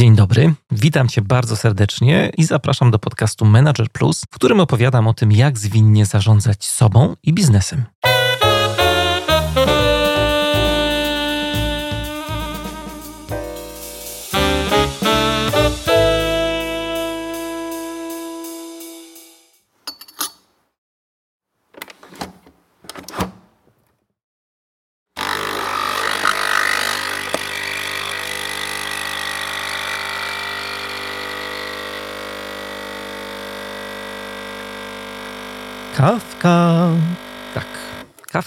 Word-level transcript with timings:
Dzień 0.00 0.16
dobry, 0.16 0.54
witam 0.70 1.08
Cię 1.08 1.22
bardzo 1.22 1.56
serdecznie 1.56 2.30
i 2.36 2.44
zapraszam 2.44 2.90
do 2.90 2.98
podcastu 2.98 3.44
Manager 3.44 3.90
Plus, 3.90 4.20
w 4.30 4.34
którym 4.34 4.60
opowiadam 4.60 5.08
o 5.08 5.14
tym, 5.14 5.32
jak 5.32 5.58
zwinnie 5.58 6.06
zarządzać 6.06 6.64
sobą 6.68 7.16
i 7.22 7.32
biznesem. 7.32 7.84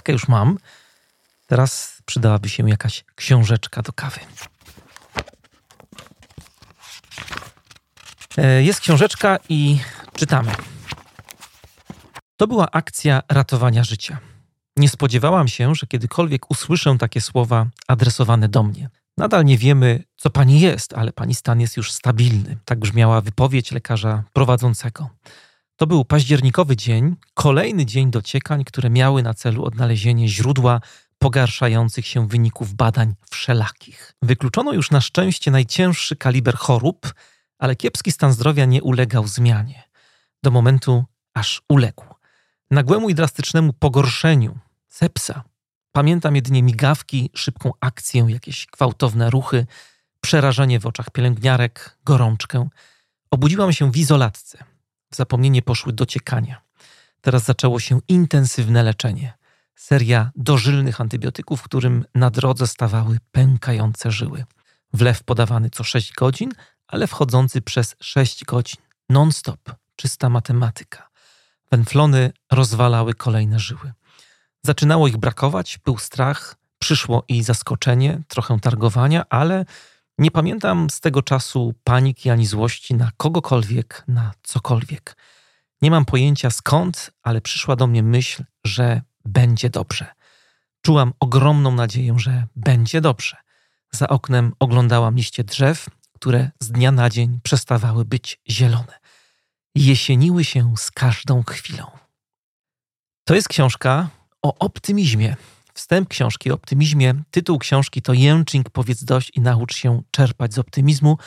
Kawkę 0.04 0.14
już 0.14 0.28
mam. 0.28 0.58
Teraz 1.48 2.02
przydałaby 2.06 2.50
się 2.50 2.70
jakaś 2.70 3.04
książeczka 3.16 3.82
do 3.82 3.94
kawy. 3.94 4.20
E, 8.38 8.64
jest 8.64 8.80
książeczka 8.80 9.40
i 9.50 9.80
czytamy. 10.14 10.52
To 12.38 12.48
była 12.48 12.72
akcja 12.72 13.22
ratowania 13.30 13.84
życia. 13.84 14.18
Nie 14.78 14.90
spodziewałam 14.90 15.48
się, 15.48 15.76
że 15.76 15.88
kiedykolwiek 15.88 16.52
usłyszę 16.52 16.96
takie 17.00 17.22
słowa 17.22 17.66
adresowane 17.88 18.50
do 18.50 18.64
mnie. 18.64 18.90
Nadal 19.18 19.46
nie 19.46 19.58
wiemy, 19.58 20.04
co 20.16 20.30
pani 20.30 20.60
jest, 20.60 20.94
ale 20.94 21.14
pani 21.14 21.36
stan 21.36 21.62
jest 21.62 21.78
już 21.78 21.92
stabilny. 21.92 22.58
Tak 22.66 22.80
brzmiała 22.80 23.22
wypowiedź 23.22 23.72
lekarza 23.72 24.24
prowadzącego. 24.34 25.10
To 25.84 25.88
był 25.88 26.06
październikowy 26.06 26.76
dzień, 26.76 27.16
kolejny 27.34 27.86
dzień 27.86 28.12
dociekań, 28.12 28.64
które 28.64 28.90
miały 28.90 29.24
na 29.24 29.34
celu 29.34 29.66
odnalezienie 29.66 30.28
źródła 30.28 30.82
pogarszających 31.20 32.08
się 32.08 32.28
wyników 32.28 32.74
badań 32.74 33.16
wszelakich. 33.30 34.14
Wykluczono 34.22 34.74
już 34.74 34.92
na 34.92 35.02
szczęście 35.02 35.52
najcięższy 35.52 36.16
kaliber 36.16 36.56
chorób, 36.56 37.14
ale 37.60 37.76
kiepski 37.76 38.12
stan 38.12 38.34
zdrowia 38.34 38.66
nie 38.66 38.84
ulegał 38.84 39.28
zmianie. 39.28 39.84
Do 40.44 40.52
momentu, 40.52 41.06
aż 41.34 41.62
uległ. 41.70 42.06
Nagłemu 42.72 43.10
i 43.10 43.16
drastycznemu 43.16 43.74
pogorszeniu, 43.74 44.60
sepsa. 44.88 45.44
Pamiętam 45.92 46.36
jedynie 46.36 46.64
migawki, 46.64 47.30
szybką 47.34 47.72
akcję, 47.80 48.26
jakieś 48.30 48.66
gwałtowne 48.66 49.30
ruchy, 49.30 49.66
przerażenie 50.22 50.80
w 50.80 50.86
oczach 50.86 51.10
pielęgniarek, 51.10 51.98
gorączkę. 52.06 52.70
Obudziłam 53.32 53.74
się 53.74 53.92
w 53.92 53.98
izolatce 53.98 54.73
w 55.14 55.16
zapomnienie 55.16 55.62
poszły 55.62 55.94
dociekania. 55.94 56.62
Teraz 57.22 57.44
zaczęło 57.44 57.80
się 57.80 58.00
intensywne 58.08 58.84
leczenie. 58.84 59.34
Seria 59.76 60.32
dożylnych 60.36 61.02
antybiotyków, 61.02 61.62
którym 61.62 62.06
na 62.16 62.30
drodze 62.30 62.68
stawały 62.68 63.18
pękające 63.32 64.12
żyły. 64.12 64.46
Wlew 64.94 65.24
podawany 65.24 65.70
co 65.70 65.84
6 65.84 66.14
godzin, 66.14 66.52
ale 66.88 67.08
wchodzący 67.08 67.62
przez 67.62 67.96
6 68.02 68.46
godzin. 68.46 68.82
Non-stop. 69.10 69.60
Czysta 69.96 70.30
matematyka. 70.30 71.10
Węflony 71.72 72.32
rozwalały 72.52 73.14
kolejne 73.14 73.60
żyły. 73.60 73.94
Zaczynało 74.66 75.08
ich 75.08 75.18
brakować, 75.18 75.80
był 75.86 75.98
strach, 75.98 76.56
przyszło 76.80 77.24
i 77.28 77.44
zaskoczenie, 77.44 78.22
trochę 78.28 78.60
targowania, 78.60 79.26
ale 79.30 79.66
nie 80.18 80.32
pamiętam 80.32 80.90
z 80.90 81.00
tego 81.00 81.22
czasu 81.22 81.74
paniki 81.84 82.30
ani 82.30 82.46
złości 82.46 82.96
na 82.96 83.12
kogokolwiek, 83.18 84.04
na 84.08 84.32
cokolwiek. 84.44 85.18
Nie 85.82 85.92
mam 85.92 86.06
pojęcia 86.06 86.50
skąd, 86.50 87.12
ale 87.24 87.42
przyszła 87.42 87.76
do 87.76 87.88
mnie 87.88 88.04
myśl, 88.04 88.44
że 88.64 89.02
będzie 89.26 89.70
dobrze. 89.70 90.06
Czułam 90.82 91.14
ogromną 91.20 91.72
nadzieję, 91.72 92.16
że 92.18 92.48
będzie 92.56 93.02
dobrze. 93.02 93.38
Za 93.92 94.08
oknem 94.08 94.54
oglądałam 94.60 95.16
liście 95.16 95.44
drzew, 95.44 95.90
które 96.14 96.52
z 96.60 96.72
dnia 96.72 96.92
na 96.92 97.10
dzień 97.10 97.40
przestawały 97.44 98.06
być 98.06 98.40
zielone. 98.50 99.00
Jesieniły 99.76 100.44
się 100.44 100.74
z 100.78 100.92
każdą 100.92 101.44
chwilą. 101.44 101.86
To 103.24 103.36
jest 103.36 103.48
książka 103.48 104.10
o 104.42 104.56
optymizmie, 104.60 105.36
Wstęp 105.74 106.10
książki 106.10 106.52
o 106.52 106.54
optymizmie. 106.54 107.14
Tytuł 107.32 107.60
książki 107.60 108.02
to 108.02 108.14
Jęczing, 108.14 108.70
powiedz 108.70 109.04
dość 109.04 109.32
i 109.36 109.42
naucz 109.42 109.76
się 109.76 110.02
czerpać 110.12 110.54
z 110.54 110.60
optymizmu. 110.60 111.18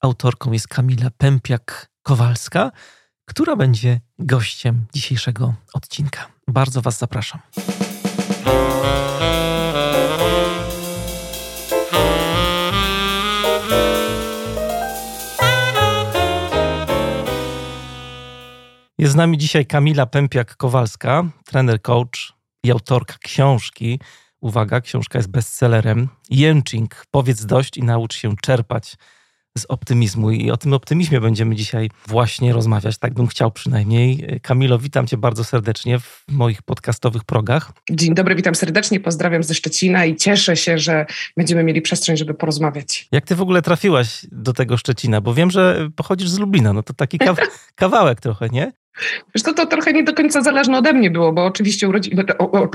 Autorką 0.00 0.52
jest 0.52 0.68
Kamila 0.68 1.10
Pępiak-Kowalska, 1.10 2.70
która 3.24 3.56
będzie 3.56 4.00
gościem 4.18 4.86
dzisiejszego 4.94 5.54
odcinka. 5.72 6.26
Bardzo 6.48 6.82
Was 6.82 6.98
zapraszam. 6.98 7.40
Jest 18.98 19.12
z 19.12 19.16
nami 19.16 19.38
dzisiaj 19.38 19.66
Kamila 19.66 20.06
Pępiak-Kowalska, 20.06 21.28
trener 21.44 21.82
coach, 21.82 22.37
i 22.64 22.70
autorka 22.70 23.14
książki. 23.22 24.00
Uwaga, 24.40 24.80
książka 24.80 25.18
jest 25.18 25.30
bestsellerem. 25.30 26.08
Jęczing, 26.30 27.04
powiedz 27.10 27.46
dość 27.46 27.76
i 27.76 27.82
naucz 27.82 28.14
się 28.14 28.34
czerpać 28.42 28.96
z 29.58 29.66
optymizmu. 29.68 30.30
I 30.30 30.50
o 30.50 30.56
tym 30.56 30.72
optymizmie 30.72 31.20
będziemy 31.20 31.56
dzisiaj 31.56 31.90
właśnie 32.06 32.52
rozmawiać. 32.52 32.98
Tak 32.98 33.14
bym 33.14 33.26
chciał 33.26 33.50
przynajmniej. 33.50 34.40
Kamilo, 34.42 34.78
witam 34.78 35.06
cię 35.06 35.16
bardzo 35.16 35.44
serdecznie 35.44 35.98
w 35.98 36.24
moich 36.28 36.62
podcastowych 36.62 37.24
progach. 37.24 37.72
Dzień 37.90 38.14
dobry, 38.14 38.34
witam 38.34 38.54
serdecznie, 38.54 39.00
pozdrawiam 39.00 39.42
ze 39.42 39.54
Szczecina 39.54 40.04
i 40.04 40.16
cieszę 40.16 40.56
się, 40.56 40.78
że 40.78 41.06
będziemy 41.36 41.64
mieli 41.64 41.82
przestrzeń, 41.82 42.16
żeby 42.16 42.34
porozmawiać. 42.34 43.08
Jak 43.12 43.24
ty 43.24 43.36
w 43.36 43.42
ogóle 43.42 43.62
trafiłaś 43.62 44.26
do 44.32 44.52
tego 44.52 44.76
Szczecina? 44.76 45.20
Bo 45.20 45.34
wiem, 45.34 45.50
że 45.50 45.88
pochodzisz 45.96 46.28
z 46.28 46.38
Lublina, 46.38 46.72
no 46.72 46.82
to 46.82 46.94
taki 46.94 47.18
kawałek 47.74 48.20
trochę, 48.20 48.48
nie? 48.48 48.72
Wiesz, 49.34 49.42
to, 49.42 49.54
to 49.54 49.66
trochę 49.66 49.92
nie 49.92 50.02
do 50.02 50.14
końca 50.14 50.42
zależne 50.42 50.78
ode 50.78 50.92
mnie 50.92 51.10
było, 51.10 51.32
bo 51.32 51.44
oczywiście 51.44 51.88
urodzi, 51.88 52.10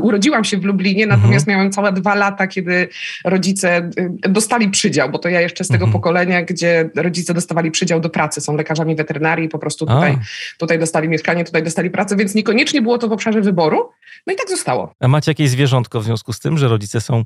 urodziłam 0.02 0.44
się 0.44 0.58
w 0.58 0.64
Lublinie, 0.64 1.08
natomiast 1.08 1.48
mhm. 1.48 1.58
miałam 1.58 1.72
całe 1.72 1.94
dwa 1.94 2.16
lata, 2.16 2.48
kiedy 2.48 2.90
rodzice 3.26 3.90
y, 4.00 4.30
dostali 4.30 4.70
przydział, 4.70 5.10
bo 5.10 5.20
to 5.20 5.30
ja 5.30 5.42
jeszcze 5.42 5.64
z 5.64 5.68
tego 5.68 5.86
mhm. 5.86 5.94
pokolenia, 5.94 6.42
gdzie 6.42 6.90
rodzice 6.96 7.34
dostawali 7.34 7.72
przydział 7.72 8.00
do 8.00 8.10
pracy, 8.10 8.42
są 8.42 8.56
lekarzami 8.56 8.96
weterynarii, 8.96 9.50
po 9.50 9.60
prostu 9.60 9.86
tutaj, 9.86 10.18
tutaj 10.58 10.80
dostali 10.80 11.10
mieszkanie, 11.10 11.44
tutaj 11.44 11.64
dostali 11.64 11.90
pracę, 11.90 12.16
więc 12.16 12.36
niekoniecznie 12.36 12.82
było 12.82 12.98
to 12.98 13.08
w 13.08 13.12
obszarze 13.12 13.42
wyboru, 13.42 13.90
no 14.28 14.34
i 14.34 14.36
tak 14.36 14.50
zostało. 14.50 14.94
A 15.00 15.08
macie 15.08 15.32
jakieś 15.32 15.50
zwierzątko 15.50 16.00
w 16.00 16.04
związku 16.04 16.34
z 16.34 16.40
tym, 16.40 16.58
że 16.58 16.68
rodzice 16.68 17.02
są 17.02 17.26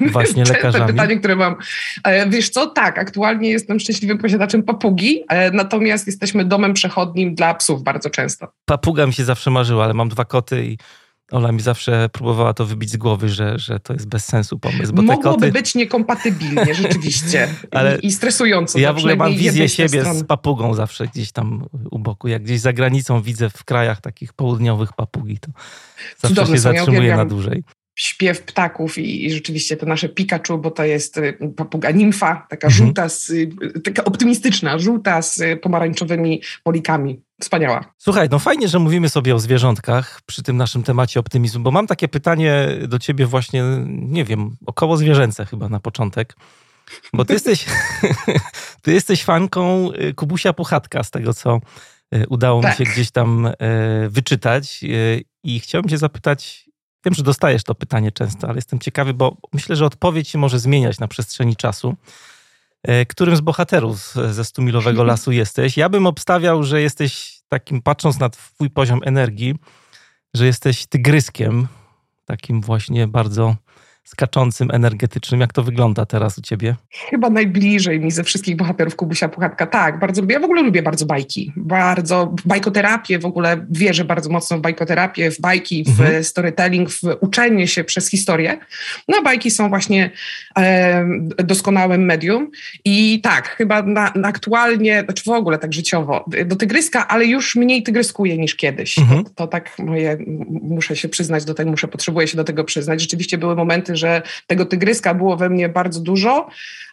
właśnie 0.00 0.44
lekarzami? 0.52 0.86
To 0.86 0.92
pytanie, 0.92 1.18
które 1.18 1.36
mam. 1.36 1.56
E, 2.04 2.30
wiesz 2.30 2.50
co, 2.50 2.66
tak, 2.66 2.98
aktualnie 2.98 3.50
jestem 3.50 3.80
szczęśliwym 3.80 4.18
posiadaczem 4.18 4.62
papugi, 4.62 5.24
e, 5.28 5.50
natomiast 5.50 6.06
jesteśmy 6.06 6.44
domem 6.44 6.74
przechodnim 6.74 7.34
dla 7.34 7.54
psów 7.54 7.82
bardzo 7.82 7.97
bardzo 7.98 8.10
często. 8.10 8.48
Papuga 8.64 9.06
mi 9.06 9.12
się 9.12 9.24
zawsze 9.24 9.50
marzyła, 9.50 9.84
ale 9.84 9.94
mam 9.94 10.08
dwa 10.08 10.24
koty 10.24 10.64
i 10.64 10.78
Ola 11.30 11.52
mi 11.52 11.60
zawsze 11.60 12.08
próbowała 12.12 12.54
to 12.54 12.66
wybić 12.66 12.90
z 12.90 12.96
głowy, 12.96 13.28
że, 13.28 13.58
że 13.58 13.80
to 13.80 13.92
jest 13.92 14.08
bez 14.08 14.24
sensu 14.24 14.58
pomysł. 14.58 14.92
Bo 14.92 15.02
Mogłoby 15.02 15.40
koty... 15.40 15.52
być 15.52 15.74
niekompatybilnie, 15.74 16.74
rzeczywiście. 16.74 17.48
ale 17.70 17.98
I, 17.98 18.06
I 18.06 18.12
stresująco. 18.12 18.78
Ja 18.78 18.92
w 18.92 18.98
ogóle 18.98 19.16
mam 19.16 19.34
wizję 19.34 19.68
siebie 19.68 20.04
z 20.14 20.24
papugą 20.24 20.74
zawsze 20.74 21.06
gdzieś 21.06 21.32
tam 21.32 21.64
u 21.90 21.98
boku. 21.98 22.28
Jak 22.28 22.42
gdzieś 22.42 22.60
za 22.60 22.72
granicą 22.72 23.22
widzę 23.22 23.50
w 23.50 23.64
krajach 23.64 24.00
takich 24.00 24.32
południowych 24.32 24.92
papugi, 24.92 25.38
to 25.38 25.50
zawsze 26.18 26.28
Cudowne 26.28 26.56
się 26.56 26.60
zatrzymuje 26.60 27.08
ja 27.08 27.16
na 27.16 27.24
dłużej 27.24 27.62
śpiew 27.98 28.42
ptaków 28.42 28.98
i, 28.98 29.26
i, 29.26 29.30
rzeczywiście 29.30 29.76
to 29.76 29.86
nasze 29.86 30.08
Pikachu, 30.08 30.58
bo 30.58 30.70
to 30.70 30.84
jest 30.84 31.18
y, 31.18 31.38
papuga 31.56 31.90
nimfa, 31.90 32.46
taka 32.50 32.66
mhm. 32.66 32.72
żółta, 32.86 33.08
z, 33.08 33.30
y, 33.30 33.50
taka 33.84 34.04
optymistyczna, 34.04 34.78
żółta 34.78 35.22
z 35.22 35.60
pomarańczowymi 35.60 36.42
polikami. 36.62 37.20
Wspaniała. 37.40 37.84
Słuchaj, 37.98 38.28
no 38.30 38.38
fajnie, 38.38 38.68
że 38.68 38.78
mówimy 38.78 39.08
sobie 39.08 39.34
o 39.34 39.38
zwierzątkach 39.38 40.20
przy 40.26 40.42
tym 40.42 40.56
naszym 40.56 40.82
temacie 40.82 41.20
optymizmu, 41.20 41.62
bo 41.62 41.70
mam 41.70 41.86
takie 41.86 42.08
pytanie 42.08 42.68
do 42.88 42.98
ciebie 42.98 43.26
właśnie, 43.26 43.64
nie 43.86 44.24
wiem, 44.24 44.56
około 44.66 44.96
zwierzęce 44.96 45.46
chyba 45.46 45.68
na 45.68 45.80
początek. 45.80 46.36
Bo 47.12 47.24
ty 47.24 47.32
jesteś, 47.38 47.66
ty 48.82 48.92
jesteś 48.92 49.24
fanką 49.24 49.92
y, 49.92 50.14
Kubusia 50.14 50.52
Puchatka, 50.52 51.02
z 51.02 51.10
tego 51.10 51.34
co 51.34 51.60
udało 52.28 52.62
tak. 52.62 52.70
mi 52.70 52.86
się 52.86 52.92
gdzieś 52.92 53.10
tam 53.10 53.48
wyczytać. 54.08 54.80
I 55.44 55.60
chciałbym 55.60 55.88
cię 55.88 55.98
zapytać, 55.98 56.68
Wiem, 57.04 57.14
że 57.14 57.22
dostajesz 57.22 57.64
to 57.64 57.74
pytanie 57.74 58.12
często, 58.12 58.46
ale 58.48 58.56
jestem 58.56 58.78
ciekawy, 58.78 59.14
bo 59.14 59.36
myślę, 59.52 59.76
że 59.76 59.86
odpowiedź 59.86 60.28
się 60.28 60.38
może 60.38 60.58
zmieniać 60.58 60.98
na 60.98 61.08
przestrzeni 61.08 61.56
czasu. 61.56 61.96
E, 62.88 63.06
którym 63.06 63.36
z 63.36 63.40
bohaterów 63.40 64.14
ze 64.30 64.44
stumilowego 64.44 65.04
lasu 65.10 65.32
jesteś? 65.32 65.76
Ja 65.76 65.88
bym 65.88 66.06
obstawiał, 66.06 66.62
że 66.62 66.80
jesteś 66.80 67.40
takim, 67.48 67.82
patrząc 67.82 68.18
na 68.18 68.28
twój 68.28 68.70
poziom 68.70 69.00
energii, 69.04 69.54
że 70.34 70.46
jesteś 70.46 70.86
tygryskiem, 70.86 71.68
takim 72.24 72.60
właśnie 72.60 73.06
bardzo 73.06 73.56
skaczącym, 74.08 74.70
energetycznym. 74.70 75.40
Jak 75.40 75.52
to 75.52 75.62
wygląda 75.62 76.06
teraz 76.06 76.38
u 76.38 76.42
ciebie? 76.42 76.76
Chyba 76.90 77.30
najbliżej 77.30 78.00
mi 78.00 78.10
ze 78.10 78.24
wszystkich 78.24 78.56
bohaterów 78.56 78.96
Kubusia 78.96 79.28
Puchatka. 79.28 79.66
Tak, 79.66 79.98
bardzo 79.98 80.20
lubię. 80.20 80.34
Ja 80.34 80.40
w 80.40 80.44
ogóle 80.44 80.62
lubię 80.62 80.82
bardzo 80.82 81.06
bajki. 81.06 81.52
Bardzo 81.56 82.34
bajkoterapię, 82.44 83.18
w 83.18 83.26
ogóle 83.26 83.66
wierzę 83.70 84.04
bardzo 84.04 84.30
mocno 84.30 84.58
w 84.58 84.60
bajkoterapię, 84.60 85.30
w 85.30 85.40
bajki, 85.40 85.84
w 85.84 86.00
mhm. 86.00 86.24
storytelling, 86.24 86.90
w 86.90 87.02
uczenie 87.20 87.68
się 87.68 87.84
przez 87.84 88.10
historię. 88.10 88.58
No 89.08 89.22
bajki 89.22 89.50
są 89.50 89.68
właśnie 89.68 90.10
e, 90.58 91.04
doskonałym 91.44 92.04
medium 92.04 92.50
i 92.84 93.20
tak, 93.22 93.48
chyba 93.48 93.82
na, 93.82 94.12
na 94.14 94.28
aktualnie, 94.28 95.02
znaczy 95.04 95.24
w 95.24 95.28
ogóle 95.28 95.58
tak 95.58 95.72
życiowo, 95.72 96.24
do 96.46 96.56
tygryska, 96.56 97.08
ale 97.08 97.26
już 97.26 97.56
mniej 97.56 97.82
tygryskuję 97.82 98.38
niż 98.38 98.54
kiedyś. 98.54 98.98
Mhm. 98.98 99.24
To, 99.24 99.30
to 99.30 99.46
tak 99.46 99.78
moje, 99.78 100.18
muszę 100.62 100.96
się 100.96 101.08
przyznać 101.08 101.44
do 101.44 101.54
tego, 101.54 101.70
muszę, 101.70 101.88
potrzebuję 101.88 102.28
się 102.28 102.36
do 102.36 102.44
tego 102.44 102.64
przyznać. 102.64 103.00
Rzeczywiście 103.00 103.38
były 103.38 103.56
momenty, 103.56 103.97
że 103.98 104.22
tego 104.46 104.66
tygryska 104.66 105.14
było 105.14 105.36
we 105.36 105.50
mnie 105.50 105.68
bardzo 105.68 106.00
dużo, 106.00 106.48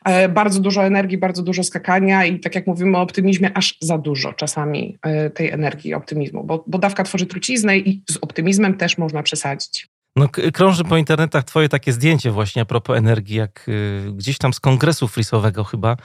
e, 0.05 0.29
bardzo 0.29 0.59
dużo 0.59 0.85
energii, 0.85 1.17
bardzo 1.17 1.43
dużo 1.43 1.63
skakania 1.63 2.25
i 2.25 2.39
tak 2.39 2.55
jak 2.55 2.67
mówimy 2.67 2.97
o 2.97 3.01
optymizmie, 3.01 3.57
aż 3.57 3.77
za 3.81 3.97
dużo 3.97 4.33
czasami 4.33 4.97
e, 5.01 5.29
tej 5.29 5.49
energii, 5.49 5.93
optymizmu, 5.93 6.43
bo, 6.43 6.63
bo 6.67 6.77
dawka 6.77 7.03
tworzy 7.03 7.25
truciznę 7.25 7.77
i 7.77 8.01
z 8.09 8.17
optymizmem 8.17 8.77
też 8.77 8.97
można 8.97 9.23
przesadzić. 9.23 9.87
No, 10.15 10.29
krąży 10.53 10.83
po 10.83 10.97
internetach 10.97 11.43
twoje 11.43 11.69
takie 11.69 11.93
zdjęcie 11.93 12.31
właśnie 12.31 12.61
a 12.61 12.65
propos 12.65 12.97
energii, 12.97 13.35
jak 13.35 13.65
y, 13.69 14.11
gdzieś 14.13 14.37
tam 14.37 14.53
z 14.53 14.59
kongresu 14.59 15.07
frisowego 15.07 15.63
chyba, 15.63 15.97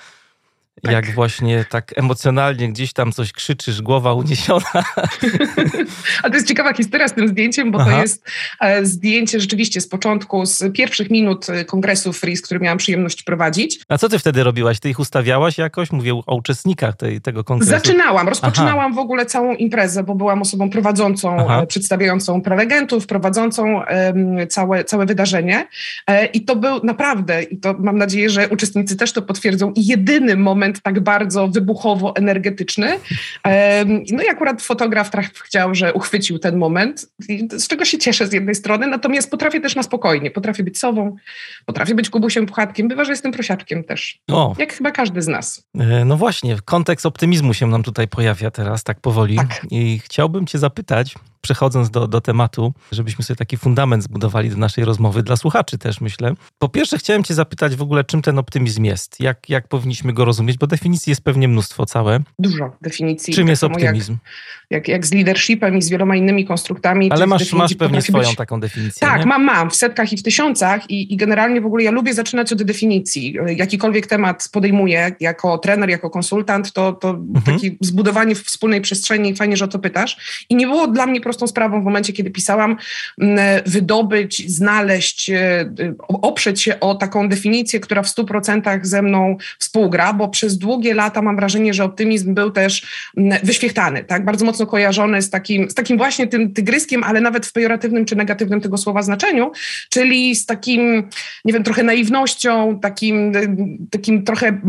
tak. 0.83 0.93
Jak 0.93 1.15
właśnie 1.15 1.65
tak 1.71 1.93
emocjonalnie 1.97 2.69
gdzieś 2.69 2.93
tam 2.93 3.13
coś 3.13 3.33
krzyczysz, 3.33 3.83
głowa 3.83 4.15
uniesiona. 4.15 4.65
A 6.23 6.29
to 6.29 6.35
jest 6.35 6.49
ciekawa 6.49 6.75
historia 6.75 7.09
z 7.09 7.13
tym 7.13 7.29
zdjęciem, 7.29 7.71
bo 7.71 7.81
Aha. 7.81 7.91
to 7.91 8.03
jest 8.03 8.25
e, 8.61 8.87
zdjęcie 8.87 9.41
rzeczywiście 9.41 9.81
z 9.81 9.89
początku, 9.89 10.47
z 10.47 10.73
pierwszych 10.73 11.11
minut 11.11 11.51
e, 11.51 11.65
kongresu 11.65 12.13
Freeze, 12.13 12.43
który 12.43 12.61
miałam 12.61 12.79
przyjemność 12.79 13.23
prowadzić. 13.23 13.81
A 13.89 13.99
co 13.99 14.09
ty 14.09 14.19
wtedy 14.19 14.45
robiłaś? 14.45 14.81
Ty 14.81 14.91
ich 14.91 15.01
ustawiałaś 15.01 15.59
jakoś? 15.59 15.93
Mówię 15.93 16.21
o 16.27 16.37
uczestnikach 16.37 16.97
tej, 16.97 17.21
tego 17.21 17.45
kongresu. 17.45 17.71
Zaczynałam, 17.71 18.29
rozpoczynałam 18.29 18.93
Aha. 18.93 18.95
w 18.95 18.99
ogóle 18.99 19.27
całą 19.27 19.55
imprezę, 19.55 20.05
bo 20.05 20.15
byłam 20.15 20.43
osobą 20.43 20.71
prowadzącą, 20.71 21.37
Aha. 21.41 21.63
E, 21.63 21.67
przedstawiającą 21.67 22.43
prelegentów, 22.43 23.07
prowadzącą 23.07 23.75
um, 23.75 24.49
całe, 24.49 24.85
całe 24.85 25.07
wydarzenie. 25.07 25.69
I 26.33 26.45
to 26.45 26.57
był 26.57 26.85
naprawdę, 26.85 27.43
i 27.43 27.57
to 27.57 27.75
mam 27.79 27.99
nadzieję, 27.99 28.31
że 28.31 28.49
uczestnicy 28.49 28.97
też 28.97 29.13
to 29.13 29.23
potwierdzą, 29.23 29.73
jedyny 29.77 30.37
moment, 30.37 30.70
moment 30.71 30.83
tak 30.83 31.01
bardzo 31.01 31.49
wybuchowo 31.49 32.17
energetyczny. 32.17 32.99
No 34.13 34.23
i 34.23 34.29
akurat 34.29 34.63
fotograf 34.63 35.11
chciał, 35.35 35.75
że 35.75 35.95
uchwycił 35.95 36.39
ten 36.39 36.57
moment, 36.57 37.07
z 37.51 37.69
czego 37.69 37.85
się 37.85 37.99
cieszę 37.99 38.27
z 38.27 38.33
jednej 38.33 38.55
strony, 38.55 38.87
natomiast 38.87 39.31
potrafię 39.31 39.61
też 39.61 39.77
na 39.77 39.83
spokojnie, 39.83 40.31
potrafię 40.31 40.63
być 40.63 40.79
sobą, 40.79 41.17
potrafię 41.67 41.95
być 41.95 42.11
kubusiem, 42.11 42.47
puchatkiem, 42.47 42.89
bywa, 42.89 43.05
że 43.05 43.13
jestem 43.13 43.33
prosiaczkiem 43.33 43.85
też, 43.85 44.19
o. 44.29 44.55
jak 44.59 44.73
chyba 44.73 44.91
każdy 44.91 45.23
z 45.23 45.29
nas. 45.29 45.69
E, 45.79 46.05
no 46.05 46.17
właśnie, 46.17 46.57
kontekst 46.65 47.07
optymizmu 47.07 47.55
się 47.55 47.67
nam 47.67 47.83
tutaj 47.83 48.09
pojawia 48.09 48.51
teraz 48.51 48.85
tak 48.85 49.01
powoli 49.01 49.37
tak. 49.37 49.67
i 49.71 50.01
chciałbym 50.05 50.47
cię 50.47 50.59
zapytać, 50.59 51.15
przechodząc 51.41 51.91
do, 51.91 52.09
do 52.09 52.21
tematu, 52.21 52.73
żebyśmy 52.93 53.25
sobie 53.25 53.37
taki 53.37 53.57
fundament 53.57 54.03
zbudowali 54.03 54.51
do 54.51 54.57
naszej 54.57 54.85
rozmowy, 54.85 55.23
dla 55.23 55.37
słuchaczy 55.37 55.79
też 55.79 56.01
myślę. 56.01 56.35
Po 56.59 56.69
pierwsze 56.69 56.99
chciałem 56.99 57.25
cię 57.25 57.35
zapytać 57.35 57.77
w 57.77 57.83
ogóle, 57.83 58.05
czym 58.05 58.23
ten 58.23 58.39
optymizm 58.39 58.85
jest? 58.85 59.21
Jak, 59.21 59.49
jak 59.49 59.69
powinniśmy 59.69 60.13
go 60.13 60.25
rozumieć? 60.25 60.59
Bo 60.59 60.67
definicji 60.67 61.11
jest 61.11 61.23
pewnie 61.23 61.49
mnóstwo 61.49 61.87
całe. 61.87 62.21
Dużo 62.39 62.77
definicji. 62.83 63.35
Czym 63.35 63.45
tak 63.45 63.51
jest 63.51 63.65
optymizm? 63.65 64.13
Jak, 64.13 64.21
jak, 64.71 64.89
jak, 64.89 65.07
z 65.07 65.15
leadershipem 65.15 65.77
i 65.77 65.83
z 65.83 65.89
wieloma 65.89 66.17
innymi 66.17 66.45
konstruktami. 66.45 67.11
Ale 67.11 67.27
masz, 67.27 67.53
masz 67.53 67.75
pewnie 67.75 68.03
swoją 68.03 68.29
być... 68.29 68.37
taką 68.37 68.61
definicję. 68.61 69.09
Tak, 69.09 69.21
nie? 69.21 69.27
mam, 69.27 69.45
mam 69.45 69.71
w 69.71 69.77
setkach 69.77 70.13
i 70.13 70.17
w 70.17 70.23
tysiącach 70.23 70.91
i, 70.91 71.15
i 71.15 71.17
generalnie 71.17 71.61
w 71.61 71.67
ogóle 71.67 71.85
ja 71.85 71.91
lubię 71.91 72.15
zaczynać 72.15 72.53
od 72.53 72.63
definicji. 72.63 73.37
Jakikolwiek 73.57 74.07
temat 74.07 74.49
podejmuję 74.53 75.13
jako 75.21 75.59
trener, 75.59 75.91
jako 75.91 76.11
konsultant, 76.11 76.73
to, 76.73 76.93
to 76.93 77.11
mhm. 77.11 77.57
takie 77.57 77.77
zbudowanie 77.81 78.35
wspólnej 78.35 78.81
przestrzeni, 78.81 79.37
fajnie, 79.37 79.57
że 79.57 79.65
o 79.65 79.69
to 79.69 79.79
pytasz. 79.79 80.45
I 80.49 80.57
nie 80.57 80.67
było 80.67 80.87
dla 80.87 81.07
mnie 81.07 81.21
prostą 81.31 81.47
sprawą 81.47 81.81
w 81.81 81.85
momencie, 81.85 82.13
kiedy 82.13 82.31
pisałam, 82.31 82.77
wydobyć, 83.67 84.51
znaleźć, 84.51 85.31
e, 85.31 85.71
oprzeć 86.09 86.63
się 86.63 86.81
o 86.81 86.95
taką 86.95 87.29
definicję, 87.29 87.81
która 87.81 88.03
w 88.03 88.09
100% 88.09 88.87
ze 88.87 89.03
mną 89.03 89.37
współgra, 89.59 90.13
bo 90.13 90.29
przez 90.29 90.59
długie 90.59 90.95
lata 90.95 91.23
mam 91.23 91.37
wrażenie, 91.37 91.75
że 91.75 91.85
optymizm 91.85 92.35
był 92.35 92.51
też 92.51 92.87
wyświechtany, 93.43 94.05
tak? 94.05 94.25
bardzo 94.25 94.45
mocno 94.45 94.67
kojarzony 94.67 95.23
z 95.23 95.31
takim, 95.31 95.71
z 95.71 95.75
takim 95.75 95.97
właśnie 95.97 96.27
tym 96.27 96.53
tygryskiem, 96.55 97.05
ale 97.05 97.21
nawet 97.21 97.47
w 97.47 97.53
pejoratywnym 97.53 98.05
czy 98.05 98.17
negatywnym 98.17 98.61
tego 98.61 98.79
słowa 98.79 99.03
znaczeniu, 99.03 99.53
czyli 99.91 100.35
z 100.35 100.47
takim, 100.47 101.09
nie 101.45 101.53
wiem, 101.53 101.65
trochę 101.65 101.83
naiwnością, 101.83 102.79
takim, 102.83 103.33
takim 103.91 104.25
trochę 104.25 104.61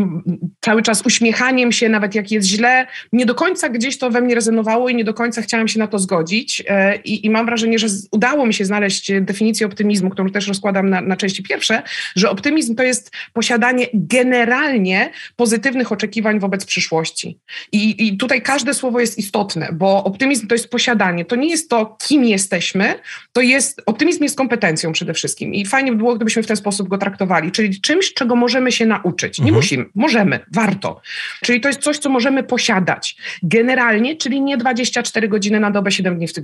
cały 0.61 0.81
czas 0.81 1.05
uśmiechaniem 1.05 1.71
się, 1.71 1.89
nawet 1.89 2.15
jak 2.15 2.31
jest 2.31 2.47
źle. 2.47 2.87
Nie 3.13 3.25
do 3.25 3.35
końca 3.35 3.69
gdzieś 3.69 3.97
to 3.97 4.09
we 4.09 4.21
mnie 4.21 4.35
rezonowało 4.35 4.89
i 4.89 4.95
nie 4.95 5.03
do 5.03 5.13
końca 5.13 5.41
chciałam 5.41 5.67
się 5.67 5.79
na 5.79 5.87
to 5.87 5.99
zgodzić. 5.99 6.50
E, 6.67 6.95
I, 6.95 7.25
i 7.25 7.29
mam 7.29 7.45
wrażenie, 7.45 7.79
że 7.79 7.87
udało 8.11 8.45
mi 8.45 8.53
się 8.53 8.65
znaleźć 8.65 9.11
definicję 9.21 9.67
optymizmu, 9.67 10.09
którą 10.09 10.29
też 10.29 10.47
rozkładam 10.47 10.89
na, 10.89 11.01
na 11.01 11.17
części 11.17 11.43
pierwsze, 11.43 11.81
że 12.15 12.29
optymizm 12.29 12.75
to 12.75 12.83
jest 12.83 13.11
posiadanie 13.33 13.87
generalnie 13.93 15.11
pozytywnych 15.35 15.91
oczekiwań 15.91 16.39
wobec 16.39 16.65
przyszłości. 16.65 17.39
I, 17.71 18.07
I 18.07 18.17
tutaj 18.17 18.41
każde 18.41 18.73
słowo 18.73 18.99
jest 18.99 19.17
istotne, 19.17 19.69
bo 19.73 20.03
optymizm 20.03 20.47
to 20.47 20.55
jest 20.55 20.69
posiadanie. 20.69 21.25
To 21.25 21.35
nie 21.35 21.49
jest 21.49 21.69
to, 21.69 21.97
kim 22.07 22.25
jesteśmy, 22.25 22.95
to 23.33 23.41
jest, 23.41 23.81
optymizm 23.85 24.23
jest 24.23 24.37
kompetencją 24.37 24.91
przede 24.91 25.13
wszystkim. 25.13 25.53
I 25.53 25.65
fajnie 25.65 25.91
by 25.91 25.97
było, 25.97 26.15
gdybyśmy 26.15 26.43
w 26.43 26.47
ten 26.47 26.57
sposób 26.57 26.87
go 26.87 26.97
traktowali, 26.97 27.51
czyli 27.51 27.81
czymś, 27.81 28.13
czego 28.13 28.35
możemy 28.35 28.71
się 28.71 28.85
nauczyć. 28.85 29.39
Nie 29.39 29.43
mhm. 29.43 29.55
musimy, 29.55 29.85
możemy, 29.95 30.39
warto. 30.53 31.01
Czyli 31.43 31.61
to 31.61 31.67
jest 31.67 31.81
coś, 31.81 31.97
co 31.97 32.09
możemy 32.09 32.43
posiadać. 32.43 33.15
Generalnie, 33.43 34.15
czyli 34.15 34.41
nie 34.41 34.57
24 34.57 35.27
godziny 35.27 35.59
na 35.59 35.71
dobę, 35.71 35.91
7 35.91 36.17
dni 36.17 36.27
w 36.27 36.33
tygodniu. 36.33 36.40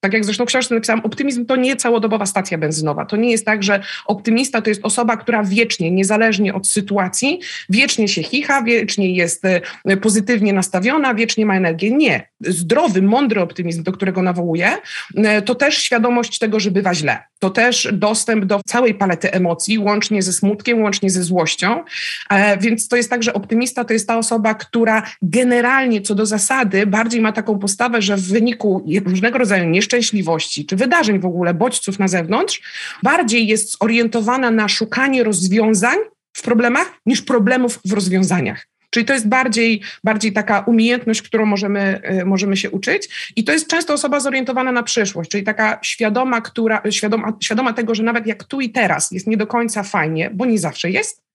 Tak 0.00 0.12
jak 0.12 0.24
zresztą 0.24 0.44
w 0.44 0.48
książce 0.48 0.74
napisałam, 0.74 1.00
optymizm 1.04 1.46
to 1.46 1.56
nie 1.56 1.76
całodobowa 1.76 2.26
stacja 2.26 2.58
benzynowa. 2.58 3.04
To 3.04 3.16
nie 3.16 3.30
jest 3.30 3.46
tak, 3.46 3.62
że 3.62 3.82
optymista 4.06 4.62
to 4.62 4.70
jest 4.70 4.84
osoba, 4.84 5.16
która 5.16 5.44
wiecznie, 5.44 5.90
niezależnie 5.90 6.54
od 6.54 6.68
sytuacji, 6.68 7.40
wiecznie 7.68 8.08
się 8.08 8.22
chicha, 8.22 8.62
wiecznie 8.62 9.14
jest 9.14 9.44
e, 9.44 9.96
pozytywnie 9.96 10.52
nastawiona, 10.52 11.14
wiecznie 11.14 11.46
ma 11.46 11.56
energię. 11.56 11.90
Nie. 11.90 12.30
Zdrowy, 12.40 13.02
mądry 13.02 13.40
optymizm, 13.40 13.82
do 13.82 13.92
którego 13.92 14.22
nawołuję, 14.22 14.68
e, 15.16 15.42
to 15.42 15.54
też 15.54 15.78
świadomość 15.78 16.38
tego, 16.38 16.60
że 16.60 16.70
bywa 16.70 16.94
źle. 16.94 17.18
To 17.38 17.50
też 17.50 17.88
dostęp 17.92 18.44
do 18.44 18.60
całej 18.66 18.94
palety 18.94 19.32
emocji, 19.32 19.78
łącznie 19.78 20.22
ze 20.22 20.32
smutkiem, 20.32 20.82
łącznie 20.82 21.10
ze 21.10 21.22
złością. 21.22 21.84
E, 22.30 22.58
więc 22.58 22.88
to 22.88 22.96
jest 22.96 23.10
tak, 23.10 23.22
że 23.22 23.34
optymista 23.34 23.84
to 23.84 23.92
jest 23.92 24.08
ta 24.08 24.18
osoba, 24.18 24.54
która 24.54 25.02
generalnie 25.22 26.00
co 26.00 26.14
do 26.14 26.26
zasady 26.26 26.86
bardziej 26.86 27.20
ma 27.20 27.32
taką 27.32 27.58
postawę, 27.58 28.02
że 28.02 28.16
w 28.16 28.28
wyniku 28.28 28.86
różnego 29.04 29.38
rodzaju 29.40 29.64
nieszczęśliwości 29.64 30.66
czy 30.66 30.76
wydarzeń 30.76 31.18
w 31.18 31.26
ogóle, 31.26 31.54
bodźców 31.54 31.98
na 31.98 32.08
zewnątrz, 32.08 32.62
bardziej 33.02 33.46
jest 33.46 33.78
zorientowana 33.78 34.50
na 34.50 34.68
szukanie 34.68 35.24
rozwiązań 35.24 35.98
w 36.32 36.42
problemach 36.42 36.92
niż 37.06 37.22
problemów 37.22 37.80
w 37.84 37.92
rozwiązaniach. 37.92 38.66
Czyli 38.90 39.06
to 39.06 39.12
jest 39.12 39.28
bardziej, 39.28 39.82
bardziej 40.04 40.32
taka 40.32 40.60
umiejętność, 40.60 41.22
którą 41.22 41.46
możemy, 41.46 42.00
y, 42.20 42.24
możemy 42.24 42.56
się 42.56 42.70
uczyć. 42.70 43.32
I 43.36 43.44
to 43.44 43.52
jest 43.52 43.66
często 43.66 43.94
osoba 43.94 44.20
zorientowana 44.20 44.72
na 44.72 44.82
przyszłość, 44.82 45.30
czyli 45.30 45.44
taka 45.44 45.78
świadoma, 45.82 46.40
która, 46.40 46.82
świadoma, 46.90 47.32
świadoma 47.40 47.72
tego, 47.72 47.94
że 47.94 48.02
nawet 48.02 48.26
jak 48.26 48.44
tu 48.44 48.60
i 48.60 48.70
teraz 48.70 49.10
jest 49.10 49.26
nie 49.26 49.36
do 49.36 49.46
końca 49.46 49.82
fajnie, 49.82 50.30
bo 50.34 50.46
nie 50.46 50.58
zawsze 50.58 50.90
jest, 50.90 51.22
E, 51.22 51.29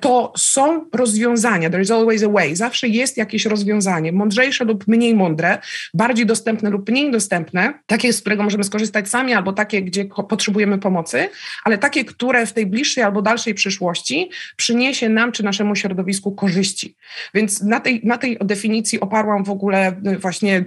to 0.00 0.32
są 0.36 0.86
rozwiązania. 0.94 1.70
There 1.70 1.82
is 1.82 1.90
always 1.90 2.22
a 2.22 2.28
way. 2.28 2.56
Zawsze 2.56 2.88
jest 2.88 3.16
jakieś 3.16 3.46
rozwiązanie, 3.46 4.12
mądrzejsze 4.12 4.64
lub 4.64 4.88
mniej 4.88 5.14
mądre, 5.14 5.58
bardziej 5.94 6.26
dostępne 6.26 6.70
lub 6.70 6.90
mniej 6.90 7.10
dostępne, 7.10 7.74
takie, 7.86 8.12
z 8.12 8.20
którego 8.20 8.42
możemy 8.42 8.64
skorzystać 8.64 9.08
sami, 9.08 9.34
albo 9.34 9.52
takie, 9.52 9.82
gdzie 9.82 10.04
potrzebujemy 10.04 10.78
pomocy, 10.78 11.28
ale 11.64 11.78
takie, 11.78 12.04
które 12.04 12.46
w 12.46 12.52
tej 12.52 12.66
bliższej 12.66 13.04
albo 13.04 13.22
dalszej 13.22 13.54
przyszłości 13.54 14.30
przyniesie 14.56 15.08
nam 15.08 15.32
czy 15.32 15.42
naszemu 15.42 15.76
środowisku 15.76 16.32
korzyści. 16.32 16.96
Więc 17.34 17.62
na 17.62 17.80
tej, 17.80 18.00
na 18.04 18.18
tej 18.18 18.38
definicji 18.40 19.00
oparłam 19.00 19.44
w 19.44 19.50
ogóle 19.50 19.92
y, 20.06 20.18
właśnie, 20.18 20.64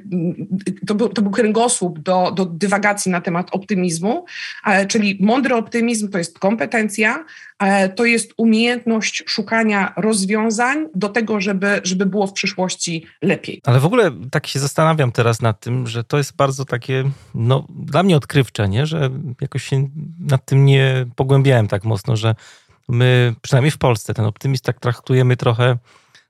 y, 0.67 0.85
to 0.87 0.95
był, 0.95 1.09
to 1.09 1.21
był 1.21 1.31
kręgosłup 1.31 1.99
do, 1.99 2.31
do 2.31 2.45
dywagacji 2.45 3.11
na 3.11 3.21
temat 3.21 3.47
optymizmu, 3.51 4.25
czyli 4.87 5.17
mądry 5.21 5.55
optymizm 5.55 6.09
to 6.09 6.17
jest 6.17 6.39
kompetencja, 6.39 7.25
to 7.95 8.05
jest 8.05 8.33
umiejętność 8.37 8.52
szukania 9.25 9.93
rozwiązań 9.97 10.87
do 10.95 11.09
tego, 11.09 11.41
żeby, 11.41 11.81
żeby 11.83 12.05
było 12.05 12.27
w 12.27 12.33
przyszłości 12.33 13.05
lepiej. 13.21 13.61
Ale 13.65 13.79
w 13.79 13.85
ogóle 13.85 14.11
tak 14.31 14.47
się 14.47 14.59
zastanawiam 14.59 15.11
teraz 15.11 15.41
nad 15.41 15.59
tym, 15.59 15.87
że 15.87 16.03
to 16.03 16.17
jest 16.17 16.35
bardzo 16.35 16.65
takie, 16.65 17.03
no 17.35 17.67
dla 17.69 18.03
mnie 18.03 18.17
odkrywcze, 18.17 18.69
nie? 18.69 18.85
że 18.85 19.09
jakoś 19.41 19.63
się 19.63 19.89
nad 20.19 20.45
tym 20.45 20.65
nie 20.65 21.05
pogłębiałem 21.15 21.67
tak 21.67 21.83
mocno, 21.83 22.15
że 22.15 22.35
my, 22.89 23.35
przynajmniej 23.41 23.71
w 23.71 23.77
Polsce, 23.77 24.13
ten 24.13 24.25
optymizm 24.25 24.63
tak 24.63 24.79
traktujemy 24.79 25.37
trochę 25.37 25.77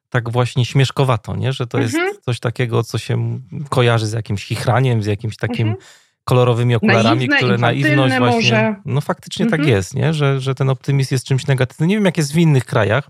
tak 0.10 0.30
właśnie 0.30 0.66
śmieszkowato, 0.66 1.36
nie? 1.36 1.54
że 1.54 1.68
to 1.68 1.80
mhm. 1.80 2.06
jest 2.08 2.26
coś 2.26 2.40
takiego, 2.40 2.84
co 2.84 2.98
się 2.98 3.40
kojarzy 3.70 4.08
z 4.08 4.14
jakimś 4.14 4.46
chichraniem, 4.46 5.04
z 5.04 5.06
jakimś 5.06 5.38
takim 5.38 5.68
mhm 5.68 5.88
kolorowymi 6.24 6.76
okularami, 6.76 7.28
Naiwne, 7.28 7.38
które 7.38 7.58
naiwność 7.58 8.18
właśnie. 8.18 8.40
Może. 8.42 8.76
No 8.86 9.02
faktycznie 9.02 9.46
tak 9.46 9.60
mhm. 9.60 9.78
jest, 9.78 9.96
nie? 9.96 10.14
Że, 10.14 10.40
że 10.40 10.56
ten 10.56 10.70
optymizm 10.70 11.14
jest 11.14 11.26
czymś 11.26 11.48
negatywnym. 11.48 11.90
Nie 11.90 11.96
wiem, 11.96 12.06
jak 12.06 12.18
jest 12.18 12.34
w 12.34 12.38
innych 12.38 12.66
krajach, 12.66 13.10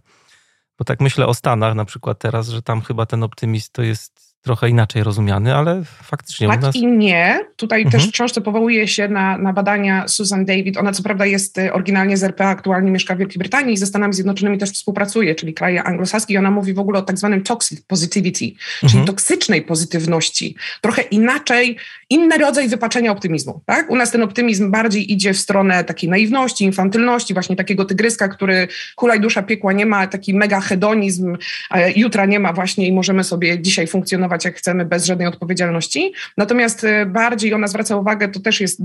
bo 0.79 0.85
tak 0.85 1.01
myślę 1.01 1.27
o 1.27 1.33
Stanach 1.33 1.75
na 1.75 1.85
przykład 1.85 2.19
teraz, 2.19 2.49
że 2.49 2.61
tam 2.61 2.81
chyba 2.81 3.05
ten 3.05 3.23
optymizm 3.23 3.69
to 3.71 3.81
jest 3.81 4.32
trochę 4.43 4.69
inaczej 4.69 5.03
rozumiany, 5.03 5.55
ale 5.55 5.81
faktycznie 6.03 6.47
tak 6.47 6.61
nas... 6.61 6.75
i 6.75 6.87
nie. 6.87 7.39
Tutaj 7.55 7.81
mhm. 7.81 7.91
też 7.91 8.09
w 8.09 8.11
książce 8.11 8.41
powołuje 8.41 8.87
się 8.87 9.07
na, 9.07 9.37
na 9.37 9.53
badania 9.53 10.07
Susan 10.07 10.45
David. 10.45 10.77
Ona 10.77 10.91
co 10.91 11.03
prawda 11.03 11.25
jest 11.25 11.57
y, 11.57 11.73
oryginalnie 11.73 12.17
z 12.17 12.23
RPA, 12.23 12.47
aktualnie 12.47 12.91
mieszka 12.91 13.15
w 13.15 13.17
Wielkiej 13.17 13.39
Brytanii 13.39 13.73
i 13.73 13.77
ze 13.77 13.85
Stanami 13.85 14.13
Zjednoczonymi 14.13 14.57
też 14.57 14.69
współpracuje, 14.69 15.35
czyli 15.35 15.53
kraje 15.53 15.83
anglosaskie 15.83 16.33
i 16.33 16.37
ona 16.37 16.51
mówi 16.51 16.73
w 16.73 16.79
ogóle 16.79 16.99
o 16.99 17.01
tak 17.01 17.17
zwanym 17.17 17.43
toxic 17.43 17.81
positivity, 17.81 18.45
mhm. 18.45 18.91
czyli 18.91 19.05
toksycznej 19.05 19.61
pozytywności. 19.61 20.55
Trochę 20.81 21.01
inaczej, 21.01 21.77
inny 22.09 22.37
rodzaj 22.37 22.69
wypaczenia 22.69 23.11
optymizmu. 23.11 23.61
Tak? 23.65 23.89
U 23.89 23.95
nas 23.95 24.11
ten 24.11 24.21
optymizm 24.21 24.71
bardziej 24.71 25.13
idzie 25.13 25.33
w 25.33 25.37
stronę 25.37 25.83
takiej 25.83 26.09
naiwności, 26.09 26.63
infantylności, 26.63 27.33
właśnie 27.33 27.55
takiego 27.55 27.85
tygryska, 27.85 28.27
który 28.27 28.67
hulaj 28.95 29.19
dusza 29.19 29.43
piekła 29.43 29.73
nie 29.73 29.85
ma, 29.85 30.07
taki 30.07 30.33
mega 30.33 30.61
hedonizm, 30.61 31.37
jutra 31.95 32.25
nie 32.25 32.39
ma 32.39 32.53
właśnie 32.53 32.87
i 32.87 32.91
możemy 32.91 33.23
sobie 33.23 33.61
dzisiaj 33.61 33.87
funkcjonować 33.87 34.32
jak 34.45 34.55
chcemy, 34.55 34.85
bez 34.85 35.05
żadnej 35.05 35.27
odpowiedzialności. 35.27 36.13
Natomiast 36.37 36.83
e, 36.83 37.05
bardziej 37.05 37.53
ona 37.53 37.67
zwraca 37.67 37.97
uwagę, 37.97 38.27
to 38.27 38.39
też 38.39 38.61
jest 38.61 38.81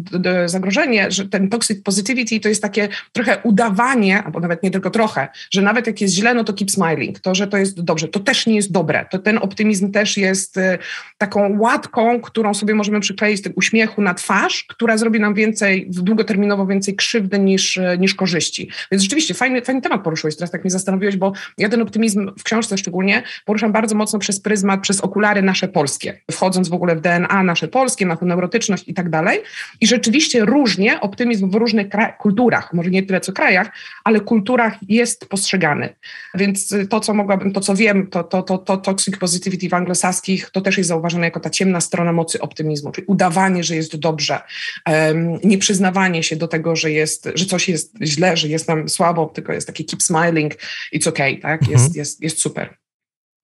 zagrożenie, 0.47 1.11
że 1.11 1.29
ten 1.29 1.49
toxic 1.49 1.83
positivity 1.83 2.41
to 2.41 2.49
jest 2.49 2.63
takie 2.63 2.89
trochę 3.13 3.39
udawanie, 3.43 4.23
albo 4.23 4.41
nawet 4.41 4.63
nie 4.63 4.71
tylko 4.71 4.91
trochę, 4.91 5.29
że 5.51 5.63
nawet 5.63 5.87
jak 5.87 6.01
jest 6.01 6.15
źle, 6.15 6.35
no 6.35 6.45
to 6.45 6.53
keep 6.53 6.71
smiling, 6.71 7.21
to, 7.21 7.35
że 7.35 7.47
to 7.47 7.57
jest 7.57 7.81
dobrze. 7.81 8.09
To 8.09 8.21
też 8.21 8.47
nie 8.47 8.57
jest 8.57 8.73
dobre. 8.73 9.07
To 9.11 9.19
ten 9.19 9.39
optymizm 9.39 9.93
też 9.93 10.17
jest 10.17 10.57
e, 10.57 10.79
taką 11.19 11.59
łatką, 11.59 12.21
którą 12.21 12.55
sobie 12.55 12.75
możemy 12.75 13.01
przykleić 13.01 13.43
tego 13.43 13.55
uśmiechu 13.57 14.03
na 14.03 14.15
twarz, 14.15 14.65
która 14.69 14.97
zrobi 14.97 15.21
nam 15.21 15.35
więcej, 15.35 15.87
długoterminowo 15.91 16.67
więcej 16.67 16.97
krzywdy 16.97 17.39
niż, 17.39 17.77
e, 17.77 17.99
niż 17.99 18.15
korzyści. 18.15 18.71
Więc 18.91 19.03
rzeczywiście 19.03 19.35
fajny, 19.35 19.63
fajny 19.63 19.81
temat 19.81 20.03
poruszyłeś, 20.03 20.37
teraz 20.37 20.51
tak 20.51 20.65
mnie 20.65 20.71
zastanowiłeś, 20.71 21.17
bo 21.17 21.33
ja 21.59 21.69
ten 21.69 21.83
optymizm 21.83 22.31
w 22.39 22.43
książce 22.43 22.79
szczególnie 22.79 23.23
poruszam 23.45 23.73
bardzo 23.73 23.95
mocno 23.95 24.19
przez 24.19 24.41
pryzmat, 24.41 24.81
przez 24.81 25.01
okulary 25.01 25.38
nasze 25.43 25.69
polskie, 25.69 26.21
wchodząc 26.31 26.69
w 26.69 26.73
ogóle 26.73 26.97
w 26.97 27.01
DNA 27.01 27.43
nasze 27.43 27.69
polskie, 27.69 28.07
na 28.07 28.17
tę 28.17 28.27
neurotyczność 28.27 28.85
i 28.87 28.95
tak 28.95 29.11
dalej. 29.11 29.41
I 29.81 29.87
rzeczywiście 29.87 30.45
różnie 30.45 31.01
optymizm 31.01 31.51
w 31.51 31.55
różnych 31.55 31.87
kulturach, 32.19 32.73
może 32.73 32.91
nie 32.91 33.03
tyle 33.03 33.21
co 33.21 33.33
krajach, 33.33 33.71
ale 34.05 34.21
kulturach 34.21 34.77
jest 34.89 35.29
postrzegany. 35.29 35.95
Więc 36.35 36.75
to, 36.91 37.01
co 37.01 37.15
mogłabym, 37.15 37.53
to 37.53 37.61
co 37.61 37.75
wiem, 37.75 38.07
to, 38.07 38.25
to, 38.25 38.43
to, 38.43 38.59
to 38.59 38.77
toxic 38.77 39.17
positivity 39.19 39.69
w 39.69 39.75
anglosaskich, 39.75 40.51
to 40.51 40.61
też 40.61 40.79
jest 40.79 40.89
zauważone 40.89 41.27
jako 41.27 41.41
ta 41.41 41.51
ciemna 41.51 41.81
strona 41.81 42.13
mocy 42.13 42.41
optymizmu, 42.41 42.93
czyli 42.93 43.07
udawanie, 43.07 43.65
że 43.65 43.77
jest 43.77 43.97
dobrze, 43.97 44.41
um, 44.87 45.39
nieprzyznawanie 45.45 46.23
się 46.23 46.37
do 46.37 46.49
tego, 46.49 46.77
że, 46.77 46.91
jest, 46.91 47.29
że 47.35 47.47
coś 47.47 47.69
jest 47.69 47.95
źle, 48.03 48.37
że 48.37 48.49
jest 48.49 48.69
nam 48.69 48.89
słabo, 48.89 49.27
tylko 49.27 49.53
jest 49.53 49.67
taki 49.67 49.85
keep 49.85 50.03
smiling, 50.03 50.55
it's 50.95 51.09
okay, 51.09 51.37
tak? 51.37 51.61
Jest, 51.61 51.85
mhm. 51.85 51.95
jest, 51.95 52.23
jest 52.23 52.41
super. 52.41 52.88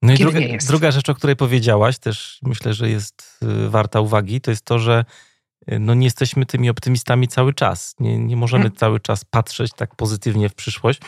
No 0.05 0.13
i 0.13 0.17
druga, 0.17 0.41
druga, 0.67 0.91
rzecz, 0.91 1.09
o 1.09 1.15
której 1.15 1.37
powiedziałaś, 1.37 1.99
też 1.99 2.39
myślę, 2.43 2.75
że 2.75 2.91
jest 2.91 3.39
y, 3.67 3.69
warta 3.71 4.01
uwagi, 4.01 4.41
to 4.41 4.51
jest 4.51 4.65
to, 4.65 4.79
że 4.79 5.05
y, 5.73 5.79
no 5.79 5.95
nie 5.95 6.07
jesteśmy 6.07 6.47
tymi 6.47 6.71
optymistami 6.71 7.29
cały 7.29 7.55
czas. 7.55 7.95
Nie, 8.01 8.19
nie 8.19 8.37
możemy 8.37 8.63
hmm. 8.63 8.77
cały 8.77 9.01
czas 9.01 9.25
patrzeć 9.25 9.73
tak 9.77 9.95
pozytywnie 9.95 10.49
w 10.49 10.55
przyszłość, 10.55 11.01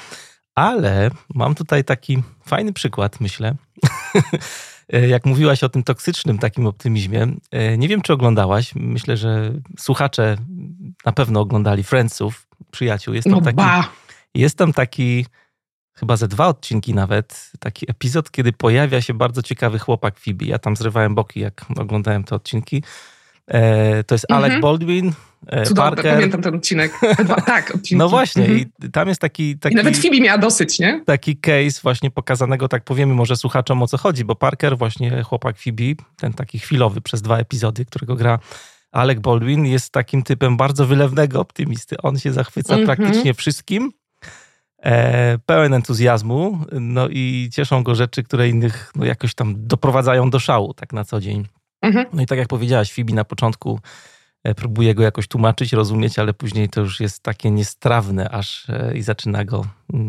ale 0.54 1.10
mam 1.34 1.54
tutaj 1.54 1.84
taki 1.84 2.22
fajny 2.46 2.72
przykład, 2.72 3.20
myślę. 3.20 3.54
Jak 5.08 5.26
mówiłaś 5.26 5.64
o 5.64 5.68
tym 5.68 5.82
toksycznym 5.82 6.38
takim 6.38 6.66
optymizmie, 6.66 7.22
y, 7.72 7.78
nie 7.78 7.88
wiem, 7.88 8.02
czy 8.02 8.12
oglądałaś. 8.12 8.74
Myślę, 8.74 9.16
że 9.16 9.52
słuchacze 9.78 10.36
na 11.06 11.12
pewno 11.12 11.40
oglądali 11.40 11.84
Friendsów, 11.84 12.46
przyjaciół. 12.70 13.14
Jest 13.14 13.24
tam 13.24 13.32
no 13.32 13.40
taki, 13.40 13.88
jest 14.34 14.58
tam 14.58 14.72
taki 14.72 15.26
chyba 15.98 16.16
ze 16.16 16.28
dwa 16.28 16.46
odcinki 16.46 16.94
nawet, 16.94 17.50
taki 17.60 17.90
epizod, 17.90 18.30
kiedy 18.30 18.52
pojawia 18.52 19.00
się 19.00 19.14
bardzo 19.14 19.42
ciekawy 19.42 19.78
chłopak 19.78 20.18
Phoebe. 20.18 20.44
Ja 20.44 20.58
tam 20.58 20.76
zrywałem 20.76 21.14
boki, 21.14 21.40
jak 21.40 21.64
oglądałem 21.76 22.24
te 22.24 22.34
odcinki. 22.34 22.82
E, 23.46 24.04
to 24.04 24.14
jest 24.14 24.32
Alec 24.32 24.44
mhm. 24.44 24.60
Baldwin, 24.60 25.12
e, 25.46 25.64
Cudowne, 25.64 25.90
Parker. 25.90 26.14
pamiętam 26.14 26.42
ten 26.42 26.54
odcinek. 26.54 26.92
tak, 27.46 27.70
odcinki. 27.74 27.96
No 27.96 28.08
właśnie 28.08 28.42
mhm. 28.42 28.60
i 28.60 28.90
tam 28.90 29.08
jest 29.08 29.20
taki, 29.20 29.58
taki... 29.58 29.74
I 29.74 29.76
nawet 29.76 29.96
Phoebe 29.98 30.20
miała 30.20 30.38
dosyć, 30.38 30.78
nie? 30.78 31.02
Taki 31.06 31.36
case 31.36 31.80
właśnie 31.82 32.10
pokazanego, 32.10 32.68
tak 32.68 32.84
powiemy 32.84 33.14
może 33.14 33.36
słuchaczom 33.36 33.82
o 33.82 33.86
co 33.86 33.98
chodzi, 33.98 34.24
bo 34.24 34.34
Parker, 34.34 34.78
właśnie 34.78 35.22
chłopak 35.22 35.56
Phoebe, 35.58 36.02
ten 36.16 36.32
taki 36.32 36.58
chwilowy 36.58 37.00
przez 37.00 37.22
dwa 37.22 37.38
epizody, 37.38 37.84
którego 37.84 38.16
gra 38.16 38.38
Alec 38.92 39.20
Baldwin, 39.20 39.66
jest 39.66 39.92
takim 39.92 40.22
typem 40.22 40.56
bardzo 40.56 40.86
wylewnego 40.86 41.40
optymisty. 41.40 41.96
On 42.02 42.18
się 42.18 42.32
zachwyca 42.32 42.74
mhm. 42.74 42.96
praktycznie 42.96 43.34
wszystkim, 43.34 43.92
pełen 45.46 45.74
entuzjazmu, 45.74 46.58
no 46.72 47.08
i 47.08 47.48
cieszą 47.52 47.82
go 47.82 47.94
rzeczy, 47.94 48.22
które 48.22 48.48
innych 48.48 48.92
no, 48.96 49.04
jakoś 49.04 49.34
tam 49.34 49.54
doprowadzają 49.58 50.30
do 50.30 50.38
szału 50.38 50.74
tak 50.74 50.92
na 50.92 51.04
co 51.04 51.20
dzień. 51.20 51.46
Mhm. 51.82 52.06
No 52.12 52.22
i 52.22 52.26
tak 52.26 52.38
jak 52.38 52.48
powiedziałaś, 52.48 52.92
Fibi 52.92 53.14
na 53.14 53.24
początku 53.24 53.80
e, 54.44 54.54
próbuje 54.54 54.94
go 54.94 55.02
jakoś 55.02 55.28
tłumaczyć, 55.28 55.72
rozumieć, 55.72 56.18
ale 56.18 56.34
później 56.34 56.68
to 56.68 56.80
już 56.80 57.00
jest 57.00 57.22
takie 57.22 57.50
niestrawne 57.50 58.28
aż 58.28 58.70
e, 58.70 58.96
i 58.96 59.02
zaczyna 59.02 59.44
go 59.44 59.66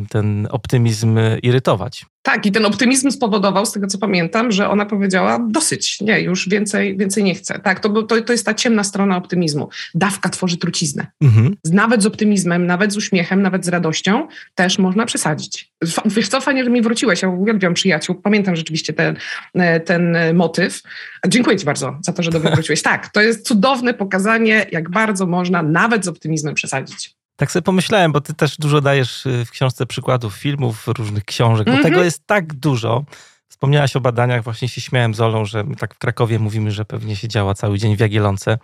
ten 0.09 0.47
optymizm 0.51 1.17
e, 1.17 1.39
irytować. 1.39 2.05
Tak, 2.21 2.45
i 2.45 2.51
ten 2.51 2.65
optymizm 2.65 3.11
spowodował, 3.11 3.65
z 3.65 3.71
tego 3.71 3.87
co 3.87 3.97
pamiętam, 3.97 4.51
że 4.51 4.69
ona 4.69 4.85
powiedziała 4.85 5.39
dosyć, 5.49 6.01
nie, 6.01 6.21
już 6.21 6.49
więcej, 6.49 6.97
więcej 6.97 7.23
nie 7.23 7.35
chcę. 7.35 7.59
Tak, 7.59 7.79
to, 7.79 8.03
to, 8.03 8.21
to 8.21 8.33
jest 8.33 8.45
ta 8.45 8.53
ciemna 8.53 8.83
strona 8.83 9.17
optymizmu. 9.17 9.69
Dawka 9.95 10.29
tworzy 10.29 10.57
truciznę. 10.57 11.07
Mhm. 11.21 11.55
Nawet 11.71 12.03
z 12.03 12.05
optymizmem, 12.05 12.65
nawet 12.65 12.93
z 12.93 12.97
uśmiechem, 12.97 13.41
nawet 13.41 13.65
z 13.65 13.67
radością 13.67 14.27
też 14.55 14.79
można 14.79 15.05
przesadzić. 15.05 15.73
Wiesz 16.05 16.27
co, 16.27 16.41
fajnie, 16.41 16.63
że 16.63 16.69
mi 16.69 16.81
wróciłeś, 16.81 17.21
ja 17.21 17.29
uwielbiam 17.29 17.73
przyjaciół, 17.73 18.15
pamiętam 18.15 18.55
rzeczywiście 18.55 18.93
ten, 18.93 19.15
e, 19.53 19.79
ten 19.79 20.15
e, 20.15 20.33
motyw. 20.33 20.81
Dziękuję 21.27 21.57
ci 21.57 21.65
bardzo 21.65 21.97
za 22.01 22.13
to, 22.13 22.23
że 22.23 22.31
do 22.31 22.39
mnie 22.39 22.51
wróciłeś. 22.51 22.81
Tak, 22.81 23.09
to 23.09 23.21
jest 23.21 23.47
cudowne 23.47 23.93
pokazanie, 23.93 24.65
jak 24.71 24.89
bardzo 24.89 25.25
można 25.25 25.63
nawet 25.63 26.05
z 26.05 26.07
optymizmem 26.07 26.55
przesadzić. 26.55 27.17
Tak 27.37 27.51
sobie 27.51 27.63
pomyślałem, 27.63 28.11
bo 28.11 28.21
ty 28.21 28.33
też 28.33 28.57
dużo 28.57 28.81
dajesz 28.81 29.25
y, 29.25 29.45
w 29.45 29.51
książce 29.51 29.85
przykładów 29.85 30.35
filmów, 30.35 30.87
różnych 30.87 31.25
książek, 31.25 31.67
mm 31.67 31.79
-hmm. 31.79 31.81
bo 31.81 31.83
tego 31.83 31.95
mhm. 31.95 32.05
jest 32.05 32.27
tak 32.27 32.53
dużo. 32.53 33.03
Wspomniałaś 33.47 33.95
o 33.95 34.01
badaniach, 34.01 34.43
właśnie 34.43 34.69
się 34.69 34.81
śmiałem 34.81 35.13
z 35.13 35.21
Olą, 35.21 35.45
że 35.45 35.63
my 35.63 35.75
tak 35.75 35.95
w 35.95 35.97
Krakowie 35.97 36.39
mówimy, 36.39 36.71
że 36.71 36.85
pewnie 36.85 37.15
się 37.15 37.27
działa 37.27 37.53
cały 37.53 37.77
dzień 37.77 37.95
w 37.95 37.99
Jagielonce, 37.99 38.57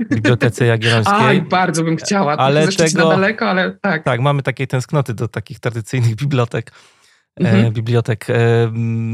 w 0.00 0.14
Bibliotece 0.14 0.66
Jagiellońskiej. 0.66 1.20
Aj, 1.26 1.42
bardzo 1.42 1.84
bym 1.84 1.96
chciała. 1.96 2.36
Ale 2.36 2.68
tego, 2.68 3.04
na 3.04 3.10
daleko, 3.10 3.50
ale 3.50 3.70
tak. 3.70 4.04
Tak, 4.04 4.20
mamy 4.20 4.42
takiej 4.42 4.66
tęsknoty 4.66 5.14
do 5.14 5.28
takich 5.28 5.60
tradycyjnych 5.60 6.14
bibliotek. 6.14 6.72
E, 7.40 7.50
mhm. 7.50 7.72
bibliotek. 7.72 8.30
E, 8.30 8.34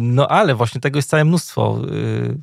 no 0.00 0.28
ale 0.28 0.54
właśnie 0.54 0.80
tego 0.80 0.98
jest 0.98 1.10
całe 1.10 1.24
mnóstwo. 1.24 1.80
E, 1.82 1.88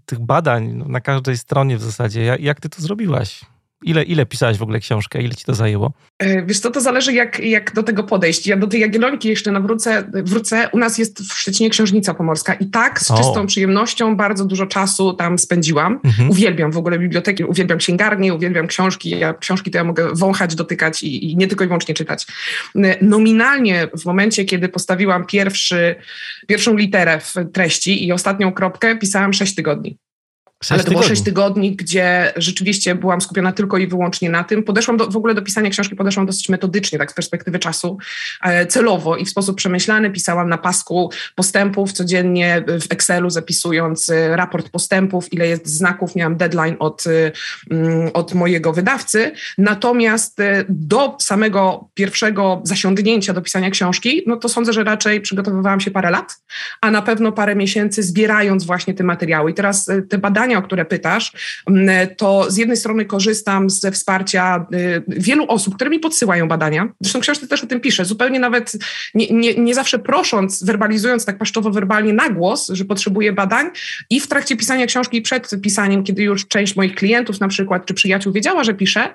tych 0.06 0.20
badań 0.20 0.74
no, 0.74 0.86
na 0.88 1.02
każdej 1.02 1.38
stronie 1.38 1.78
w 1.78 1.82
zasadzie. 1.82 2.24
Jak, 2.24 2.40
jak 2.42 2.60
ty 2.60 2.70
to 2.70 2.82
zrobiłaś? 2.82 3.46
Ile, 3.86 4.04
ile 4.04 4.26
pisałeś 4.26 4.58
w 4.58 4.64
ogóle 4.64 4.80
książkę? 4.80 5.22
Ile 5.22 5.36
ci 5.36 5.46
to 5.46 5.54
zajęło? 5.54 5.94
E, 6.20 6.46
wiesz 6.46 6.60
co, 6.60 6.72
to 6.72 6.82
zależy 6.82 7.14
jak, 7.14 7.40
jak 7.40 7.74
do 7.74 7.84
tego 7.84 8.04
podejść. 8.04 8.48
Ja 8.48 8.58
do 8.58 8.68
tej 8.68 8.82
Jagiellonki 8.82 9.30
jeszcze 9.30 9.52
nawrócę, 9.52 10.04
wrócę. 10.14 10.70
U 10.72 10.78
nas 10.78 10.98
jest 10.98 11.20
w 11.20 11.34
Szczecinie 11.34 11.70
Księżnica 11.70 12.14
Pomorska 12.14 12.54
i 12.54 12.66
tak 12.66 13.00
z 13.00 13.12
o. 13.12 13.18
czystą 13.18 13.48
przyjemnością 13.48 14.16
bardzo 14.16 14.46
dużo 14.46 14.66
czasu 14.66 15.14
tam 15.14 15.40
spędziłam. 15.40 16.00
Mhm. 16.04 16.30
Uwielbiam 16.30 16.72
w 16.72 16.78
ogóle 16.78 17.00
biblioteki, 17.00 17.44
uwielbiam 17.44 17.78
księgarnie, 17.78 18.34
uwielbiam 18.34 18.68
książki. 18.68 19.10
Ja, 19.10 19.34
książki 19.34 19.72
to 19.72 19.78
ja 19.78 19.84
mogę 19.84 20.10
wąchać, 20.14 20.56
dotykać 20.56 21.04
i, 21.04 21.32
i 21.32 21.38
nie 21.38 21.48
tylko 21.48 21.64
i 21.64 21.68
wyłącznie 21.68 21.96
czytać. 21.96 22.26
E, 22.76 23.06
nominalnie 23.06 23.88
w 23.98 24.06
momencie, 24.06 24.46
kiedy 24.46 24.70
postawiłam 24.70 25.26
pierwszy, 25.26 25.96
pierwszą 26.48 26.76
literę 26.76 27.20
w 27.20 27.34
treści 27.54 28.08
i 28.08 28.12
ostatnią 28.12 28.54
kropkę, 28.54 28.98
pisałam 28.98 29.34
sześć 29.34 29.56
tygodni. 29.56 29.98
Ale 30.70 30.84
to 30.84 30.92
było 30.92 31.04
sześć 31.04 31.24
tygodni, 31.24 31.76
gdzie 31.76 32.34
rzeczywiście 32.36 32.96
byłam 32.96 33.22
skupiona 33.22 33.52
tylko 33.52 33.78
i 33.78 33.88
wyłącznie 33.88 34.30
na 34.30 34.44
tym. 34.44 34.64
Podeszłam 34.64 34.98
do, 34.98 35.08
w 35.08 35.18
ogóle 35.18 35.34
do 35.34 35.42
pisania 35.42 35.70
książki, 35.70 35.96
podeszłam 35.96 36.26
dosyć 36.26 36.50
metodycznie, 36.50 37.00
tak 37.00 37.12
z 37.12 37.14
perspektywy 37.14 37.60
czasu, 37.60 37.98
e, 38.44 38.66
celowo 38.66 39.18
i 39.18 39.26
w 39.26 39.30
sposób 39.30 39.58
przemyślany. 39.58 40.12
Pisałam 40.12 40.50
na 40.50 40.58
pasku 40.58 41.12
postępów 41.36 41.94
codziennie 41.94 42.64
w 42.68 42.92
Excelu, 42.92 43.30
zapisując 43.30 44.10
e, 44.10 44.36
raport 44.36 44.70
postępów, 44.70 45.34
ile 45.34 45.48
jest 45.48 45.68
znaków. 45.68 46.16
Miałam 46.16 46.38
deadline 46.38 46.76
od, 46.80 47.04
e, 47.08 47.32
mm, 47.72 48.10
od 48.14 48.34
mojego 48.34 48.74
wydawcy. 48.74 49.32
Natomiast 49.58 50.38
do 50.70 51.18
samego 51.22 51.90
pierwszego 51.94 52.62
zasiądnięcia 52.64 53.34
do 53.34 53.42
pisania 53.42 53.70
książki, 53.70 54.24
no 54.28 54.38
to 54.38 54.50
sądzę, 54.50 54.74
że 54.74 54.84
raczej 54.84 55.22
przygotowywałam 55.22 55.80
się 55.80 55.92
parę 55.92 56.12
lat, 56.12 56.38
a 56.82 56.92
na 56.92 57.02
pewno 57.02 57.32
parę 57.32 57.56
miesięcy 57.56 58.04
zbierając 58.04 58.64
właśnie 58.64 58.94
te 58.94 59.04
materiały. 59.04 59.52
I 59.52 59.54
teraz 59.54 59.90
te 60.10 60.18
badania 60.18 60.45
o 60.54 60.62
które 60.62 60.86
pytasz, 60.86 61.32
mm, 61.70 62.08
to 62.18 62.52
z 62.52 62.58
jednej 62.58 62.78
strony 62.78 63.06
korzystam 63.06 63.70
ze 63.70 63.92
wsparcia 63.92 64.66
y, 64.74 65.04
wielu 65.08 65.46
osób, 65.48 65.76
które 65.76 65.90
mi 65.90 66.00
podsyłają 66.00 66.48
badania. 66.48 66.88
Zresztą 67.02 67.20
książce 67.20 67.48
też 67.48 67.64
o 67.64 67.68
tym 67.68 67.80
piszę, 67.80 68.06
zupełnie 68.06 68.40
nawet 68.40 68.72
nie, 69.14 69.28
nie, 69.28 69.56
nie 69.56 69.76
zawsze 69.76 70.00
prosząc, 70.00 70.64
werbalizując 70.64 71.26
tak 71.26 71.38
paszczowo-werbalnie 71.38 72.14
na 72.14 72.30
głos, 72.30 72.70
że 72.74 72.86
potrzebuję 72.86 73.34
badań 73.34 73.70
i 74.10 74.20
w 74.20 74.28
trakcie 74.28 74.56
pisania 74.56 74.86
książki 74.86 75.22
przed 75.22 75.62
pisaniem, 75.62 76.04
kiedy 76.04 76.24
już 76.24 76.48
część 76.48 76.76
moich 76.76 76.96
klientów 76.96 77.40
na 77.40 77.48
przykład, 77.48 77.86
czy 77.86 77.94
przyjaciół 77.94 78.34
wiedziała, 78.34 78.64
że 78.64 78.74
piszę, 78.74 79.14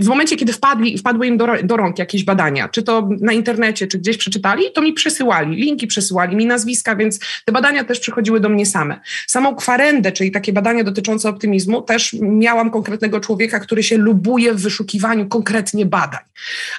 w 0.00 0.06
momencie, 0.06 0.36
kiedy 0.36 0.52
wpadli, 0.52 0.98
wpadły 0.98 1.26
im 1.26 1.36
do, 1.36 1.46
do 1.62 1.76
rąk 1.76 1.98
jakieś 1.98 2.24
badania, 2.24 2.68
czy 2.68 2.82
to 2.82 3.08
na 3.20 3.32
internecie, 3.32 3.86
czy 3.86 3.98
gdzieś 3.98 4.16
przeczytali, 4.16 4.64
to 4.74 4.82
mi 4.82 4.92
przesyłali, 4.92 5.56
linki 5.56 5.86
przesyłali 5.86 6.36
mi 6.36 6.46
nazwiska, 6.46 6.96
więc 6.96 7.18
te 7.44 7.52
badania 7.52 7.84
też 7.84 8.00
przychodziły 8.00 8.40
do 8.40 8.48
mnie 8.48 8.66
same. 8.66 9.00
Samą 9.26 9.54
kwarendę, 9.54 10.12
czyli 10.12 10.30
takie 10.30 10.52
badania 10.52 10.59
dotyczące 10.84 11.28
optymizmu, 11.28 11.82
też 11.82 12.16
miałam 12.20 12.70
konkretnego 12.70 13.20
człowieka, 13.20 13.60
który 13.60 13.82
się 13.82 13.98
lubuje 13.98 14.54
w 14.54 14.62
wyszukiwaniu 14.62 15.28
konkretnie 15.28 15.86
badań. 15.86 16.20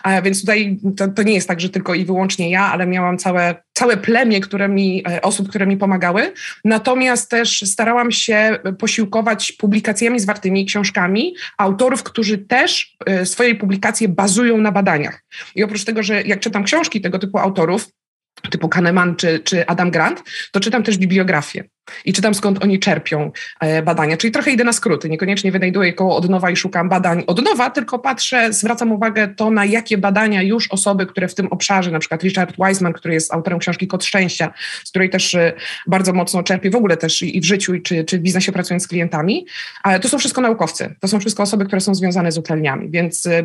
A 0.04 0.22
więc 0.22 0.42
tutaj 0.42 0.80
to, 0.98 1.08
to 1.08 1.24
nie 1.24 1.34
jest 1.34 1.48
tak, 1.48 1.62
że 1.62 1.70
tylko 1.70 1.94
i 1.94 2.06
wyłącznie 2.06 2.50
ja, 2.50 2.62
ale 2.62 2.88
miałam 2.88 3.18
całe, 3.18 3.56
całe 3.74 3.98
plemię 3.98 4.42
które 4.42 4.70
mi, 4.70 5.04
e, 5.10 5.22
osób, 5.22 5.50
które 5.50 5.68
mi 5.68 5.78
pomagały. 5.78 6.34
Natomiast 6.66 7.30
też 7.30 7.64
starałam 7.66 8.12
się 8.12 8.60
posiłkować 8.80 9.52
publikacjami 9.52 10.20
zwartymi, 10.20 10.66
książkami 10.66 11.36
autorów, 11.58 12.04
którzy 12.04 12.38
też 12.38 12.98
e, 13.06 13.26
swoje 13.26 13.56
publikacje 13.56 14.10
bazują 14.10 14.58
na 14.58 14.72
badaniach. 14.72 15.24
I 15.56 15.64
oprócz 15.64 15.84
tego, 15.84 16.04
że 16.04 16.22
jak 16.22 16.40
czytam 16.40 16.64
książki 16.64 17.02
tego 17.02 17.20
typu 17.20 17.38
autorów, 17.38 17.88
typu 18.50 18.70
Kahneman 18.70 19.16
czy, 19.16 19.40
czy 19.40 19.68
Adam 19.68 19.92
Grant, 19.92 20.24
to 20.52 20.60
czytam 20.60 20.84
też 20.84 20.98
bibliografię 20.98 21.64
i 22.06 22.14
czytam 22.14 22.34
skąd 22.34 22.64
oni 22.64 22.80
czerpią 22.80 23.32
e, 23.60 23.82
badania. 23.82 24.18
Czyli 24.18 24.32
trochę 24.32 24.52
idę 24.52 24.64
na 24.64 24.74
skróty, 24.74 25.10
niekoniecznie 25.10 25.52
wynajduję 25.52 25.94
koło 25.94 26.16
od 26.16 26.30
nowa 26.30 26.52
i 26.52 26.56
szukam 26.56 26.90
badań 26.90 27.24
od 27.28 27.44
nowa, 27.44 27.70
tylko 27.70 28.00
patrzę, 28.00 28.54
zwracam 28.54 28.92
uwagę 28.92 29.28
to, 29.28 29.50
na 29.50 29.66
jakie 29.66 29.98
badania 29.98 30.42
już 30.42 30.68
osoby, 30.72 31.06
które 31.06 31.28
w 31.28 31.36
tym 31.36 31.48
obszarze, 31.48 31.92
na 31.92 32.00
przykład 32.00 32.24
Richard 32.24 32.56
Wiseman, 32.68 32.94
który 32.94 33.14
jest 33.14 33.34
autorem 33.34 33.60
książki 33.60 33.88
Kod 33.88 34.06
Szczęścia, 34.06 34.54
z 34.84 34.90
której 34.90 35.10
też 35.10 35.36
e, 35.36 35.54
bardzo 35.88 36.14
mocno 36.14 36.44
czerpię 36.44 36.70
w 36.70 36.76
ogóle 36.76 36.98
też 36.98 37.24
i 37.24 37.42
w 37.42 37.46
życiu, 37.46 37.74
czy, 37.84 38.04
czy 38.04 38.18
w 38.20 38.22
biznesie 38.22 38.52
pracując 38.52 38.84
z 38.84 38.88
klientami, 38.88 39.46
ale 39.84 40.00
to 40.00 40.10
są 40.10 40.20
wszystko 40.20 40.42
naukowcy, 40.42 40.96
to 41.00 41.08
są 41.08 41.20
wszystko 41.20 41.44
osoby, 41.44 41.66
które 41.66 41.82
są 41.82 41.96
związane 41.96 42.32
z 42.32 42.38
uczelniami, 42.38 42.90
więc 42.90 43.26
e, 43.26 43.44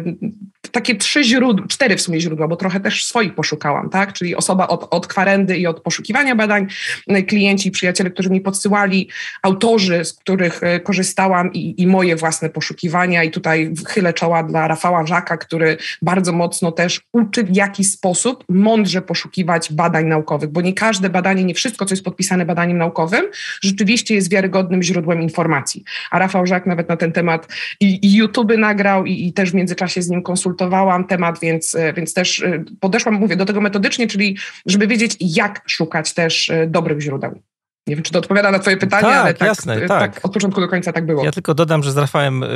takie 0.72 0.94
trzy 0.94 1.24
źródła, 1.24 1.66
cztery 1.66 1.96
w 1.96 2.00
sumie 2.00 2.20
źródła, 2.20 2.48
bo 2.48 2.56
trochę 2.56 2.80
też 2.80 3.04
swoich 3.04 3.34
poszukałam, 3.34 3.90
tak, 3.90 4.12
czyli 4.12 4.36
osoba 4.36 4.68
od, 4.68 4.86
od 4.90 5.06
kwarendy 5.06 5.56
i 5.56 5.66
od 5.66 5.80
poszukiwania 5.80 6.36
badań, 6.36 6.66
klienci, 7.28 7.70
przyjaciele, 7.70 8.10
którzy 8.10 8.30
mi 8.36 8.40
podsyłali 8.40 9.08
autorzy, 9.42 10.04
z 10.04 10.12
których 10.12 10.62
e, 10.62 10.80
korzystałam 10.80 11.52
i, 11.52 11.82
i 11.82 11.86
moje 11.86 12.16
własne 12.16 12.50
poszukiwania 12.50 13.24
i 13.24 13.30
tutaj 13.30 13.72
chylę 13.88 14.12
czoła 14.12 14.42
dla 14.42 14.68
Rafała 14.68 15.06
Żaka, 15.06 15.36
który 15.36 15.76
bardzo 16.02 16.32
mocno 16.32 16.72
też 16.72 17.00
uczy 17.12 17.44
w 17.44 17.56
jaki 17.56 17.84
sposób 17.84 18.44
mądrze 18.48 19.02
poszukiwać 19.02 19.72
badań 19.72 20.06
naukowych, 20.06 20.50
bo 20.50 20.60
nie 20.60 20.72
każde 20.72 21.10
badanie, 21.10 21.44
nie 21.44 21.54
wszystko, 21.54 21.84
co 21.84 21.92
jest 21.92 22.04
podpisane 22.04 22.46
badaniem 22.46 22.78
naukowym, 22.78 23.24
rzeczywiście 23.62 24.14
jest 24.14 24.30
wiarygodnym 24.30 24.82
źródłem 24.82 25.22
informacji. 25.22 25.84
A 26.10 26.18
Rafał 26.18 26.46
Żak 26.46 26.66
nawet 26.66 26.88
na 26.88 26.96
ten 26.96 27.12
temat 27.12 27.48
i, 27.80 28.06
i 28.06 28.16
YouTube 28.16 28.56
nagrał 28.58 29.06
i, 29.06 29.26
i 29.26 29.32
też 29.32 29.50
w 29.50 29.54
międzyczasie 29.54 30.02
z 30.02 30.08
nim 30.08 30.22
konsultowałam 30.22 31.04
temat, 31.04 31.40
więc, 31.40 31.74
e, 31.74 31.92
więc 31.92 32.14
też 32.14 32.42
e, 32.42 32.64
podeszłam, 32.80 33.14
mówię, 33.14 33.36
do 33.36 33.44
tego 33.44 33.60
metodycznie, 33.60 34.06
czyli 34.06 34.36
żeby 34.66 34.86
wiedzieć, 34.86 35.16
jak 35.20 35.62
szukać 35.66 36.14
też 36.14 36.50
dobrych 36.66 37.00
źródeł. 37.00 37.40
Nie 37.86 37.96
wiem, 37.96 38.02
czy 38.02 38.12
to 38.12 38.18
odpowiada 38.18 38.50
na 38.50 38.58
Twoje 38.58 38.76
pytanie, 38.76 39.02
tak, 39.02 39.14
ale 39.14 39.34
tak, 39.34 39.48
jasne, 39.48 39.80
tak. 39.80 40.14
tak. 40.14 40.24
od 40.24 40.32
początku 40.32 40.60
do 40.60 40.68
końca 40.68 40.92
tak 40.92 41.06
było. 41.06 41.24
Ja 41.24 41.30
tylko 41.30 41.54
dodam, 41.54 41.82
że 41.82 41.92
z 41.92 41.96
Rafałem 41.96 42.42
y, 42.42 42.46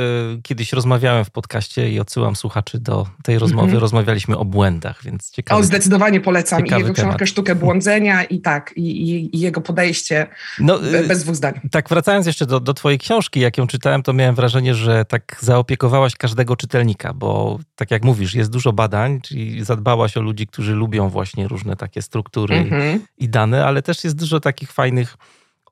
kiedyś 0.43 0.73
rozmawiałem 0.73 1.25
w 1.25 1.29
podcaście 1.29 1.91
i 1.91 1.99
odsyłam 1.99 2.35
słuchaczy 2.35 2.79
do 2.79 3.07
tej 3.23 3.39
rozmowy. 3.39 3.67
Mm 3.67 3.77
-hmm. 3.77 3.81
Rozmawialiśmy 3.81 4.37
o 4.37 4.45
błędach, 4.45 5.03
więc 5.03 5.31
ciekawe. 5.31 5.61
O, 5.61 5.63
zdecydowanie 5.63 6.19
polecam. 6.19 6.65
I 6.65 6.69
jego 6.69 6.93
książkę 6.93 7.27
Sztukę 7.27 7.55
Błądzenia 7.55 8.23
i 8.23 8.41
tak, 8.41 8.73
i, 8.75 8.81
i, 8.81 9.35
i 9.35 9.39
jego 9.39 9.61
podejście 9.61 10.27
no, 10.59 10.85
y, 10.85 11.07
bez 11.07 11.23
dwóch 11.23 11.35
zdań. 11.35 11.53
Tak, 11.71 11.89
wracając 11.89 12.25
jeszcze 12.25 12.45
do, 12.45 12.59
do 12.59 12.73
Twojej 12.73 12.99
książki, 12.99 13.39
jak 13.39 13.57
ją 13.57 13.67
czytałem, 13.67 14.03
to 14.03 14.13
miałem 14.13 14.35
wrażenie, 14.35 14.75
że 14.75 15.05
tak 15.05 15.37
zaopiekowałaś 15.39 16.15
każdego 16.15 16.55
czytelnika, 16.55 17.13
bo 17.13 17.59
tak 17.75 17.91
jak 17.91 18.03
mówisz, 18.03 18.35
jest 18.35 18.51
dużo 18.51 18.73
badań, 18.73 19.21
czyli 19.21 19.63
zadbałaś 19.63 20.17
o 20.17 20.21
ludzi, 20.21 20.47
którzy 20.47 20.73
lubią 20.73 21.09
właśnie 21.09 21.47
różne 21.47 21.75
takie 21.75 22.01
struktury 22.01 22.55
mm 22.55 22.69
-hmm. 22.69 22.99
i 23.17 23.29
dane, 23.29 23.65
ale 23.65 23.81
też 23.81 24.03
jest 24.03 24.15
dużo 24.15 24.39
takich 24.39 24.71
fajnych 24.71 25.17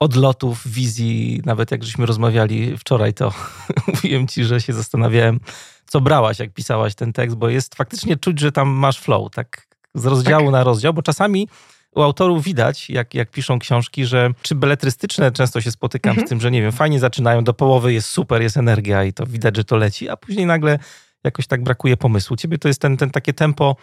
odlotów, 0.00 0.68
wizji. 0.68 1.42
Nawet 1.44 1.70
jak 1.70 1.84
żeśmy 1.84 2.06
rozmawiali 2.06 2.78
wczoraj, 2.78 3.14
to 3.14 3.32
mówiłem 3.86 4.28
ci, 4.28 4.44
że 4.44 4.60
się 4.60 4.72
zastanawiałem, 4.72 5.40
co 5.86 6.00
brałaś, 6.00 6.38
jak 6.38 6.52
pisałaś 6.52 6.94
ten 6.94 7.12
tekst, 7.12 7.36
bo 7.36 7.48
jest 7.48 7.74
faktycznie 7.74 8.16
czuć, 8.16 8.40
że 8.40 8.52
tam 8.52 8.68
masz 8.68 9.00
flow, 9.00 9.30
tak 9.30 9.66
z 9.94 10.06
rozdziału 10.06 10.44
tak. 10.44 10.52
na 10.52 10.64
rozdział, 10.64 10.94
bo 10.94 11.02
czasami 11.02 11.48
u 11.94 12.02
autorów 12.02 12.44
widać, 12.44 12.90
jak, 12.90 13.14
jak 13.14 13.30
piszą 13.30 13.58
książki, 13.58 14.06
że 14.06 14.30
czy 14.42 14.54
beletrystyczne 14.54 15.32
często 15.32 15.60
się 15.60 15.70
spotykam 15.70 16.10
mhm. 16.10 16.26
z 16.26 16.28
tym, 16.28 16.40
że 16.40 16.50
nie 16.50 16.62
wiem, 16.62 16.72
fajnie 16.72 17.00
zaczynają, 17.00 17.44
do 17.44 17.54
połowy 17.54 17.92
jest 17.92 18.08
super, 18.08 18.42
jest 18.42 18.56
energia 18.56 19.04
i 19.04 19.12
to 19.12 19.26
widać, 19.26 19.56
że 19.56 19.64
to 19.64 19.76
leci, 19.76 20.08
a 20.08 20.16
później 20.16 20.46
nagle 20.46 20.78
jakoś 21.24 21.46
tak 21.46 21.62
brakuje 21.62 21.96
pomysłu. 21.96 22.36
Ciebie 22.36 22.58
to 22.58 22.68
jest 22.68 22.80
ten, 22.80 22.96
ten 22.96 23.10
takie 23.10 23.32
tempo 23.32 23.76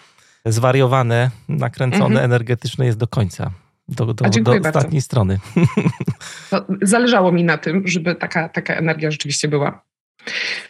zwariowane, 0.46 1.32
nakręcone, 1.50 2.06
mhm. 2.06 2.26
energetyczne 2.26 2.86
jest 2.86 2.98
do 2.98 3.08
końca 3.08 3.52
do, 3.90 4.06
do, 4.06 4.30
do 4.30 4.70
ostatniej 4.70 5.02
strony. 5.02 5.40
No, 6.52 6.66
zależało 6.82 7.32
mi 7.32 7.44
na 7.44 7.58
tym, 7.58 7.88
żeby 7.88 8.16
taka, 8.16 8.50
taka 8.50 8.76
energia 8.76 9.12
rzeczywiście 9.12 9.48
była. 9.48 9.82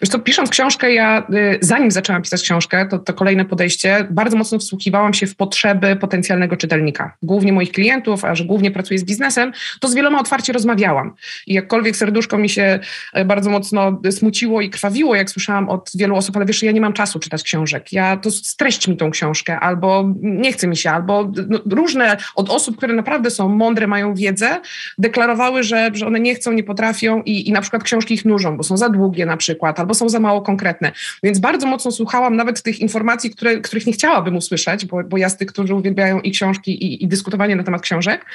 Wiesz 0.02 0.10
co, 0.10 0.20
pisząc 0.20 0.50
książkę, 0.50 0.94
ja 0.94 1.28
y, 1.34 1.58
zanim 1.62 1.92
zaczęłam 1.92 2.22
pisać 2.22 2.42
książkę, 2.42 2.86
to, 2.86 3.00
to 3.00 3.14
kolejne 3.14 3.46
podejście, 3.46 4.08
bardzo 4.10 4.38
mocno 4.38 4.60
wsłuchiwałam 4.60 5.14
się 5.14 5.28
w 5.28 5.36
potrzeby 5.36 5.96
potencjalnego 5.96 6.58
czytelnika. 6.58 7.18
Głównie 7.24 7.54
moich 7.54 7.72
klientów, 7.72 8.26
a 8.26 8.36
że 8.36 8.46
głównie 8.46 8.72
pracuję 8.72 9.00
z 9.00 9.04
biznesem, 9.04 9.52
to 9.80 9.88
z 9.88 9.96
wieloma 9.96 10.20
otwarcie 10.20 10.54
rozmawiałam. 10.54 11.14
I 11.48 11.54
jakkolwiek 11.54 11.96
serduszko 11.96 12.38
mi 12.38 12.50
się 12.50 12.80
e, 13.14 13.26
bardzo 13.26 13.50
mocno 13.50 14.02
smuciło 14.12 14.62
i 14.62 14.70
krwawiło, 14.70 15.16
jak 15.16 15.30
słyszałam 15.30 15.70
od 15.70 15.92
wielu 15.96 16.16
osób, 16.16 16.36
ale 16.36 16.46
wiesz, 16.46 16.64
ja 16.64 16.72
nie 16.72 16.82
mam 16.82 16.94
czasu 16.94 17.20
czytać 17.20 17.44
książek. 17.44 17.94
Ja 17.94 18.18
to 18.18 18.32
streść 18.32 18.88
mi 18.88 18.98
tą 18.98 19.12
książkę, 19.12 19.60
albo 19.60 20.14
nie 20.22 20.54
chce 20.54 20.68
mi 20.68 20.78
się, 20.78 20.92
albo 20.92 21.32
no, 21.48 21.60
różne 21.72 22.18
od 22.36 22.50
osób, 22.50 22.78
które 22.78 22.94
naprawdę 22.94 23.32
są 23.32 23.50
mądre, 23.50 23.88
mają 23.88 24.14
wiedzę, 24.14 24.62
deklarowały, 24.98 25.64
że, 25.64 25.90
że 25.94 26.08
one 26.08 26.20
nie 26.20 26.36
chcą, 26.36 26.52
nie 26.52 26.64
potrafią 26.64 27.22
i, 27.22 27.50
i 27.50 27.52
na 27.52 27.62
przykład 27.62 27.84
książki 27.84 28.14
ich 28.14 28.26
nużą, 28.26 28.58
bo 28.58 28.64
są 28.64 28.78
za 28.78 28.90
długie 28.90 29.26
na 29.26 29.38
przykład 29.38 29.47
przykład, 29.48 29.80
albo 29.80 29.94
są 29.94 30.10
za 30.10 30.20
mało 30.20 30.42
konkretne. 30.42 30.92
Więc 31.24 31.40
bardzo 31.40 31.68
mocno 31.68 31.92
słuchałam 31.92 32.36
nawet 32.36 32.62
tych 32.62 32.80
informacji, 32.80 33.30
które, 33.30 33.58
których 33.58 33.88
nie 33.88 33.94
chciałabym 33.94 34.36
usłyszeć, 34.36 34.86
bo, 34.86 35.04
bo 35.04 35.18
ja 35.18 35.30
z 35.30 35.38
tych, 35.38 35.48
którzy 35.48 35.74
uwielbiają 35.74 36.20
i 36.20 36.32
książki, 36.32 36.84
i, 36.86 37.04
i 37.04 37.08
dyskutowanie 37.08 37.56
na 37.56 37.64
temat 37.64 37.82
książek. 37.82 38.26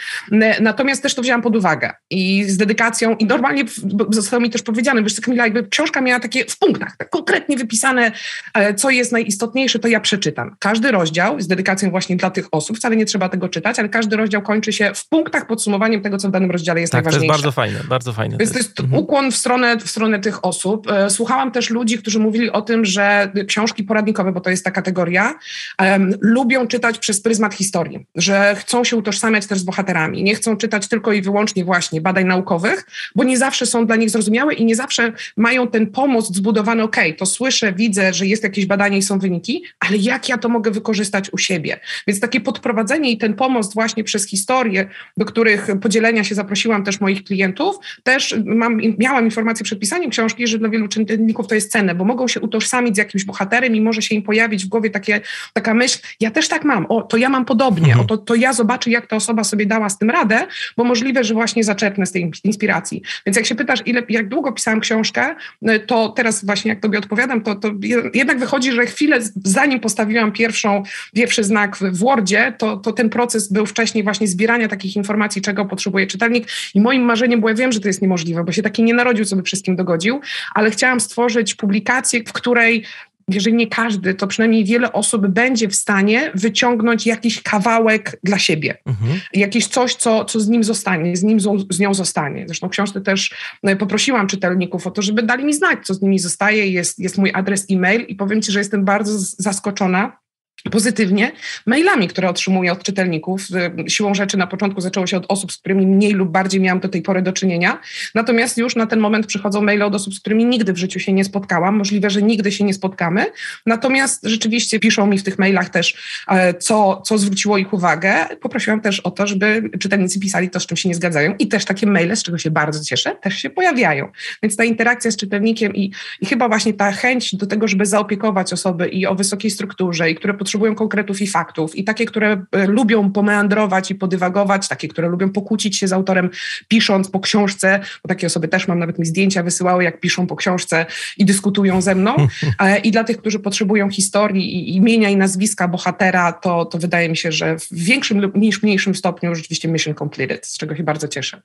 Natomiast 0.60 1.02
też 1.02 1.14
to 1.14 1.22
wzięłam 1.22 1.42
pod 1.42 1.56
uwagę 1.56 1.92
i 2.10 2.44
z 2.44 2.56
dedykacją, 2.56 3.16
i 3.16 3.26
normalnie 3.26 3.64
zostało 4.08 4.42
mi 4.42 4.50
też 4.50 4.62
powiedziane, 4.62 5.02
wiesz, 5.02 5.20
Kamila, 5.20 5.44
jakby 5.44 5.68
książka 5.68 6.00
miała 6.00 6.20
takie 6.20 6.44
w 6.44 6.58
punktach, 6.58 6.96
tak 6.96 7.10
konkretnie 7.10 7.56
wypisane, 7.56 8.12
e, 8.54 8.74
co 8.74 8.90
jest 8.90 9.12
najistotniejsze, 9.12 9.78
to 9.78 9.88
ja 9.88 10.00
przeczytam. 10.00 10.56
Każdy 10.58 10.90
rozdział 10.90 11.40
z 11.40 11.46
dedykacją 11.46 11.90
właśnie 11.90 12.16
dla 12.16 12.30
tych 12.30 12.48
osób, 12.52 12.76
wcale 12.76 12.96
nie 12.96 13.04
trzeba 13.04 13.28
tego 13.28 13.48
czytać, 13.48 13.78
ale 13.78 13.88
każdy 13.88 14.16
rozdział 14.16 14.42
kończy 14.42 14.72
się 14.72 14.92
w 14.94 15.08
punktach 15.08 15.46
podsumowaniem 15.46 16.02
tego, 16.02 16.18
co 16.18 16.28
w 16.28 16.30
danym 16.30 16.50
rozdziale 16.50 16.80
jest 16.80 16.92
tak, 16.92 17.04
najważniejsze. 17.04 17.28
to 17.28 17.32
jest 17.32 17.44
bardzo 17.44 17.52
fajne, 17.52 17.88
bardzo 17.88 18.12
fajne. 18.12 18.36
Więc 18.38 18.52
to 18.52 18.58
jest, 18.58 18.74
to 18.74 18.82
jest 18.82 18.92
mhm. 18.92 19.02
ukłon 19.02 19.32
w 19.32 19.36
stronę, 19.36 19.76
w 19.76 19.90
stronę 19.90 20.18
tych 20.18 20.44
osób. 20.44 20.86
E, 20.92 21.10
słuchałam 21.10 21.52
też 21.52 21.70
ludzi, 21.70 21.98
którzy 21.98 22.18
mówili 22.18 22.50
o 22.50 22.62
tym, 22.62 22.84
że 22.84 23.32
książki 23.48 23.84
poradnikowe, 23.84 24.32
bo 24.32 24.40
to 24.40 24.50
jest 24.50 24.64
ta 24.64 24.70
kategoria, 24.70 25.34
um, 25.80 26.14
lubią 26.20 26.66
czytać 26.66 26.98
przez 26.98 27.20
pryzmat 27.20 27.54
historii, 27.54 28.06
że 28.14 28.54
chcą 28.58 28.84
się 28.84 28.96
utożsamiać 28.96 29.46
też 29.46 29.58
z 29.58 29.62
bohaterami. 29.62 30.22
Nie 30.22 30.34
chcą 30.34 30.56
czytać 30.56 30.88
tylko 30.88 31.12
i 31.12 31.22
wyłącznie 31.22 31.64
właśnie 31.64 32.00
badań 32.00 32.24
naukowych, 32.24 32.86
bo 33.14 33.24
nie 33.24 33.38
zawsze 33.38 33.66
są 33.66 33.86
dla 33.86 33.96
nich 33.96 34.10
zrozumiałe 34.10 34.54
i 34.54 34.64
nie 34.64 34.76
zawsze 34.76 35.12
mają 35.36 35.68
ten 35.68 35.86
pomost 35.86 36.34
zbudowany, 36.34 36.82
ok, 36.82 36.96
to 37.18 37.26
słyszę, 37.26 37.72
widzę, 37.72 38.14
że 38.14 38.26
jest 38.26 38.42
jakieś 38.42 38.66
badanie 38.66 38.98
i 38.98 39.02
są 39.02 39.18
wyniki, 39.18 39.64
ale 39.80 39.96
jak 39.96 40.28
ja 40.28 40.38
to 40.38 40.48
mogę 40.48 40.70
wykorzystać 40.70 41.32
u 41.32 41.38
siebie? 41.38 41.80
Więc 42.06 42.20
takie 42.20 42.40
podprowadzenie 42.40 43.10
i 43.10 43.18
ten 43.18 43.34
pomost 43.34 43.74
właśnie 43.74 44.04
przez 44.04 44.26
historię, 44.26 44.88
do 45.16 45.24
których 45.24 45.68
podzielenia 45.80 46.24
się 46.24 46.34
zaprosiłam 46.34 46.84
też 46.84 47.00
moich 47.00 47.24
klientów, 47.24 47.76
też 48.02 48.36
mam, 48.44 48.80
miałam 48.98 49.24
informację 49.24 49.64
przed 49.64 49.78
pisaniem 49.78 50.10
książki, 50.10 50.46
że 50.46 50.58
dla 50.58 50.68
wielu 50.68 50.81
wielu 50.82 50.88
czytelników 50.88 51.46
to 51.46 51.54
jest 51.54 51.72
cenne, 51.72 51.94
bo 51.94 52.04
mogą 52.04 52.28
się 52.28 52.40
utożsamić 52.40 52.94
z 52.94 52.98
jakimś 52.98 53.24
bohaterem 53.24 53.76
i 53.76 53.80
może 53.80 54.02
się 54.02 54.14
im 54.14 54.22
pojawić 54.22 54.64
w 54.64 54.68
głowie 54.68 54.90
takie, 54.90 55.20
taka 55.52 55.74
myśl, 55.74 55.98
ja 56.20 56.30
też 56.30 56.48
tak 56.48 56.64
mam, 56.64 56.86
o, 56.88 57.02
to 57.02 57.16
ja 57.16 57.28
mam 57.28 57.44
podobnie, 57.44 57.86
mhm. 57.86 58.00
o, 58.00 58.04
to, 58.04 58.18
to 58.18 58.34
ja 58.34 58.52
zobaczę, 58.52 58.90
jak 58.90 59.06
ta 59.06 59.16
osoba 59.16 59.44
sobie 59.44 59.66
dała 59.66 59.88
z 59.88 59.98
tym 59.98 60.10
radę, 60.10 60.46
bo 60.76 60.84
możliwe, 60.84 61.24
że 61.24 61.34
właśnie 61.34 61.64
zaczerpnę 61.64 62.06
z 62.06 62.12
tej 62.12 62.30
inspiracji. 62.44 63.02
Więc 63.26 63.36
jak 63.36 63.46
się 63.46 63.54
pytasz, 63.54 63.80
ile, 63.86 64.02
jak 64.08 64.28
długo 64.28 64.52
pisałam 64.52 64.80
książkę, 64.80 65.34
y, 65.70 65.80
to 65.80 66.08
teraz 66.08 66.44
właśnie 66.44 66.68
jak 66.68 66.80
tobie 66.80 66.98
odpowiadam, 66.98 67.42
to, 67.42 67.54
to 67.54 67.70
jednak 68.14 68.38
wychodzi, 68.38 68.72
że 68.72 68.86
chwilę 68.86 69.18
zanim 69.44 69.80
postawiłam 69.80 70.32
pierwszą, 70.32 70.82
pierwszy 71.14 71.44
znak 71.44 71.76
w 71.76 71.98
Wordzie, 71.98 72.54
to, 72.58 72.76
to 72.76 72.92
ten 72.92 73.10
proces 73.10 73.52
był 73.52 73.66
wcześniej 73.66 74.04
właśnie 74.04 74.28
zbierania 74.28 74.68
takich 74.68 74.96
informacji, 74.96 75.42
czego 75.42 75.64
potrzebuje 75.64 76.06
czytelnik 76.06 76.48
i 76.74 76.80
moim 76.80 77.02
marzeniem, 77.02 77.40
bo 77.40 77.48
ja 77.48 77.54
wiem, 77.54 77.72
że 77.72 77.80
to 77.80 77.88
jest 77.88 78.02
niemożliwe, 78.02 78.44
bo 78.44 78.52
się 78.52 78.62
taki 78.62 78.82
nie 78.82 78.94
narodził, 78.94 79.24
co 79.24 79.36
by 79.36 79.42
wszystkim 79.42 79.76
dogodził, 79.76 80.20
ale 80.54 80.70
chciałam 80.72 81.00
stworzyć 81.00 81.54
publikację, 81.54 82.24
w 82.24 82.32
której 82.32 82.84
jeżeli 83.28 83.56
nie 83.56 83.66
każdy, 83.66 84.14
to 84.14 84.26
przynajmniej 84.26 84.64
wiele 84.64 84.92
osób 84.92 85.26
będzie 85.26 85.68
w 85.68 85.74
stanie 85.74 86.30
wyciągnąć 86.34 87.06
jakiś 87.06 87.42
kawałek 87.42 88.18
dla 88.22 88.38
siebie. 88.38 88.78
Mhm. 88.86 89.20
Jakieś 89.32 89.66
coś, 89.66 89.94
co, 89.94 90.24
co 90.24 90.40
z 90.40 90.48
nim 90.48 90.64
zostanie, 90.64 91.16
z 91.16 91.22
nim 91.22 91.40
z 91.70 91.80
nią 91.80 91.94
zostanie. 91.94 92.44
Zresztą 92.46 92.68
w 92.68 92.70
książce 92.70 93.00
też 93.00 93.34
no, 93.62 93.76
poprosiłam 93.76 94.26
czytelników 94.26 94.86
o 94.86 94.90
to, 94.90 95.02
żeby 95.02 95.22
dali 95.22 95.44
mi 95.44 95.54
znać, 95.54 95.78
co 95.84 95.94
z 95.94 96.02
nimi 96.02 96.18
zostaje. 96.18 96.66
Jest, 96.66 96.98
jest 96.98 97.18
mój 97.18 97.30
adres 97.34 97.66
e-mail 97.70 98.00
i 98.00 98.14
powiem 98.14 98.42
Ci, 98.42 98.52
że 98.52 98.58
jestem 98.58 98.84
bardzo 98.84 99.12
zaskoczona, 99.18 100.22
pozytywnie 100.70 101.32
mailami, 101.66 102.08
które 102.08 102.28
otrzymuję 102.28 102.72
od 102.72 102.82
czytelników. 102.82 103.46
Siłą 103.88 104.14
rzeczy 104.14 104.36
na 104.36 104.46
początku 104.46 104.80
zaczęło 104.80 105.06
się 105.06 105.16
od 105.16 105.24
osób, 105.28 105.52
z 105.52 105.56
którymi 105.58 105.86
mniej 105.86 106.12
lub 106.12 106.30
bardziej 106.30 106.60
miałam 106.60 106.80
do 106.80 106.88
tej 106.88 107.02
pory 107.02 107.22
do 107.22 107.32
czynienia. 107.32 107.80
Natomiast 108.14 108.58
już 108.58 108.76
na 108.76 108.86
ten 108.86 109.00
moment 109.00 109.26
przychodzą 109.26 109.62
maile 109.62 109.82
od 109.82 109.94
osób, 109.94 110.14
z 110.14 110.20
którymi 110.20 110.44
nigdy 110.44 110.72
w 110.72 110.76
życiu 110.76 111.00
się 111.00 111.12
nie 111.12 111.24
spotkałam. 111.24 111.76
Możliwe, 111.76 112.10
że 112.10 112.22
nigdy 112.22 112.52
się 112.52 112.64
nie 112.64 112.74
spotkamy. 112.74 113.26
Natomiast 113.66 114.26
rzeczywiście 114.26 114.80
piszą 114.80 115.06
mi 115.06 115.18
w 115.18 115.22
tych 115.22 115.38
mailach 115.38 115.68
też, 115.68 115.94
e, 116.28 116.54
co, 116.54 117.02
co 117.04 117.18
zwróciło 117.18 117.58
ich 117.58 117.72
uwagę. 117.72 118.14
Poprosiłam 118.40 118.80
też 118.80 119.00
o 119.00 119.10
to, 119.10 119.26
żeby 119.26 119.70
czytelnicy 119.80 120.20
pisali 120.20 120.50
to, 120.50 120.60
z 120.60 120.66
czym 120.66 120.76
się 120.76 120.88
nie 120.88 120.94
zgadzają. 120.94 121.34
I 121.38 121.48
też 121.48 121.64
takie 121.64 121.86
maile, 121.86 122.16
z 122.16 122.22
czego 122.22 122.38
się 122.38 122.50
bardzo 122.50 122.84
cieszę, 122.84 123.16
też 123.22 123.34
się 123.34 123.50
pojawiają. 123.50 124.08
Więc 124.42 124.56
ta 124.56 124.64
interakcja 124.64 125.10
z 125.10 125.16
czytelnikiem 125.16 125.74
i, 125.74 125.92
i 126.20 126.26
chyba 126.26 126.48
właśnie 126.48 126.74
ta 126.74 126.92
chęć 126.92 127.34
do 127.34 127.46
tego, 127.46 127.68
żeby 127.68 127.86
zaopiekować 127.86 128.52
osoby 128.52 128.88
i 128.88 129.06
o 129.06 129.14
wysokiej 129.14 129.50
strukturze 129.50 130.10
i 130.10 130.14
które 130.14 130.34
potrzebują 130.42 130.74
konkretów 130.74 131.22
i 131.22 131.26
faktów. 131.26 131.76
I 131.76 131.84
takie, 131.84 132.06
które 132.06 132.44
e, 132.52 132.66
lubią 132.66 133.12
pomeandrować 133.12 133.90
i 133.90 133.94
podywagować, 133.94 134.68
takie, 134.68 134.88
które 134.88 135.08
lubią 135.08 135.30
pokłócić 135.30 135.76
się 135.76 135.88
z 135.88 135.92
autorem, 135.92 136.30
pisząc 136.68 137.10
po 137.10 137.20
książce, 137.20 137.80
bo 138.02 138.08
takie 138.08 138.26
osoby 138.26 138.48
też 138.48 138.68
mam, 138.68 138.78
nawet 138.78 138.98
mi 138.98 139.06
zdjęcia 139.06 139.42
wysyłały, 139.42 139.84
jak 139.84 140.00
piszą 140.00 140.26
po 140.26 140.36
książce 140.36 140.86
i 141.18 141.24
dyskutują 141.24 141.80
ze 141.80 141.94
mną. 141.94 142.16
E, 142.58 142.78
I 142.78 142.90
dla 142.90 143.04
tych, 143.04 143.18
którzy 143.18 143.38
potrzebują 143.38 143.90
historii 143.90 144.54
i 144.54 144.76
imienia 144.76 145.08
i 145.08 145.16
nazwiska 145.16 145.68
bohatera, 145.68 146.32
to, 146.32 146.64
to 146.64 146.78
wydaje 146.78 147.08
mi 147.08 147.16
się, 147.16 147.32
że 147.32 147.58
w 147.58 147.68
większym 147.72 148.32
niż 148.34 148.62
mniejszym 148.62 148.94
stopniu 148.94 149.34
rzeczywiście 149.34 149.68
mission 149.68 149.94
completed, 149.94 150.46
z 150.46 150.58
czego 150.58 150.76
się 150.76 150.82
bardzo 150.82 151.08
cieszę. 151.08 151.42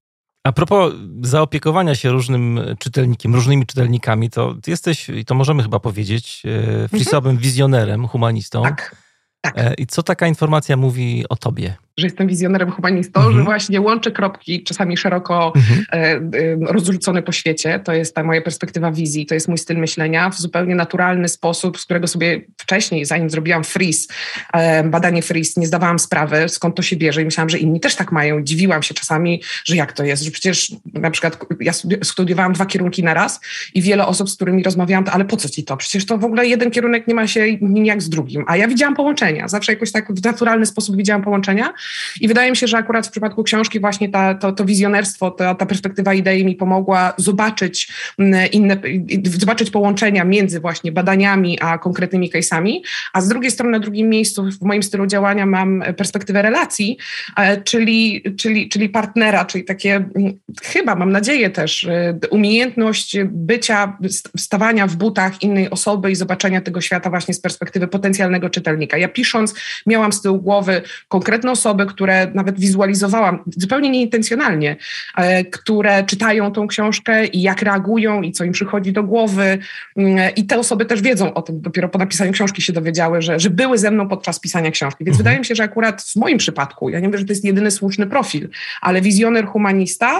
A 0.48 0.52
propos 0.52 0.94
zaopiekowania 1.22 1.96
się 1.96 2.10
różnym 2.10 2.60
czytelnikiem, 2.80 3.36
różnymi 3.36 3.66
czytelnikami, 3.66 4.30
to 4.30 4.56
ty 4.64 4.72
jesteś, 4.72 5.10
i 5.10 5.26
to 5.26 5.36
możemy 5.36 5.64
chyba 5.64 5.80
powiedzieć, 5.80 6.44
e, 6.84 6.88
frisowym 6.88 7.32
mhm. 7.32 7.44
wizjonerem, 7.44 8.08
humanistą. 8.08 8.64
Tak. 8.64 8.96
Tak. 9.42 9.58
E, 9.58 9.74
I 9.74 9.88
co 9.88 10.04
taka 10.04 10.28
informacja 10.28 10.78
mówi 10.78 11.26
o 11.30 11.36
tobie? 11.36 11.76
Że 11.98 12.08
jestem 12.08 12.28
wizjonerem 12.28 12.72
humanistą, 12.72 13.20
mhm. 13.20 13.38
że 13.38 13.44
właśnie 13.44 13.82
łączę 13.82 14.12
kropki, 14.12 14.64
czasami 14.64 14.98
szeroko 14.98 15.54
mhm. 15.56 16.32
e, 16.32 16.74
rozrzucone 16.74 17.24
po 17.24 17.32
świecie. 17.32 17.80
To 17.80 17.94
jest 17.94 18.16
ta 18.16 18.24
moja 18.24 18.42
perspektywa 18.42 18.92
wizji, 18.92 19.26
to 19.26 19.34
jest 19.34 19.48
mój 19.48 19.58
styl 19.58 19.78
myślenia 19.78 20.30
w 20.30 20.38
zupełnie 20.40 20.76
naturalny 20.76 21.30
sposób, 21.30 21.80
z 21.80 21.86
którego 21.86 22.08
sobie 22.08 22.42
wcześniej, 22.58 23.06
zanim 23.06 23.30
zrobiłam 23.30 23.64
freeze, 23.64 24.08
e, 24.54 24.84
badanie 24.84 25.22
freeze, 25.22 25.62
nie 25.62 25.68
zdawałam 25.68 26.00
sprawy, 26.00 26.50
skąd 26.50 26.76
to 26.76 26.82
się 26.82 26.96
bierze 26.96 27.22
i 27.22 27.26
myślałam, 27.26 27.50
że 27.50 27.58
inni 27.58 27.80
też 27.80 27.96
tak 27.96 28.12
mają. 28.12 28.44
Dziwiłam 28.44 28.84
się 28.84 28.94
czasami, 28.94 29.42
że 29.66 29.76
jak 29.76 29.94
to 29.94 30.04
jest, 30.04 30.24
że 30.24 30.32
przecież 30.32 30.72
na 30.94 31.12
przykład 31.12 31.40
ja 31.60 31.74
studiowałam 32.04 32.54
dwa 32.54 32.66
kierunki 32.66 33.04
na 33.04 33.14
raz 33.14 33.40
i 33.74 33.82
wiele 33.82 34.08
osób, 34.08 34.30
z 34.30 34.36
którymi 34.36 34.64
rozmawiałam, 34.64 35.04
to 35.04 35.12
ale 35.12 35.26
po 35.26 35.38
co 35.38 35.50
ci 35.50 35.64
to? 35.64 35.78
Przecież 35.78 36.06
to 36.06 36.18
w 36.18 36.26
ogóle 36.26 36.48
jeden 36.48 36.72
kierunek 36.72 37.08
nie 37.08 37.16
ma 37.16 37.28
się 37.28 37.58
nijak 37.62 38.02
z 38.02 38.10
drugim. 38.10 38.44
A 38.48 38.58
ja 38.58 38.68
widziałam 38.68 38.96
połączenia. 38.96 39.48
Zawsze 39.48 39.72
jakoś 39.72 39.92
tak 39.92 40.14
w 40.14 40.26
naturalny 40.26 40.66
sposób 40.66 40.98
widziałam 40.98 41.22
połączenia 41.22 41.74
i 42.22 42.28
wydaje 42.28 42.52
mi 42.52 42.58
się, 42.58 42.68
że 42.68 42.78
akurat 42.78 43.08
w 43.08 43.12
przypadku 43.12 43.44
książki 43.44 43.80
właśnie 43.80 44.10
ta, 44.10 44.36
to, 44.36 44.52
to 44.52 44.66
wizjonerstwo, 44.66 45.32
ta, 45.32 45.56
ta 45.56 45.66
perspektywa 45.66 46.14
idei 46.14 46.46
mi 46.46 46.56
pomogła 46.56 47.14
zobaczyć 47.18 47.92
mm, 48.20 48.52
inne, 48.52 48.78
zobaczyć 49.24 49.72
połączenia 49.72 50.24
między 50.24 50.60
właśnie 50.60 50.92
badaniami 50.92 51.60
a 51.62 51.78
konkretnymi 51.78 52.32
case'ami, 52.32 52.80
a 53.14 53.22
z 53.22 53.28
drugiej 53.28 53.52
strony 53.52 53.72
na 53.72 53.80
drugim 53.80 54.10
miejscu 54.10 54.52
w 54.52 54.62
moim 54.62 54.84
stylu 54.84 55.08
działania 55.08 55.46
mam 55.46 55.84
perspektywę 55.98 56.42
relacji, 56.42 56.98
e, 57.38 57.62
czyli, 57.62 58.24
czyli, 58.38 58.70
czyli 58.70 58.90
partnera, 58.90 59.46
czyli 59.46 59.64
takie 59.64 59.96
mm, 59.96 60.40
chyba 60.64 60.96
mam 60.96 61.12
nadzieję 61.12 61.50
też 61.50 61.84
e, 61.84 62.20
umiejętność 62.32 63.18
bycia, 63.26 63.98
stawania 64.38 64.88
w 64.88 64.96
butach 64.96 65.42
innej 65.42 65.70
osoby 65.70 66.12
i 66.12 66.16
zobaczenia 66.16 66.62
tego 66.62 66.82
świata 66.82 67.10
właśnie 67.10 67.34
z 67.34 67.42
perspektywy 67.42 67.88
potencjalnego 67.88 68.50
czytelnika. 68.50 68.98
Ja 68.98 69.08
pisząc 69.08 69.54
miałam 69.86 70.14
z 70.14 70.22
tyłu 70.22 70.42
głowy 70.42 70.82
konkretne 71.08 71.52
osoby, 71.52 71.77
które 71.86 72.32
nawet 72.34 72.60
wizualizowałam 72.60 73.44
zupełnie 73.58 73.90
nieintencjonalnie, 73.90 74.76
e, 75.18 75.44
które 75.46 76.04
czytają 76.04 76.52
tą 76.52 76.68
książkę 76.68 77.26
i 77.26 77.42
jak 77.42 77.62
reagują 77.62 78.22
i 78.22 78.32
co 78.32 78.44
im 78.44 78.52
przychodzi 78.52 78.94
do 78.94 79.04
głowy. 79.04 79.58
Mm, 79.98 80.36
I 80.36 80.46
te 80.46 80.60
osoby 80.60 80.86
też 80.86 81.02
wiedzą 81.02 81.34
o 81.34 81.42
tym, 81.42 81.62
dopiero 81.62 81.90
po 81.90 82.00
napisaniu 82.00 82.32
książki 82.32 82.62
się 82.62 82.74
dowiedziały, 82.74 83.22
że, 83.22 83.40
że 83.40 83.50
były 83.50 83.78
ze 83.78 83.92
mną 83.92 84.08
podczas 84.08 84.40
pisania 84.40 84.72
książki. 84.72 85.06
Więc 85.06 85.16
mhm. 85.16 85.18
wydaje 85.18 85.40
mi 85.40 85.46
się, 85.46 85.56
że 85.56 85.64
akurat 85.64 86.02
w 86.02 86.16
moim 86.16 86.38
przypadku, 86.38 86.90
ja 86.90 87.00
nie 87.00 87.10
wiem, 87.10 87.18
że 87.18 87.26
to 87.26 87.32
jest 87.32 87.46
jedyny 87.46 87.72
słuszny 87.72 88.08
profil, 88.08 88.50
ale 88.82 89.02
wizjoner 89.02 89.46
humanista 89.46 90.20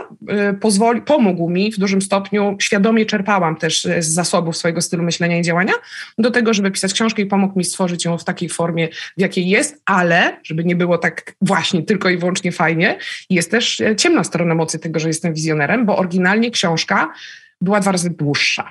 y, 0.52 0.54
pozwoli, 0.54 1.02
pomógł 1.02 1.50
mi 1.50 1.72
w 1.72 1.78
dużym 1.78 2.02
stopniu, 2.02 2.56
świadomie 2.60 3.06
czerpałam 3.06 3.56
też 3.56 3.84
z 4.00 4.08
zasobów 4.08 4.58
swojego 4.58 4.82
stylu 4.82 5.04
myślenia 5.04 5.40
i 5.40 5.42
działania 5.42 5.74
do 6.18 6.32
tego, 6.32 6.54
żeby 6.54 6.72
pisać 6.72 6.94
książkę 6.94 7.22
i 7.22 7.26
pomógł 7.26 7.58
mi 7.58 7.66
stworzyć 7.66 8.06
ją 8.06 8.18
w 8.18 8.24
takiej 8.24 8.50
formie, 8.50 8.88
w 9.18 9.22
jakiej 9.22 9.50
jest, 9.50 9.82
ale 9.86 10.40
żeby 10.44 10.64
nie 10.64 10.76
było 10.76 10.98
tak 10.98 11.36
właśnie 11.48 11.84
tylko 11.84 12.10
i 12.10 12.18
wyłącznie 12.18 12.52
fajnie. 12.52 12.98
Jest 13.30 13.52
też 13.52 13.82
e, 13.82 13.96
ciemna 13.96 14.24
strona 14.24 14.56
mocy 14.56 14.80
tego, 14.80 15.00
że 15.00 15.08
jestem 15.08 15.34
wizjonerem, 15.34 15.86
bo 15.86 15.98
oryginalnie 15.98 16.52
książka 16.52 17.10
była 17.62 17.80
dwa 17.80 17.92
razy 17.92 18.10
dłuższa. 18.10 18.70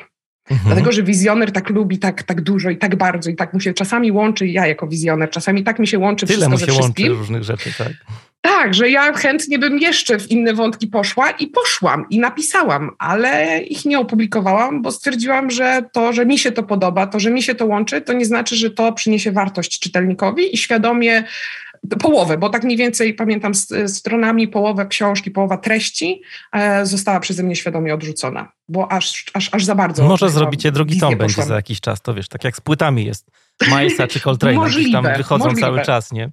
Mhm. 0.51 0.67
Dlatego, 0.67 0.93
że 0.93 1.03
wizjoner 1.03 1.53
tak 1.53 1.71
lubi 1.71 1.99
tak, 1.99 2.23
tak 2.23 2.41
dużo 2.41 2.71
i 2.71 2.77
tak 2.77 2.97
bardzo 2.97 3.31
i 3.31 3.37
tak 3.37 3.55
mu 3.55 3.61
się 3.61 3.75
czasami 3.75 4.13
łączy, 4.13 4.47
ja 4.47 4.67
jako 4.67 4.87
wizjoner, 4.87 5.31
czasami 5.31 5.65
tak 5.65 5.79
mi 5.79 5.87
się 5.87 5.99
łączy 5.99 6.27
Tyle 6.27 6.37
wszystko 6.37 6.51
mu 6.51 6.59
się 6.59 6.67
ze 6.67 6.73
wszystkim. 6.73 7.07
łączy 7.07 7.19
różnych 7.19 7.45
rzeczy, 7.45 7.71
tak? 7.79 7.93
Tak, 8.41 8.75
że 8.75 8.91
ja 8.91 9.13
chętnie 9.13 9.59
bym 9.59 9.79
jeszcze 9.79 10.19
w 10.19 10.31
inne 10.31 10.55
wątki 10.55 10.87
poszła 10.87 11.31
i 11.31 11.47
poszłam 11.47 12.07
i 12.11 12.19
napisałam, 12.19 12.91
ale 12.99 13.61
ich 13.63 13.85
nie 13.85 13.99
opublikowałam, 13.99 14.83
bo 14.83 14.93
stwierdziłam, 14.93 15.51
że 15.51 15.83
to, 15.93 16.13
że 16.13 16.27
mi 16.27 16.39
się 16.39 16.53
to 16.53 16.63
podoba, 16.63 17.07
to, 17.07 17.21
że 17.21 17.31
mi 17.31 17.43
się 17.43 17.55
to 17.55 17.67
łączy, 17.67 18.01
to 18.01 18.13
nie 18.13 18.25
znaczy, 18.25 18.57
że 18.57 18.71
to 18.71 18.93
przyniesie 18.93 19.33
wartość 19.33 19.79
czytelnikowi 19.79 20.55
i 20.55 20.59
świadomie 20.59 21.25
połowę, 22.01 22.39
bo 22.39 22.49
tak 22.49 22.65
mniej 22.65 22.77
więcej 22.77 23.15
pamiętam 23.15 23.53
stronami 23.87 24.49
połowę 24.49 24.87
książki, 24.87 25.31
połowa 25.31 25.57
treści 25.57 26.23
e, 26.53 26.87
została 26.87 27.21
przeze 27.21 27.43
mnie 27.43 27.57
świadomie 27.57 27.95
odrzucona, 27.95 28.53
bo 28.69 28.93
aż, 28.93 29.25
aż, 29.35 29.55
aż 29.55 29.65
za 29.65 29.75
bardzo. 29.75 30.09
Może 30.09 30.31
zrobicie 30.31 30.73
drugi 30.73 31.01
tom 31.01 31.17
będzie 31.17 31.43
za 31.43 31.55
jakiś 31.55 31.81
czas, 31.81 32.03
to 32.03 32.15
wiesz, 32.15 32.29
tak 32.29 32.45
jak 32.45 32.57
z 32.57 32.61
płytami 32.61 33.05
jest. 33.05 33.31
Milesa 33.63 34.07
czy 34.07 34.19
Coltrane'a 34.19 34.93
tam 34.93 35.05
wychodzą 35.17 35.45
możliwe. 35.45 35.67
cały 35.67 35.83
czas, 35.83 36.13
nie? 36.13 36.31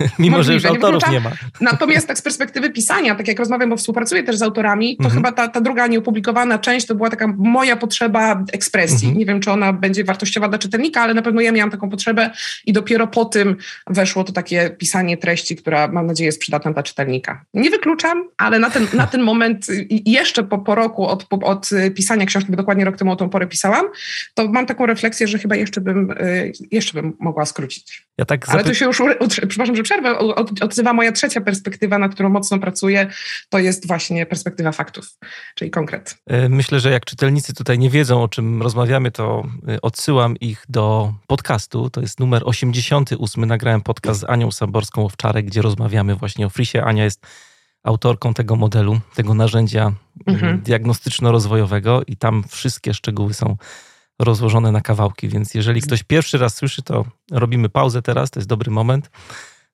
Mimo, 0.18 0.36
możliwe, 0.36 0.60
że 0.60 0.68
już 0.68 0.76
autorów 0.76 1.06
nie, 1.06 1.12
nie, 1.12 1.20
ma. 1.20 1.30
Natomiast 1.60 2.08
tak 2.08 2.18
z 2.18 2.22
perspektywy 2.22 2.70
pisania, 2.70 3.14
tak 3.14 3.28
jak 3.28 3.38
rozmawiam, 3.38 3.70
bo 3.70 3.76
współpracuję 3.76 4.22
też 4.22 4.36
z 4.36 4.42
autorami, 4.42 4.96
to 4.96 5.04
mhm. 5.04 5.22
chyba 5.22 5.32
ta, 5.32 5.48
ta 5.48 5.60
druga 5.60 5.86
nieopublikowana 5.86 6.58
część 6.58 6.86
to 6.86 6.94
była 6.94 7.10
taka 7.10 7.26
moja 7.26 7.76
potrzeba 7.76 8.44
ekspresji. 8.52 9.08
Mhm. 9.08 9.18
Nie 9.18 9.26
wiem, 9.26 9.40
czy 9.40 9.50
ona 9.50 9.72
będzie 9.72 10.04
wartościowa 10.04 10.48
dla 10.48 10.58
czytelnika, 10.58 11.02
ale 11.02 11.14
na 11.14 11.22
pewno 11.22 11.40
ja 11.40 11.52
miałam 11.52 11.70
taką 11.70 11.90
potrzebę 11.90 12.30
i 12.66 12.72
dopiero 12.72 13.06
po 13.06 13.24
tym 13.24 13.56
weszło 13.86 14.24
to 14.24 14.32
takie 14.32 14.70
pisanie 14.70 15.16
treści, 15.16 15.56
która 15.56 15.88
mam 15.88 16.06
nadzieję 16.06 16.26
jest 16.26 16.40
przydatna 16.40 16.72
dla 16.72 16.82
czytelnika. 16.82 17.44
Nie 17.54 17.70
wykluczam, 17.70 18.24
ale 18.36 18.58
na 18.58 18.70
ten, 18.70 18.86
na 18.92 19.06
ten 19.06 19.22
moment, 19.22 19.66
jeszcze 20.06 20.42
po, 20.42 20.58
po 20.58 20.74
roku 20.74 21.06
od, 21.06 21.26
od 21.42 21.70
pisania 21.94 22.26
książki, 22.26 22.50
bo 22.50 22.56
dokładnie 22.56 22.84
rok 22.84 22.96
temu 22.96 23.12
o 23.12 23.16
tą 23.16 23.28
porę 23.28 23.46
pisałam, 23.46 23.86
to 24.34 24.48
mam 24.48 24.66
taką 24.66 24.86
refleksję, 24.86 25.28
że 25.28 25.38
chyba 25.38 25.56
jeszcze 25.56 25.80
bym 25.80 26.10
y, 26.10 26.52
jeszcze 26.70 27.02
bym 27.02 27.16
mogła 27.20 27.46
skrócić. 27.46 28.06
Ja 28.18 28.24
tak 28.24 28.48
Ale 28.48 28.64
to 28.64 28.74
się 28.74 28.84
już, 28.84 29.02
przepraszam, 29.48 29.76
że 29.76 29.82
przerwę, 29.82 30.18
odzywa 30.60 30.92
moja 30.92 31.12
trzecia 31.12 31.40
perspektywa, 31.40 31.98
na 31.98 32.08
którą 32.08 32.28
mocno 32.28 32.58
pracuję, 32.58 33.10
to 33.48 33.58
jest 33.58 33.86
właśnie 33.86 34.26
perspektywa 34.26 34.72
faktów, 34.72 35.06
czyli 35.54 35.70
konkret. 35.70 36.16
E, 36.26 36.48
myślę, 36.48 36.80
że 36.80 36.90
jak 36.90 37.04
czytelnicy 37.04 37.54
tutaj 37.54 37.78
nie 37.78 37.90
wiedzą, 37.90 38.22
o 38.22 38.28
czym 38.28 38.62
rozmawiamy, 38.62 39.10
to 39.10 39.46
e, 39.68 39.80
odsyłam 39.80 40.36
ich 40.36 40.64
do 40.68 41.14
podcastu. 41.26 41.90
To 41.90 42.00
jest 42.00 42.20
numer 42.20 42.42
88. 42.44 43.44
Nagrałem 43.44 43.80
podcast 43.80 44.20
z 44.20 44.24
Anią 44.24 44.48
Saborską-Owczarek, 44.48 45.42
gdzie 45.42 45.62
rozmawiamy 45.62 46.16
właśnie 46.16 46.46
o 46.46 46.50
Frisie. 46.50 46.84
Ania 46.84 47.04
jest 47.04 47.26
autorką 47.84 48.34
tego 48.34 48.56
modelu, 48.56 49.00
tego 49.14 49.34
narzędzia 49.34 49.92
mhm. 50.26 50.62
diagnostyczno-rozwojowego 50.62 52.02
i 52.06 52.16
tam 52.16 52.44
wszystkie 52.48 52.94
szczegóły 52.94 53.34
są 53.34 53.56
rozłożone 54.18 54.72
na 54.72 54.80
kawałki, 54.80 55.28
więc 55.28 55.54
jeżeli 55.54 55.82
ktoś 55.82 56.02
pierwszy 56.02 56.38
raz 56.38 56.54
słyszy, 56.54 56.82
to 56.82 57.04
robimy 57.30 57.68
pauzę 57.68 58.02
teraz, 58.02 58.30
to 58.30 58.40
jest 58.40 58.48
dobry 58.48 58.70
moment. 58.70 59.10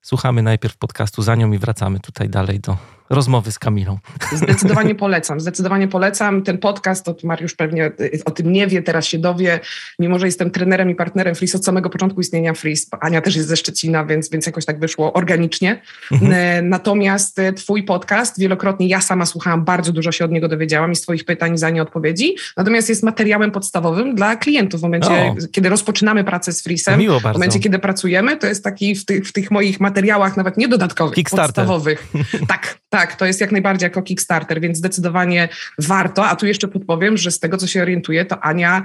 Słuchamy 0.01 0.41
najpierw 0.41 0.77
podcastu 0.77 1.21
za 1.21 1.35
nią 1.35 1.51
i 1.51 1.57
wracamy 1.57 1.99
tutaj 1.99 2.29
dalej 2.29 2.59
do 2.59 2.77
rozmowy 3.11 3.51
z 3.51 3.59
Kamilą. 3.59 3.97
Zdecydowanie 4.33 4.95
polecam, 5.05 5.39
zdecydowanie 5.39 5.87
polecam. 5.87 6.43
Ten 6.43 6.57
podcast, 6.57 7.05
to 7.05 7.15
Mariusz 7.23 7.55
pewnie 7.55 7.91
y, 7.99 8.21
o 8.25 8.31
tym 8.31 8.51
nie 8.51 8.67
wie, 8.67 8.81
teraz 8.81 9.05
się 9.05 9.17
dowie, 9.17 9.59
mimo 9.99 10.19
że 10.19 10.25
jestem 10.25 10.51
trenerem 10.51 10.89
i 10.89 10.95
partnerem 10.95 11.35
Freeze 11.35 11.57
od 11.57 11.65
samego 11.65 11.89
początku 11.89 12.21
istnienia 12.21 12.53
Freeze. 12.53 12.85
Ania 13.01 13.21
też 13.21 13.35
jest 13.35 13.47
ze 13.47 13.57
Szczecina, 13.57 14.05
więc, 14.05 14.29
więc 14.29 14.45
jakoś 14.45 14.65
tak 14.65 14.79
wyszło 14.79 15.13
organicznie. 15.13 15.81
Mhm. 16.11 16.31
E, 16.31 16.61
natomiast 16.61 17.39
e, 17.39 17.53
twój 17.53 17.83
podcast, 17.83 18.39
wielokrotnie 18.39 18.87
ja 18.87 19.01
sama 19.01 19.25
słuchałam, 19.25 19.65
bardzo 19.65 19.91
dużo 19.91 20.11
się 20.11 20.25
od 20.25 20.31
niego 20.31 20.47
dowiedziałam 20.47 20.91
i 20.91 20.95
z 20.95 21.01
twoich 21.01 21.25
pytań, 21.25 21.57
za 21.57 21.69
nie 21.69 21.81
odpowiedzi. 21.81 22.35
Natomiast 22.57 22.89
jest 22.89 23.03
materiałem 23.03 23.51
podstawowym 23.51 24.15
dla 24.15 24.35
klientów 24.35 24.79
w 24.79 24.83
momencie, 24.83 25.09
o. 25.09 25.35
kiedy 25.51 25.69
rozpoczynamy 25.69 26.23
pracę 26.23 26.53
z 26.53 26.63
Freezem. 26.63 27.01
W 27.19 27.33
momencie, 27.33 27.59
kiedy 27.59 27.79
pracujemy, 27.79 28.37
to 28.37 28.47
jest 28.47 28.63
taki 28.63 28.95
w 28.95 29.05
tych, 29.05 29.27
w 29.27 29.31
tych 29.33 29.51
moich 29.51 29.79
materiałach, 29.79 30.37
nawet 30.37 30.57
nie 30.57 30.67
dodatkowych, 30.67 31.29
podstawowych. 31.29 32.07
tak, 32.47 32.80
tak 32.91 33.15
to 33.15 33.25
jest 33.25 33.41
jak 33.41 33.51
najbardziej 33.51 33.85
jako 33.85 34.01
Kickstarter, 34.01 34.61
więc 34.61 34.77
zdecydowanie 34.77 35.49
warto. 35.79 36.25
A 36.25 36.35
tu 36.35 36.45
jeszcze 36.45 36.67
podpowiem, 36.67 37.17
że 37.17 37.31
z 37.31 37.39
tego, 37.39 37.57
co 37.57 37.67
się 37.67 37.81
orientuję, 37.81 38.25
to 38.25 38.43
Ania 38.43 38.83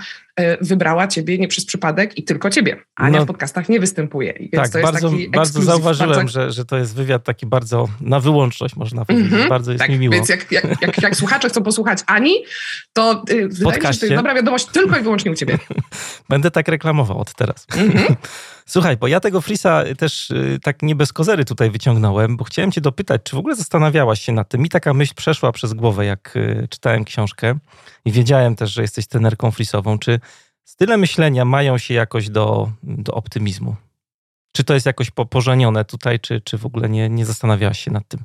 wybrała 0.61 1.09
ciebie 1.09 1.39
nie 1.39 1.49
przez 1.49 1.67
przypadek 1.67 2.19
i 2.19 2.25
tylko 2.25 2.51
ciebie. 2.51 2.77
Ania 2.97 3.19
no, 3.19 3.25
w 3.25 3.27
podcastach 3.27 3.69
nie 3.69 3.81
występuje. 3.81 4.35
Więc 4.41 4.53
tak, 4.53 4.69
to 4.69 4.79
jest 4.79 4.93
bardzo, 4.93 5.11
taki 5.11 5.31
bardzo 5.31 5.63
zauważyłem, 5.63 6.17
bardzo... 6.17 6.33
Że, 6.33 6.53
że 6.53 6.65
to 6.65 6.77
jest 6.77 6.95
wywiad 6.95 7.25
taki 7.25 7.47
bardzo 7.47 7.89
na 8.01 8.21
wyłączność, 8.21 8.77
można 8.77 9.05
powiedzieć. 9.05 9.33
Mm 9.33 9.47
-hmm, 9.47 9.49
bardzo 9.49 9.73
jest 9.73 9.83
tak, 9.83 9.91
mi 9.91 9.99
miło. 9.99 10.15
Więc 10.15 10.29
jak, 10.29 10.53
jak, 10.53 10.65
jak, 10.83 11.03
jak 11.03 11.17
słuchacze 11.17 11.49
chcą 11.49 11.63
posłuchać 11.63 11.99
Ani, 12.07 12.45
to 12.93 13.25
yy, 13.29 13.49
wydaje 13.49 13.79
mi 13.79 13.87
się, 13.87 13.93
że 13.93 13.99
to 13.99 14.07
jest 14.07 14.17
dobra 14.17 14.35
wiadomość 14.35 14.67
tylko 14.67 14.99
i 14.99 15.03
wyłącznie 15.03 15.31
u 15.31 15.35
ciebie. 15.35 15.59
Będę 16.29 16.51
tak 16.51 16.69
reklamował 16.69 17.19
od 17.19 17.35
teraz. 17.35 17.67
Mm 17.77 17.91
-hmm. 17.91 18.17
Słuchaj, 18.69 18.97
bo 18.97 19.07
ja 19.07 19.21
tego 19.21 19.41
Frisa 19.41 19.85
też 19.99 20.31
y, 20.31 20.59
tak 20.63 20.83
nie 20.83 20.95
bez 20.95 21.13
kozery 21.13 21.45
tutaj 21.45 21.71
wyciągnąłem, 21.71 22.37
bo 22.37 22.45
chciałem 22.45 22.73
cię 22.73 22.81
dopytać, 22.81 23.21
czy 23.25 23.37
w 23.37 23.39
ogóle 23.39 23.57
zastanawiałaś 23.57 24.21
się 24.21 24.33
nad 24.33 24.49
tym? 24.49 24.61
Mi 24.61 24.69
taka 24.69 24.95
myśl 24.95 25.15
przeszła 25.15 25.53
przez 25.53 25.75
głowę, 25.75 26.05
jak 26.05 26.37
y, 26.37 26.67
czytałem 26.71 27.05
książkę 27.05 27.59
i 28.07 28.13
wiedziałem 28.13 28.57
też, 28.57 28.73
że 28.73 28.83
jesteś 28.83 29.07
trenerką 29.07 29.51
frisową. 29.51 29.99
Czy 29.99 30.21
style 30.65 30.97
myślenia 30.97 31.45
mają 31.45 31.79
się 31.79 31.95
jakoś 31.95 32.29
do, 32.29 32.71
do 32.83 33.15
optymizmu? 33.15 33.77
Czy 34.53 34.65
to 34.65 34.75
jest 34.75 34.87
jakoś 34.87 35.11
pożenione 35.11 35.85
tutaj, 35.85 36.21
czy, 36.21 36.41
czy 36.41 36.59
w 36.59 36.67
ogóle 36.67 36.89
nie, 36.89 37.09
nie 37.09 37.27
zastanawiałaś 37.27 37.81
się 37.81 37.91
nad 37.91 38.09
tym? 38.09 38.25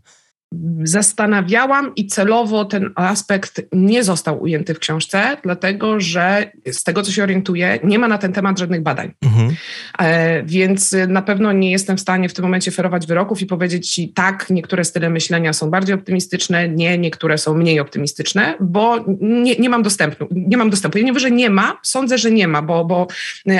Zastanawiałam 0.83 1.95
i 1.95 2.07
celowo 2.07 2.65
ten 2.65 2.91
aspekt 2.95 3.61
nie 3.71 4.03
został 4.03 4.41
ujęty 4.41 4.73
w 4.73 4.79
książce, 4.79 5.37
dlatego 5.43 5.99
że 5.99 6.51
z 6.71 6.83
tego, 6.83 7.03
co 7.03 7.11
się 7.11 7.23
orientuję, 7.23 7.79
nie 7.83 7.99
ma 7.99 8.07
na 8.07 8.17
ten 8.17 8.33
temat 8.33 8.59
żadnych 8.59 8.81
badań. 8.81 9.11
Mhm. 9.21 9.55
E, 9.99 10.43
więc 10.43 10.95
na 11.07 11.21
pewno 11.21 11.51
nie 11.51 11.71
jestem 11.71 11.97
w 11.97 12.01
stanie 12.01 12.29
w 12.29 12.33
tym 12.33 12.43
momencie 12.43 12.71
ferować 12.71 13.07
wyroków 13.07 13.41
i 13.41 13.45
powiedzieć 13.45 13.89
ci 13.89 14.09
tak, 14.09 14.49
niektóre 14.49 14.85
style 14.85 15.09
myślenia 15.09 15.53
są 15.53 15.69
bardziej 15.69 15.95
optymistyczne, 15.95 16.69
nie, 16.69 16.97
niektóre 16.97 17.37
są 17.37 17.53
mniej 17.53 17.79
optymistyczne, 17.79 18.55
bo 18.59 19.05
nie, 19.21 19.55
nie 19.55 19.69
mam 19.69 19.83
dostępu. 19.83 20.27
Nie 20.31 20.57
mam 20.57 20.69
dostępu. 20.69 20.97
Ja 20.97 21.03
nie 21.03 21.11
mówię, 21.11 21.21
że 21.21 21.31
nie 21.31 21.49
ma, 21.49 21.79
sądzę, 21.83 22.17
że 22.17 22.31
nie 22.31 22.47
ma, 22.47 22.61
bo, 22.61 22.85
bo 22.85 23.07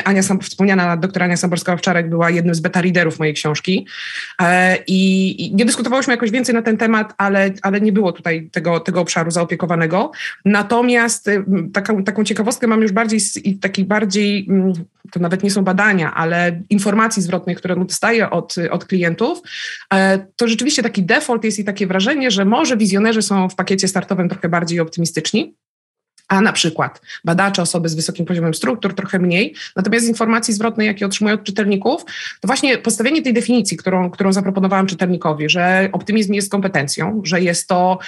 Ania, 0.04 0.24
Sam, 0.24 0.40
wspomniana 0.40 0.98
doktor 0.98 1.24
Ania 1.24 1.36
Samborska-Owczarek 1.36 2.10
była 2.10 2.30
jednym 2.30 2.56
z 2.56 2.60
beta 2.60 2.82
readerów 2.82 3.20
mojej 3.20 3.34
książki 3.34 3.88
e, 4.42 4.78
i, 4.88 5.46
i 5.46 5.56
nie 5.56 5.66
dyskutowałyśmy 5.66 6.14
jakoś 6.14 6.32
więcej 6.32 6.56
na 6.56 6.62
ten 6.62 6.78
temat, 6.82 7.14
ale, 7.18 7.54
ale 7.62 7.82
nie 7.82 7.92
było 7.92 8.12
tutaj 8.12 8.50
tego, 8.52 8.80
tego 8.80 9.02
obszaru 9.02 9.32
zaopiekowanego. 9.32 10.12
Natomiast 10.46 11.28
y, 11.28 11.44
taką, 11.74 12.04
taką 12.04 12.24
ciekawostkę 12.24 12.68
mam 12.68 12.82
już 12.82 12.92
bardziej, 12.92 13.20
taki 13.62 13.86
bardziej, 13.86 14.46
mm, 14.50 14.74
to 15.12 15.20
nawet 15.20 15.44
nie 15.44 15.52
są 15.52 15.64
badania, 15.64 16.14
ale 16.14 16.62
informacji 16.70 17.24
zwrotnej, 17.24 17.56
które 17.56 17.76
dostaję 17.76 18.30
od, 18.30 18.56
od 18.72 18.86
klientów, 18.86 19.42
e, 19.94 20.26
to 20.36 20.48
rzeczywiście 20.48 20.84
taki 20.84 21.04
default 21.04 21.44
jest 21.44 21.60
i 21.60 21.64
takie 21.64 21.88
wrażenie, 21.88 22.32
że 22.32 22.46
może 22.46 22.78
wizjonerzy 22.78 23.22
są 23.22 23.50
w 23.50 23.56
pakiecie 23.56 23.88
startowym 23.88 24.30
trochę 24.30 24.50
bardziej 24.50 24.80
optymistyczni, 24.80 25.56
a 26.32 26.42
na 26.42 26.54
przykład 26.54 27.02
badacze, 27.26 27.62
osoby 27.62 27.90
z 27.90 27.96
wysokim 27.96 28.26
poziomem 28.26 28.54
struktur 28.54 28.96
trochę 28.96 29.20
mniej. 29.20 29.56
Natomiast 29.76 30.06
z 30.06 30.10
informacji 30.10 30.54
zwrotnej, 30.54 30.88
jakie 30.88 31.06
otrzymuję 31.06 31.36
od 31.36 31.44
czytelników, 31.44 32.06
to 32.40 32.48
właśnie 32.48 32.78
postawienie 32.78 33.22
tej 33.22 33.34
definicji, 33.34 33.78
którą, 33.78 34.10
którą 34.10 34.34
zaproponowałam 34.34 34.88
czytelnikowi, 34.88 35.50
że 35.50 35.90
optymizm 35.92 36.34
jest 36.34 36.52
kompetencją, 36.52 37.22
że 37.26 37.42
jest 37.42 37.68
to 37.68 38.00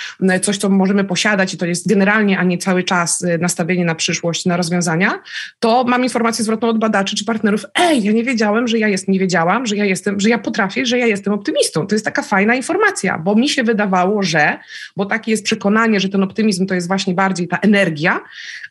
coś, 0.41 0.57
co 0.57 0.69
możemy 0.69 1.03
posiadać 1.03 1.53
i 1.53 1.57
to 1.57 1.65
jest 1.65 1.87
generalnie, 1.87 2.39
a 2.39 2.43
nie 2.43 2.57
cały 2.57 2.83
czas 2.83 3.21
y, 3.21 3.37
nastawienie 3.37 3.85
na 3.85 3.95
przyszłość, 3.95 4.45
na 4.45 4.57
rozwiązania, 4.57 5.19
to 5.59 5.83
mam 5.83 6.03
informację 6.03 6.45
zwrotną 6.45 6.67
od 6.67 6.79
badaczy 6.79 7.15
czy 7.15 7.25
partnerów, 7.25 7.65
ej, 7.75 8.03
ja 8.03 8.11
nie 8.11 8.23
wiedziałem, 8.23 8.67
że 8.67 8.77
ja 8.79 8.87
jest, 8.87 9.07
nie 9.07 9.19
wiedziałam, 9.19 9.65
że 9.65 9.75
ja 9.75 9.85
jestem, 9.85 10.19
że 10.19 10.29
ja 10.29 10.37
potrafię, 10.37 10.85
że 10.85 10.97
ja 10.97 11.05
jestem 11.05 11.33
optymistą. 11.33 11.87
To 11.87 11.95
jest 11.95 12.05
taka 12.05 12.21
fajna 12.21 12.55
informacja, 12.55 13.17
bo 13.17 13.35
mi 13.35 13.49
się 13.49 13.63
wydawało, 13.63 14.23
że, 14.23 14.57
bo 14.95 15.05
takie 15.05 15.31
jest 15.31 15.43
przekonanie, 15.43 15.99
że 15.99 16.09
ten 16.09 16.23
optymizm 16.23 16.65
to 16.65 16.75
jest 16.75 16.87
właśnie 16.87 17.13
bardziej 17.13 17.47
ta 17.47 17.57
energia, 17.57 18.12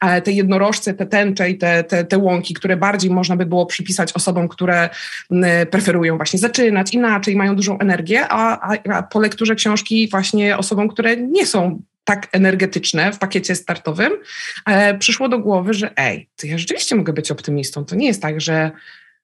ale 0.01 0.23
te 0.23 0.33
jednorożce, 0.33 0.95
te 0.95 1.07
tęcze 1.07 1.51
i 1.51 1.59
te, 1.59 1.85
te, 1.85 2.05
te 2.05 2.19
łąki, 2.19 2.55
które 2.55 2.77
bardziej 2.77 3.11
można 3.11 3.37
by 3.37 3.47
było 3.47 3.67
przypisać 3.67 4.13
osobom, 4.13 4.49
które 4.49 4.89
preferują 5.71 6.17
właśnie 6.17 6.39
zaczynać 6.39 6.95
inaczej, 6.95 7.37
mają 7.37 7.57
dużą 7.57 7.79
energię, 7.79 8.29
a, 8.29 8.73
a, 8.73 8.77
a 8.95 9.03
po 9.03 9.21
lekturze 9.21 9.55
książki 9.55 10.09
właśnie 10.11 10.59
osobom, 10.59 10.89
które 10.89 11.17
nie 11.17 11.47
są 11.47 11.83
tak 12.05 12.29
energetyczne 12.33 13.13
w 13.13 13.19
pakiecie 13.19 13.55
startowym, 13.55 14.13
e, 14.67 14.99
przyszło 14.99 15.29
do 15.29 15.39
głowy, 15.39 15.75
że 15.75 15.91
ej, 15.97 16.29
to 16.37 16.47
ja 16.47 16.59
rzeczywiście 16.59 16.95
mogę 16.95 17.13
być 17.13 17.31
optymistą. 17.31 17.85
To 17.85 17.97
nie 17.97 18.07
jest 18.07 18.23
tak, 18.23 18.41
że 18.41 18.71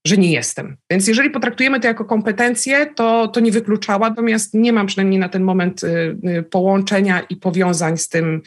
że 0.07 0.17
nie 0.17 0.33
jestem. 0.33 0.77
Więc 0.91 1.09
jeżeli 1.09 1.31
potraktujemy 1.31 1.81
to 1.81 1.87
jako 1.87 2.05
kompetencję, 2.05 2.87
to, 2.87 3.29
to 3.29 3.41
nie 3.41 3.53
wykluczała, 3.53 4.09
natomiast 4.09 4.55
nie 4.55 4.73
mam 4.73 4.87
przynajmniej 4.87 5.21
na 5.21 5.29
ten 5.29 5.43
moment 5.43 5.85
y, 5.85 6.19
y, 6.39 6.43
połączenia 6.43 7.21
i 7.21 7.37
powiązań 7.37 7.99
z 7.99 8.09
tym, 8.09 8.43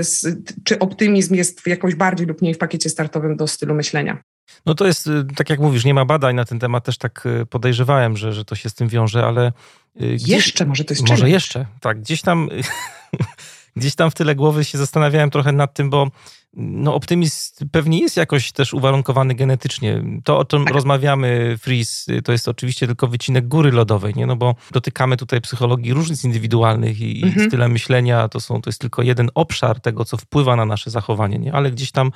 z, 0.00 0.38
czy 0.64 0.78
optymizm 0.78 1.34
jest 1.34 1.66
jakoś 1.66 1.94
bardziej 1.94 2.26
lub 2.26 2.42
mniej 2.42 2.54
w 2.54 2.58
pakiecie 2.58 2.90
startowym 2.90 3.36
do 3.36 3.46
stylu 3.46 3.74
myślenia. 3.74 4.22
No 4.66 4.74
to 4.74 4.86
jest, 4.86 5.06
y, 5.06 5.24
tak 5.36 5.50
jak 5.50 5.60
mówisz, 5.60 5.84
nie 5.84 5.94
ma 5.94 6.04
badań 6.04 6.36
na 6.36 6.44
ten 6.44 6.58
temat, 6.58 6.84
też 6.84 6.98
tak 6.98 7.28
podejrzewałem, 7.50 8.16
że, 8.16 8.32
że 8.32 8.44
to 8.44 8.54
się 8.54 8.68
z 8.70 8.74
tym 8.74 8.88
wiąże, 8.88 9.24
ale... 9.24 9.52
Gdzieś, 9.96 10.28
jeszcze 10.28 10.66
może 10.66 10.84
to 10.84 10.94
jest 10.94 11.02
Może 11.02 11.16
czynnik. 11.16 11.32
jeszcze, 11.32 11.66
tak. 11.80 12.00
Gdzieś 12.00 12.22
tam, 12.22 12.48
gdzieś 13.80 13.94
tam 13.94 14.10
w 14.10 14.14
tyle 14.14 14.34
głowy 14.34 14.64
się 14.64 14.78
zastanawiałem 14.78 15.30
trochę 15.30 15.52
nad 15.52 15.74
tym, 15.74 15.90
bo 15.90 16.10
no 16.54 16.94
optymizm 16.94 17.68
pewnie 17.72 18.00
jest 18.00 18.16
jakoś 18.16 18.52
też 18.52 18.74
uwarunkowany 18.74 19.34
genetycznie. 19.34 20.02
To, 20.24 20.38
o 20.38 20.44
czym 20.44 20.64
tak. 20.64 20.74
rozmawiamy, 20.74 21.56
Freeze, 21.58 22.22
to 22.24 22.32
jest 22.32 22.48
oczywiście 22.48 22.86
tylko 22.86 23.06
wycinek 23.06 23.48
góry 23.48 23.72
lodowej, 23.72 24.14
nie? 24.14 24.26
No 24.26 24.36
bo 24.36 24.54
dotykamy 24.70 25.16
tutaj 25.16 25.40
psychologii 25.40 25.92
różnic 25.92 26.24
indywidualnych 26.24 27.00
i, 27.00 27.24
mhm. 27.24 27.46
i 27.46 27.48
style 27.48 27.68
myślenia 27.68 28.28
to, 28.28 28.40
są, 28.40 28.62
to 28.62 28.70
jest 28.70 28.80
tylko 28.80 29.02
jeden 29.02 29.30
obszar 29.34 29.80
tego, 29.80 30.04
co 30.04 30.16
wpływa 30.16 30.56
na 30.56 30.64
nasze 30.64 30.90
zachowanie, 30.90 31.38
nie? 31.38 31.52
Ale 31.52 31.70
gdzieś 31.70 31.92
tam 31.92 32.10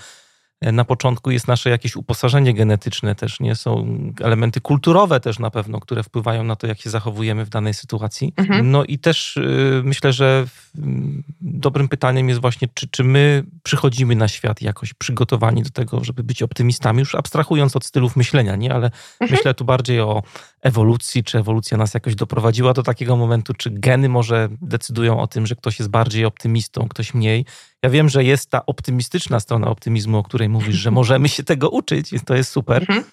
na 0.72 0.84
początku 0.84 1.30
jest 1.30 1.48
nasze 1.48 1.70
jakieś 1.70 1.96
uposażenie 1.96 2.54
genetyczne 2.54 3.14
też, 3.14 3.40
nie? 3.40 3.54
Są 3.54 3.86
elementy 4.20 4.60
kulturowe 4.60 5.20
też 5.20 5.38
na 5.38 5.50
pewno, 5.50 5.80
które 5.80 6.02
wpływają 6.02 6.44
na 6.44 6.56
to, 6.56 6.66
jak 6.66 6.80
się 6.80 6.90
zachowujemy 6.90 7.44
w 7.44 7.48
danej 7.48 7.74
sytuacji. 7.74 8.32
Mhm. 8.36 8.70
No 8.70 8.84
i 8.84 8.98
też 8.98 9.36
y, 9.36 9.82
myślę, 9.84 10.12
że 10.12 10.46
dobrym 11.40 11.88
pytaniem 11.88 12.28
jest 12.28 12.40
właśnie, 12.40 12.68
czy, 12.74 12.88
czy 12.88 13.04
my 13.04 13.44
przychodzimy 13.62 14.16
na 14.16 14.28
świat 14.28 14.62
jakoś 14.62 14.94
przygotowani 14.94 15.62
do 15.62 15.70
tego, 15.70 16.04
żeby 16.04 16.22
być 16.22 16.42
optymistami, 16.42 16.98
już 16.98 17.14
abstrahując 17.14 17.76
od 17.76 17.84
stylów 17.84 18.16
myślenia, 18.16 18.56
nie? 18.56 18.74
Ale 18.74 18.86
mhm. 19.20 19.30
myślę 19.30 19.54
tu 19.54 19.64
bardziej 19.64 20.00
o 20.00 20.22
ewolucji, 20.62 21.24
czy 21.24 21.38
ewolucja 21.38 21.78
nas 21.78 21.94
jakoś 21.94 22.14
doprowadziła 22.14 22.72
do 22.72 22.82
takiego 22.82 23.16
momentu, 23.16 23.54
czy 23.54 23.70
geny 23.70 24.08
może 24.08 24.48
decydują 24.62 25.20
o 25.20 25.26
tym, 25.26 25.46
że 25.46 25.56
ktoś 25.56 25.78
jest 25.78 25.90
bardziej 25.90 26.24
optymistą, 26.24 26.88
ktoś 26.88 27.14
mniej. 27.14 27.44
Ja 27.82 27.90
wiem, 27.90 28.08
że 28.08 28.24
jest 28.24 28.50
ta 28.50 28.66
optymistyczna 28.66 29.40
strona 29.40 29.66
optymizmu, 29.66 30.18
o 30.18 30.22
której 30.22 30.48
mówisz, 30.54 30.76
że 30.76 30.90
możemy 30.90 31.28
się 31.28 31.42
tego 31.42 31.70
uczyć, 31.70 32.10
to 32.26 32.34
jest 32.34 32.50
super, 32.50 32.82
mhm. 32.82 33.04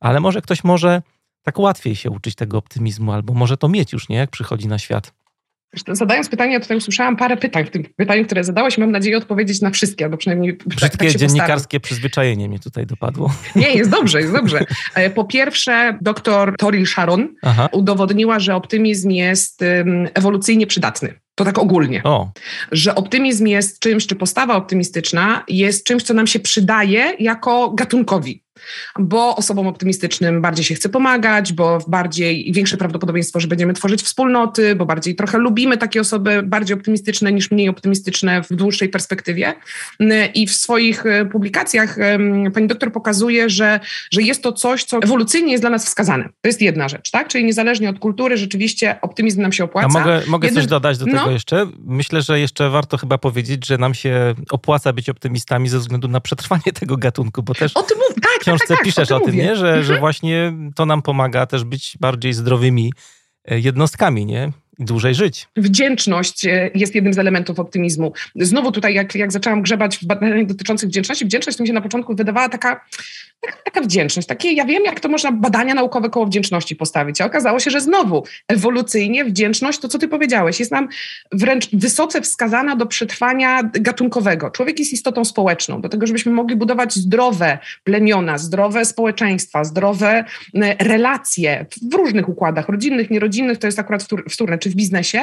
ale 0.00 0.20
może 0.20 0.42
ktoś 0.42 0.64
może 0.64 1.02
tak 1.42 1.58
łatwiej 1.58 1.96
się 1.96 2.10
uczyć 2.10 2.34
tego 2.34 2.58
optymizmu, 2.58 3.12
albo 3.12 3.34
może 3.34 3.56
to 3.56 3.68
mieć 3.68 3.92
już, 3.92 4.08
nie? 4.08 4.16
Jak 4.16 4.30
przychodzi 4.30 4.68
na 4.68 4.78
świat. 4.78 5.12
Zadając 5.88 6.28
pytanie, 6.28 6.52
ja 6.52 6.60
tutaj 6.60 6.76
usłyszałam 6.76 7.16
parę 7.16 7.36
pytań 7.36 7.64
w 7.66 7.70
tym 7.70 7.84
pytaniu, 7.96 8.24
które 8.24 8.44
zadałeś. 8.44 8.78
Mam 8.78 8.90
nadzieję 8.90 9.18
odpowiedzieć 9.18 9.60
na 9.60 9.70
wszystkie, 9.70 10.04
albo 10.04 10.16
przynajmniej 10.16 10.56
tak- 10.56 10.68
Brzydkie 10.68 11.08
tak, 11.08 11.16
dziennikarskie 11.16 11.80
postaram. 11.80 11.80
przyzwyczajenie 11.80 12.48
mnie 12.48 12.58
tutaj 12.58 12.86
dopadło. 12.86 13.34
Nie, 13.56 13.74
jest 13.74 13.90
dobrze, 13.90 14.20
jest 14.20 14.32
dobrze. 14.32 14.64
E, 14.94 15.10
po 15.10 15.24
pierwsze, 15.24 15.98
doktor 16.00 16.56
Toril 16.58 16.86
Sharon 16.86 17.28
Aha. 17.42 17.68
udowodniła, 17.72 18.40
że 18.40 18.54
optymizm 18.56 19.10
jest 19.10 19.64
ewolucyjnie 20.14 20.66
przydatny. 20.66 21.14
To 21.34 21.44
tak 21.44 21.58
ogólnie. 21.58 22.02
O. 22.04 22.32
Że 22.72 22.94
optymizm 22.94 23.46
jest 23.46 23.80
czymś, 23.80 24.06
czy 24.06 24.16
postawa 24.16 24.56
optymistyczna 24.56 25.44
jest 25.48 25.86
czymś, 25.86 26.02
co 26.02 26.14
nam 26.14 26.26
się 26.26 26.40
przydaje 26.40 27.16
jako 27.18 27.70
gatunkowi 27.70 28.43
bo 28.98 29.36
osobom 29.36 29.66
optymistycznym 29.66 30.42
bardziej 30.42 30.64
się 30.64 30.74
chce 30.74 30.88
pomagać, 30.88 31.52
bo 31.52 31.78
bardziej 31.88 32.52
większe 32.52 32.76
prawdopodobieństwo, 32.76 33.40
że 33.40 33.48
będziemy 33.48 33.72
tworzyć 33.72 34.02
wspólnoty, 34.02 34.74
bo 34.74 34.86
bardziej 34.86 35.14
trochę 35.14 35.38
lubimy 35.38 35.78
takie 35.78 36.00
osoby 36.00 36.42
bardziej 36.42 36.76
optymistyczne 36.76 37.32
niż 37.32 37.50
mniej 37.50 37.68
optymistyczne 37.68 38.42
w 38.42 38.48
dłuższej 38.48 38.88
perspektywie. 38.88 39.54
I 40.34 40.46
w 40.46 40.52
swoich 40.52 41.06
e, 41.06 41.26
publikacjach 41.26 41.96
pani 42.54 42.66
doktor 42.66 42.92
pokazuje, 42.92 43.50
że, 43.50 43.80
że 44.10 44.22
jest 44.22 44.42
to 44.42 44.52
coś, 44.52 44.84
co 44.84 44.98
ewolucyjnie 44.98 45.52
jest 45.52 45.62
dla 45.62 45.70
nas 45.70 45.86
wskazane. 45.86 46.24
To 46.24 46.48
jest 46.48 46.62
jedna 46.62 46.88
rzecz, 46.88 47.10
tak? 47.10 47.28
Czyli 47.28 47.44
niezależnie 47.44 47.90
od 47.90 47.98
kultury, 47.98 48.36
rzeczywiście 48.36 49.00
optymizm 49.02 49.42
nam 49.42 49.52
się 49.52 49.64
opłaca. 49.64 49.88
A 49.88 50.00
mogę, 50.00 50.22
mogę 50.26 50.48
Jeden... 50.48 50.62
coś 50.62 50.70
dodać 50.70 50.98
do 50.98 51.06
no. 51.06 51.18
tego 51.18 51.30
jeszcze? 51.30 51.66
Myślę, 51.84 52.22
że 52.22 52.40
jeszcze 52.40 52.70
warto 52.70 52.96
chyba 52.96 53.18
powiedzieć, 53.18 53.66
że 53.66 53.78
nam 53.78 53.94
się 53.94 54.34
opłaca 54.50 54.92
być 54.92 55.08
optymistami 55.08 55.68
ze 55.68 55.78
względu 55.78 56.08
na 56.08 56.20
przetrwanie 56.20 56.72
tego 56.80 56.96
gatunku, 56.96 57.42
bo 57.42 57.54
też... 57.54 57.72
O 57.76 57.82
tym 57.82 57.98
książce 58.44 58.66
tak, 58.66 58.76
tak, 58.76 58.84
piszesz 58.84 59.12
o, 59.12 59.20
tym, 59.20 59.36
nie? 59.36 59.56
Że, 59.56 59.66
mhm. 59.66 59.84
że 59.84 59.98
właśnie 59.98 60.52
to 60.74 60.86
nam 60.86 61.02
pomaga 61.02 61.46
też 61.46 61.64
być 61.64 61.96
bardziej 62.00 62.32
zdrowymi 62.32 62.92
e, 63.44 63.58
jednostkami, 63.58 64.26
nie? 64.26 64.52
Dłużej 64.78 65.14
żyć. 65.14 65.48
Wdzięczność 65.56 66.46
e, 66.46 66.70
jest 66.74 66.94
jednym 66.94 67.14
z 67.14 67.18
elementów 67.18 67.58
optymizmu. 67.58 68.12
Znowu 68.36 68.72
tutaj, 68.72 68.94
jak, 68.94 69.14
jak 69.14 69.32
zaczęłam 69.32 69.62
grzebać 69.62 69.98
w 69.98 70.04
badaniach 70.06 70.46
dotyczących 70.46 70.88
wdzięczności, 70.88 71.24
wdzięczność 71.24 71.60
mi 71.60 71.66
się 71.66 71.72
na 71.72 71.80
początku 71.80 72.14
wydawała 72.14 72.48
taka 72.48 72.80
taka, 73.46 73.62
taka 73.64 73.80
wdzięczność, 73.80 74.28
takie 74.28 74.52
ja 74.52 74.64
wiem, 74.64 74.84
jak 74.84 75.00
to 75.00 75.08
można 75.08 75.32
badania 75.32 75.74
naukowe 75.74 76.10
koło 76.10 76.26
wdzięczności 76.26 76.76
postawić, 76.76 77.20
a 77.20 77.24
okazało 77.24 77.60
się, 77.60 77.70
że 77.70 77.80
znowu 77.80 78.24
ewolucyjnie 78.48 79.24
wdzięczność, 79.24 79.78
to 79.78 79.88
co 79.88 79.98
ty 79.98 80.08
powiedziałeś, 80.08 80.60
jest 80.60 80.72
nam 80.72 80.88
wręcz 81.32 81.70
wysoce 81.72 82.20
wskazana 82.20 82.76
do 82.76 82.86
przetrwania 82.86 83.62
gatunkowego. 83.62 84.50
Człowiek 84.50 84.78
jest 84.78 84.92
istotą 84.92 85.24
społeczną, 85.24 85.80
do 85.80 85.88
tego, 85.88 86.06
żebyśmy 86.06 86.32
mogli 86.32 86.56
budować 86.56 86.94
zdrowe 86.94 87.58
plemiona, 87.84 88.38
zdrowe 88.38 88.84
społeczeństwa, 88.84 89.64
zdrowe 89.64 90.24
relacje 90.78 91.66
w 91.90 91.94
różnych 91.94 92.28
układach, 92.28 92.68
rodzinnych, 92.68 93.10
nierodzinnych, 93.10 93.58
to 93.58 93.66
jest 93.66 93.78
akurat 93.78 94.06
wtórne, 94.30 94.58
czy 94.64 94.70
w 94.70 94.74
biznesie, 94.74 95.20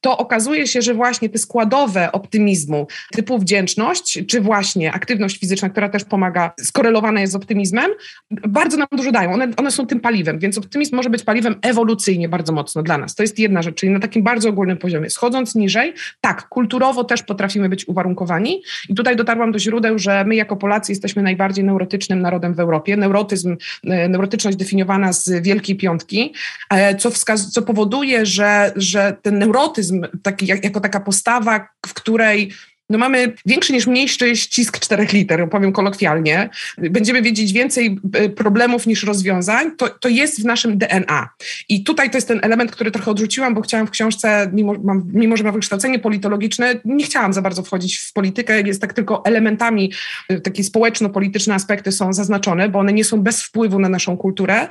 to 0.00 0.18
okazuje 0.18 0.66
się, 0.66 0.82
że 0.82 0.94
właśnie 0.94 1.28
te 1.28 1.38
składowe 1.38 2.12
optymizmu 2.12 2.86
typu 3.12 3.38
wdzięczność, 3.38 4.18
czy 4.28 4.40
właśnie 4.40 4.92
aktywność 4.92 5.38
fizyczna, 5.38 5.70
która 5.70 5.88
też 5.88 6.04
pomaga, 6.04 6.52
skorelowana 6.60 7.20
jest 7.20 7.32
z 7.32 7.36
optymizmem, 7.36 7.90
bardzo 8.30 8.76
nam 8.76 8.88
dużo 8.92 9.12
dają. 9.12 9.32
One, 9.32 9.48
one 9.56 9.70
są 9.70 9.86
tym 9.86 10.00
paliwem, 10.00 10.38
więc 10.38 10.58
optymizm 10.58 10.96
może 10.96 11.10
być 11.10 11.22
paliwem 11.22 11.54
ewolucyjnie 11.62 12.28
bardzo 12.28 12.52
mocno 12.52 12.82
dla 12.82 12.98
nas. 12.98 13.14
To 13.14 13.22
jest 13.22 13.38
jedna 13.38 13.62
rzecz, 13.62 13.74
czyli 13.74 13.92
na 13.92 14.00
takim 14.00 14.22
bardzo 14.22 14.48
ogólnym 14.48 14.76
poziomie. 14.76 15.10
Schodząc 15.10 15.54
niżej, 15.54 15.94
tak, 16.20 16.48
kulturowo 16.48 17.04
też 17.04 17.22
potrafimy 17.22 17.68
być 17.68 17.88
uwarunkowani 17.88 18.62
i 18.88 18.94
tutaj 18.94 19.16
dotarłam 19.16 19.52
do 19.52 19.58
źródeł, 19.58 19.98
że 19.98 20.24
my 20.24 20.34
jako 20.34 20.56
Polacy 20.56 20.92
jesteśmy 20.92 21.22
najbardziej 21.22 21.64
neurotycznym 21.64 22.20
narodem 22.20 22.54
w 22.54 22.60
Europie. 22.60 22.96
Neurotyzm, 22.96 23.56
e, 23.84 24.08
neurotyczność 24.08 24.56
definiowana 24.56 25.12
z 25.12 25.42
Wielkiej 25.42 25.76
Piątki, 25.76 26.34
e, 26.70 26.94
co, 26.96 27.10
wskaz- 27.10 27.50
co 27.50 27.62
powoduje, 27.62 28.26
że, 28.26 28.72
że 28.82 29.16
ten 29.22 29.38
neurotyzm 29.38 30.02
taki, 30.22 30.46
jak, 30.46 30.64
jako 30.64 30.80
taka 30.80 31.00
postawa, 31.00 31.68
w 31.86 31.94
której 31.94 32.52
no 32.90 32.98
mamy 32.98 33.32
większy 33.46 33.72
niż 33.72 33.86
mniejszy 33.86 34.36
ścisk 34.36 34.78
czterech 34.78 35.12
liter, 35.12 35.48
powiem 35.50 35.72
kolokwialnie, 35.72 36.50
będziemy 36.78 37.22
wiedzieć 37.22 37.52
więcej 37.52 37.98
e, 38.12 38.28
problemów 38.28 38.86
niż 38.86 39.04
rozwiązań, 39.04 39.76
to, 39.76 39.88
to 39.88 40.08
jest 40.08 40.42
w 40.42 40.44
naszym 40.44 40.78
DNA. 40.78 41.28
I 41.68 41.84
tutaj 41.84 42.10
to 42.10 42.16
jest 42.16 42.28
ten 42.28 42.40
element, 42.42 42.72
który 42.72 42.90
trochę 42.90 43.10
odrzuciłam, 43.10 43.54
bo 43.54 43.60
chciałam 43.60 43.86
w 43.86 43.90
książce, 43.90 44.50
mimo, 44.52 44.74
mam, 44.84 45.10
mimo 45.12 45.36
że 45.36 45.44
mam 45.44 45.52
wykształcenie 45.52 45.98
politologiczne, 45.98 46.80
nie 46.84 47.04
chciałam 47.04 47.32
za 47.32 47.42
bardzo 47.42 47.62
wchodzić 47.62 47.98
w 47.98 48.12
politykę, 48.12 48.60
jest 48.60 48.80
tak 48.80 48.92
tylko 48.92 49.24
elementami, 49.24 49.92
e, 50.28 50.40
takie 50.40 50.64
społeczno-polityczne 50.64 51.54
aspekty 51.54 51.92
są 51.92 52.12
zaznaczone, 52.12 52.68
bo 52.68 52.78
one 52.78 52.92
nie 52.92 53.04
są 53.04 53.20
bez 53.20 53.42
wpływu 53.42 53.78
na 53.78 53.88
naszą 53.88 54.16
kulturę. 54.16 54.68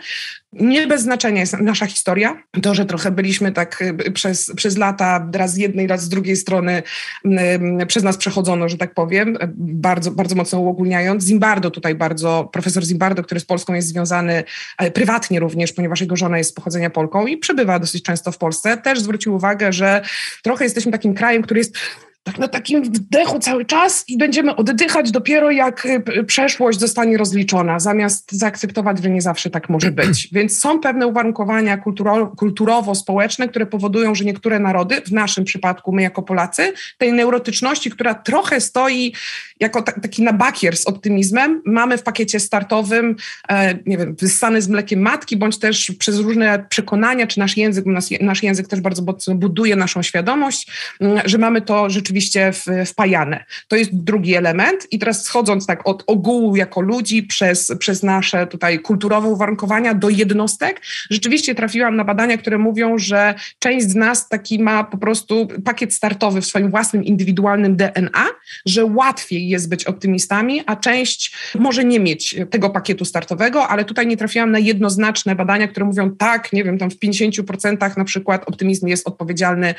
Nie 0.54 0.88
bez 0.88 1.02
znaczenia 1.02 1.40
jest 1.40 1.60
nasza 1.60 1.86
historia. 1.86 2.44
To, 2.62 2.76
że 2.76 2.86
trochę 2.86 3.12
byliśmy 3.12 3.52
tak 3.52 3.82
e, 3.82 4.12
przez, 4.12 4.52
przez 4.56 4.78
lata, 4.78 5.30
raz 5.34 5.54
z 5.54 5.58
jednej, 5.58 5.88
raz 5.88 6.04
z 6.04 6.10
drugiej 6.10 6.36
strony, 6.36 6.84
przez 7.88 8.04
nas 8.10 8.18
przechodzono, 8.18 8.70
że 8.70 8.78
tak 8.78 8.94
powiem, 8.94 9.38
bardzo, 9.58 10.12
bardzo 10.12 10.36
mocno 10.36 10.60
uogólniając. 10.60 11.26
Zimbardo 11.26 11.72
tutaj 11.72 11.96
bardzo, 11.96 12.50
profesor 12.54 12.84
Zimbardo, 12.84 13.24
który 13.24 13.40
z 13.40 13.46
Polską 13.46 13.74
jest 13.74 13.88
związany 13.88 14.44
e, 14.78 14.92
prywatnie 14.92 15.40
również, 15.40 15.74
ponieważ 15.74 16.02
jego 16.02 16.16
żona 16.16 16.38
jest 16.38 16.50
z 16.50 16.54
pochodzenia 16.54 16.90
Polką 16.90 17.28
i 17.28 17.38
przebywa 17.38 17.80
dosyć 17.80 18.04
często 18.04 18.32
w 18.32 18.38
Polsce, 18.38 18.78
też 18.78 19.00
zwrócił 19.00 19.36
uwagę, 19.36 19.74
że 19.74 20.02
trochę 20.44 20.64
jesteśmy 20.64 20.92
takim 20.92 21.14
krajem, 21.14 21.42
który 21.42 21.60
jest 21.60 21.78
tak 22.30 22.40
na 22.40 22.48
takim 22.48 22.84
wdechu 22.84 23.40
cały 23.40 23.66
czas 23.66 24.04
i 24.08 24.18
będziemy 24.18 24.56
oddychać 24.56 25.12
dopiero 25.12 25.52
jak 25.52 25.86
y, 25.86 26.24
przeszłość 26.24 26.80
zostanie 26.80 27.18
rozliczona, 27.18 27.80
zamiast 27.80 28.32
zaakceptować, 28.32 29.04
że 29.04 29.10
nie 29.10 29.22
zawsze 29.22 29.50
tak 29.50 29.70
może 29.70 29.92
być. 29.92 30.28
Więc 30.32 30.60
są 30.60 30.80
pewne 30.80 31.08
uwarunkowania 31.08 31.78
kulturo, 31.78 32.28
kulturowo-społeczne, 32.38 33.48
które 33.48 33.66
powodują, 33.66 34.16
że 34.16 34.26
niektóre 34.26 34.60
narody, 34.60 35.02
w 35.02 35.12
naszym 35.12 35.46
przypadku 35.46 35.92
my 35.92 36.02
jako 36.02 36.22
Polacy, 36.22 36.74
tej 36.98 37.14
neurotyczności, 37.14 37.92
która 37.92 38.14
trochę 38.14 38.62
stoi 38.62 39.14
jako 39.60 39.82
taki 39.82 40.24
nabakier 40.24 40.78
z 40.78 40.88
optymizmem, 40.88 41.62
mamy 41.66 41.98
w 41.98 42.04
pakiecie 42.04 42.40
startowym, 42.40 43.16
e, 43.50 43.80
nie 43.86 43.98
wiem, 43.98 44.16
wyssany 44.16 44.62
z 44.62 44.68
mlekiem 44.68 45.02
matki, 45.02 45.38
bądź 45.38 45.60
też 45.60 45.92
przez 46.00 46.20
różne 46.20 46.66
przekonania, 46.70 47.28
czy 47.28 47.40
nasz 47.40 47.58
język, 47.58 47.86
nasz, 47.86 48.06
nasz 48.22 48.44
język 48.44 48.68
też 48.68 48.82
bardzo 48.82 49.02
mocno 49.02 49.36
buduje 49.36 49.76
naszą 49.76 50.02
świadomość, 50.04 50.72
że 51.26 51.38
mamy 51.38 51.62
to 51.62 51.90
rzeczywiście 51.90 52.10
rzeczywiście 52.10 52.52
wpajane. 52.86 53.46
To 53.68 53.76
jest 53.76 53.96
drugi 53.96 54.36
element 54.36 54.88
i 54.92 55.00
teraz 55.00 55.24
schodząc 55.24 55.66
tak 55.66 55.88
od 55.88 56.04
ogółu 56.08 56.56
jako 56.56 56.82
ludzi 56.82 57.24
przez, 57.24 57.74
przez 57.80 58.04
nasze 58.04 58.48
tutaj 58.48 58.80
kulturowe 58.80 59.28
uwarunkowania 59.28 59.94
do 59.94 60.10
jednostek, 60.10 60.82
rzeczywiście 61.10 61.56
trafiłam 61.56 61.96
na 61.96 62.04
badania, 62.04 62.38
które 62.38 62.58
mówią, 62.58 62.98
że 62.98 63.36
część 63.60 63.90
z 63.90 63.96
nas 63.96 64.30
taki 64.30 64.60
ma 64.60 64.84
po 64.84 64.98
prostu 64.98 65.48
pakiet 65.66 65.94
startowy 65.94 66.42
w 66.42 66.46
swoim 66.46 66.72
własnym 66.72 67.04
indywidualnym 67.04 67.76
DNA, 67.76 68.28
że 68.66 68.86
łatwiej 68.86 69.49
jest 69.50 69.70
być 69.70 69.86
optymistami, 69.86 70.62
a 70.66 70.76
część 70.76 71.36
może 71.60 71.86
nie 71.86 72.00
mieć 72.00 72.36
tego 72.50 72.70
pakietu 72.70 73.06
startowego, 73.06 73.68
ale 73.68 73.86
tutaj 73.86 74.08
nie 74.08 74.18
trafiłam 74.18 74.52
na 74.52 74.60
jednoznaczne 74.60 75.36
badania, 75.36 75.68
które 75.68 75.86
mówią 75.86 76.12
tak, 76.12 76.54
nie 76.54 76.64
wiem, 76.64 76.78
tam 76.78 76.92
w 76.92 77.00
50% 77.00 77.98
na 77.98 78.04
przykład 78.04 78.44
optymizm 78.50 78.88
jest 78.88 79.08
odpowiedzialny, 79.08 79.76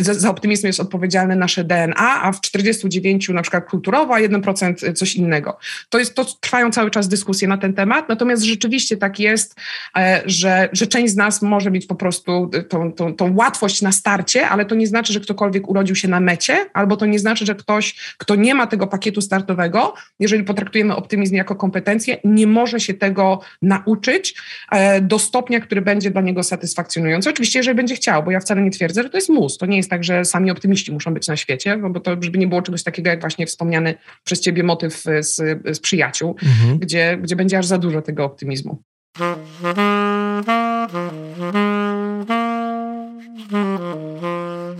za, 0.00 0.30
optymizm 0.30 0.66
jest 0.66 0.80
odpowiedzialny 0.80 1.36
nasze 1.36 1.64
DNA, 1.64 2.22
a 2.22 2.32
w 2.32 2.40
49 2.40 3.28
na 3.28 3.42
przykład 3.42 3.70
kulturowo, 3.70 4.14
a 4.14 4.20
1% 4.20 4.92
coś 4.92 5.14
innego. 5.14 5.58
To, 5.88 5.98
jest, 5.98 6.14
to 6.14 6.24
trwają 6.24 6.70
cały 6.70 6.90
czas 6.90 7.08
dyskusje 7.08 7.48
na 7.48 7.58
ten 7.58 7.74
temat, 7.74 8.08
natomiast 8.08 8.42
rzeczywiście 8.42 8.96
tak 8.96 9.20
jest, 9.20 9.56
e, 9.96 10.22
że, 10.26 10.68
że 10.72 10.86
część 10.86 11.12
z 11.12 11.16
nas 11.16 11.42
może 11.42 11.70
mieć 11.70 11.86
po 11.86 11.94
prostu 11.94 12.50
tą, 12.68 12.92
tą, 12.92 13.14
tą 13.14 13.36
łatwość 13.36 13.82
na 13.82 13.92
starcie, 13.92 14.48
ale 14.48 14.64
to 14.64 14.74
nie 14.74 14.86
znaczy, 14.86 15.12
że 15.12 15.20
ktokolwiek 15.20 15.68
urodził 15.68 15.96
się 15.96 16.08
na 16.08 16.20
mecie, 16.20 16.66
albo 16.74 16.96
to 16.96 17.06
nie 17.06 17.18
znaczy, 17.18 17.46
że 17.46 17.54
ktoś, 17.54 18.14
kto 18.18 18.34
nie 18.34 18.54
ma 18.54 18.66
tego 18.66 18.86
pakietu 18.86 19.05
startowego, 19.20 19.94
jeżeli 20.20 20.44
potraktujemy 20.44 20.96
optymizm 20.96 21.34
jako 21.34 21.56
kompetencję, 21.56 22.16
nie 22.24 22.46
może 22.46 22.80
się 22.80 22.94
tego 22.94 23.40
nauczyć 23.62 24.34
e, 24.72 25.00
do 25.00 25.18
stopnia, 25.18 25.60
który 25.60 25.82
będzie 25.82 26.10
dla 26.10 26.20
niego 26.20 26.42
satysfakcjonujący. 26.42 27.30
Oczywiście, 27.30 27.58
jeżeli 27.58 27.76
będzie 27.76 27.94
chciał, 27.94 28.22
bo 28.22 28.30
ja 28.30 28.40
wcale 28.40 28.62
nie 28.62 28.70
twierdzę, 28.70 29.02
że 29.02 29.10
to 29.10 29.16
jest 29.16 29.28
mus. 29.28 29.58
To 29.58 29.66
nie 29.66 29.76
jest 29.76 29.90
tak, 29.90 30.04
że 30.04 30.24
sami 30.24 30.50
optymiści 30.50 30.92
muszą 30.92 31.14
być 31.14 31.28
na 31.28 31.36
świecie 31.36 31.46
świecie, 31.46 31.76
no 31.76 31.90
bo 31.90 32.00
to 32.00 32.16
żeby 32.20 32.38
nie 32.38 32.46
było 32.46 32.62
czegoś 32.62 32.82
takiego 32.82 33.10
jak 33.10 33.20
właśnie 33.20 33.46
wspomniany 33.46 33.94
przez 34.24 34.40
ciebie 34.40 34.62
motyw 34.62 35.04
z, 35.20 35.34
z 35.76 35.80
przyjaciół, 35.80 36.36
mhm. 36.42 36.78
gdzie, 36.78 37.18
gdzie 37.22 37.36
będzie 37.36 37.58
aż 37.58 37.66
za 37.66 37.78
dużo 37.78 38.02
tego 38.02 38.24
optymizmu. 38.24 38.82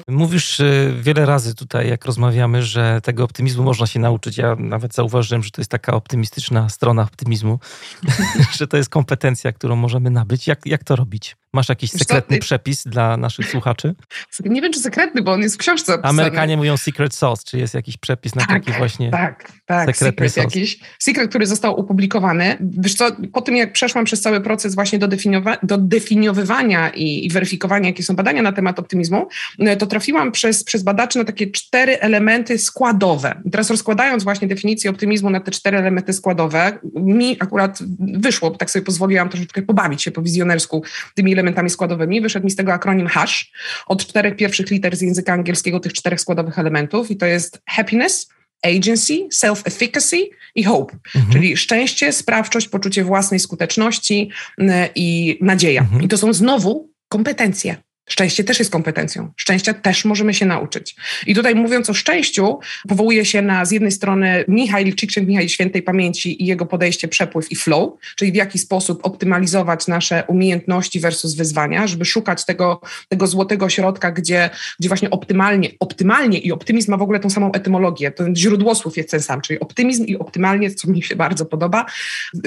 Mówisz 0.08 0.60
y, 0.60 0.94
wiele 1.00 1.26
razy 1.26 1.54
tutaj, 1.54 1.88
jak 1.88 2.04
rozmawiamy, 2.04 2.62
że 2.62 3.00
tego 3.02 3.24
optymizmu 3.24 3.64
można 3.64 3.86
się 3.86 4.00
nauczyć. 4.00 4.38
Ja 4.38 4.56
nawet 4.58 4.94
zauważyłem, 4.94 5.42
że 5.42 5.50
to 5.50 5.60
jest 5.60 5.70
taka 5.70 5.92
optymistyczna 5.94 6.68
strona 6.68 7.02
optymizmu, 7.02 7.58
że 8.58 8.66
to 8.66 8.76
jest 8.76 8.88
kompetencja, 8.88 9.52
którą 9.52 9.76
możemy 9.76 10.10
nabyć. 10.10 10.46
Jak, 10.46 10.66
jak 10.66 10.84
to 10.84 10.96
robić? 10.96 11.36
Masz 11.56 11.68
jakiś 11.68 11.90
sekretny 11.90 12.38
przepis 12.38 12.84
dla 12.84 13.16
naszych 13.16 13.50
słuchaczy? 13.50 13.94
Nie 14.44 14.62
wiem, 14.62 14.72
czy 14.72 14.80
sekretny, 14.80 15.22
bo 15.22 15.32
on 15.32 15.40
jest 15.40 15.54
w 15.54 15.58
książce 15.58 15.94
opisany. 15.94 16.22
Amerykanie 16.22 16.56
mówią 16.56 16.76
secret 16.76 17.14
sauce, 17.14 17.42
czy 17.46 17.58
jest 17.58 17.74
jakiś 17.74 17.96
przepis 17.96 18.34
na 18.34 18.46
tak, 18.46 18.64
taki 18.64 18.78
właśnie 18.78 19.10
tak, 19.10 19.52
tak, 19.66 19.96
sekretny 19.96 20.28
secret 20.28 20.54
jakiś. 20.54 20.78
Secret, 20.98 21.28
który 21.28 21.46
został 21.46 21.76
opublikowany. 21.76 22.56
Wiesz 22.60 22.94
co, 22.94 23.08
po 23.32 23.42
tym 23.42 23.56
jak 23.56 23.72
przeszłam 23.72 24.04
przez 24.04 24.20
cały 24.20 24.40
proces 24.40 24.74
właśnie 24.74 24.98
do, 24.98 25.08
definiowa- 25.08 25.56
do 25.62 25.78
definiowywania 25.78 26.90
i, 26.90 27.26
i 27.26 27.30
weryfikowania, 27.30 27.86
jakie 27.86 28.02
są 28.02 28.16
badania 28.16 28.42
na 28.42 28.52
temat 28.52 28.78
optymizmu, 28.78 29.28
e, 29.58 29.76
to 29.76 29.86
trafiłam 29.86 30.32
przez, 30.32 30.64
przez 30.64 30.82
badaczy 30.82 31.18
na 31.18 31.24
takie 31.24 31.50
cztery 31.50 32.00
elementy 32.00 32.58
składowe. 32.58 33.40
I 33.44 33.50
teraz 33.50 33.70
rozkładając 33.70 34.24
właśnie 34.24 34.48
definicję 34.48 34.90
optymizmu 34.90 35.30
na 35.30 35.40
te 35.40 35.50
cztery 35.50 35.78
elementy 35.78 36.12
składowe, 36.12 36.78
mi 36.94 37.36
akurat 37.40 37.78
wyszło, 37.98 38.50
tak 38.50 38.70
sobie 38.70 38.84
pozwoliłam 38.84 39.28
troszeczkę 39.28 39.62
pobawić 39.62 40.02
się 40.02 40.10
po 40.10 40.22
wizjonersku 40.22 40.82
tymi 41.14 41.32
elementami 41.32 41.45
elementami 41.46 41.70
składowymi. 41.70 42.20
Wyszedł 42.20 42.44
mi 42.44 42.50
z 42.50 42.56
tego 42.56 42.72
akronim 42.72 43.06
HASH 43.06 43.52
od 43.86 44.06
czterech 44.06 44.36
pierwszych 44.36 44.70
liter 44.70 44.96
z 44.96 45.00
języka 45.00 45.32
angielskiego, 45.32 45.80
tych 45.80 45.92
czterech 45.92 46.20
składowych 46.20 46.58
elementów 46.58 47.10
i 47.10 47.16
to 47.16 47.26
jest 47.26 47.62
happiness, 47.68 48.28
agency, 48.62 49.28
self-efficacy 49.34 50.16
i 50.54 50.64
hope, 50.64 50.96
mhm. 51.14 51.32
czyli 51.32 51.56
szczęście, 51.56 52.12
sprawczość, 52.12 52.68
poczucie 52.68 53.04
własnej 53.04 53.40
skuteczności 53.40 54.30
i 54.94 55.38
nadzieja. 55.40 55.80
Mhm. 55.80 56.02
I 56.02 56.08
to 56.08 56.18
są 56.18 56.32
znowu 56.32 56.90
kompetencje. 57.08 57.76
Szczęście 58.08 58.44
też 58.44 58.58
jest 58.58 58.70
kompetencją. 58.70 59.32
Szczęścia 59.36 59.74
też 59.74 60.04
możemy 60.04 60.34
się 60.34 60.46
nauczyć. 60.46 60.96
I 61.26 61.34
tutaj 61.34 61.54
mówiąc 61.54 61.90
o 61.90 61.94
szczęściu, 61.94 62.58
powołuje 62.88 63.24
się 63.24 63.42
na 63.42 63.64
z 63.64 63.70
jednej 63.70 63.92
strony 63.92 64.44
Michał 64.48 64.76
Csikszentmihalyi 64.96 65.26
Michał 65.26 65.48
Świętej 65.48 65.82
Pamięci 65.82 66.42
i 66.42 66.46
jego 66.46 66.66
podejście 66.66 67.08
przepływ 67.08 67.52
i 67.52 67.56
flow, 67.56 67.92
czyli 68.16 68.32
w 68.32 68.34
jaki 68.34 68.58
sposób 68.58 69.00
optymalizować 69.06 69.86
nasze 69.86 70.24
umiejętności 70.26 71.00
versus 71.00 71.34
wyzwania, 71.34 71.86
żeby 71.86 72.04
szukać 72.04 72.44
tego, 72.44 72.80
tego 73.08 73.26
złotego 73.26 73.68
środka, 73.68 74.10
gdzie, 74.10 74.50
gdzie 74.80 74.88
właśnie 74.88 75.10
optymalnie, 75.10 75.70
optymalnie 75.80 76.38
i 76.38 76.52
optymizm 76.52 76.90
ma 76.90 76.96
w 76.96 77.02
ogóle 77.02 77.20
tą 77.20 77.30
samą 77.30 77.52
etymologię. 77.52 78.10
To 78.10 78.24
źródło 78.34 78.74
słów 78.74 78.96
jest 78.96 79.10
ten 79.10 79.22
sam, 79.22 79.40
czyli 79.40 79.60
optymizm 79.60 80.04
i 80.04 80.16
optymalnie, 80.18 80.70
co 80.70 80.90
mi 80.90 81.02
się 81.02 81.16
bardzo 81.16 81.46
podoba, 81.46 81.86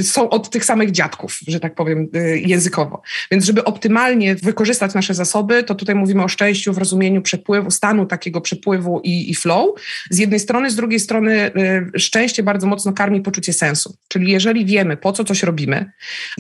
są 0.02 0.30
od 0.30 0.50
tych 0.50 0.66
samych 0.66 0.92
dziadków, 0.92 1.40
że 1.48 1.60
tak 1.60 1.76
powiem 1.76 2.08
y, 2.16 2.40
językowo. 2.46 3.02
Więc 3.32 3.46
żeby 3.46 3.64
optymalnie 3.64 4.36
wykorzystać 4.36 4.94
nasze 4.94 5.14
zasoby, 5.14 5.49
zasoby, 5.50 5.64
to 5.64 5.76
tutaj 5.76 5.96
mówimy 5.96 6.24
o 6.24 6.28
szczęściu 6.28 6.74
w 6.74 6.78
rozumieniu 6.78 7.22
przepływu, 7.22 7.72
stanu 7.72 8.06
takiego 8.06 8.42
przepływu 8.42 9.02
i, 9.04 9.32
i 9.32 9.36
flow. 9.36 9.70
Z 10.10 10.18
jednej 10.18 10.40
strony, 10.40 10.70
z 10.70 10.76
drugiej 10.76 11.00
strony 11.00 11.52
y, 11.96 12.00
szczęście 12.00 12.44
bardzo 12.44 12.68
mocno 12.68 12.94
karmi 12.94 13.22
poczucie 13.22 13.54
sensu. 13.54 13.96
Czyli 14.08 14.32
jeżeli 14.32 14.66
wiemy, 14.66 14.98
po 14.98 15.12
co 15.12 15.24
coś 15.24 15.44
robimy, 15.44 15.92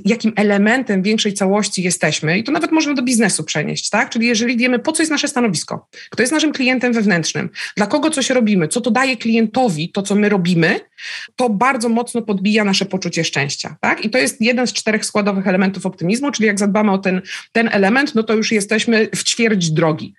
jakim 0.05 0.33
elementem 0.35 1.03
większej 1.03 1.33
całości 1.33 1.83
jesteśmy, 1.83 2.37
i 2.37 2.43
to 2.43 2.51
nawet 2.51 2.71
można 2.71 2.93
do 2.93 3.01
biznesu 3.01 3.43
przenieść, 3.43 3.89
tak? 3.89 4.09
Czyli 4.09 4.27
jeżeli 4.27 4.57
wiemy, 4.57 4.79
po 4.79 4.91
co 4.91 5.03
jest 5.03 5.11
nasze 5.11 5.27
stanowisko, 5.27 5.87
kto 6.09 6.23
jest 6.23 6.33
naszym 6.33 6.51
klientem 6.51 6.93
wewnętrznym, 6.93 7.49
dla 7.77 7.87
kogo 7.87 8.09
coś 8.09 8.29
robimy, 8.29 8.67
co 8.67 8.81
to 8.81 8.91
daje 8.91 9.17
klientowi, 9.17 9.91
to 9.91 10.01
co 10.01 10.15
my 10.15 10.29
robimy, 10.29 10.79
to 11.35 11.49
bardzo 11.49 11.89
mocno 11.89 12.21
podbija 12.21 12.63
nasze 12.63 12.85
poczucie 12.85 13.23
szczęścia, 13.23 13.75
tak? 13.81 14.05
I 14.05 14.09
to 14.09 14.17
jest 14.17 14.41
jeden 14.41 14.67
z 14.67 14.73
czterech 14.73 15.05
składowych 15.05 15.47
elementów 15.47 15.85
optymizmu, 15.85 16.31
czyli 16.31 16.47
jak 16.47 16.59
zadbamy 16.59 16.91
o 16.91 16.97
ten, 16.97 17.21
ten 17.51 17.69
element, 17.71 18.15
no 18.15 18.23
to 18.23 18.33
już 18.33 18.51
jesteśmy 18.51 18.98
w 19.15 19.23
ćwierć 19.23 19.71
drogi. 19.71 20.13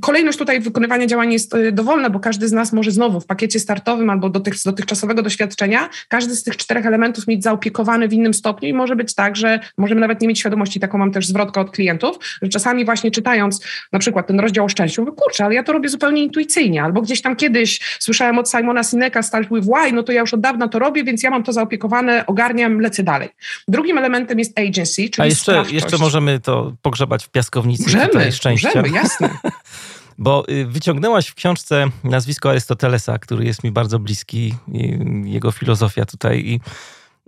Kolejność 0.00 0.38
tutaj 0.38 0.60
wykonywania 0.60 1.06
działań 1.06 1.32
jest 1.32 1.54
e, 1.54 1.72
dowolna, 1.72 2.10
bo 2.10 2.20
każdy 2.20 2.48
z 2.48 2.52
nas 2.52 2.72
może 2.72 2.90
znowu 2.90 3.20
w 3.20 3.26
pakiecie 3.26 3.60
startowym 3.60 4.10
albo 4.10 4.28
dotych, 4.28 4.54
z 4.54 4.62
dotychczasowego 4.62 5.22
doświadczenia 5.22 5.88
każdy 6.08 6.34
z 6.34 6.42
tych 6.42 6.56
czterech 6.56 6.86
elementów 6.86 7.26
mieć 7.26 7.42
zaopiekowany 7.42 8.08
w 8.08 8.12
innym 8.12 8.34
stopniu 8.34 8.68
i 8.68 8.72
może 8.72 8.96
być 8.96 9.14
tak, 9.14 9.36
że 9.36 9.60
możemy 9.78 10.00
nawet 10.00 10.20
nie 10.20 10.28
mieć 10.28 10.38
świadomości, 10.38 10.80
taką 10.80 10.98
mam 10.98 11.12
też 11.12 11.26
zwrotkę 11.26 11.60
od 11.60 11.70
klientów, 11.70 12.18
że 12.42 12.48
czasami 12.48 12.84
właśnie 12.84 13.10
czytając 13.10 13.66
na 13.92 13.98
przykład 13.98 14.26
ten 14.26 14.40
rozdział 14.40 14.64
o 14.64 14.68
szczęściu, 14.68 15.02
mówię, 15.02 15.12
kurczę, 15.16 15.44
ale 15.44 15.54
ja 15.54 15.62
to 15.62 15.72
robię 15.72 15.88
zupełnie 15.88 16.22
intuicyjnie, 16.22 16.82
albo 16.82 17.02
gdzieś 17.02 17.22
tam 17.22 17.36
kiedyś 17.36 17.80
słyszałem 17.98 18.38
od 18.38 18.50
Simona 18.50 18.82
Sineka 18.84 19.22
Start 19.22 19.48
with 19.48 19.66
Why, 19.66 19.92
no 19.92 20.02
to 20.02 20.12
ja 20.12 20.20
już 20.20 20.34
od 20.34 20.40
dawna 20.40 20.68
to 20.68 20.78
robię, 20.78 21.04
więc 21.04 21.22
ja 21.22 21.30
mam 21.30 21.42
to 21.42 21.52
zaopiekowane, 21.52 22.26
ogarniam, 22.26 22.80
lecę 22.80 23.02
dalej. 23.02 23.28
Drugim 23.68 23.98
elementem 23.98 24.38
jest 24.38 24.58
agency, 24.58 25.08
czyli 25.08 25.22
A 25.22 25.26
jeszcze, 25.26 25.64
jeszcze 25.70 25.98
możemy 25.98 26.40
to 26.40 26.72
pogrzebać 26.82 27.24
w 27.24 27.28
piaskownicy 27.28 27.90
możemy, 28.06 28.32
szczęścia. 28.32 28.68
Możemy, 28.68 28.96
jasne. 28.96 29.30
Bo 30.18 30.48
y, 30.48 30.66
wyciągnęłaś 30.66 31.26
w 31.28 31.34
książce 31.34 31.86
nazwisko 32.04 32.50
Arystotelesa, 32.50 33.18
który 33.18 33.44
jest 33.44 33.64
mi 33.64 33.72
bardzo 33.72 33.98
bliski, 33.98 34.54
jego 35.24 35.52
filozofia 35.52 36.04
tutaj. 36.04 36.38
I 36.38 36.60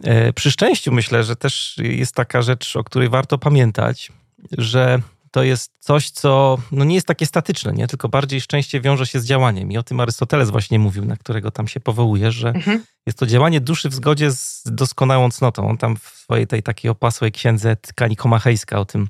e, 0.04 0.32
przy 0.32 0.50
szczęściu 0.50 0.92
myślę, 0.92 1.24
że 1.24 1.36
też 1.36 1.76
jest 1.78 2.14
taka 2.14 2.42
rzecz, 2.42 2.76
o 2.76 2.84
której 2.84 3.08
warto 3.08 3.38
pamiętać, 3.38 4.12
że 4.58 5.02
to 5.34 5.42
jest 5.42 5.72
coś, 5.80 6.10
co 6.10 6.58
no 6.72 6.84
nie 6.84 6.94
jest 6.94 7.06
takie 7.06 7.26
statyczne, 7.26 7.72
nie? 7.72 7.86
tylko 7.86 8.08
bardziej 8.08 8.40
szczęście 8.40 8.80
wiąże 8.80 9.06
się 9.06 9.20
z 9.20 9.24
działaniem. 9.24 9.72
I 9.72 9.78
o 9.78 9.82
tym 9.82 10.00
Arystoteles 10.00 10.50
właśnie 10.50 10.78
mówił, 10.78 11.04
na 11.04 11.16
którego 11.16 11.50
tam 11.50 11.68
się 11.68 11.80
powołujesz, 11.80 12.34
że 12.34 12.48
mhm. 12.48 12.84
jest 13.06 13.18
to 13.18 13.26
działanie 13.26 13.60
duszy 13.60 13.88
w 13.88 13.94
zgodzie 13.94 14.32
z 14.32 14.62
doskonałą 14.66 15.30
cnotą. 15.30 15.68
On 15.68 15.78
tam 15.78 15.96
w 15.96 16.02
swojej 16.02 16.46
tej 16.46 16.62
takiej 16.62 16.90
opasłej 16.90 17.32
księdze 17.32 17.76
Tkani 17.76 18.16
Komachejska 18.16 18.78
o 18.78 18.84
tym 18.84 19.08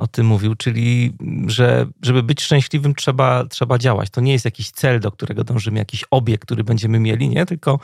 o 0.00 0.06
tym 0.06 0.26
mówił, 0.26 0.54
czyli 0.54 1.12
że 1.46 1.86
żeby 2.02 2.22
być 2.22 2.42
szczęśliwym 2.42 2.94
trzeba, 2.94 3.44
trzeba 3.44 3.78
działać. 3.78 4.10
To 4.10 4.20
nie 4.20 4.32
jest 4.32 4.44
jakiś 4.44 4.70
cel, 4.70 5.00
do 5.00 5.12
którego 5.12 5.44
dążymy, 5.44 5.78
jakiś 5.78 6.04
obiekt, 6.10 6.44
który 6.44 6.64
będziemy 6.64 7.00
mieli, 7.00 7.28
nie? 7.28 7.46
Tylko 7.46 7.78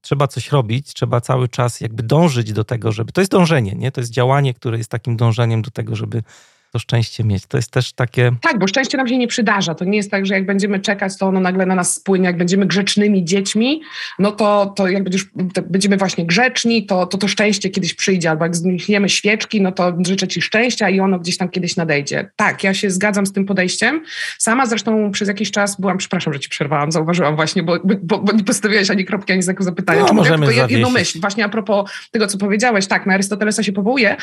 trzeba 0.00 0.28
coś 0.28 0.52
robić, 0.52 0.94
trzeba 0.94 1.20
cały 1.20 1.48
czas 1.48 1.80
jakby 1.80 2.02
dążyć 2.02 2.52
do 2.52 2.64
tego, 2.64 2.92
żeby... 2.92 3.12
To 3.12 3.20
jest 3.20 3.30
dążenie, 3.30 3.72
nie? 3.72 3.92
To 3.92 4.00
jest 4.00 4.12
działanie, 4.12 4.54
które 4.54 4.78
jest 4.78 4.90
takim 4.90 5.16
dążeniem 5.16 5.62
do 5.62 5.70
tego, 5.70 5.96
żeby 5.96 6.22
to 6.70 6.78
szczęście 6.78 7.24
mieć. 7.24 7.46
To 7.46 7.58
jest 7.58 7.70
też 7.70 7.92
takie. 7.92 8.32
Tak, 8.40 8.58
bo 8.58 8.68
szczęście 8.68 8.98
nam 8.98 9.08
się 9.08 9.18
nie 9.18 9.28
przydarza. 9.28 9.74
To 9.74 9.84
nie 9.84 9.96
jest 9.96 10.10
tak, 10.10 10.26
że 10.26 10.34
jak 10.34 10.46
będziemy 10.46 10.80
czekać, 10.80 11.18
to 11.18 11.26
ono 11.26 11.40
nagle 11.40 11.66
na 11.66 11.74
nas 11.74 11.94
spłynie. 11.94 12.26
Jak 12.26 12.36
będziemy 12.36 12.66
grzecznymi 12.66 13.24
dziećmi, 13.24 13.82
no 14.18 14.32
to, 14.32 14.72
to 14.76 14.88
jak 14.88 15.04
będziesz, 15.04 15.24
to 15.54 15.62
będziemy 15.62 15.96
właśnie 15.96 16.26
grzeczni, 16.26 16.86
to, 16.86 17.06
to 17.06 17.18
to 17.18 17.28
szczęście 17.28 17.70
kiedyś 17.70 17.94
przyjdzie. 17.94 18.30
Albo 18.30 18.44
jak 18.44 18.56
znikniemy 18.56 19.08
świeczki, 19.08 19.60
no 19.60 19.72
to 19.72 19.96
życzę 20.06 20.28
ci 20.28 20.42
szczęścia 20.42 20.90
i 20.90 21.00
ono 21.00 21.18
gdzieś 21.18 21.36
tam 21.36 21.48
kiedyś 21.48 21.76
nadejdzie. 21.76 22.30
Tak, 22.36 22.64
ja 22.64 22.74
się 22.74 22.90
zgadzam 22.90 23.26
z 23.26 23.32
tym 23.32 23.46
podejściem. 23.46 24.02
Sama 24.38 24.66
zresztą 24.66 25.10
przez 25.12 25.28
jakiś 25.28 25.50
czas 25.50 25.80
byłam, 25.80 25.98
przepraszam, 25.98 26.32
że 26.32 26.40
ci 26.40 26.48
przerwałam, 26.48 26.92
zauważyłam 26.92 27.36
właśnie, 27.36 27.62
bo, 27.62 27.76
bo, 28.02 28.18
bo 28.18 28.32
nie 28.32 28.44
postawiłeś 28.44 28.90
ani 28.90 29.04
kropki, 29.04 29.32
ani 29.32 29.42
znaku 29.42 29.62
zapytania. 29.62 30.00
No, 30.00 30.08
Czy 30.08 30.14
możemy 30.14 30.38
mogę 30.38 30.52
tylko 30.52 30.72
jedną 30.72 30.90
myśl, 30.90 31.20
właśnie 31.20 31.44
a 31.44 31.48
propos 31.48 31.90
tego, 32.10 32.26
co 32.26 32.38
powiedziałeś. 32.38 32.86
Tak, 32.86 33.06
na 33.06 33.14
Arystotelesa 33.14 33.62
się 33.62 33.72
powołuje. 33.72 34.16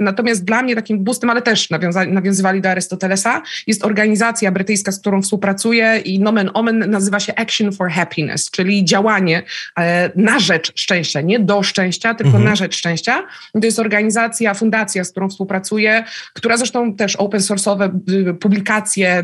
Natomiast 0.00 0.44
dla 0.44 0.62
mnie 0.62 0.74
takim 0.74 1.04
boostem, 1.04 1.30
ale 1.30 1.42
też 1.42 1.51
też 1.52 1.70
nawiązywali 2.08 2.60
do 2.60 2.70
Arystotelesa. 2.70 3.42
Jest 3.66 3.84
organizacja 3.84 4.52
brytyjska, 4.52 4.92
z 4.92 5.00
którą 5.00 5.22
współpracuję 5.22 5.98
i 6.04 6.20
nomen 6.20 6.50
omen 6.54 6.90
nazywa 6.90 7.20
się 7.20 7.34
Action 7.34 7.72
for 7.72 7.90
Happiness, 7.90 8.50
czyli 8.50 8.84
działanie 8.84 9.42
e, 9.78 10.10
na 10.16 10.38
rzecz 10.38 10.72
szczęścia, 10.80 11.20
nie 11.20 11.40
do 11.40 11.62
szczęścia, 11.62 12.14
tylko 12.14 12.28
mhm. 12.28 12.44
na 12.44 12.56
rzecz 12.56 12.76
szczęścia. 12.76 13.26
To 13.52 13.60
jest 13.62 13.78
organizacja, 13.78 14.54
fundacja, 14.54 15.04
z 15.04 15.10
którą 15.10 15.28
współpracuję, 15.28 16.04
która 16.32 16.56
zresztą 16.56 16.94
też 16.94 17.16
open 17.16 17.40
source'owe 17.40 17.90
y, 18.30 18.34
publikacje 18.34 19.22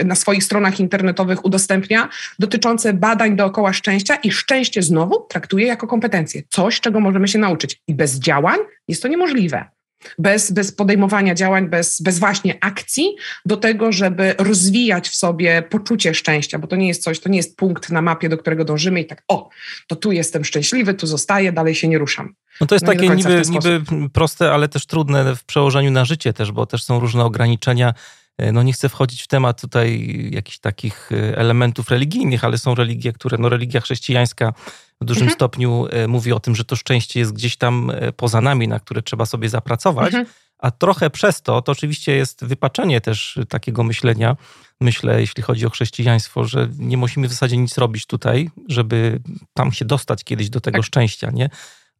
y, 0.00 0.04
na 0.04 0.14
swoich 0.14 0.44
stronach 0.44 0.80
internetowych 0.80 1.44
udostępnia 1.44 2.08
dotyczące 2.38 2.92
badań 2.92 3.36
dookoła 3.36 3.72
szczęścia 3.72 4.16
i 4.16 4.32
szczęście 4.32 4.82
znowu 4.82 5.26
traktuje 5.28 5.66
jako 5.66 5.86
kompetencję. 5.86 6.42
Coś, 6.48 6.80
czego 6.80 7.00
możemy 7.00 7.28
się 7.28 7.38
nauczyć. 7.38 7.82
I 7.88 7.94
bez 7.94 8.18
działań 8.18 8.58
jest 8.88 9.02
to 9.02 9.08
niemożliwe 9.08 9.75
bez, 10.18 10.52
bez 10.52 10.72
podejmowania 10.72 11.34
działań, 11.34 11.68
bez, 11.68 12.00
bez 12.00 12.18
właśnie 12.18 12.58
akcji 12.60 13.16
do 13.44 13.56
tego, 13.56 13.92
żeby 13.92 14.34
rozwijać 14.38 15.08
w 15.08 15.14
sobie 15.14 15.62
poczucie 15.70 16.14
szczęścia, 16.14 16.58
bo 16.58 16.66
to 16.66 16.76
nie 16.76 16.88
jest 16.88 17.02
coś, 17.02 17.20
to 17.20 17.28
nie 17.28 17.36
jest 17.36 17.56
punkt 17.56 17.90
na 17.90 18.02
mapie, 18.02 18.28
do 18.28 18.38
którego 18.38 18.64
dążymy 18.64 19.00
i 19.00 19.06
tak, 19.06 19.22
o, 19.28 19.48
to 19.86 19.96
tu 19.96 20.12
jestem 20.12 20.44
szczęśliwy, 20.44 20.94
tu 20.94 21.06
zostaję, 21.06 21.52
dalej 21.52 21.74
się 21.74 21.88
nie 21.88 21.98
ruszam. 21.98 22.34
No 22.60 22.66
to 22.66 22.74
jest 22.74 22.86
no 22.86 22.92
takie 22.92 23.08
niby, 23.08 23.42
niby 23.50 23.82
proste, 24.12 24.52
ale 24.52 24.68
też 24.68 24.86
trudne 24.86 25.36
w 25.36 25.44
przełożeniu 25.44 25.90
na 25.90 26.04
życie 26.04 26.32
też, 26.32 26.52
bo 26.52 26.66
też 26.66 26.84
są 26.84 27.00
różne 27.00 27.24
ograniczenia. 27.24 27.94
E, 28.38 28.52
no 28.52 28.62
nie 28.62 28.72
chcę 28.72 28.88
wchodzić 28.88 29.22
w 29.22 29.26
temat 29.26 29.60
tutaj 29.60 30.10
jakichś 30.32 30.58
takich 30.58 31.12
e, 31.12 31.38
elementów 31.38 31.90
religijnych, 31.90 32.44
ale 32.44 32.58
są 32.58 32.74
religie, 32.74 33.12
które, 33.12 33.38
no 33.38 33.48
religia 33.48 33.80
chrześcijańska 33.80 34.52
w 35.00 35.04
dużym 35.04 35.22
mhm. 35.22 35.34
stopniu 35.34 35.86
e, 35.90 36.08
mówi 36.08 36.32
o 36.32 36.40
tym, 36.40 36.56
że 36.56 36.64
to 36.64 36.76
szczęście 36.76 37.20
jest 37.20 37.32
gdzieś 37.32 37.56
tam 37.56 37.90
e, 37.90 38.12
poza 38.12 38.40
nami, 38.40 38.68
na 38.68 38.80
które 38.80 39.02
trzeba 39.02 39.26
sobie 39.26 39.48
zapracować. 39.48 40.06
Mhm. 40.06 40.26
A 40.58 40.70
trochę 40.70 41.10
przez 41.10 41.42
to, 41.42 41.62
to 41.62 41.72
oczywiście 41.72 42.16
jest 42.16 42.44
wypaczenie 42.44 43.00
też 43.00 43.38
takiego 43.48 43.82
myślenia, 43.82 44.36
myślę, 44.80 45.20
jeśli 45.20 45.42
chodzi 45.42 45.66
o 45.66 45.70
chrześcijaństwo, 45.70 46.44
że 46.44 46.68
nie 46.78 46.96
musimy 46.96 47.28
w 47.28 47.30
zasadzie 47.30 47.56
nic 47.56 47.78
robić 47.78 48.06
tutaj, 48.06 48.50
żeby 48.68 49.20
tam 49.54 49.72
się 49.72 49.84
dostać 49.84 50.24
kiedyś 50.24 50.50
do 50.50 50.60
tego 50.60 50.78
tak. 50.78 50.86
szczęścia, 50.86 51.30
nie? 51.30 51.50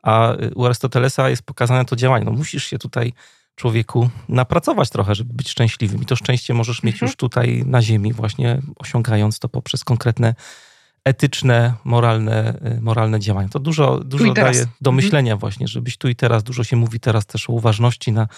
A 0.03 0.33
u 0.55 0.65
Arystotelesa 0.65 1.31
jest 1.31 1.43
pokazane 1.43 1.85
to 1.85 1.97
działanie. 1.97 2.25
No 2.25 2.31
musisz 2.31 2.65
się 2.65 2.79
tutaj, 2.79 3.13
człowieku, 3.55 4.11
napracować 4.29 4.91
trochę, 4.91 5.15
żeby 5.15 5.35
być 5.35 5.51
szczęśliwym. 5.51 6.03
I 6.03 6.07
to 6.07 6.17
szczęście 6.17 6.55
możesz 6.55 6.83
mieć 6.83 6.95
mhm. 6.95 7.09
już 7.09 7.17
tutaj 7.17 7.63
na 7.67 7.83
ziemi, 7.83 8.13
właśnie 8.13 8.63
osiągając 8.77 9.39
to 9.39 9.49
poprzez 9.49 9.85
konkretne 9.85 10.35
etyczne, 11.07 11.75
moralne, 11.85 12.59
y, 12.79 12.81
moralne 12.81 13.21
działania. 13.21 13.49
To 13.49 13.59
dużo, 13.59 14.01
dużo 14.05 14.33
daje 14.33 14.67
do 14.81 14.91
mhm. 14.91 14.97
myślenia 14.97 15.33
mhm. 15.33 15.39
właśnie, 15.39 15.69
żebyś 15.69 15.97
tu 15.97 16.09
i 16.09 16.17
teraz, 16.17 16.43
dużo 16.43 16.65
się 16.65 16.77
mówi 16.77 17.01
teraz 17.01 17.27
też 17.27 17.51
o 17.51 17.53
uważności 17.53 18.13
na, 18.13 18.29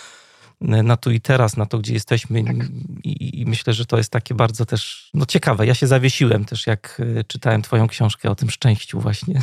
na 0.61 0.97
tu 0.97 1.11
i 1.11 1.21
teraz, 1.21 1.57
na 1.57 1.67
to, 1.67 1.79
gdzie 1.79 1.95
jesteśmy 1.95 2.45
tak. 2.45 2.57
I, 3.05 3.41
I, 3.41 3.47
myślę, 3.47 3.73
że 3.73 3.87
to 3.87 3.99
jest 3.99 4.11
takie 4.11 4.35
bardzo 4.35 4.67
też 4.67 5.11
no, 5.15 5.27
ciekawe. 5.27 5.67
Ja 5.67 5.75
się 5.75 5.87
zawiesiłem 5.87 6.45
też, 6.45 6.67
jak 6.67 7.01
y, 7.01 7.25
czytałem 7.29 7.63
twoją 7.63 7.87
książkę 7.87 8.31
o 8.31 8.35
tym 8.35 8.51
szczęściu 8.51 9.01
właśnie. 9.01 9.43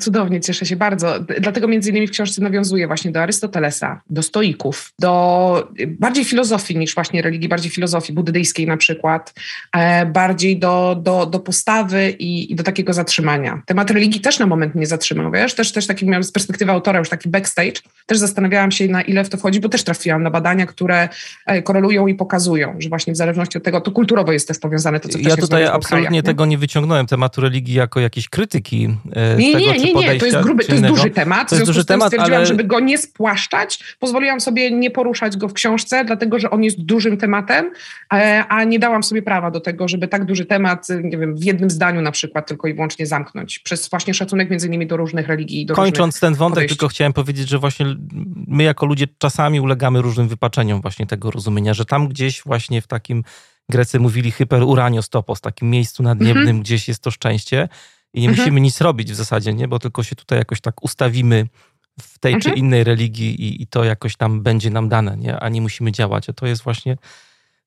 Cudownie, 0.00 0.40
cieszę 0.40 0.66
się 0.66 0.76
bardzo. 0.76 1.14
Dlatego 1.40 1.68
między 1.68 1.90
innymi 1.90 2.06
w 2.06 2.10
książce 2.10 2.42
nawiązuję 2.42 2.86
właśnie 2.86 3.12
do 3.12 3.22
Arystotelesa, 3.22 4.00
do 4.10 4.22
stoików, 4.22 4.92
do 4.98 5.68
bardziej 5.86 6.24
filozofii 6.24 6.76
niż 6.76 6.94
właśnie 6.94 7.22
religii, 7.22 7.48
bardziej 7.48 7.70
filozofii 7.70 8.12
buddyjskiej 8.12 8.66
na 8.66 8.76
przykład, 8.76 9.34
e, 9.76 10.06
bardziej 10.06 10.58
do, 10.58 11.00
do, 11.02 11.26
do 11.26 11.40
postawy 11.40 12.10
i, 12.10 12.52
i, 12.52 12.54
do 12.54 12.62
takiego 12.62 12.92
zatrzymania. 12.92 13.62
Temat 13.66 13.90
religii 13.90 14.20
też 14.20 14.38
na 14.38 14.46
moment 14.46 14.74
mnie 14.74 14.86
zatrzymał, 14.86 15.32
wiesz, 15.32 15.54
też, 15.54 15.72
też 15.72 15.86
taki 15.86 16.06
miałem 16.06 16.24
z 16.24 16.32
perspektywy 16.32 16.72
autora 16.72 16.98
już 16.98 17.08
taki 17.08 17.28
backstage, 17.28 17.80
też 18.06 18.18
zastanawiałam 18.18 18.70
się 18.70 18.88
na 18.88 19.02
ile 19.02 19.24
w 19.24 19.28
to 19.28 19.36
wchodzi, 19.36 19.60
bo 19.60 19.68
też 19.68 19.84
trafiłam 19.84 20.22
na 20.22 20.30
badania, 20.30 20.66
które 20.66 21.08
e, 21.46 21.62
korelują 21.62 22.06
i 22.06 22.14
pokazują, 22.14 22.76
że 22.78 22.88
właśnie 22.88 23.12
w 23.12 23.16
zależności 23.16 23.58
od 23.58 23.64
tego, 23.64 23.80
to 23.80 23.90
kulturowo 23.90 24.32
jest 24.32 24.48
też 24.48 24.58
powiązane. 24.58 25.00
To, 25.00 25.08
co 25.08 25.18
ja 25.18 25.36
tutaj 25.36 25.64
absolutnie 25.64 26.08
krajach, 26.08 26.24
tego 26.24 26.46
nie 26.46 26.58
wyciągnąłem, 26.58 27.06
tematu 27.06 27.40
religii 27.40 27.74
jako 27.74 28.00
jakiejś 28.00 28.28
krytyki 28.28 28.88
e, 29.12 29.36
nie, 29.36 29.52
tego, 29.52 29.72
nie, 29.72 29.75
nie, 29.78 29.94
nie, 29.94 30.18
to 30.18 30.26
jest, 30.26 30.40
gruby, 30.40 30.64
to 30.64 30.72
jest 30.72 30.86
duży 30.86 31.10
temat. 31.10 31.48
To 31.48 31.54
jest 31.54 31.66
duży 31.66 31.84
temat, 31.84 32.08
stwierdziłam, 32.08 32.36
ale... 32.36 32.46
żeby 32.46 32.64
go 32.64 32.80
nie 32.80 32.98
spłaszczać, 32.98 33.96
pozwoliłam 33.98 34.40
sobie 34.40 34.70
nie 34.70 34.90
poruszać 34.90 35.36
go 35.36 35.48
w 35.48 35.52
książce, 35.52 36.04
dlatego, 36.04 36.38
że 36.38 36.50
on 36.50 36.64
jest 36.64 36.80
dużym 36.80 37.16
tematem, 37.16 37.70
e, 38.12 38.44
a 38.48 38.64
nie 38.64 38.78
dałam 38.78 39.02
sobie 39.02 39.22
prawa 39.22 39.50
do 39.50 39.60
tego, 39.60 39.88
żeby 39.88 40.08
tak 40.08 40.24
duży 40.24 40.46
temat, 40.46 40.86
nie 41.02 41.18
wiem, 41.18 41.36
w 41.36 41.44
jednym 41.44 41.70
zdaniu 41.70 42.00
na 42.00 42.12
przykład 42.12 42.46
tylko 42.46 42.68
i 42.68 42.74
wyłącznie 42.74 43.06
zamknąć, 43.06 43.58
przez 43.58 43.88
właśnie 43.88 44.14
szacunek 44.14 44.50
między 44.50 44.66
innymi 44.66 44.86
do 44.86 44.96
różnych 44.96 45.28
religii. 45.28 45.66
Do 45.66 45.74
Kończąc 45.74 46.20
ten 46.20 46.34
wątek, 46.34 46.54
podejść. 46.54 46.74
tylko 46.74 46.88
chciałem 46.88 47.12
powiedzieć, 47.12 47.48
że 47.48 47.58
właśnie 47.58 47.86
my 48.46 48.62
jako 48.62 48.86
ludzie 48.86 49.06
czasami 49.18 49.60
ulegamy 49.60 50.02
różnym 50.02 50.28
wypaczeniom 50.28 50.80
właśnie 50.80 51.06
tego 51.06 51.30
rozumienia, 51.30 51.74
że 51.74 51.84
tam 51.84 52.08
gdzieś 52.08 52.42
właśnie 52.42 52.82
w 52.82 52.86
takim 52.86 53.24
Grecy 53.68 54.00
mówili 54.00 54.30
hyperuraniostopos, 54.30 55.40
takim 55.40 55.70
miejscu 55.70 56.02
nadniebnym, 56.02 56.42
mhm. 56.42 56.60
gdzieś 56.60 56.88
jest 56.88 57.02
to 57.02 57.10
szczęście 57.10 57.68
i 58.16 58.20
nie 58.20 58.28
mhm. 58.28 58.44
musimy 58.44 58.60
nic 58.60 58.80
robić 58.80 59.12
w 59.12 59.14
zasadzie, 59.14 59.54
nie? 59.54 59.68
bo 59.68 59.78
tylko 59.78 60.02
się 60.02 60.16
tutaj 60.16 60.38
jakoś 60.38 60.60
tak 60.60 60.82
ustawimy 60.82 61.46
w 62.00 62.18
tej 62.18 62.34
mhm. 62.34 62.54
czy 62.54 62.60
innej 62.60 62.84
religii 62.84 63.42
i, 63.42 63.62
i, 63.62 63.66
to 63.66 63.84
jakoś 63.84 64.16
tam 64.16 64.42
będzie 64.42 64.70
nam 64.70 64.88
dane, 64.88 65.16
nie? 65.16 65.40
a 65.40 65.48
nie 65.48 65.60
musimy 65.60 65.92
działać. 65.92 66.28
A 66.28 66.32
to 66.32 66.46
jest 66.46 66.62
właśnie 66.62 66.96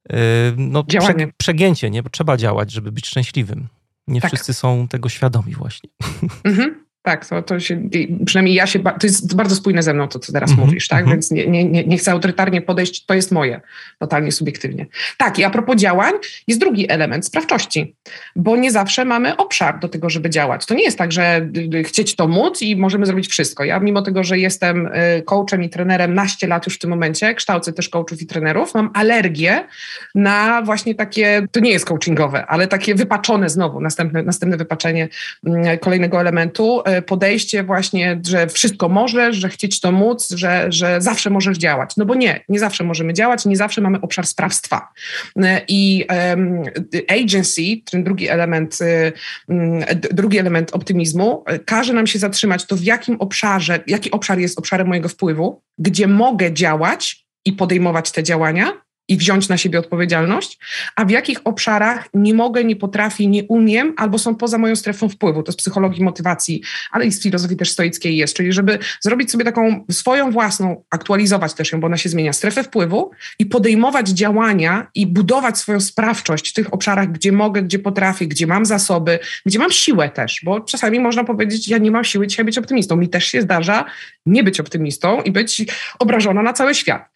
yy, 0.10 0.18
no, 0.58 0.84
prze, 0.84 1.16
przegięcie, 1.38 1.89
nie? 1.89 2.04
bo 2.04 2.10
trzeba 2.10 2.38
działać, 2.38 2.72
żeby 2.72 2.91
być 2.91 3.08
szczęśliwym. 3.08 3.68
Nie 4.08 4.22
tak. 4.22 4.32
wszyscy 4.32 4.54
są 4.54 4.88
tego 4.88 5.10
świadomi 5.10 5.54
właśnie. 5.56 5.89
Mhm. 6.43 6.88
Tak, 7.02 7.26
to, 7.26 7.41
to 7.41 7.60
się, 7.60 7.89
przynajmniej 8.26 8.56
ja 8.56 8.68
się, 8.68 8.80
to 8.80 8.93
jest 9.04 9.36
bardzo 9.36 9.56
spójne 9.56 9.84
ze 9.84 9.93
mną 9.93 10.08
to, 10.08 10.20
co 10.20 10.34
teraz 10.34 10.50
mm 10.50 10.64
-hmm, 10.64 10.66
mówisz, 10.66 10.88
tak? 10.88 11.00
Mm 11.00 11.10
-hmm. 11.10 11.14
Więc 11.14 11.32
nie, 11.32 11.47
nie, 11.47 11.84
nie 11.84 11.97
chcę 11.97 12.12
autorytarnie 12.12 12.62
podejść, 12.62 13.06
to 13.06 13.14
jest 13.14 13.32
moje, 13.32 13.62
totalnie 14.00 14.32
subiektywnie. 14.32 14.86
Tak, 15.18 15.39
i 15.39 15.43
a 15.43 15.50
propos 15.50 15.76
działań, 15.76 16.14
jest 16.47 16.60
drugi 16.60 16.91
element, 16.91 17.26
sprawczości, 17.26 17.95
bo 18.36 18.56
nie 18.56 18.72
zawsze 18.72 19.06
mamy 19.06 19.38
obszar 19.38 19.80
do 19.80 19.89
tego, 19.89 20.10
żeby 20.10 20.30
działać. 20.30 20.66
To 20.66 20.74
nie 20.74 20.84
jest 20.84 20.97
tak, 20.97 21.12
że 21.12 21.50
chcieć 21.84 22.16
to 22.16 22.28
móc 22.28 22.62
i 22.62 22.76
możemy 22.76 23.06
zrobić 23.06 23.28
wszystko. 23.28 23.64
Ja 23.64 23.80
mimo 23.80 24.02
tego, 24.02 24.24
że 24.24 24.39
jestem 24.39 24.88
y, 24.88 25.24
coachem 25.26 25.64
i 25.64 25.70
trenerem 25.70 26.14
naście 26.14 26.47
lat 26.47 26.66
już 26.66 26.76
w 26.76 26.80
tym 26.80 26.89
momencie, 26.89 27.34
kształcę 27.34 27.74
też 27.74 27.89
coachów 27.89 28.22
i 28.22 28.26
trenerów, 28.26 28.74
mam 28.74 28.89
alergię 28.93 29.68
na 30.16 30.62
właśnie 30.62 30.95
takie, 30.95 31.47
to 31.52 31.60
nie 31.60 31.72
jest 31.72 31.86
coachingowe, 31.86 32.45
ale 32.45 32.68
takie 32.68 32.95
wypaczone 32.95 33.50
znowu, 33.50 33.82
następne, 33.82 34.24
następne 34.24 34.58
wypaczenie 34.58 35.08
mm, 35.45 35.78
kolejnego 35.78 36.22
elementu, 36.22 36.80
y, 36.80 36.84
podejście 37.01 37.63
właśnie, 37.63 38.21
że 38.27 38.47
wszystko 38.47 38.89
możesz, 38.89 39.35
że 39.35 39.49
chcieć 39.49 39.79
to 39.79 39.91
móc, 39.91 40.29
że, 40.29 40.65
że 40.69 41.01
zawsze 41.01 41.29
możesz 41.29 41.57
działać. 41.57 41.97
No 41.97 42.05
bo 42.05 42.15
nie, 42.15 42.43
nie 42.49 42.59
zawsze 42.59 42.83
możemy 42.83 43.13
działać, 43.13 43.45
nie 43.45 43.57
zawsze 43.57 43.81
mamy 43.81 44.01
obszar 44.01 44.27
sprawstwa. 44.27 44.89
I 45.67 46.05
um, 46.09 46.63
agency, 47.23 47.61
ten 47.91 48.03
drugi 48.03 48.29
element, 48.29 48.79
um, 49.47 49.83
drugi 50.11 50.37
element 50.37 50.71
optymizmu, 50.71 51.43
każe 51.65 51.93
nam 51.93 52.07
się 52.07 52.19
zatrzymać 52.19 52.65
to 52.65 52.75
w 52.75 52.83
jakim 52.83 53.15
obszarze, 53.15 53.79
jaki 53.87 54.11
obszar 54.11 54.39
jest 54.39 54.59
obszarem 54.59 54.87
mojego 54.87 55.09
wpływu, 55.09 55.61
gdzie 55.77 56.07
mogę 56.07 56.53
działać 56.53 57.25
i 57.45 57.53
podejmować 57.53 58.11
te 58.11 58.23
działania, 58.23 58.81
i 59.10 59.18
wziąć 59.18 59.49
na 59.49 59.57
siebie 59.57 59.80
odpowiedzialność, 59.80 60.60
a 60.95 61.05
w 61.05 61.10
jakich 61.10 61.39
obszarach 61.43 62.10
nie 62.14 62.34
mogę, 62.34 62.64
nie 62.64 62.76
potrafię, 62.76 63.28
nie 63.28 63.43
umiem 63.43 63.93
albo 63.97 64.18
są 64.18 64.36
poza 64.36 64.57
moją 64.57 64.76
strefą 64.76 65.10
wpływu. 65.10 65.43
To 65.43 65.51
z 65.51 65.55
psychologii 65.55 66.03
motywacji, 66.03 66.62
ale 66.91 67.05
i 67.05 67.12
z 67.12 67.24
filozofii 67.24 67.55
też 67.55 67.72
stoickiej 67.72 68.18
jest, 68.18 68.36
czyli 68.36 68.53
żeby 68.53 68.80
zrobić 69.01 69.32
sobie 69.32 69.45
taką 69.45 69.86
swoją 69.91 70.32
własną, 70.32 70.84
aktualizować 70.89 71.53
też 71.53 71.72
ją, 71.72 71.80
bo 71.80 71.88
ona 71.88 71.97
się 71.97 72.10
zmienia, 72.10 72.34
strefę 72.34 72.64
wpływu 72.64 73.12
i 73.39 73.45
podejmować 73.45 74.10
działania 74.10 74.88
i 74.95 75.07
budować 75.07 75.57
swoją 75.57 75.80
sprawczość 75.80 76.49
w 76.49 76.53
tych 76.53 76.74
obszarach, 76.74 77.12
gdzie 77.12 77.32
mogę, 77.32 77.62
gdzie 77.62 77.80
potrafię, 77.80 78.28
gdzie 78.28 78.47
mam 78.47 78.66
zasoby, 78.66 79.20
gdzie 79.45 79.60
mam 79.60 79.72
siłę 79.72 80.10
też, 80.10 80.41
bo 80.43 80.60
czasami 80.60 80.99
można 80.99 81.24
powiedzieć, 81.24 81.68
ja 81.68 81.78
nie 81.78 81.91
mam 81.91 82.03
siły 82.03 82.28
dzisiaj 82.28 82.45
być 82.45 82.57
optymistą. 82.57 82.95
Mi 82.95 83.10
też 83.10 83.26
się 83.26 83.41
zdarza 83.41 83.86
nie 84.30 84.43
być 84.43 84.59
optymistą 84.59 85.21
i 85.21 85.32
być 85.32 85.65
obrażona 85.99 86.41
na 86.41 86.53
cały 86.53 86.75
świat. 86.75 87.09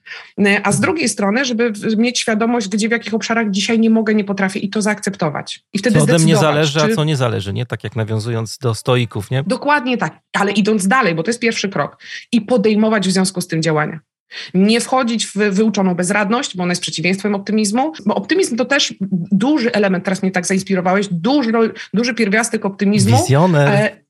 A 0.63 0.71
z 0.71 0.79
drugiej 0.79 1.09
strony, 1.09 1.45
żeby 1.45 1.73
mieć 1.97 2.19
świadomość, 2.19 2.67
gdzie 2.67 2.87
w 2.87 2.91
jakich 2.91 3.13
obszarach 3.13 3.51
dzisiaj 3.51 3.79
nie 3.79 3.89
mogę, 3.89 4.15
nie 4.15 4.23
potrafię 4.23 4.59
i 4.59 4.69
to 4.69 4.81
zaakceptować. 4.81 5.63
I 5.73 5.79
wtedy 5.79 5.97
co 5.97 6.03
ode 6.03 6.19
mnie 6.19 6.37
zależy, 6.37 6.79
czy... 6.79 6.85
a 6.85 6.95
co 6.95 7.03
nie 7.03 7.15
zależy, 7.15 7.53
nie? 7.53 7.65
Tak 7.65 7.83
jak 7.83 7.95
nawiązując 7.95 8.57
do 8.57 8.75
stoików, 8.75 9.31
nie? 9.31 9.43
Dokładnie 9.47 9.97
tak, 9.97 10.19
ale 10.33 10.51
idąc 10.51 10.87
dalej, 10.87 11.15
bo 11.15 11.23
to 11.23 11.29
jest 11.29 11.39
pierwszy 11.39 11.69
krok 11.69 11.97
i 12.31 12.41
podejmować 12.41 13.07
w 13.07 13.11
związku 13.11 13.41
z 13.41 13.47
tym 13.47 13.61
działania. 13.61 13.99
Nie 14.53 14.81
wchodzić 14.81 15.25
w 15.25 15.35
wyuczoną 15.35 15.95
bezradność, 15.95 16.57
bo 16.57 16.63
ona 16.63 16.71
jest 16.71 16.81
przeciwieństwem 16.81 17.35
optymizmu, 17.35 17.93
bo 18.05 18.15
optymizm 18.15 18.55
to 18.55 18.65
też 18.65 18.93
duży 19.31 19.71
element, 19.71 20.05
teraz 20.05 20.23
mnie 20.23 20.31
tak 20.31 20.45
zainspirowałeś, 20.45 21.07
duży, 21.11 21.51
duży 21.93 22.13
pierwiastek 22.13 22.65
optymizmu. 22.65 23.17
Wizjoner. 23.17 24.02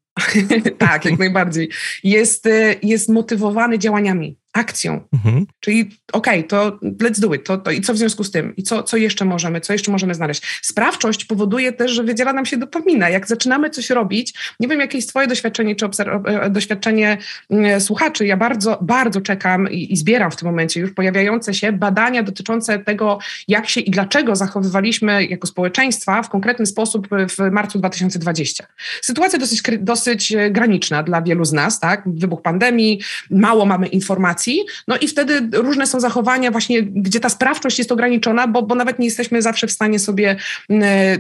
Tak, 0.78 1.05
jak 1.05 1.20
najbardziej. 1.20 1.70
Jest, 2.03 2.45
e, 2.45 2.76
jest 2.84 3.09
motywowany 3.09 3.80
działaniami 3.80 4.38
akcją. 4.54 5.01
Mhm. 5.14 5.45
Czyli 5.60 5.89
okej, 6.14 6.39
okay, 6.39 6.43
to 6.43 6.80
let's 6.82 7.20
do 7.20 7.34
it. 7.34 7.43
To, 7.43 7.58
to, 7.58 7.72
I 7.72 7.82
co 7.82 7.93
w 7.93 7.97
związku 7.97 8.24
z 8.24 8.32
tym? 8.32 8.56
I 8.56 8.64
co, 8.64 8.84
co 8.84 8.97
jeszcze 8.97 9.26
możemy? 9.26 9.62
Co 9.62 9.74
jeszcze 9.74 9.91
możemy 9.91 10.16
znaleźć? 10.16 10.60
Sprawczość 10.62 11.26
powoduje 11.26 11.74
też, 11.74 11.91
że 11.91 12.04
wydziela 12.04 12.34
nam 12.34 12.45
się 12.45 12.58
dopamina. 12.58 13.10
Jak 13.10 13.28
zaczynamy 13.28 13.70
coś 13.70 13.89
robić, 13.89 14.34
nie 14.60 14.68
wiem, 14.68 14.80
jakie 14.80 14.97
jest 14.97 15.10
twoje 15.10 15.28
doświadczenie, 15.28 15.76
czy 15.76 15.86
e, 15.86 16.49
doświadczenie 16.49 17.18
mm, 17.49 17.82
słuchaczy. 17.82 18.26
Ja 18.26 18.38
bardzo, 18.38 18.80
bardzo 18.82 19.22
czekam 19.22 19.72
i, 19.72 19.93
i 19.93 19.97
zbieram 19.97 20.32
w 20.32 20.36
tym 20.36 20.47
momencie 20.47 20.80
już 20.80 20.91
pojawiające 20.91 21.54
się 21.54 21.72
badania 21.72 22.24
dotyczące 22.24 22.80
tego, 22.80 23.20
jak 23.47 23.70
się 23.70 23.82
i 23.82 23.91
dlaczego 23.91 24.36
zachowywaliśmy 24.36 25.26
jako 25.26 25.47
społeczeństwa 25.47 26.24
w 26.24 26.30
konkretny 26.30 26.66
sposób 26.66 27.08
w 27.10 27.51
marcu 27.51 27.80
2020. 27.80 28.66
Sytuacja 29.01 29.39
dosyć, 29.39 29.62
dosyć 29.80 30.32
e, 30.32 30.51
graniczna 30.51 31.04
dla 31.04 31.22
wielu 31.22 31.45
z 31.45 31.54
nas, 31.54 31.80
tak? 31.80 32.04
Wybuch 32.06 32.41
pandemii, 32.41 33.01
mało 33.30 33.66
mamy 33.66 33.88
informacji, 33.88 34.43
no 34.88 34.98
i 34.98 35.08
wtedy 35.08 35.50
różne 35.54 35.88
są 35.88 36.00
zachowania 36.00 36.52
właśnie, 36.52 36.84
gdzie 36.84 37.20
ta 37.20 37.30
sprawczość 37.30 37.78
jest 37.78 37.91
ograniczona, 37.91 38.48
bo, 38.48 38.62
bo 38.62 38.76
nawet 38.76 39.00
nie 39.00 39.06
jesteśmy 39.06 39.41
zawsze 39.41 39.68
w 39.68 39.72
stanie 39.72 40.00
sobie 40.00 40.36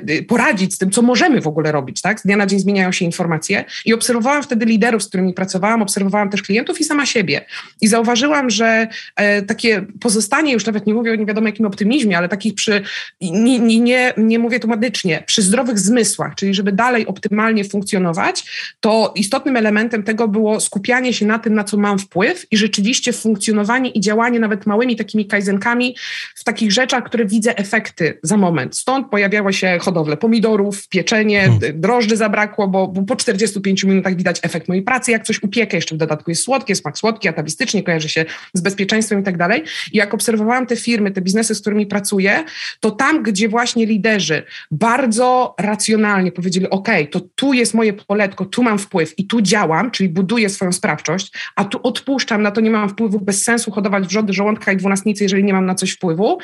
y, 0.09 0.23
poradzić 0.23 0.73
z 0.73 0.77
tym, 0.77 0.91
co 0.91 1.01
możemy 1.01 1.41
w 1.41 1.47
ogóle 1.47 1.71
robić, 1.71 2.01
tak? 2.01 2.19
Z 2.19 2.23
dnia 2.23 2.37
na 2.37 2.45
dzień 2.45 2.59
zmieniają 2.59 2.91
się 2.91 3.05
informacje 3.05 3.65
i 3.85 3.93
obserwowałam 3.93 4.43
wtedy 4.43 4.65
liderów, 4.65 5.03
z 5.03 5.07
którymi 5.07 5.33
pracowałam, 5.33 5.81
obserwowałam 5.81 6.29
też 6.29 6.41
klientów 6.41 6.81
i 6.81 6.83
sama 6.83 7.05
siebie. 7.05 7.45
I 7.81 7.87
zauważyłam, 7.87 8.49
że 8.49 8.87
e, 9.15 9.41
takie 9.41 9.85
pozostanie, 9.99 10.53
już 10.53 10.65
nawet 10.65 10.87
nie 10.87 10.93
mówię 10.93 11.11
o 11.11 11.15
nie 11.15 11.25
wiadomo 11.25 11.47
jakim 11.47 11.65
optymizmie, 11.65 12.17
ale 12.17 12.29
takich 12.29 12.53
przy, 12.55 12.81
nie, 13.21 13.59
nie, 13.59 13.79
nie, 13.79 14.13
nie 14.17 14.39
mówię 14.39 14.59
to 14.59 14.67
medycznie, 14.67 15.23
przy 15.27 15.41
zdrowych 15.41 15.79
zmysłach, 15.79 16.35
czyli 16.35 16.53
żeby 16.53 16.71
dalej 16.71 17.07
optymalnie 17.07 17.63
funkcjonować, 17.63 18.43
to 18.79 19.13
istotnym 19.15 19.57
elementem 19.57 20.03
tego 20.03 20.27
było 20.27 20.59
skupianie 20.59 21.13
się 21.13 21.25
na 21.25 21.39
tym, 21.39 21.53
na 21.53 21.63
co 21.63 21.77
mam 21.77 21.99
wpływ 21.99 22.45
i 22.51 22.57
rzeczywiście 22.57 23.12
funkcjonowanie 23.13 23.89
i 23.89 23.99
działanie 23.99 24.39
nawet 24.39 24.65
małymi 24.65 24.95
takimi 24.95 25.25
kaizenkami 25.25 25.95
w 26.35 26.43
takich 26.43 26.71
rzeczach, 26.71 27.03
które 27.03 27.25
widzę 27.25 27.57
efekty 27.57 28.19
za 28.23 28.37
moment. 28.37 28.77
Stąd 28.77 29.09
pojawiały 29.09 29.53
się 29.53 29.77
hodowle 29.81 30.17
pomidorów, 30.17 30.87
pieczenie, 30.87 31.41
hmm. 31.41 31.81
drożdży 31.81 32.17
zabrakło, 32.17 32.67
bo, 32.67 32.87
bo, 32.87 33.03
po 33.03 33.15
45 33.15 33.83
minutach 33.83 34.15
widać 34.15 34.39
efekt 34.43 34.67
mojej 34.67 34.83
pracy, 34.83 35.11
jak 35.11 35.23
coś 35.23 35.43
upiekę, 35.43 35.77
jeszcze 35.77 35.95
w 35.95 35.97
dodatku 35.97 36.31
jest 36.31 36.43
słodkie, 36.43 36.75
smak 36.75 36.97
słodki, 36.97 37.27
atawistycznie, 37.27 37.83
kojarzy 37.83 38.09
się 38.09 38.25
z 38.53 38.61
bezpieczeństwem 38.61 39.19
i 39.19 39.23
tak 39.23 39.37
dalej. 39.37 39.63
I 39.91 39.97
jak 39.97 40.13
obserwowałam 40.13 40.67
te 40.67 40.75
firmy, 40.75 41.11
te 41.11 41.21
biznesy, 41.21 41.55
z 41.55 41.61
którymi 41.61 41.85
pracuję, 41.85 42.43
to 42.79 42.91
tam, 42.91 43.23
gdzie 43.23 43.49
właśnie 43.49 43.85
liderzy 43.85 44.43
bardzo 44.71 45.55
racjonalnie 45.59 46.31
powiedzieli, 46.31 46.69
ok, 46.69 46.89
to 47.11 47.19
tu 47.35 47.53
jest 47.53 47.73
moje 47.73 47.93
poletko, 47.93 48.45
tu 48.45 48.63
mam 48.63 48.79
wpływ 48.79 49.19
i 49.19 49.27
tu 49.27 49.41
działam, 49.41 49.91
czyli 49.91 50.09
buduję 50.09 50.49
swoją 50.49 50.71
sprawczość, 50.71 51.31
a 51.55 51.65
tu 51.65 51.79
odpuszczam, 51.83 52.41
na 52.41 52.51
to 52.51 52.61
nie 52.61 52.71
mam 52.71 52.89
wpływu, 52.89 53.02
bez 53.09 53.43
sensu 53.43 53.71
hodować 53.71 54.07
wrzody 54.07 54.33
żołądka 54.33 54.71
i 54.71 54.77
dwunastnicy, 54.77 55.23
jeżeli 55.23 55.43
nie 55.43 55.53
mam 55.53 55.65
na 55.65 55.75
coś 55.75 55.91
wpływu. 55.91 56.37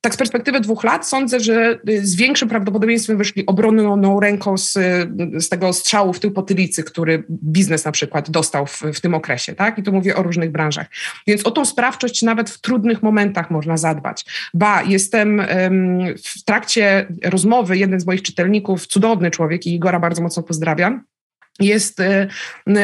Tak 0.00 0.14
z 0.14 0.16
perspektywy 0.16 0.60
dwóch 0.60 0.84
lat 0.84 1.08
sądzę, 1.08 1.40
że 1.40 1.78
y, 1.88 2.06
z 2.06 2.16
większym 2.16 2.48
prawdopodobieństwem 2.48 3.18
wyszli 3.18 3.46
obronną 3.46 4.20
ręką 4.20 4.58
z, 4.58 4.72
z 5.38 5.48
tego 5.48 5.72
strzału 5.72 6.12
w 6.12 6.20
tył 6.20 6.30
potylicy, 6.30 6.84
który 6.84 7.24
biznes 7.30 7.84
na 7.84 7.92
przykład 7.92 8.30
dostał 8.30 8.66
w, 8.66 8.82
w 8.94 9.00
tym 9.00 9.14
okresie, 9.14 9.54
tak? 9.54 9.78
I 9.78 9.82
tu 9.82 9.92
mówię 9.92 10.16
o 10.16 10.22
różnych 10.22 10.50
branżach. 10.50 10.86
Więc 11.26 11.46
o 11.46 11.50
tą 11.50 11.64
sprawczość 11.64 12.22
nawet 12.22 12.50
w 12.50 12.60
trudnych 12.60 13.02
momentach 13.02 13.50
można 13.50 13.76
zadbać. 13.76 14.24
Ba, 14.54 14.82
jestem 14.82 15.42
w 16.24 16.44
trakcie 16.44 17.06
rozmowy, 17.24 17.78
jeden 17.78 18.00
z 18.00 18.06
moich 18.06 18.22
czytelników, 18.22 18.86
cudowny 18.86 19.30
człowiek 19.30 19.66
i 19.66 19.74
Igora 19.74 20.00
bardzo 20.00 20.22
mocno 20.22 20.42
pozdrawiam, 20.42 21.04
jest 21.60 22.00
y, 22.00 22.28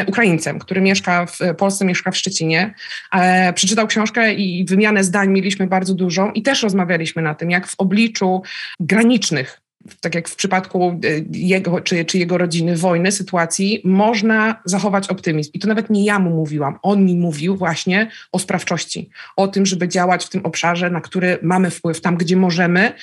Ukraińcem, 0.07 0.59
który 0.59 0.81
mieszka 0.81 1.25
w 1.25 1.39
Polsce, 1.57 1.85
mieszka 1.85 2.11
w 2.11 2.17
Szczecinie. 2.17 2.73
E, 3.13 3.53
przeczytał 3.53 3.87
książkę 3.87 4.33
i 4.33 4.65
wymianę 4.65 5.03
zdań 5.03 5.29
mieliśmy 5.29 5.67
bardzo 5.67 5.93
dużą 5.93 6.31
i 6.31 6.41
też 6.41 6.63
rozmawialiśmy 6.63 7.21
na 7.21 7.35
tym, 7.35 7.51
jak 7.51 7.67
w 7.67 7.75
obliczu 7.77 8.41
granicznych 8.79 9.63
tak 10.01 10.15
jak 10.15 10.29
w 10.29 10.35
przypadku 10.35 10.99
y, 11.05 11.25
jego 11.31 11.81
czy, 11.81 12.05
czy 12.05 12.17
jego 12.17 12.37
rodziny, 12.37 12.77
wojny, 12.77 13.11
sytuacji, 13.11 13.81
można 13.83 14.61
zachować 14.65 15.07
optymizm. 15.09 15.51
I 15.53 15.59
to 15.59 15.67
nawet 15.67 15.89
nie 15.89 16.05
ja 16.05 16.19
mu 16.19 16.29
mówiłam. 16.29 16.79
On 16.81 17.05
mi 17.05 17.15
mówił 17.15 17.57
właśnie 17.57 18.11
o 18.31 18.39
sprawczości, 18.39 19.09
o 19.35 19.47
tym, 19.47 19.65
żeby 19.65 19.87
działać 19.87 20.25
w 20.25 20.29
tym 20.29 20.45
obszarze, 20.45 20.89
na 20.89 21.01
który 21.01 21.37
mamy 21.41 21.69
wpływ, 21.69 22.01
tam 22.01 22.17
gdzie 22.17 22.37
możemy, 22.37 22.93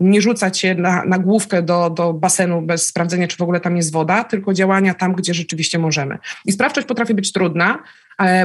nie 0.00 0.22
rzucać 0.22 0.58
się 0.58 0.74
na, 0.74 1.04
na 1.04 1.18
główkę 1.18 1.62
do, 1.62 1.90
do 1.90 2.12
basenu 2.12 2.62
bez 2.62 2.86
sprawdzenia, 2.86 3.28
czy 3.28 3.36
w 3.36 3.42
ogóle 3.42 3.60
tam 3.60 3.76
jest 3.76 3.92
woda, 3.92 4.24
tylko 4.24 4.54
działania 4.54 4.94
tam, 4.94 5.12
gdzie 5.12 5.34
rzeczywiście 5.34 5.78
możemy. 5.78 6.18
I 6.44 6.52
sprawczość 6.52 6.86
potrafi 6.86 7.14
być 7.14 7.32
trudna, 7.32 7.78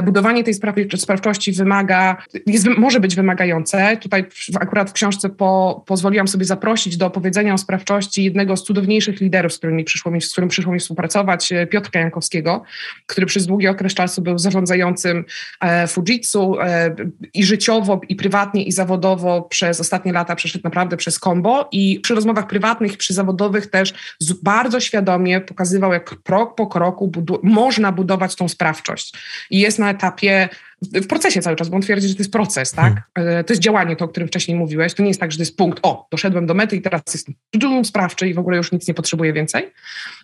Budowanie 0.04 0.44
tej 0.44 0.54
sprawczości 0.96 1.52
wymaga, 1.52 2.16
jest, 2.46 2.66
może 2.78 3.00
być 3.00 3.16
wymagające. 3.16 3.96
Tutaj 3.96 4.24
akurat 4.60 4.90
w 4.90 4.92
książce 4.92 5.28
po, 5.28 5.84
pozwoliłam 5.86 6.28
sobie 6.28 6.44
zaprosić 6.44 6.96
do 6.96 7.06
opowiedzenia 7.06 7.54
o 7.54 7.58
sprawczości 7.58 8.24
jednego 8.24 8.56
z 8.56 8.62
cudowniejszych 8.62 9.20
liderów, 9.20 9.52
z, 9.52 9.58
którymi 9.58 9.84
przyszło 9.84 10.12
mi, 10.12 10.20
z 10.20 10.32
którym 10.32 10.48
przyszło 10.48 10.72
mi 10.72 10.80
współpracować, 10.80 11.52
e, 11.52 11.66
Piotrka 11.66 11.98
Jankowskiego, 11.98 12.62
który 13.06 13.26
przez 13.26 13.46
długi 13.46 13.68
okres 13.68 13.94
czasu 13.94 14.22
był 14.22 14.38
zarządzającym 14.38 15.24
e, 15.60 15.86
Fujitsu 15.86 16.60
e, 16.60 16.94
i 17.34 17.44
życiowo, 17.44 18.00
i 18.08 18.16
prywatnie, 18.16 18.64
i 18.64 18.72
zawodowo 18.72 19.42
przez 19.42 19.80
ostatnie 19.80 20.12
lata 20.12 20.36
przeszedł 20.36 20.64
naprawdę 20.64 20.96
przez 20.96 21.18
kombo 21.18 21.68
i 21.72 22.00
przy 22.00 22.14
rozmowach 22.14 22.46
prywatnych, 22.46 22.96
przy 22.96 23.14
zawodowych 23.14 23.66
też 23.66 23.94
bardzo 24.42 24.80
świadomie 24.80 25.40
pokazywał, 25.40 25.92
jak 25.92 26.22
krok 26.22 26.54
po 26.54 26.66
kroku 26.66 27.08
budu 27.08 27.40
można 27.42 27.92
budować 27.92 28.34
tą 28.36 28.48
sprawczość. 28.48 29.14
I 29.50 29.63
jest 29.64 29.78
na 29.78 29.90
etapie 29.90 30.48
w 30.82 31.06
procesie 31.06 31.42
cały 31.42 31.56
czas, 31.56 31.68
bo 31.68 31.76
on 31.76 31.82
twierdzi, 31.82 32.08
że 32.08 32.14
to 32.14 32.20
jest 32.20 32.32
proces, 32.32 32.72
tak? 32.72 33.02
Hmm. 33.14 33.38
E, 33.38 33.44
to 33.44 33.52
jest 33.52 33.62
działanie, 33.62 33.96
to, 33.96 34.04
o 34.04 34.08
którym 34.08 34.28
wcześniej 34.28 34.56
mówiłeś. 34.56 34.94
To 34.94 35.02
nie 35.02 35.08
jest 35.08 35.20
tak, 35.20 35.32
że 35.32 35.38
to 35.38 35.42
jest 35.42 35.56
punkt, 35.56 35.78
o, 35.82 36.06
doszedłem 36.10 36.46
do 36.46 36.54
mety 36.54 36.76
i 36.76 36.82
teraz 36.82 37.02
jestem 37.12 37.84
sprawczy 37.84 38.28
i 38.28 38.34
w 38.34 38.38
ogóle 38.38 38.56
już 38.56 38.72
nic 38.72 38.88
nie 38.88 38.94
potrzebuję 38.94 39.32
więcej. 39.32 39.72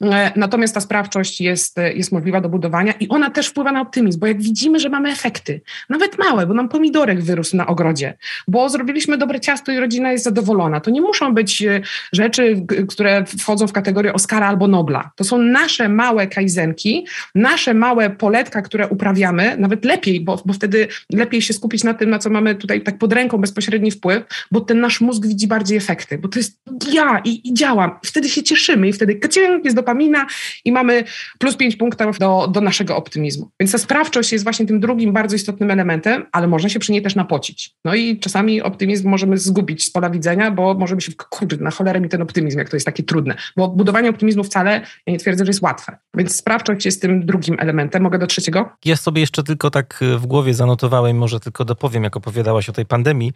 E, 0.03 0.33
natomiast 0.37 0.75
ta 0.75 0.81
sprawczość 0.81 1.41
jest, 1.41 1.77
jest 1.95 2.13
możliwa 2.13 2.41
do 2.41 2.49
budowania 2.49 2.93
i 2.93 3.09
ona 3.09 3.31
też 3.31 3.47
wpływa 3.47 3.73
na 3.73 3.81
optymizm, 3.81 4.21
bo 4.21 4.27
jak 4.27 4.43
widzimy, 4.43 4.81
że 4.81 4.89
mamy 4.89 5.11
efekty, 5.11 5.61
nawet 5.89 6.19
małe, 6.19 6.47
bo 6.47 6.55
nam 6.55 6.69
pomidorek 6.69 7.23
wyrósł 7.23 7.57
na 7.57 7.67
ogrodzie, 7.67 8.19
bo 8.49 8.69
zrobiliśmy 8.69 9.19
dobre 9.19 9.41
ciasto 9.41 9.73
i 9.73 9.79
rodzina 9.79 10.13
jest 10.13 10.25
zadowolona, 10.25 10.81
to 10.81 10.91
nie 10.91 11.01
muszą 11.01 11.35
być 11.35 11.63
e, 11.63 11.81
rzeczy, 12.13 12.67
które 12.89 13.25
wchodzą 13.25 13.67
w 13.67 13.73
kategorię 13.73 14.13
Oscara 14.13 14.47
albo 14.47 14.69
Nobla. 14.69 15.11
To 15.17 15.25
są 15.25 15.39
nasze 15.39 15.89
małe 15.89 16.27
kajzenki, 16.27 17.07
nasze 17.35 17.75
małe 17.75 18.11
poletka, 18.11 18.63
które 18.63 18.89
uprawiamy, 18.89 19.57
nawet 19.59 19.85
lepiej, 19.85 20.21
bo 20.21 20.40
bo 20.47 20.53
wtedy 20.53 20.89
lepiej 21.13 21.43
się 21.43 21.55
skupić 21.55 21.85
na 21.85 21.95
tym, 21.95 22.11
na 22.11 22.19
co 22.19 22.31
mamy 22.31 22.55
tutaj 22.55 22.83
tak 22.83 22.99
pod 22.99 23.13
ręką 23.13 23.39
bezpośredni 23.39 23.91
wpływ, 23.91 24.25
bo 24.51 24.61
ten 24.61 24.81
nasz 24.81 25.01
mózg 25.01 25.27
widzi 25.27 25.47
bardziej 25.47 25.79
efekty, 25.79 26.19
bo 26.19 26.29
to 26.29 26.39
jest 26.39 26.61
ja 26.93 27.21
i, 27.25 27.49
i 27.49 27.55
działam. 27.55 27.91
Wtedy 28.05 28.29
się 28.29 28.43
cieszymy 28.43 28.89
i 28.89 28.93
wtedy 28.93 29.15
kacięk, 29.15 29.65
jest 29.65 29.77
dopamina 29.77 30.27
i 30.65 30.73
mamy 30.73 31.05
plus 31.39 31.57
pięć 31.57 31.77
punktów 31.77 32.19
do, 32.19 32.49
do 32.53 32.61
naszego 32.61 32.97
optymizmu. 32.97 33.51
Więc 33.61 33.73
ta 33.73 33.79
sprawczość 33.79 34.33
jest 34.33 34.45
właśnie 34.45 34.67
tym 34.67 34.81
drugim 34.81 35.13
bardzo 35.13 35.37
istotnym 35.37 35.71
elementem, 35.71 36.27
ale 36.33 36.47
można 36.47 36.69
się 36.69 36.79
przy 36.79 36.93
niej 36.93 37.03
też 37.03 37.15
napocić. 37.15 37.71
No 37.85 37.95
i 37.95 38.19
czasami 38.19 38.63
optymizm 38.63 39.09
możemy 39.09 39.39
zgubić 39.39 39.85
z 39.85 39.91
pola 39.91 40.11
widzenia, 40.11 40.51
bo 40.51 40.75
możemy 40.75 41.01
się, 41.01 41.13
kurde, 41.31 41.57
na 41.57 41.71
cholerę 41.71 42.01
mi 42.01 42.09
ten 42.09 42.23
optymizm, 42.23 42.59
jak 42.59 42.69
to 42.69 42.77
jest 42.77 42.87
takie 42.87 43.03
trudne. 43.03 43.35
Bo 43.57 43.69
budowanie 43.69 44.11
optymizmu 44.11 44.45
wcale, 44.45 44.81
ja 45.07 45.13
nie 45.13 45.19
twierdzę, 45.19 45.45
że 45.45 45.51
jest 45.51 45.63
łatwe. 45.63 45.99
Więc 46.17 46.37
sprawczość 46.37 46.87
jest 46.87 47.03
tym 47.03 47.27
drugim 47.27 47.57
elementem. 47.59 48.03
Mogę 48.03 48.19
do 48.19 48.27
trzeciego? 48.27 48.71
Ja 48.85 48.97
sobie 48.97 49.21
jeszcze 49.21 49.43
tylko 49.43 49.71
tak 49.71 50.01
w 50.19 50.27
głowie 50.31 50.55
zanotowałem, 50.55 51.19
może 51.19 51.41
tylko 51.41 51.65
dopowiem, 51.65 52.05
jak 52.05 52.17
opowiadałaś 52.17 52.69
o 52.69 52.73
tej 52.73 52.87
pandemii, 52.87 53.33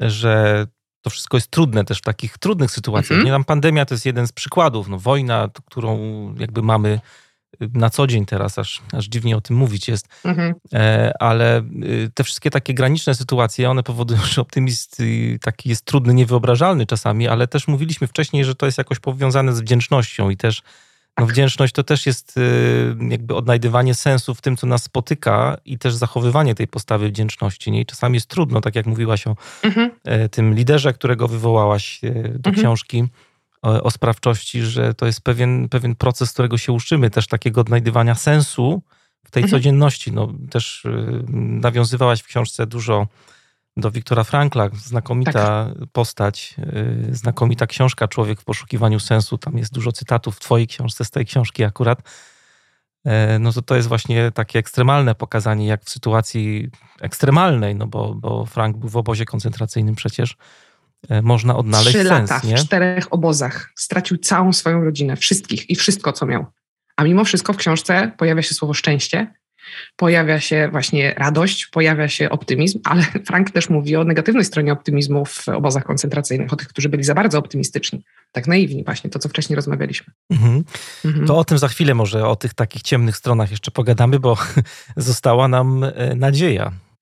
że 0.00 0.66
to 1.02 1.10
wszystko 1.10 1.36
jest 1.36 1.50
trudne 1.50 1.84
też 1.84 1.98
w 1.98 2.02
takich 2.02 2.38
trudnych 2.38 2.70
sytuacjach. 2.70 3.10
Mhm. 3.10 3.24
Nie 3.24 3.32
tam 3.32 3.44
pandemia 3.44 3.86
to 3.86 3.94
jest 3.94 4.06
jeden 4.06 4.26
z 4.26 4.32
przykładów. 4.32 4.88
No, 4.88 4.98
wojna, 4.98 5.48
którą 5.66 5.98
jakby 6.38 6.62
mamy 6.62 7.00
y, 7.62 7.68
na 7.74 7.90
co 7.90 8.06
dzień 8.06 8.26
teraz, 8.26 8.58
aż, 8.58 8.82
aż 8.92 9.06
dziwnie 9.06 9.36
o 9.36 9.40
tym 9.40 9.56
mówić 9.56 9.88
jest, 9.88 10.08
mhm. 10.24 10.54
e, 10.72 11.12
ale 11.20 11.60
y, 11.60 12.10
te 12.14 12.24
wszystkie 12.24 12.50
takie 12.50 12.74
graniczne 12.74 13.14
sytuacje, 13.14 13.70
one 13.70 13.82
powodują, 13.82 14.20
że 14.32 14.40
optymizm 14.40 15.02
y, 15.02 15.38
taki 15.42 15.68
jest 15.68 15.84
trudny, 15.84 16.14
niewyobrażalny 16.14 16.86
czasami, 16.86 17.28
ale 17.28 17.46
też 17.46 17.68
mówiliśmy 17.68 18.06
wcześniej, 18.06 18.44
że 18.44 18.54
to 18.54 18.66
jest 18.66 18.78
jakoś 18.78 18.98
powiązane 18.98 19.54
z 19.54 19.60
wdzięcznością 19.60 20.30
i 20.30 20.36
też 20.36 20.62
no 21.18 21.26
wdzięczność 21.26 21.72
to 21.72 21.82
też 21.82 22.06
jest 22.06 22.36
y, 22.36 22.96
jakby 23.10 23.34
odnajdywanie 23.34 23.94
sensu 23.94 24.34
w 24.34 24.40
tym, 24.40 24.56
co 24.56 24.66
nas 24.66 24.82
spotyka 24.82 25.56
i 25.64 25.78
też 25.78 25.94
zachowywanie 25.94 26.54
tej 26.54 26.68
postawy 26.68 27.08
wdzięczności. 27.08 27.70
Nie? 27.70 27.80
I 27.80 27.86
czasami 27.86 28.14
jest 28.14 28.28
trudno, 28.28 28.60
tak 28.60 28.74
jak 28.74 28.86
mówiłaś 28.86 29.26
o 29.26 29.36
mhm. 29.62 29.90
E, 30.04 30.28
tym 30.28 30.54
liderze, 30.54 30.92
którego 30.92 31.28
wywołałaś 31.28 32.00
e, 32.04 32.10
do 32.12 32.50
mhm. 32.50 32.56
książki 32.56 33.04
o, 33.62 33.82
o, 33.82 33.90
sprawczości, 33.90 34.62
że 34.62 34.94
to 34.94 35.06
jest 35.06 35.20
pewien, 35.20 35.68
pewien 35.68 35.94
proces, 35.94 36.32
którego 36.32 36.58
się 36.58 36.72
uczymy, 36.72 37.10
też 37.10 37.26
takiego 37.26 37.60
odnajdywania 37.60 38.14
sensu 38.14 38.82
w 39.24 39.30
tej 39.30 39.42
mhm. 39.42 39.58
codzienności. 39.58 40.12
No, 40.12 40.32
też 40.50 40.84
y, 40.84 41.24
nawiązywałaś 41.38 42.20
w 42.20 42.26
książce 42.26 42.66
dużo 42.66 43.06
do 43.76 43.90
Wiktora 43.90 44.24
Frankla. 44.24 44.68
Znakomita 44.74 45.32
tak. 45.32 45.88
postać, 45.92 46.54
yy, 47.08 47.14
znakomita 47.14 47.66
książka 47.66 48.08
Człowiek 48.08 48.40
w 48.40 48.44
poszukiwaniu 48.44 49.00
sensu. 49.00 49.38
Tam 49.38 49.58
jest 49.58 49.72
dużo 49.72 49.92
cytatów 49.92 50.36
w 50.36 50.40
twojej 50.40 50.66
książce, 50.66 51.04
z 51.04 51.10
tej 51.10 51.26
książki 51.26 51.64
akurat. 51.64 51.98
Yy, 53.04 53.12
no 53.40 53.52
to 53.52 53.62
to 53.62 53.76
jest 53.76 53.88
właśnie 53.88 54.32
takie 54.32 54.58
ekstremalne 54.58 55.14
pokazanie, 55.14 55.66
jak 55.66 55.84
w 55.84 55.90
sytuacji 55.90 56.68
ekstremalnej, 57.00 57.74
no 57.74 57.86
bo, 57.86 58.14
bo 58.14 58.46
Frank 58.46 58.76
był 58.76 58.88
w 58.88 58.96
obozie 58.96 59.24
koncentracyjnym 59.24 59.94
przecież, 59.94 60.36
yy, 61.10 61.22
można 61.22 61.56
odnaleźć 61.56 61.98
Trzy 61.98 62.08
sens. 62.08 62.30
lata 62.30 62.46
nie? 62.46 62.56
w 62.56 62.60
czterech 62.60 63.12
obozach. 63.12 63.72
Stracił 63.76 64.16
całą 64.16 64.52
swoją 64.52 64.84
rodzinę, 64.84 65.16
wszystkich 65.16 65.70
i 65.70 65.74
wszystko, 65.74 66.12
co 66.12 66.26
miał. 66.26 66.46
A 66.96 67.04
mimo 67.04 67.24
wszystko 67.24 67.52
w 67.52 67.56
książce 67.56 68.12
pojawia 68.18 68.42
się 68.42 68.54
słowo 68.54 68.74
szczęście, 68.74 69.34
pojawia 69.96 70.40
się 70.40 70.68
właśnie 70.72 71.14
radość, 71.14 71.66
pojawia 71.66 72.08
się 72.08 72.30
optymizm, 72.30 72.80
ale 72.84 73.02
Frank 73.26 73.50
też 73.50 73.68
mówi 73.68 73.96
o 73.96 74.04
negatywnej 74.04 74.44
stronie 74.44 74.72
optymizmu 74.72 75.24
w 75.24 75.48
obozach 75.48 75.84
koncentracyjnych, 75.84 76.52
o 76.52 76.56
tych, 76.56 76.68
którzy 76.68 76.88
byli 76.88 77.04
za 77.04 77.14
bardzo 77.14 77.38
optymistyczni, 77.38 78.02
tak 78.32 78.46
naiwni 78.46 78.84
właśnie, 78.84 79.10
to 79.10 79.18
co 79.18 79.28
wcześniej 79.28 79.56
rozmawialiśmy. 79.56 80.12
Mhm. 80.30 80.64
Mhm. 81.04 81.26
To 81.26 81.38
o 81.38 81.44
tym 81.44 81.58
za 81.58 81.68
chwilę 81.68 81.94
może, 81.94 82.28
o 82.28 82.36
tych 82.36 82.54
takich 82.54 82.82
ciemnych 82.82 83.16
stronach 83.16 83.50
jeszcze 83.50 83.70
pogadamy, 83.70 84.20
bo 84.20 84.36
została 84.96 85.48
nam 85.48 85.84
e, 85.84 86.14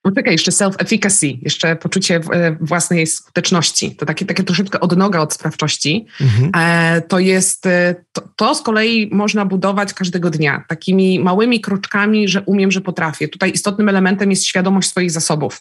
nadzieja. 0.05 0.15
Poczekaj, 0.15 0.33
jeszcze 0.33 0.51
self-efficacy, 0.51 1.39
jeszcze 1.43 1.77
poczucie 1.77 2.21
e, 2.33 2.57
własnej 2.61 3.07
skuteczności. 3.07 3.97
To 3.97 4.07
takie, 4.07 4.25
takie 4.25 4.43
troszeczkę 4.43 4.81
odnoga 4.81 5.21
od 5.21 5.35
sprawczości. 5.35 6.07
Mhm. 6.21 6.51
E, 6.57 7.03
to 7.03 7.19
jest, 7.19 7.67
e, 7.67 7.95
to, 8.13 8.23
to, 8.37 8.55
z 8.55 8.63
kolei 8.63 9.11
można 9.13 9.45
budować 9.45 9.95
każdego 9.95 10.31
dnia, 10.31 10.65
takimi 10.69 11.21
małymi 11.21 11.61
kroczkami, 11.61 12.29
że 12.29 12.43
umiem, 12.43 12.71
że 12.71 12.81
potrafię. 12.81 13.29
Tutaj 13.29 13.53
istotnym 13.53 13.89
elementem 13.89 14.31
jest 14.31 14.45
świadomość 14.45 14.89
swoich 14.89 15.11
zasobów. 15.11 15.61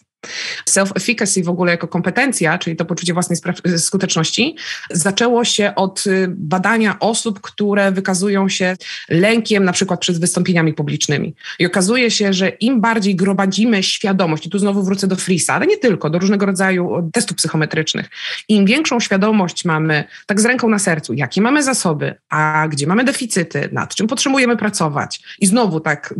Self-efficacy 0.69 1.43
w 1.43 1.49
ogóle 1.49 1.71
jako 1.71 1.87
kompetencja, 1.87 2.57
czyli 2.57 2.75
to 2.75 2.85
poczucie 2.85 3.13
własnej 3.13 3.39
skuteczności, 3.77 4.55
zaczęło 4.91 5.45
się 5.45 5.73
od 5.75 6.03
badania 6.27 6.99
osób, 6.99 7.41
które 7.41 7.91
wykazują 7.91 8.49
się 8.49 8.75
lękiem 9.09 9.63
na 9.63 9.71
przykład 9.71 9.99
przed 9.99 10.19
wystąpieniami 10.19 10.73
publicznymi. 10.73 11.35
I 11.59 11.65
okazuje 11.65 12.11
się, 12.11 12.33
że 12.33 12.49
im 12.49 12.81
bardziej 12.81 13.15
gromadzimy 13.15 13.83
świadomość, 13.83 14.45
i 14.45 14.49
tu 14.49 14.59
znowu 14.59 14.83
wrócę 14.83 15.07
do 15.07 15.15
Frisa, 15.15 15.53
ale 15.53 15.67
nie 15.67 15.77
tylko, 15.77 16.09
do 16.09 16.19
różnego 16.19 16.45
rodzaju 16.45 17.09
testów 17.13 17.37
psychometrycznych. 17.37 18.09
Im 18.47 18.65
większą 18.65 18.99
świadomość 18.99 19.65
mamy, 19.65 20.03
tak 20.25 20.41
z 20.41 20.45
ręką 20.45 20.69
na 20.69 20.79
sercu, 20.79 21.13
jakie 21.13 21.41
mamy 21.41 21.63
zasoby, 21.63 22.15
a 22.29 22.67
gdzie 22.71 22.87
mamy 22.87 23.03
deficyty, 23.03 23.69
nad 23.71 23.95
czym 23.95 24.07
potrzebujemy 24.07 24.57
pracować, 24.57 25.21
i 25.39 25.45
znowu 25.45 25.79
tak 25.79 26.13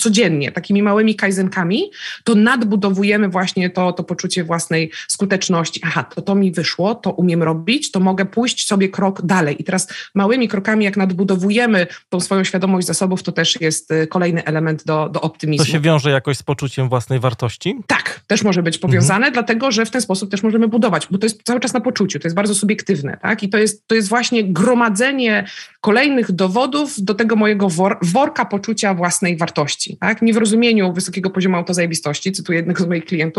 codziennie, 0.00 0.52
takimi 0.52 0.82
małymi 0.82 1.14
kaizenkami, 1.14 1.90
to 2.24 2.34
nadbudowujemy 2.34 3.28
właśnie 3.28 3.47
to, 3.74 3.92
to 3.92 4.04
poczucie 4.04 4.44
własnej 4.44 4.90
skuteczności. 5.08 5.80
Aha, 5.84 6.04
to 6.14 6.22
to 6.22 6.34
mi 6.34 6.52
wyszło, 6.52 6.94
to 6.94 7.10
umiem 7.10 7.42
robić, 7.42 7.90
to 7.90 8.00
mogę 8.00 8.24
pójść 8.24 8.66
sobie 8.66 8.88
krok 8.88 9.22
dalej. 9.22 9.56
I 9.62 9.64
teraz 9.64 9.88
małymi 10.14 10.48
krokami, 10.48 10.84
jak 10.84 10.96
nadbudowujemy 10.96 11.86
tą 12.08 12.20
swoją 12.20 12.44
świadomość 12.44 12.86
zasobów, 12.86 13.22
to 13.22 13.32
też 13.32 13.60
jest 13.60 13.90
y, 13.90 14.06
kolejny 14.06 14.44
element 14.44 14.84
do, 14.84 15.08
do 15.08 15.20
optymizmu. 15.20 15.66
To 15.66 15.72
się 15.72 15.80
wiąże 15.80 16.10
jakoś 16.10 16.36
z 16.36 16.42
poczuciem 16.42 16.88
własnej 16.88 17.20
wartości 17.20 17.76
tak, 17.86 18.20
też 18.26 18.42
może 18.42 18.62
być 18.62 18.78
powiązane, 18.78 19.26
mhm. 19.26 19.32
dlatego 19.32 19.70
że 19.70 19.86
w 19.86 19.90
ten 19.90 20.00
sposób 20.00 20.30
też 20.30 20.42
możemy 20.42 20.68
budować, 20.68 21.06
bo 21.10 21.18
to 21.18 21.26
jest 21.26 21.42
cały 21.42 21.60
czas 21.60 21.72
na 21.72 21.80
poczuciu, 21.80 22.18
to 22.18 22.28
jest 22.28 22.36
bardzo 22.36 22.54
subiektywne, 22.54 23.18
tak? 23.22 23.42
I 23.42 23.48
to 23.48 23.58
jest, 23.58 23.86
to 23.86 23.94
jest 23.94 24.08
właśnie 24.08 24.44
gromadzenie 24.44 25.44
kolejnych 25.80 26.32
dowodów 26.32 27.04
do 27.04 27.14
tego 27.14 27.36
mojego 27.36 27.68
wor 27.68 27.98
worka 28.02 28.44
poczucia 28.44 28.94
własnej 28.94 29.36
wartości, 29.36 29.96
tak? 30.00 30.22
Nie 30.22 30.32
w 30.32 30.36
rozumieniu 30.36 30.92
wysokiego 30.92 31.30
poziomu 31.30 31.56
autozajebistości, 31.56 32.32
cytuję 32.32 32.58
jednego 32.58 32.84
z 32.84 32.86
moich 32.86 33.04
klientów, 33.04 33.37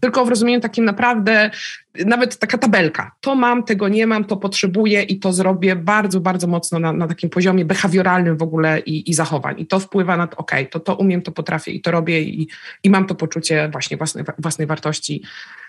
tylko 0.00 0.24
w 0.24 0.28
rozumieniu 0.28 0.60
takim 0.60 0.84
naprawdę, 0.84 1.50
nawet 2.06 2.38
taka 2.38 2.58
tabelka. 2.58 3.12
To 3.20 3.34
mam, 3.34 3.62
tego 3.62 3.88
nie 3.88 4.06
mam, 4.06 4.24
to 4.24 4.36
potrzebuję 4.36 5.02
i 5.02 5.18
to 5.18 5.32
zrobię 5.32 5.76
bardzo, 5.76 6.20
bardzo 6.20 6.46
mocno 6.46 6.78
na, 6.78 6.92
na 6.92 7.08
takim 7.08 7.30
poziomie 7.30 7.64
behawioralnym 7.64 8.36
w 8.36 8.42
ogóle 8.42 8.80
i, 8.80 9.10
i 9.10 9.14
zachowań. 9.14 9.60
I 9.60 9.66
to 9.66 9.80
wpływa 9.80 10.16
na 10.16 10.26
to, 10.26 10.36
ok, 10.36 10.50
to 10.70 10.80
to 10.80 10.94
umiem, 10.94 11.22
to 11.22 11.32
potrafię 11.32 11.72
i 11.72 11.80
to 11.80 11.90
robię 11.90 12.22
i, 12.22 12.48
i 12.82 12.90
mam 12.90 13.06
to 13.06 13.14
poczucie 13.14 13.68
właśnie 13.72 13.96
własnej, 13.96 14.24
własnej 14.38 14.66
wartości. 14.66 15.22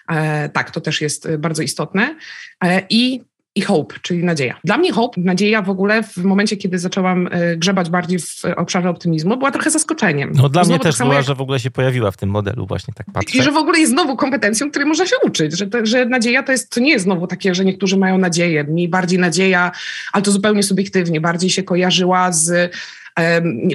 E, 0.09 0.49
tak, 0.49 0.71
to 0.71 0.81
też 0.81 1.01
jest 1.01 1.35
bardzo 1.35 1.63
istotne. 1.63 2.15
E, 2.63 2.83
I 2.89 3.30
i 3.55 3.61
hope, 3.61 3.95
czyli 4.01 4.23
nadzieja. 4.23 4.59
Dla 4.63 4.77
mnie 4.77 4.91
hope, 4.91 5.21
nadzieja 5.21 5.61
w 5.61 5.69
ogóle 5.69 6.03
w 6.03 6.17
momencie, 6.17 6.57
kiedy 6.57 6.79
zaczęłam 6.79 7.29
e, 7.31 7.57
grzebać 7.57 7.89
bardziej 7.89 8.19
w 8.19 8.41
obszarze 8.57 8.89
optymizmu, 8.89 9.37
była 9.37 9.51
trochę 9.51 9.71
zaskoczeniem. 9.71 10.31
No 10.35 10.49
dla 10.49 10.63
znowu 10.63 10.75
mnie 10.75 10.83
też 10.83 10.97
była, 10.97 11.15
jak... 11.15 11.25
że 11.25 11.35
w 11.35 11.41
ogóle 11.41 11.59
się 11.59 11.71
pojawiła 11.71 12.11
w 12.11 12.17
tym 12.17 12.29
modelu, 12.29 12.67
właśnie 12.67 12.93
tak 12.93 13.07
patrzę. 13.13 13.37
I 13.37 13.41
że 13.41 13.51
w 13.51 13.57
ogóle 13.57 13.79
jest 13.79 13.91
znowu 13.91 14.15
kompetencją, 14.15 14.69
której 14.69 14.87
można 14.87 15.05
się 15.05 15.15
uczyć, 15.23 15.57
że, 15.57 15.67
to, 15.67 15.85
że 15.85 16.05
nadzieja 16.05 16.43
to 16.43 16.51
jest, 16.51 16.69
to 16.69 16.79
nie 16.79 16.91
jest 16.91 17.05
znowu 17.05 17.27
takie, 17.27 17.55
że 17.55 17.65
niektórzy 17.65 17.97
mają 17.97 18.17
nadzieję, 18.17 18.63
mi 18.63 18.89
bardziej 18.89 19.19
nadzieja, 19.19 19.71
ale 20.13 20.23
to 20.23 20.31
zupełnie 20.31 20.63
subiektywnie, 20.63 21.21
bardziej 21.21 21.49
się 21.49 21.63
kojarzyła 21.63 22.31
z 22.31 22.75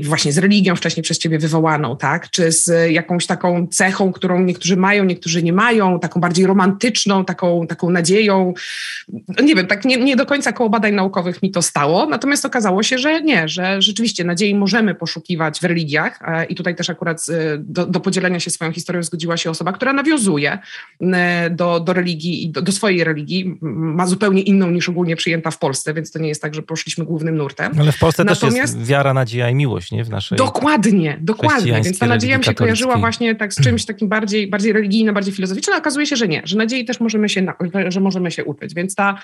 właśnie 0.03 0.33
z 0.33 0.39
religią 0.39 0.77
wcześniej 0.77 1.03
przez 1.03 1.19
ciebie 1.19 1.39
wywołaną, 1.39 1.97
tak? 1.97 2.31
Czy 2.31 2.53
z 2.53 2.93
jakąś 2.93 3.27
taką 3.27 3.67
cechą, 3.67 4.13
którą 4.13 4.41
niektórzy 4.41 4.77
mają, 4.77 5.05
niektórzy 5.05 5.43
nie 5.43 5.53
mają, 5.53 6.01
taką 6.01 6.21
bardziej 6.21 6.47
romantyczną, 6.47 7.25
taką, 7.25 7.67
taką 7.67 7.91
nadzieją. 7.91 8.55
Nie 9.43 9.55
wiem, 9.55 9.67
tak 9.67 9.85
nie, 9.85 9.97
nie 9.97 10.17
do 10.17 10.27
końca 10.27 10.53
koło 10.53 10.71
badań 10.71 10.95
naukowych 10.95 11.43
mi 11.43 11.51
to 11.51 11.63
stało, 11.63 12.07
natomiast 12.07 12.45
okazało 12.45 12.83
się, 12.83 12.99
że 12.99 13.23
nie, 13.23 13.49
że 13.49 13.83
rzeczywiście 13.83 14.25
nadziei 14.25 14.55
możemy 14.55 14.95
poszukiwać 14.95 15.61
w 15.61 15.65
religiach 15.65 16.19
e, 16.23 16.45
i 16.45 16.55
tutaj 16.55 16.75
też 16.75 16.91
akurat 16.91 17.27
e, 17.29 17.59
do, 17.59 17.87
do 17.87 18.01
podzielenia 18.01 18.41
się 18.41 18.51
swoją 18.51 18.73
historią 18.73 19.03
zgodziła 19.03 19.37
się 19.37 19.51
osoba, 19.51 19.73
która 19.73 19.93
nawiązuje 19.93 20.59
e, 21.01 21.51
do, 21.51 21.81
do 21.81 21.93
religii 21.93 22.45
i 22.45 22.51
do, 22.51 22.63
do 22.63 22.73
swojej 22.73 23.05
religii, 23.05 23.59
ma 23.61 24.07
zupełnie 24.07 24.43
inną 24.43 24.71
niż 24.71 24.89
ogólnie 24.89 25.17
przyjęta 25.17 25.51
w 25.51 25.59
Polsce, 25.59 25.95
więc 25.95 26.11
to 26.11 26.19
nie 26.19 26.29
jest 26.29 26.43
tak, 26.43 26.55
że 26.55 26.63
poszliśmy 26.63 27.05
głównym 27.05 27.37
nurtem. 27.37 27.73
Ale 27.81 27.93
w 27.93 27.99
Polsce 27.99 28.25
Natomiast... 28.25 28.57
też 28.57 28.77
jest 28.77 28.87
wiara, 28.87 29.15
nadzieja 29.15 29.36
nadzieja 29.37 29.51
i 29.51 29.55
miłość, 29.55 29.93
nie? 29.93 30.05
W 30.05 30.11
naszej 30.11 30.39
Dokładnie, 30.39 31.19
dokładnie. 31.21 31.73
Więc 31.73 31.99
ta 31.99 32.07
nadzieja 32.07 32.39
mi 32.39 32.45
się 32.45 32.55
kojarzyła 32.55 32.97
właśnie 32.97 33.35
tak 33.35 33.55
z 33.55 33.61
czymś 33.61 33.85
takim 33.85 34.09
bardziej, 34.09 34.47
bardziej 34.47 34.73
religijnym, 34.73 35.15
bardziej 35.15 35.35
filozoficznym, 35.35 35.77
okazuje 35.77 36.07
się, 36.07 36.17
że 36.17 36.29
nie, 36.29 36.43
że 36.45 36.57
nadziei 36.57 36.85
też 36.85 37.01
możemy 37.01 37.29
się, 37.29 37.47
że 37.89 38.01
możemy 38.01 38.31
się 38.31 38.45
uczyć. 38.45 38.75
Więc 38.75 38.95
ta, 38.95 39.23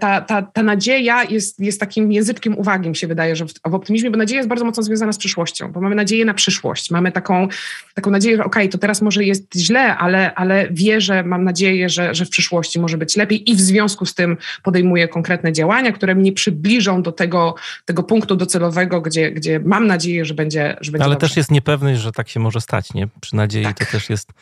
ta, 0.00 0.20
ta, 0.20 0.42
ta 0.42 0.62
nadzieja 0.62 1.24
jest, 1.24 1.60
jest 1.60 1.80
takim 1.80 2.12
języczkiem 2.12 2.58
uwagi, 2.58 2.88
mi 2.88 2.96
się 2.96 3.06
wydaje, 3.06 3.36
że 3.36 3.46
w, 3.46 3.52
w 3.70 3.74
optymizmie, 3.74 4.10
bo 4.10 4.16
nadzieja 4.16 4.38
jest 4.38 4.48
bardzo 4.48 4.64
mocno 4.64 4.82
związana 4.82 5.12
z 5.12 5.18
przyszłością, 5.18 5.72
bo 5.72 5.80
mamy 5.80 5.94
nadzieję 5.94 6.24
na 6.24 6.34
przyszłość. 6.34 6.90
Mamy 6.90 7.12
taką, 7.12 7.48
taką 7.94 8.10
nadzieję, 8.10 8.36
że 8.36 8.44
okej, 8.44 8.62
okay, 8.62 8.72
to 8.72 8.78
teraz 8.78 9.02
może 9.02 9.24
jest 9.24 9.56
źle, 9.56 9.96
ale, 9.96 10.34
ale 10.34 10.68
wierzę, 10.70 11.22
mam 11.22 11.44
nadzieję, 11.44 11.88
że, 11.88 12.14
że 12.14 12.24
w 12.24 12.30
przyszłości 12.30 12.80
może 12.80 12.98
być 12.98 13.16
lepiej 13.16 13.50
i 13.50 13.54
w 13.54 13.60
związku 13.60 14.06
z 14.06 14.14
tym 14.14 14.36
podejmuję 14.62 15.08
konkretne 15.08 15.52
działania, 15.52 15.92
które 15.92 16.14
mnie 16.14 16.32
przybliżą 16.32 17.02
do 17.02 17.12
tego, 17.12 17.54
tego 17.84 18.02
punktu 18.02 18.36
docelowego, 18.36 19.00
gdzie, 19.00 19.25
gdzie 19.30 19.60
mam 19.60 19.86
nadzieję, 19.86 20.24
że 20.24 20.34
będzie, 20.34 20.76
że 20.80 20.92
będzie 20.92 21.04
Ale 21.04 21.14
dobrze. 21.14 21.28
też 21.28 21.36
jest 21.36 21.50
niepewność, 21.50 22.00
że 22.00 22.12
tak 22.12 22.28
się 22.28 22.40
może 22.40 22.60
stać, 22.60 22.94
nie? 22.94 23.08
Przy 23.20 23.36
nadziei 23.36 23.64
tak. 23.64 23.78
to 23.78 23.84
też 23.84 24.10
jest 24.10 24.32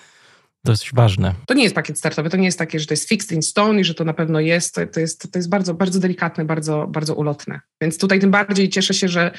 dość 0.65 0.95
ważne. 0.95 1.35
To 1.47 1.55
nie 1.55 1.62
jest 1.62 1.75
pakiet 1.75 1.99
startowy, 1.99 2.31
to 2.31 2.37
nie 2.37 2.45
jest 2.45 2.59
takie, 2.59 2.81
że 2.81 2.87
to 2.87 2.95
jest 2.95 3.09
fixed 3.09 3.33
in 3.33 3.43
stone 3.43 3.81
i 3.81 3.85
że 3.85 3.95
to 3.95 4.05
na 4.05 4.15
pewno 4.15 4.41
jest. 4.41 4.75
To, 4.75 4.87
to 4.87 5.01
jest, 5.01 5.33
to 5.33 5.39
jest 5.39 5.49
bardzo, 5.49 5.75
bardzo 5.75 6.01
delikatne, 6.01 6.45
bardzo, 6.45 6.87
bardzo 6.87 7.15
ulotne. 7.15 7.61
Więc 7.81 7.99
tutaj 7.99 8.21
tym 8.21 8.31
bardziej 8.31 8.69
cieszę 8.69 8.95
się, 8.95 9.09
że 9.09 9.31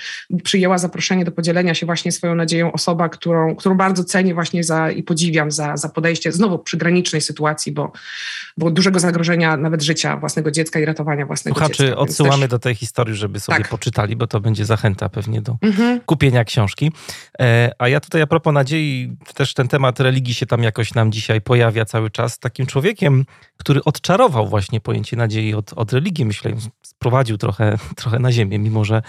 przyjęła 0.44 0.78
zaproszenie 0.78 1.26
do 1.26 1.32
podzielenia 1.32 1.74
się 1.74 1.86
właśnie 1.86 2.12
swoją 2.12 2.36
nadzieją 2.36 2.72
osoba, 2.72 3.10
którą, 3.10 3.56
którą 3.56 3.78
bardzo 3.78 4.04
cenię 4.04 4.34
właśnie 4.34 4.64
za 4.64 4.92
i 4.92 5.04
podziwiam 5.04 5.52
za, 5.52 5.78
za 5.78 5.90
podejście 5.90 6.32
znowu 6.32 6.60
przy 6.60 6.78
granicznej 6.78 7.22
sytuacji, 7.22 7.72
bo, 7.72 7.92
bo 8.58 8.72
dużego 8.72 9.00
zagrożenia 9.00 9.58
nawet 9.58 9.84
życia 9.84 10.18
własnego 10.18 10.52
dziecka 10.52 10.80
i 10.80 10.86
ratowania 10.86 11.26
własnego 11.26 11.60
Słuchaczy, 11.60 11.84
dziecka. 11.84 11.98
odsyłamy 11.98 12.42
też... 12.42 12.50
do 12.50 12.60
tej 12.60 12.76
historii, 12.76 13.16
żeby 13.16 13.40
sobie 13.40 13.58
tak. 13.58 13.70
poczytali, 13.70 14.16
bo 14.16 14.28
to 14.28 14.40
będzie 14.40 14.66
zachęta 14.66 15.10
pewnie 15.10 15.42
do 15.42 15.58
mhm. 15.62 16.00
kupienia 16.06 16.44
książki. 16.44 16.92
E, 17.40 17.72
a 17.80 17.88
ja 17.88 18.00
tutaj 18.00 18.22
a 18.22 18.28
propos 18.28 18.54
nadziei, 18.54 19.18
też 19.34 19.54
ten 19.54 19.68
temat 19.68 20.00
religii 20.00 20.34
się 20.34 20.46
tam 20.46 20.64
jakoś 20.64 20.94
nam 20.94 21.12
dzisiaj 21.16 21.42
pojawia 21.42 21.86
cały 21.86 22.10
czas. 22.10 22.40
Takim 22.40 22.66
człowiekiem, 22.66 23.26
który 23.58 23.84
odczarował 23.84 24.48
właśnie 24.48 24.82
pojęcie 24.82 25.18
nadziei 25.18 25.54
od, 25.54 25.74
od 25.74 25.94
religii, 25.94 26.26
myślę, 26.26 26.52
sprowadził 26.84 27.38
trochę, 27.38 27.78
trochę 28.02 28.20
na 28.20 28.32
ziemię, 28.32 28.60
mimo 28.60 28.86
że 28.86 29.02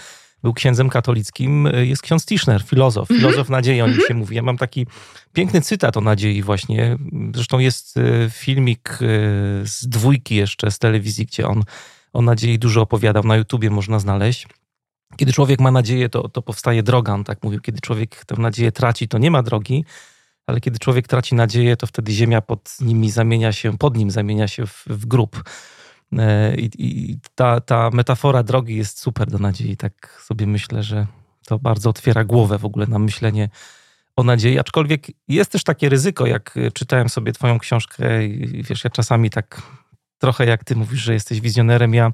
był 0.43 0.53
księdzem 0.53 0.89
katolickim, 0.89 1.69
jest 1.81 2.01
ksiądz 2.01 2.25
Tischner, 2.25 2.63
filozof, 2.63 3.11
mhm. 3.11 3.19
filozof 3.19 3.49
nadziei, 3.49 3.81
o 3.81 3.87
nim 3.87 3.93
mhm. 3.93 4.07
się 4.07 4.13
mówi. 4.13 4.35
Ja 4.35 4.41
mam 4.41 4.57
taki 4.57 4.87
piękny 5.33 5.61
cytat 5.61 5.97
o 5.97 6.01
nadziei 6.01 6.43
właśnie. 6.43 6.97
Zresztą 7.35 7.59
jest 7.59 7.97
e, 7.97 8.29
filmik 8.29 8.89
e, 8.89 8.97
z 9.65 9.87
dwójki 9.87 10.35
jeszcze 10.35 10.71
z 10.71 10.79
telewizji, 10.79 11.25
gdzie 11.25 11.47
on 11.47 11.63
o 12.13 12.21
nadziei 12.21 12.59
dużo 12.59 12.81
opowiadał. 12.81 13.23
Na 13.23 13.35
YouTubie 13.35 13.69
można 13.69 13.99
znaleźć. 13.99 14.47
Kiedy 15.17 15.33
człowiek 15.33 15.59
ma 15.59 15.71
nadzieję, 15.71 16.09
to, 16.09 16.29
to 16.29 16.41
powstaje 16.41 16.83
droga, 16.83 17.13
on 17.13 17.23
tak 17.23 17.43
mówił. 17.43 17.61
Kiedy 17.61 17.81
człowiek 17.81 18.25
tę 18.25 18.35
nadzieję 18.37 18.71
traci, 18.71 19.07
to 19.07 19.17
nie 19.17 19.31
ma 19.31 19.43
drogi, 19.43 19.85
ale 20.47 20.59
kiedy 20.59 20.79
człowiek 20.79 21.07
traci 21.07 21.35
nadzieję, 21.35 21.77
to 21.77 21.87
wtedy 21.87 22.11
ziemia 22.11 22.41
pod 22.41 22.77
nimi 22.81 23.11
zamienia 23.11 23.51
się, 23.51 23.77
pod 23.77 23.97
nim 23.97 24.11
zamienia 24.11 24.47
się 24.47 24.65
w, 24.65 24.83
w 24.87 25.05
grób. 25.05 25.43
E, 26.17 26.55
I, 26.55 26.69
I, 26.77 27.19
ta, 27.35 27.61
ta 27.61 27.89
metafora 27.93 28.43
drogi 28.43 28.75
jest 28.75 28.99
super 28.99 29.31
do 29.31 29.37
nadziei. 29.39 29.77
Tak 29.77 30.21
sobie 30.25 30.47
myślę, 30.47 30.83
że 30.83 31.07
to 31.45 31.59
bardzo 31.59 31.89
otwiera 31.89 32.23
głowę 32.23 32.57
w 32.57 32.65
ogóle 32.65 32.87
na 32.87 32.99
myślenie 32.99 33.49
o 34.15 34.23
nadziei. 34.23 34.59
Aczkolwiek 34.59 35.07
jest 35.27 35.51
też 35.51 35.63
takie 35.63 35.89
ryzyko, 35.89 36.25
jak 36.25 36.55
czytałem 36.73 37.09
sobie 37.09 37.33
Twoją 37.33 37.59
książkę, 37.59 38.25
i 38.25 38.63
wiesz, 38.63 38.83
ja 38.83 38.89
czasami 38.89 39.29
tak 39.29 39.61
trochę 40.17 40.45
jak 40.45 40.63
Ty 40.63 40.75
mówisz, 40.75 41.01
że 41.01 41.13
jesteś 41.13 41.41
wizjonerem, 41.41 41.93
ja 41.93 42.11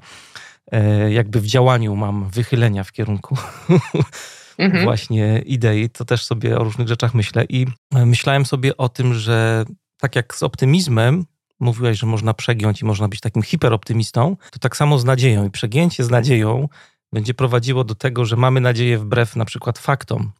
e, 0.72 1.12
jakby 1.12 1.40
w 1.40 1.46
działaniu 1.46 1.96
mam 1.96 2.28
wychylenia 2.30 2.84
w 2.84 2.92
kierunku 2.92 3.36
mhm. 4.58 4.84
właśnie 4.84 5.42
idei. 5.46 5.90
To 5.90 6.04
też 6.04 6.24
sobie 6.24 6.58
o 6.58 6.64
różnych 6.64 6.88
rzeczach 6.88 7.14
myślę. 7.14 7.44
I 7.48 7.66
myślałem 7.92 8.46
sobie 8.46 8.76
o 8.76 8.88
tym, 8.88 9.14
że 9.14 9.64
tak 10.00 10.16
jak 10.16 10.34
z 10.34 10.42
optymizmem, 10.42 11.24
mówiłaś, 11.60 11.98
że 11.98 12.06
można 12.06 12.34
przegiąć 12.34 12.82
i 12.82 12.84
można 12.84 13.08
być 13.08 13.20
takim 13.20 13.42
hiperoptymistą, 13.42 14.36
to 14.50 14.58
tak 14.58 14.76
samo 14.76 14.98
z 14.98 15.04
nadzieją. 15.04 15.46
I 15.46 15.50
przegięcie 15.50 16.04
z 16.04 16.10
nadzieją 16.10 16.68
będzie 17.12 17.34
prowadziło 17.34 17.84
do 17.84 17.94
tego, 17.94 18.24
że 18.24 18.36
mamy 18.36 18.60
nadzieję 18.60 18.98
wbrew 18.98 19.36
na 19.36 19.44
przykład 19.44 19.78
faktom. 19.78 20.32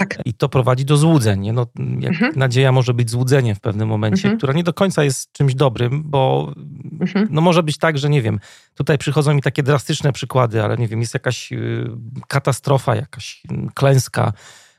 Tak. 0.00 0.18
I 0.24 0.34
to 0.34 0.48
prowadzi 0.48 0.84
do 0.84 0.96
złudzeń. 0.96 1.52
No, 1.52 1.66
mhm. 1.78 2.32
Nadzieja 2.36 2.72
może 2.72 2.94
być 2.94 3.10
złudzeniem 3.10 3.54
w 3.54 3.60
pewnym 3.60 3.88
momencie, 3.88 4.24
mhm. 4.24 4.38
która 4.38 4.52
nie 4.52 4.64
do 4.64 4.72
końca 4.72 5.04
jest 5.04 5.32
czymś 5.32 5.54
dobrym, 5.54 6.02
bo 6.04 6.52
mhm. 7.00 7.28
no, 7.30 7.40
może 7.40 7.62
być 7.62 7.78
tak, 7.78 7.98
że 7.98 8.10
nie 8.10 8.22
wiem, 8.22 8.40
tutaj 8.74 8.98
przychodzą 8.98 9.34
mi 9.34 9.42
takie 9.42 9.62
drastyczne 9.62 10.12
przykłady, 10.12 10.62
ale 10.62 10.76
nie 10.76 10.88
wiem, 10.88 11.00
jest 11.00 11.14
jakaś 11.14 11.52
y, 11.52 11.90
katastrofa, 12.28 12.96
jakaś 12.96 13.42
y, 13.52 13.68
klęska 13.74 14.32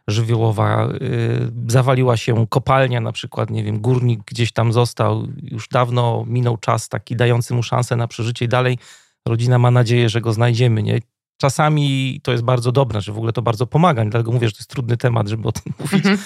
żywiołowa, 0.07 0.87
y, 0.87 1.51
zawaliła 1.67 2.17
się 2.17 2.47
kopalnia 2.47 3.01
na 3.01 3.11
przykład, 3.11 3.49
nie 3.49 3.63
wiem, 3.63 3.79
górnik 3.79 4.21
gdzieś 4.25 4.51
tam 4.51 4.73
został, 4.73 5.27
już 5.43 5.67
dawno 5.67 6.25
minął 6.27 6.57
czas 6.57 6.89
taki 6.89 7.15
dający 7.15 7.53
mu 7.53 7.63
szansę 7.63 7.95
na 7.95 8.07
przeżycie 8.07 8.45
i 8.45 8.47
dalej 8.47 8.77
rodzina 9.27 9.59
ma 9.59 9.71
nadzieję, 9.71 10.09
że 10.09 10.21
go 10.21 10.33
znajdziemy, 10.33 10.83
nie? 10.83 10.99
Czasami 11.41 12.19
to 12.23 12.31
jest 12.31 12.43
bardzo 12.43 12.71
dobre, 12.71 13.01
że 13.01 13.11
w 13.11 13.17
ogóle 13.17 13.33
to 13.33 13.41
bardzo 13.41 13.67
pomaga, 13.67 14.05
dlatego 14.05 14.31
mówię, 14.31 14.47
że 14.47 14.53
to 14.53 14.59
jest 14.59 14.69
trudny 14.69 14.97
temat, 14.97 15.27
żeby 15.27 15.47
o 15.47 15.51
tym 15.51 15.73
mówić, 15.79 15.93
mhm. 15.93 16.17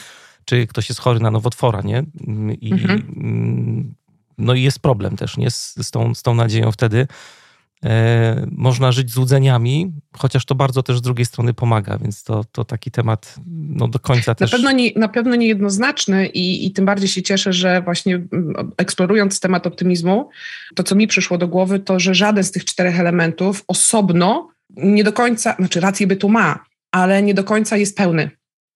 czy 0.45 0.67
ktoś 0.67 0.89
jest 0.89 1.01
chory 1.01 1.19
na 1.19 1.31
nowotwora, 1.31 1.81
nie? 1.81 2.03
I, 2.61 2.71
mhm. 2.71 3.95
No 4.37 4.53
i 4.53 4.61
jest 4.61 4.79
problem 4.79 5.17
też, 5.17 5.37
nie? 5.37 5.51
Z, 5.51 5.75
z, 5.75 5.91
tą, 5.91 6.15
z 6.15 6.21
tą 6.21 6.35
nadzieją 6.35 6.71
wtedy. 6.71 7.07
E, 7.85 8.47
można 8.51 8.91
żyć 8.91 9.11
złudzeniami, 9.11 9.91
chociaż 10.17 10.45
to 10.45 10.55
bardzo 10.55 10.83
też 10.83 10.97
z 10.97 11.01
drugiej 11.01 11.25
strony 11.25 11.53
pomaga, 11.53 11.97
więc 11.97 12.23
to, 12.23 12.43
to 12.51 12.65
taki 12.65 12.91
temat 12.91 13.35
no, 13.47 13.87
do 13.87 13.99
końca 13.99 14.35
też... 14.35 14.51
Na 14.51 14.57
pewno, 14.57 14.71
nie, 14.71 14.91
na 14.95 15.07
pewno 15.07 15.35
niejednoznaczny 15.35 16.27
i, 16.27 16.65
i 16.65 16.71
tym 16.71 16.85
bardziej 16.85 17.09
się 17.09 17.23
cieszę, 17.23 17.53
że 17.53 17.81
właśnie 17.81 18.15
mm, 18.15 18.71
eksplorując 18.77 19.39
temat 19.39 19.67
optymizmu, 19.67 20.29
to 20.75 20.83
co 20.83 20.95
mi 20.95 21.07
przyszło 21.07 21.37
do 21.37 21.47
głowy, 21.47 21.79
to 21.79 21.99
że 21.99 22.15
żaden 22.15 22.43
z 22.43 22.51
tych 22.51 22.65
czterech 22.65 22.99
elementów 22.99 23.63
osobno 23.67 24.54
nie 24.69 25.03
do 25.03 25.13
końca, 25.13 25.55
znaczy 25.59 25.79
rację 25.79 26.07
by 26.07 26.15
tu 26.15 26.29
ma, 26.29 26.65
ale 26.91 27.23
nie 27.23 27.33
do 27.33 27.43
końca 27.43 27.77
jest 27.77 27.97
pełny. 27.97 28.29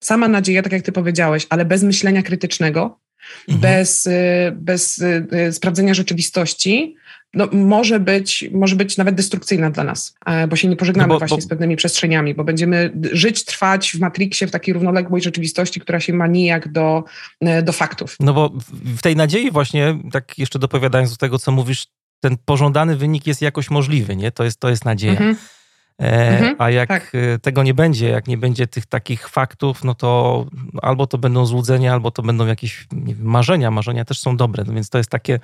Sama 0.03 0.27
nadzieja, 0.27 0.63
tak 0.63 0.71
jak 0.71 0.81
ty 0.81 0.91
powiedziałeś, 0.91 1.47
ale 1.49 1.65
bez 1.65 1.83
myślenia 1.83 2.23
krytycznego, 2.23 2.99
mhm. 3.47 3.61
bez, 3.61 4.05
y, 4.05 4.51
bez 4.55 4.97
y, 4.97 5.27
y, 5.47 5.53
sprawdzenia 5.53 5.93
rzeczywistości, 5.93 6.95
no, 7.33 7.47
może, 7.51 7.99
być, 7.99 8.49
może 8.51 8.75
być 8.75 8.97
nawet 8.97 9.15
destrukcyjna 9.15 9.71
dla 9.71 9.83
nas, 9.83 10.15
e, 10.25 10.47
bo 10.47 10.55
się 10.55 10.67
nie 10.67 10.75
pożegnamy 10.75 11.07
no 11.07 11.13
bo, 11.13 11.19
właśnie 11.19 11.37
bo... 11.37 11.41
z 11.41 11.47
pewnymi 11.47 11.75
przestrzeniami, 11.75 12.35
bo 12.35 12.43
będziemy 12.43 12.91
żyć, 13.11 13.45
trwać 13.45 13.91
w 13.91 13.99
Matrixie, 13.99 14.47
w 14.47 14.51
takiej 14.51 14.73
równoległej 14.73 15.21
rzeczywistości, 15.21 15.79
która 15.79 15.99
się 15.99 16.13
ma 16.13 16.27
nijak 16.27 16.71
do, 16.71 17.03
e, 17.41 17.63
do 17.63 17.73
faktów. 17.73 18.15
No 18.19 18.33
bo 18.33 18.53
w 18.97 19.01
tej 19.01 19.15
nadziei 19.15 19.51
właśnie, 19.51 19.97
tak 20.11 20.37
jeszcze 20.37 20.59
dopowiadając 20.59 21.11
do 21.11 21.17
tego, 21.17 21.39
co 21.39 21.51
mówisz, 21.51 21.87
ten 22.19 22.37
pożądany 22.45 22.95
wynik 22.95 23.27
jest 23.27 23.41
jakoś 23.41 23.69
możliwy, 23.69 24.15
nie? 24.15 24.31
To 24.31 24.43
jest, 24.43 24.59
to 24.59 24.69
jest 24.69 24.85
nadzieja. 24.85 25.11
Mhm. 25.11 25.35
Mhm, 25.99 26.55
a 26.59 26.69
jak 26.69 26.89
tak. 26.89 27.11
tego 27.41 27.63
nie 27.63 27.73
będzie, 27.73 28.09
jak 28.09 28.27
nie 28.27 28.37
będzie 28.37 28.67
tych 28.67 28.85
takich 28.85 29.29
faktów, 29.29 29.83
no 29.83 29.95
to 29.95 30.45
albo 30.81 31.07
to 31.07 31.17
będą 31.17 31.45
złudzenia, 31.45 31.93
albo 31.93 32.11
to 32.11 32.21
będą 32.21 32.45
jakieś 32.45 32.87
wiem, 32.91 33.17
marzenia. 33.21 33.71
Marzenia 33.71 34.05
też 34.05 34.19
są 34.19 34.37
dobre, 34.37 34.63
no 34.67 34.73
więc 34.73 34.89
to 34.89 34.97
jest 34.97 35.09
takie 35.09 35.39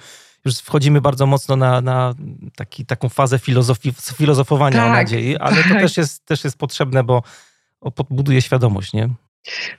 już 0.46 0.60
wchodzimy 0.60 1.02
bardzo 1.02 1.26
mocno 1.26 1.56
na, 1.56 1.82
na 1.82 2.14
taki, 2.56 2.86
taką 2.86 3.10
fazę 3.10 3.40
filozofi, 3.40 3.94
filozofowania 4.16 4.78
tak, 4.78 4.88
o 4.88 4.92
nadziei, 4.92 5.38
ale 5.38 5.56
tak. 5.64 5.68
to 5.68 5.74
też 5.74 5.98
jest, 5.98 6.26
też 6.26 6.44
jest 6.44 6.58
potrzebne, 6.58 7.04
bo 7.04 7.24
podbuduje 7.96 8.42
świadomość, 8.42 8.94
nie? 8.94 9.10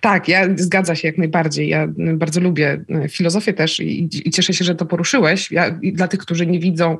Tak, 0.01 0.29
ja 0.29 0.47
zgadza 0.57 0.95
się 0.95 1.09
jak 1.09 1.19
najbardziej. 1.19 1.69
Ja 1.69 1.89
bardzo 1.97 2.41
lubię 2.41 2.85
e, 3.05 3.09
filozofię 3.09 3.53
też 3.53 3.81
i, 3.81 4.09
i 4.29 4.31
cieszę 4.31 4.53
się, 4.53 4.65
że 4.65 4.75
to 4.75 4.87
poruszyłeś. 4.87 5.53
Ja, 5.53 5.79
dla 5.93 6.09
tych, 6.09 6.21
którzy 6.21 6.47
nie 6.47 6.59
widzą, 6.59 6.99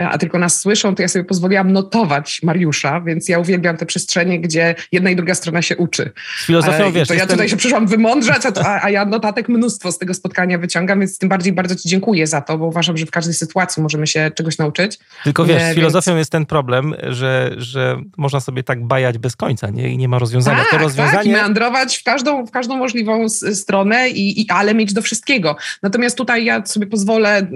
e, 0.00 0.08
a 0.08 0.18
tylko 0.18 0.38
nas 0.38 0.60
słyszą, 0.60 0.94
to 0.94 1.02
ja 1.02 1.08
sobie 1.08 1.24
pozwoliłam 1.24 1.72
notować 1.72 2.42
Mariusza, 2.42 3.00
więc 3.00 3.28
ja 3.28 3.38
uwielbiam 3.38 3.76
te 3.76 3.86
przestrzenie, 3.86 4.40
gdzie 4.40 4.74
jedna 4.92 5.10
i 5.10 5.16
druga 5.16 5.34
strona 5.34 5.62
się 5.62 5.76
uczy. 5.76 6.10
Z 6.42 6.46
filozofią 6.46 6.84
e, 6.84 6.92
wiesz. 6.92 7.08
To 7.08 7.14
ja 7.14 7.26
tutaj 7.26 7.48
się 7.48 7.56
przyszłam 7.56 7.86
wymądrzać, 7.86 8.42
a, 8.46 8.84
a, 8.84 8.90
ja 8.90 9.04
notatek 9.04 9.48
mnóstwo 9.48 9.92
z 9.92 9.98
tego 9.98 10.14
spotkania 10.14 10.58
wyciągam, 10.58 11.00
więc 11.00 11.18
tym 11.18 11.28
bardziej 11.28 11.52
bardzo 11.52 11.74
Ci 11.76 11.88
dziękuję 11.88 12.26
za 12.26 12.40
to, 12.40 12.58
bo 12.58 12.66
uważam, 12.66 12.96
że 12.96 13.06
w 13.06 13.10
każdej 13.10 13.34
sytuacji 13.34 13.82
możemy 13.82 14.06
się 14.06 14.30
czegoś 14.34 14.58
nauczyć. 14.58 14.98
Tylko 15.24 15.44
wiesz, 15.44 15.62
z 15.62 15.74
filozofią 15.74 16.10
więc... 16.10 16.18
jest 16.18 16.32
ten 16.32 16.46
problem, 16.46 16.94
że, 17.02 17.54
że 17.56 18.00
można 18.16 18.40
sobie 18.40 18.62
tak 18.62 18.84
bajać 18.84 19.18
bez 19.18 19.36
końca, 19.36 19.70
nie? 19.70 19.88
I 19.92 19.98
nie 19.98 20.08
ma 20.08 20.18
rozwiązania. 20.18 20.58
Tak, 20.58 20.70
to 20.70 20.78
rozwiązanie... 20.78 21.18
tak, 21.18 21.26
i 21.26 21.30
meandrować 21.30 21.96
w 21.96 22.02
każdą, 22.08 22.46
w 22.46 22.50
każdą 22.50 22.76
możliwą 22.76 23.28
stronę, 23.28 24.10
i, 24.10 24.40
i, 24.40 24.50
ale 24.50 24.74
mieć 24.74 24.92
do 24.92 25.02
wszystkiego. 25.02 25.56
Natomiast 25.82 26.16
tutaj 26.16 26.44
ja 26.44 26.66
sobie 26.66 26.86
pozwolę 26.86 27.50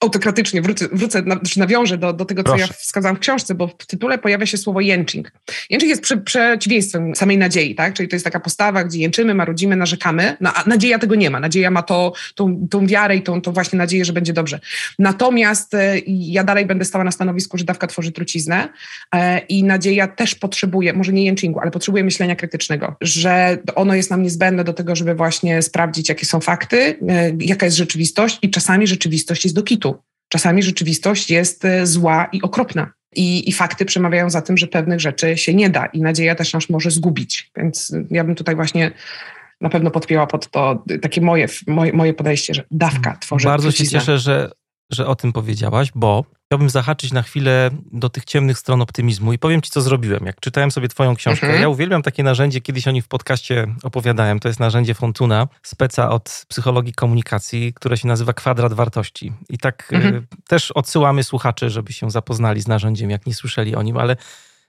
autokratycznie, 0.00 0.62
wrócę, 0.62 0.88
wrócę 0.92 1.22
na, 1.22 1.36
czy 1.36 1.58
nawiążę 1.58 1.98
do, 1.98 2.12
do 2.12 2.24
tego, 2.24 2.42
co 2.42 2.48
Proszę. 2.48 2.66
ja 2.68 2.72
wskazałam 2.72 3.16
w 3.16 3.18
książce, 3.18 3.54
bo 3.54 3.68
w 3.68 3.86
tytule 3.86 4.18
pojawia 4.18 4.46
się 4.46 4.58
słowo 4.58 4.80
jęczing. 4.80 5.32
Jęczing 5.70 5.90
jest 5.90 6.02
prze, 6.02 6.16
przeciwieństwem 6.16 7.14
samej 7.14 7.38
nadziei, 7.38 7.74
tak? 7.74 7.94
Czyli 7.94 8.08
to 8.08 8.16
jest 8.16 8.24
taka 8.24 8.40
postawa, 8.40 8.84
gdzie 8.84 8.98
jęczymy, 8.98 9.34
marudzimy, 9.34 9.76
narzekamy, 9.76 10.36
no, 10.40 10.52
a 10.54 10.64
nadzieja 10.66 10.98
tego 10.98 11.14
nie 11.14 11.30
ma. 11.30 11.40
Nadzieja 11.40 11.70
ma 11.70 11.82
to, 11.82 12.12
tą, 12.34 12.68
tą 12.70 12.86
wiarę 12.86 13.16
i 13.16 13.22
tą, 13.22 13.40
tą 13.40 13.52
właśnie 13.52 13.78
nadzieję, 13.78 14.04
że 14.04 14.12
będzie 14.12 14.32
dobrze. 14.32 14.60
Natomiast 14.98 15.74
e, 15.74 15.98
ja 16.06 16.44
dalej 16.44 16.66
będę 16.66 16.84
stała 16.84 17.04
na 17.04 17.10
stanowisku, 17.10 17.58
że 17.58 17.64
dawka 17.64 17.86
tworzy 17.86 18.12
truciznę 18.12 18.68
e, 19.14 19.38
i 19.38 19.64
nadzieja 19.64 20.08
też 20.08 20.34
potrzebuje, 20.34 20.92
może 20.92 21.12
nie 21.12 21.24
jęczyngu, 21.24 21.60
ale 21.60 21.70
potrzebuje 21.70 22.04
myślenia 22.04 22.36
krytycznego, 22.36 22.96
że 23.00 23.58
ono 23.74 23.95
jest 23.96 24.10
nam 24.10 24.22
niezbędne 24.22 24.64
do 24.64 24.72
tego, 24.72 24.96
żeby 24.96 25.14
właśnie 25.14 25.62
sprawdzić, 25.62 26.08
jakie 26.08 26.26
są 26.26 26.40
fakty, 26.40 26.98
e, 27.08 27.32
jaka 27.40 27.66
jest 27.66 27.76
rzeczywistość 27.76 28.38
i 28.42 28.50
czasami 28.50 28.86
rzeczywistość 28.86 29.44
jest 29.44 29.56
do 29.56 29.62
kitu. 29.62 30.02
Czasami 30.28 30.62
rzeczywistość 30.62 31.30
jest 31.30 31.64
e, 31.64 31.86
zła 31.86 32.28
i 32.32 32.42
okropna. 32.42 32.92
I, 33.16 33.48
I, 33.48 33.52
fakty 33.52 33.84
przemawiają 33.84 34.30
za 34.30 34.42
tym, 34.42 34.56
że 34.56 34.66
pewnych 34.66 35.00
rzeczy 35.00 35.36
się 35.36 35.54
nie 35.54 35.70
da 35.70 35.86
i 35.86 36.00
nadzieja 36.00 36.34
też 36.34 36.52
nas 36.52 36.70
może 36.70 36.90
zgubić. 36.90 37.50
Więc 37.56 37.94
ja 38.10 38.24
bym 38.24 38.34
tutaj 38.34 38.54
właśnie 38.54 38.90
na 39.60 39.68
pewno 39.68 39.90
podpięła 39.90 40.26
pod 40.26 40.50
to 40.50 40.84
takie 41.02 41.20
moje, 41.20 41.46
moje, 41.66 41.92
moje 41.92 42.14
podejście, 42.14 42.54
że 42.54 42.64
dawka 42.70 43.16
tworzy. 43.16 43.44
Bardzo 43.48 43.70
się 43.70 43.86
cieszę, 43.88 44.18
że 44.18 44.50
że 44.90 45.06
o 45.06 45.14
tym 45.14 45.32
powiedziałaś, 45.32 45.88
bo 45.94 46.24
chciałbym 46.46 46.70
zahaczyć 46.70 47.12
na 47.12 47.22
chwilę 47.22 47.70
do 47.92 48.08
tych 48.08 48.24
ciemnych 48.24 48.58
stron 48.58 48.82
optymizmu 48.82 49.32
i 49.32 49.38
powiem 49.38 49.62
ci, 49.62 49.70
co 49.70 49.80
zrobiłem. 49.80 50.26
Jak 50.26 50.40
czytałem 50.40 50.70
sobie 50.70 50.88
twoją 50.88 51.16
książkę, 51.16 51.46
mhm. 51.46 51.62
ja 51.62 51.68
uwielbiam 51.68 52.02
takie 52.02 52.22
narzędzie, 52.22 52.60
kiedyś 52.60 52.88
o 52.88 52.90
nim 52.90 53.02
w 53.02 53.08
podcaście 53.08 53.66
opowiadałem, 53.82 54.40
to 54.40 54.48
jest 54.48 54.60
narzędzie 54.60 54.94
Fontuna, 54.94 55.48
speca 55.62 56.10
od 56.10 56.44
psychologii 56.48 56.94
komunikacji, 56.94 57.72
które 57.74 57.96
się 57.96 58.08
nazywa 58.08 58.32
kwadrat 58.32 58.72
wartości. 58.72 59.32
I 59.48 59.58
tak 59.58 59.92
mhm. 59.92 60.14
y, 60.14 60.22
też 60.48 60.70
odsyłamy 60.70 61.24
słuchaczy, 61.24 61.70
żeby 61.70 61.92
się 61.92 62.10
zapoznali 62.10 62.60
z 62.60 62.68
narzędziem, 62.68 63.10
jak 63.10 63.26
nie 63.26 63.34
słyszeli 63.34 63.74
o 63.74 63.82
nim, 63.82 63.96
ale 63.96 64.16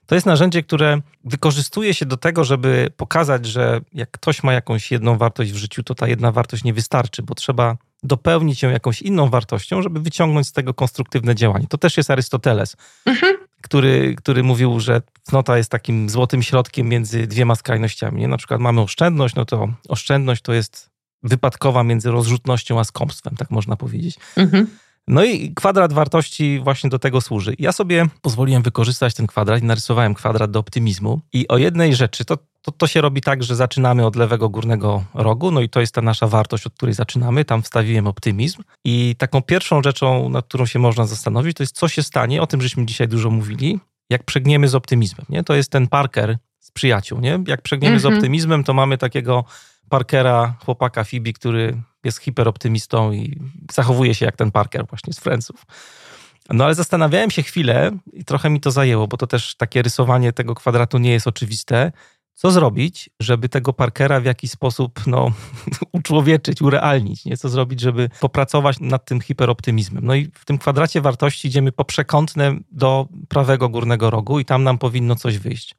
to 0.06 0.14
jest 0.14 0.26
narzędzie, 0.26 0.62
które 0.62 1.00
wykorzystuje 1.24 1.94
się 1.94 2.06
do 2.06 2.16
tego, 2.16 2.44
żeby 2.44 2.90
pokazać, 2.96 3.46
że 3.46 3.80
jak 3.92 4.10
ktoś 4.10 4.42
ma 4.42 4.52
jakąś 4.52 4.92
jedną 4.92 5.18
wartość 5.18 5.52
w 5.52 5.56
życiu, 5.56 5.82
to 5.82 5.94
ta 5.94 6.08
jedna 6.08 6.32
wartość 6.32 6.64
nie 6.64 6.74
wystarczy, 6.74 7.22
bo 7.22 7.34
trzeba 7.34 7.76
dopełnić 8.02 8.62
ją 8.62 8.70
jakąś 8.70 9.02
inną 9.02 9.30
wartością, 9.30 9.82
żeby 9.82 10.00
wyciągnąć 10.00 10.46
z 10.46 10.52
tego 10.52 10.74
konstruktywne 10.74 11.34
działanie. 11.34 11.66
To 11.68 11.78
też 11.78 11.96
jest 11.96 12.10
Arystoteles, 12.10 12.76
mhm. 13.06 13.36
który, 13.62 14.14
który 14.14 14.42
mówił, 14.42 14.80
że 14.80 15.02
cnota 15.22 15.58
jest 15.58 15.70
takim 15.70 16.08
złotym 16.08 16.42
środkiem 16.42 16.88
między 16.88 17.26
dwiema 17.26 17.54
skrajnościami. 17.54 18.28
Na 18.28 18.36
przykład 18.36 18.60
mamy 18.60 18.80
oszczędność, 18.80 19.34
no 19.34 19.44
to 19.44 19.68
oszczędność 19.88 20.42
to 20.42 20.52
jest 20.52 20.90
wypadkowa 21.22 21.84
między 21.84 22.10
rozrzutnością 22.10 22.80
a 22.80 22.84
skąpstwem, 22.84 23.36
tak 23.36 23.50
można 23.50 23.76
powiedzieć. 23.76 24.18
Mhm. 24.36 24.66
No 25.08 25.24
i 25.24 25.54
kwadrat 25.54 25.92
wartości 25.92 26.60
właśnie 26.64 26.90
do 26.90 26.98
tego 26.98 27.20
służy. 27.20 27.54
Ja 27.58 27.72
sobie 27.72 28.06
pozwoliłem 28.22 28.62
wykorzystać 28.62 29.14
ten 29.14 29.26
kwadrat 29.26 29.62
i 29.62 29.64
narysowałem 29.64 30.14
kwadrat 30.14 30.50
do 30.50 30.58
optymizmu. 30.58 31.20
I 31.32 31.48
o 31.48 31.58
jednej 31.58 31.94
rzeczy, 31.94 32.24
to, 32.24 32.38
to, 32.62 32.72
to, 32.72 32.86
się 32.86 33.00
robi 33.00 33.20
tak, 33.20 33.42
że 33.42 33.56
zaczynamy 33.56 34.06
od 34.06 34.16
lewego 34.16 34.48
górnego 34.48 35.04
rogu, 35.14 35.50
no 35.50 35.60
i 35.60 35.68
to 35.68 35.80
jest 35.80 35.94
ta 35.94 36.02
nasza 36.02 36.26
wartość, 36.26 36.66
od 36.66 36.74
której 36.74 36.94
zaczynamy. 36.94 37.44
Tam 37.44 37.62
wstawiłem 37.62 38.06
optymizm. 38.06 38.62
I 38.84 39.14
taką 39.18 39.42
pierwszą 39.42 39.82
rzeczą, 39.82 40.28
nad 40.28 40.44
którą 40.44 40.66
się 40.66 40.78
można 40.78 41.06
zastanowić, 41.06 41.56
to 41.56 41.62
jest 41.62 41.76
co 41.76 41.88
się 41.88 42.02
stanie, 42.02 42.42
o 42.42 42.46
tym 42.46 42.62
żeśmy 42.62 42.86
dzisiaj 42.86 43.08
dużo 43.08 43.30
mówili, 43.30 43.80
jak 44.10 44.24
przegniemy 44.24 44.68
z 44.68 44.74
optymizmem. 44.74 45.26
Nie? 45.28 45.44
To 45.44 45.54
jest 45.54 45.70
ten 45.70 45.88
Parker 45.88 46.38
z 46.60 46.70
przyjaciół. 46.70 47.20
Nie? 47.20 47.38
Jak 47.46 47.62
przegniemy 47.62 47.90
mm 47.90 47.98
-hmm. 47.98 48.02
z 48.02 48.06
mhm. 48.06 48.18
optymizmem, 48.18 48.64
to 48.64 48.74
mamy 48.74 48.98
takiego 48.98 49.44
Parkera, 49.88 50.54
chłopaka 50.64 51.04
Phoebe, 51.04 51.32
który 51.32 51.82
jest 52.04 52.18
hiperoptymistą 52.18 53.12
i 53.12 53.40
zachowuje 53.72 54.14
się 54.14 54.26
jak 54.26 54.36
ten 54.36 54.50
Parker 54.50 54.86
właśnie 54.86 55.12
z 55.12 55.18
Friendsów. 55.18 55.66
No 56.50 56.64
ale 56.64 56.74
zastanawiałem 56.74 57.30
się 57.30 57.42
chwilę 57.42 57.90
i 58.12 58.24
trochę 58.24 58.50
mi 58.50 58.60
to 58.60 58.70
zajęło, 58.70 59.08
bo 59.08 59.16
to 59.16 59.26
też 59.26 59.54
takie 59.54 59.82
rysowanie 59.82 60.32
tego 60.32 60.54
kwadratu 60.54 60.98
nie 60.98 61.12
jest 61.12 61.26
oczywiste. 61.26 61.92
Co 62.34 62.50
zrobić, 62.50 63.10
żeby 63.20 63.48
tego 63.48 63.72
Parkera 63.72 64.20
w 64.20 64.24
jakiś 64.24 64.50
sposób 64.50 65.06
no, 65.06 65.32
uczłowieczyć, 65.92 66.62
urealnić? 66.62 67.24
Nie? 67.24 67.36
Co 67.36 67.48
zrobić, 67.48 67.80
żeby 67.80 68.10
popracować 68.20 68.80
nad 68.80 69.04
tym 69.04 69.20
hiperoptymizmem? 69.20 70.06
No 70.06 70.14
i 70.14 70.30
w 70.34 70.44
tym 70.44 70.58
kwadracie 70.58 71.00
wartości 71.00 71.48
idziemy 71.48 71.72
po 71.72 71.84
przekątne 71.84 72.56
do 72.70 73.08
prawego 73.28 73.68
górnego 73.68 74.10
rogu 74.10 74.40
i 74.40 74.44
tam 74.44 74.64
nam 74.64 74.78
powinno 74.78 75.16
coś 75.16 75.38
wyjść. 75.38 75.74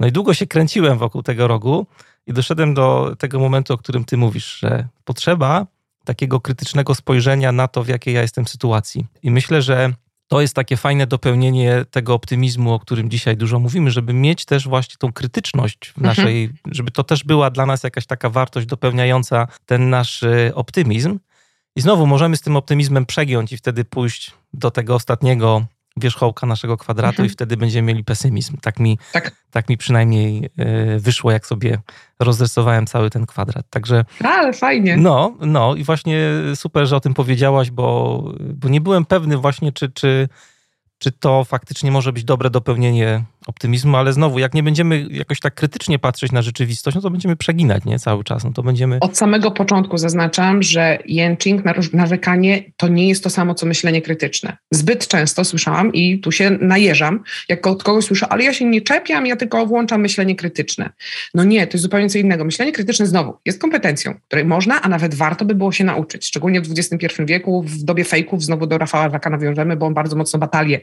No 0.00 0.06
i 0.06 0.12
długo 0.12 0.34
się 0.34 0.46
kręciłem 0.46 0.98
wokół 0.98 1.22
tego 1.22 1.48
rogu, 1.48 1.86
i 2.26 2.32
doszedłem 2.32 2.74
do 2.74 3.16
tego 3.18 3.38
momentu, 3.38 3.74
o 3.74 3.78
którym 3.78 4.04
ty 4.04 4.16
mówisz, 4.16 4.58
że 4.58 4.88
potrzeba 5.04 5.66
takiego 6.04 6.40
krytycznego 6.40 6.94
spojrzenia 6.94 7.52
na 7.52 7.68
to, 7.68 7.84
w 7.84 7.88
jakiej 7.88 8.14
ja 8.14 8.22
jestem 8.22 8.46
sytuacji. 8.46 9.06
I 9.22 9.30
myślę, 9.30 9.62
że 9.62 9.92
to 10.28 10.40
jest 10.40 10.54
takie 10.54 10.76
fajne 10.76 11.06
dopełnienie 11.06 11.84
tego 11.90 12.14
optymizmu, 12.14 12.72
o 12.72 12.80
którym 12.80 13.10
dzisiaj 13.10 13.36
dużo 13.36 13.58
mówimy, 13.58 13.90
żeby 13.90 14.12
mieć 14.12 14.44
też 14.44 14.68
właśnie 14.68 14.94
tą 14.98 15.12
krytyczność 15.12 15.78
w 15.78 15.98
mhm. 15.98 16.06
naszej, 16.06 16.44
mhm. 16.44 16.74
żeby 16.74 16.90
to 16.90 17.04
też 17.04 17.24
była 17.24 17.50
dla 17.50 17.66
nas 17.66 17.82
jakaś 17.82 18.06
taka 18.06 18.30
wartość 18.30 18.66
dopełniająca 18.66 19.48
ten 19.66 19.90
nasz 19.90 20.22
y, 20.22 20.52
optymizm. 20.54 21.18
I 21.76 21.80
znowu 21.80 22.06
możemy 22.06 22.36
z 22.36 22.40
tym 22.40 22.56
optymizmem 22.56 23.06
przegiąć 23.06 23.52
i 23.52 23.56
wtedy 23.56 23.84
pójść 23.84 24.34
do 24.52 24.70
tego 24.70 24.94
ostatniego 24.94 25.66
wierzchołka 25.96 26.46
naszego 26.46 26.76
kwadratu 26.76 27.10
mhm. 27.10 27.26
i 27.26 27.28
wtedy 27.28 27.56
będziemy 27.56 27.86
mieli 27.86 28.04
pesymizm. 28.04 28.56
Tak 28.62 28.78
mi, 28.78 28.98
tak. 29.12 29.32
tak 29.50 29.68
mi 29.68 29.76
przynajmniej 29.76 30.50
e, 30.58 30.98
wyszło, 30.98 31.30
jak 31.30 31.46
sobie 31.46 31.78
rozrysowałem 32.20 32.86
cały 32.86 33.10
ten 33.10 33.26
kwadrat. 33.26 33.66
Także. 33.70 34.04
Ale 34.24 34.52
fajnie. 34.52 34.96
No, 34.96 35.36
no 35.40 35.74
i 35.74 35.84
właśnie 35.84 36.18
super, 36.54 36.86
że 36.86 36.96
o 36.96 37.00
tym 37.00 37.14
powiedziałaś, 37.14 37.70
bo, 37.70 38.24
bo 38.40 38.68
nie 38.68 38.80
byłem 38.80 39.04
pewny 39.04 39.36
właśnie, 39.36 39.72
czy, 39.72 39.90
czy, 39.90 40.28
czy 40.98 41.12
to 41.12 41.44
faktycznie 41.44 41.90
może 41.90 42.12
być 42.12 42.24
dobre 42.24 42.50
dopełnienie 42.50 43.24
optymizmu, 43.46 43.96
ale 43.96 44.12
znowu, 44.12 44.38
jak 44.38 44.54
nie 44.54 44.62
będziemy 44.62 45.06
jakoś 45.10 45.40
tak 45.40 45.54
krytycznie 45.54 45.98
patrzeć 45.98 46.32
na 46.32 46.42
rzeczywistość, 46.42 46.94
no 46.94 47.00
to 47.00 47.10
będziemy 47.10 47.36
przeginać, 47.36 47.84
nie? 47.84 47.98
Cały 47.98 48.24
czas, 48.24 48.44
no 48.44 48.52
to 48.52 48.62
będziemy... 48.62 48.98
Od 49.00 49.16
samego 49.16 49.50
początku 49.50 49.98
zaznaczam, 49.98 50.62
że 50.62 50.98
jęczing, 51.06 51.62
narzekanie 51.92 52.64
to 52.76 52.88
nie 52.88 53.08
jest 53.08 53.24
to 53.24 53.30
samo, 53.30 53.54
co 53.54 53.66
myślenie 53.66 54.02
krytyczne. 54.02 54.56
Zbyt 54.70 55.08
często 55.08 55.44
słyszałam 55.44 55.92
i 55.92 56.20
tu 56.20 56.32
się 56.32 56.50
najeżam, 56.50 57.22
jak 57.48 57.66
od 57.66 57.82
kogoś 57.82 58.04
słyszę, 58.04 58.28
ale 58.28 58.44
ja 58.44 58.54
się 58.54 58.64
nie 58.64 58.80
czepiam, 58.80 59.26
ja 59.26 59.36
tylko 59.36 59.66
włączam 59.66 60.00
myślenie 60.00 60.36
krytyczne. 60.36 60.90
No 61.34 61.44
nie, 61.44 61.66
to 61.66 61.72
jest 61.72 61.82
zupełnie 61.82 62.08
co 62.08 62.18
innego. 62.18 62.44
Myślenie 62.44 62.72
krytyczne 62.72 63.06
znowu 63.06 63.36
jest 63.44 63.60
kompetencją, 63.60 64.14
której 64.26 64.44
można, 64.44 64.82
a 64.82 64.88
nawet 64.88 65.14
warto 65.14 65.44
by 65.44 65.54
było 65.54 65.72
się 65.72 65.84
nauczyć, 65.84 66.26
szczególnie 66.26 66.60
w 66.60 66.70
XXI 66.70 67.06
wieku, 67.24 67.62
w 67.62 67.82
dobie 67.82 68.04
fejków, 68.04 68.44
znowu 68.44 68.66
do 68.66 68.78
Rafała 68.78 69.10
Żaka 69.10 69.30
nawiążemy, 69.30 69.76
bo 69.76 69.86
on 69.86 69.94
bardzo 69.94 70.16
mocno 70.16 70.38
batalię 70.38 70.80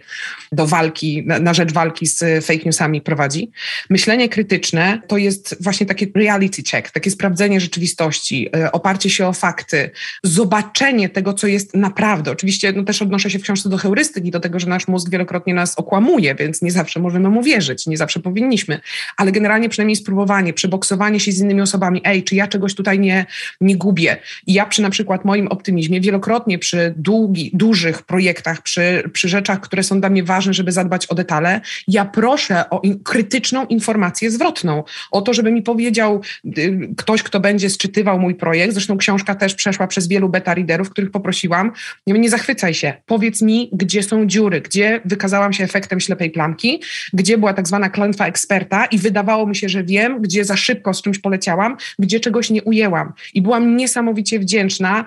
do 0.52 0.68
walki, 0.68 1.24
na, 1.26 1.40
na 1.40 1.54
rzecz 1.54 1.74
walki 1.74 2.08
z 2.08 2.46
fake 2.48 2.66
newsami 2.66 3.02
prowadzi. 3.02 3.52
Myślenie 3.90 4.30
krytyczne 4.30 5.02
to 5.08 5.18
jest 5.18 5.58
właśnie 5.60 5.86
taki 5.86 6.12
reality 6.16 6.64
check, 6.72 6.92
takie 6.92 7.12
sprawdzenie 7.12 7.60
rzeczywistości, 7.62 8.50
e, 8.56 8.72
oparcie 8.72 9.10
się 9.10 9.28
o 9.28 9.34
fakty, 9.34 9.92
zobaczenie 10.24 11.10
tego, 11.10 11.34
co 11.34 11.48
jest 11.48 11.76
naprawdę. 11.76 12.32
Oczywiście 12.32 12.72
no, 12.72 12.84
też 12.84 13.02
odnoszę 13.02 13.30
się 13.30 13.40
w 13.40 13.42
książce 13.42 13.70
do 13.70 13.78
heurystyki, 13.78 14.32
do 14.32 14.40
tego, 14.40 14.60
że 14.60 14.68
nasz 14.68 14.88
mózg 14.88 15.10
wielokrotnie 15.10 15.54
nas 15.54 15.76
okłamuje, 15.76 16.36
więc 16.36 16.62
nie 16.62 16.72
zawsze 16.72 17.00
możemy 17.00 17.30
mu 17.30 17.44
wierzyć, 17.44 17.88
nie 17.88 17.98
zawsze 17.98 18.20
powinniśmy, 18.20 18.80
ale 19.18 19.32
generalnie 19.32 19.70
przynajmniej 19.70 19.96
spróbowanie, 19.96 20.54
przeboksowanie 20.54 21.20
się 21.20 21.32
z 21.32 21.40
innymi 21.40 21.62
osobami, 21.62 22.02
ej, 22.04 22.24
czy 22.24 22.36
ja 22.36 22.48
czegoś 22.48 22.76
tutaj 22.76 23.00
nie, 23.00 23.26
nie 23.62 23.76
gubię. 23.76 24.18
Ja 24.48 24.66
przy 24.66 24.82
na 24.82 24.90
przykład 24.90 25.26
moim 25.26 25.48
optymizmie 25.48 26.02
wielokrotnie 26.02 26.60
przy 26.60 26.94
długi, 26.98 27.52
dużych 27.54 28.04
projektach, 28.04 28.62
przy, 28.62 29.10
przy 29.14 29.30
rzeczach, 29.30 29.60
które 29.60 29.84
są 29.84 30.00
dla 30.00 30.10
mnie 30.10 30.24
ważne, 30.24 30.54
żeby 30.54 30.72
zadbać 30.72 31.06
o 31.06 31.16
detale, 31.16 31.62
ja 31.88 32.06
proszę 32.06 32.37
proszę 32.38 32.70
o 32.70 32.80
in, 32.84 33.00
krytyczną 33.04 33.66
informację 33.66 34.32
zwrotną, 34.32 34.84
o 35.12 35.22
to, 35.22 35.34
żeby 35.34 35.52
mi 35.52 35.62
powiedział 35.62 36.22
y, 36.58 36.90
ktoś, 36.98 37.24
kto 37.24 37.40
będzie 37.40 37.70
sczytywał 37.70 38.20
mój 38.20 38.36
projekt. 38.36 38.74
Zresztą 38.74 38.98
książka 38.98 39.36
też 39.36 39.56
przeszła 39.56 39.88
przez 39.88 40.08
wielu 40.08 40.30
beta 40.30 40.54
readerów, 40.54 40.90
których 40.90 41.12
poprosiłam. 41.12 41.72
Nie, 42.08 42.14
nie 42.14 42.30
zachwycaj 42.30 42.74
się, 42.74 42.94
powiedz 43.06 43.42
mi, 43.42 43.70
gdzie 43.74 44.04
są 44.04 44.26
dziury, 44.26 44.62
gdzie 44.62 45.02
wykazałam 45.06 45.54
się 45.54 45.64
efektem 45.64 46.00
ślepej 46.00 46.32
plamki, 46.32 46.82
gdzie 47.14 47.38
była 47.38 47.54
tak 47.54 47.68
zwana 47.68 47.90
klątwa 47.90 48.26
eksperta 48.26 48.86
i 48.86 48.98
wydawało 48.98 49.48
mi 49.48 49.56
się, 49.56 49.70
że 49.70 49.84
wiem, 49.84 50.22
gdzie 50.22 50.46
za 50.46 50.58
szybko 50.58 50.94
z 50.94 51.02
czymś 51.02 51.20
poleciałam, 51.20 51.78
gdzie 52.00 52.20
czegoś 52.20 52.50
nie 52.50 52.64
ujęłam. 52.64 53.14
I 53.34 53.42
byłam 53.42 53.78
niesamowicie 53.78 54.40
wdzięczna 54.40 55.06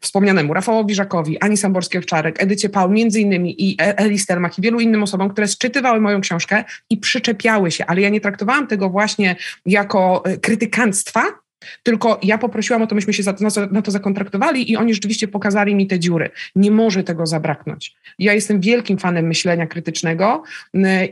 wspomnianemu 0.00 0.54
Rafałowi 0.54 0.94
Żakowi, 0.94 1.38
Ani 1.40 1.56
Samborskiej-Owczarek, 1.56 2.32
Edycie 2.38 2.68
Paul, 2.68 2.90
między 2.90 3.20
innymi 3.20 3.62
i 3.62 3.76
e- 3.80 3.98
Eli 3.98 4.18
Stelmach 4.18 4.58
i 4.58 4.62
wielu 4.62 4.80
innym 4.80 5.02
osobom, 5.02 5.30
które 5.30 5.48
sczytywały 5.48 6.00
moją 6.00 6.20
książkę 6.20 6.61
i 6.90 6.96
przyczepiały 6.96 7.70
się, 7.70 7.86
ale 7.86 8.00
ja 8.00 8.08
nie 8.08 8.20
traktowałam 8.20 8.66
tego 8.66 8.90
właśnie 8.90 9.36
jako 9.66 10.22
e, 10.24 10.36
krytykanstwa, 10.36 11.22
tylko 11.82 12.20
ja 12.22 12.38
poprosiłam 12.38 12.82
o 12.82 12.86
to, 12.86 12.94
myśmy 12.94 13.12
się 13.12 13.22
za, 13.22 13.34
na 13.70 13.82
to 13.82 13.90
zakontraktowali 13.90 14.72
i 14.72 14.76
oni 14.76 14.94
rzeczywiście 14.94 15.28
pokazali 15.28 15.74
mi 15.74 15.86
te 15.86 15.98
dziury. 15.98 16.30
Nie 16.56 16.70
może 16.70 17.04
tego 17.04 17.26
zabraknąć. 17.26 17.94
Ja 18.18 18.34
jestem 18.34 18.60
wielkim 18.60 18.98
fanem 18.98 19.26
myślenia 19.26 19.66
krytycznego 19.66 20.42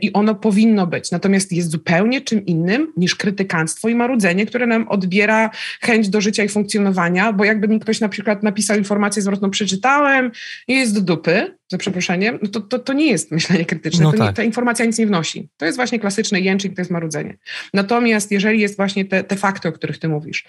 i 0.01 0.13
ono 0.13 0.35
powinno 0.35 0.87
być. 0.87 1.11
Natomiast 1.11 1.51
jest 1.51 1.71
zupełnie 1.71 2.21
czym 2.21 2.45
innym 2.45 2.93
niż 2.97 3.15
krytykanstwo 3.15 3.89
i 3.89 3.95
marudzenie, 3.95 4.45
które 4.45 4.67
nam 4.67 4.87
odbiera 4.87 5.49
chęć 5.81 6.09
do 6.09 6.21
życia 6.21 6.43
i 6.43 6.49
funkcjonowania, 6.49 7.33
bo 7.33 7.45
jakby 7.45 7.67
mi 7.67 7.79
ktoś 7.79 7.99
na 7.99 8.09
przykład 8.09 8.43
napisał 8.43 8.77
informację 8.77 9.21
zwrotną, 9.21 9.49
przeczytałem 9.49 10.31
i 10.67 10.73
jest 10.73 10.93
do 10.95 11.01
dupy, 11.01 11.57
za 11.71 11.77
przeproszeniem, 11.77 12.39
no 12.41 12.49
to, 12.49 12.61
to, 12.61 12.79
to 12.79 12.93
nie 12.93 13.11
jest 13.11 13.31
myślenie 13.31 13.65
krytyczne. 13.65 14.03
No 14.03 14.11
tak. 14.11 14.19
nie, 14.19 14.33
ta 14.33 14.43
informacja 14.43 14.85
nic 14.85 14.97
nie 14.97 15.07
wnosi. 15.07 15.49
To 15.57 15.65
jest 15.65 15.75
właśnie 15.75 15.99
klasyczne 15.99 16.39
jęczyk, 16.39 16.75
to 16.75 16.81
jest 16.81 16.91
marudzenie. 16.91 17.37
Natomiast 17.73 18.31
jeżeli 18.31 18.61
jest 18.61 18.77
właśnie 18.77 19.05
te, 19.05 19.23
te 19.23 19.35
fakty, 19.35 19.69
o 19.69 19.71
których 19.71 19.97
ty 19.97 20.07
mówisz, 20.07 20.45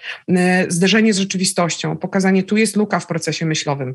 zderzenie 0.69 1.15
z 1.15 1.19
rzeczywistością, 1.19 1.97
pokazanie, 1.97 2.43
tu 2.43 2.57
jest 2.57 2.77
luka 2.77 3.01
w 3.01 3.07
procesie 3.07 3.47
myślowym, 3.47 3.95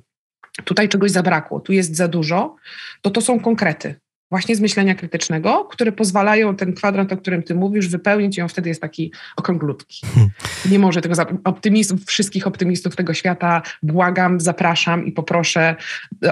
tutaj 0.64 0.90
czegoś 0.90 1.12
zabrakło, 1.12 1.60
tu 1.60 1.74
jest 1.74 1.96
za 1.96 2.08
dużo, 2.08 2.56
to 3.02 3.10
to 3.10 3.22
są 3.22 3.40
konkrety 3.40 3.96
właśnie 4.30 4.56
z 4.56 4.62
myślenia 4.62 4.96
krytycznego, 4.96 5.66
które 5.66 5.92
pozwalają 5.92 6.56
ten 6.56 6.74
kwadrant, 6.74 7.14
o 7.14 7.18
którym 7.18 7.44
ty 7.44 7.56
mówisz, 7.56 7.88
wypełnić 7.88 8.38
i 8.38 8.42
on 8.42 8.50
wtedy 8.50 8.70
jest 8.70 8.82
taki 8.82 9.12
okrąglutki. 9.36 10.06
Hmm. 10.06 10.30
Nie 10.72 10.80
może 10.80 11.02
tego, 11.02 11.16
optymistów, 11.44 12.06
wszystkich 12.06 12.48
optymistów 12.48 12.96
tego 12.96 13.14
świata 13.14 13.62
błagam, 13.84 14.40
zapraszam 14.40 15.06
i 15.06 15.12
poproszę 15.12 15.76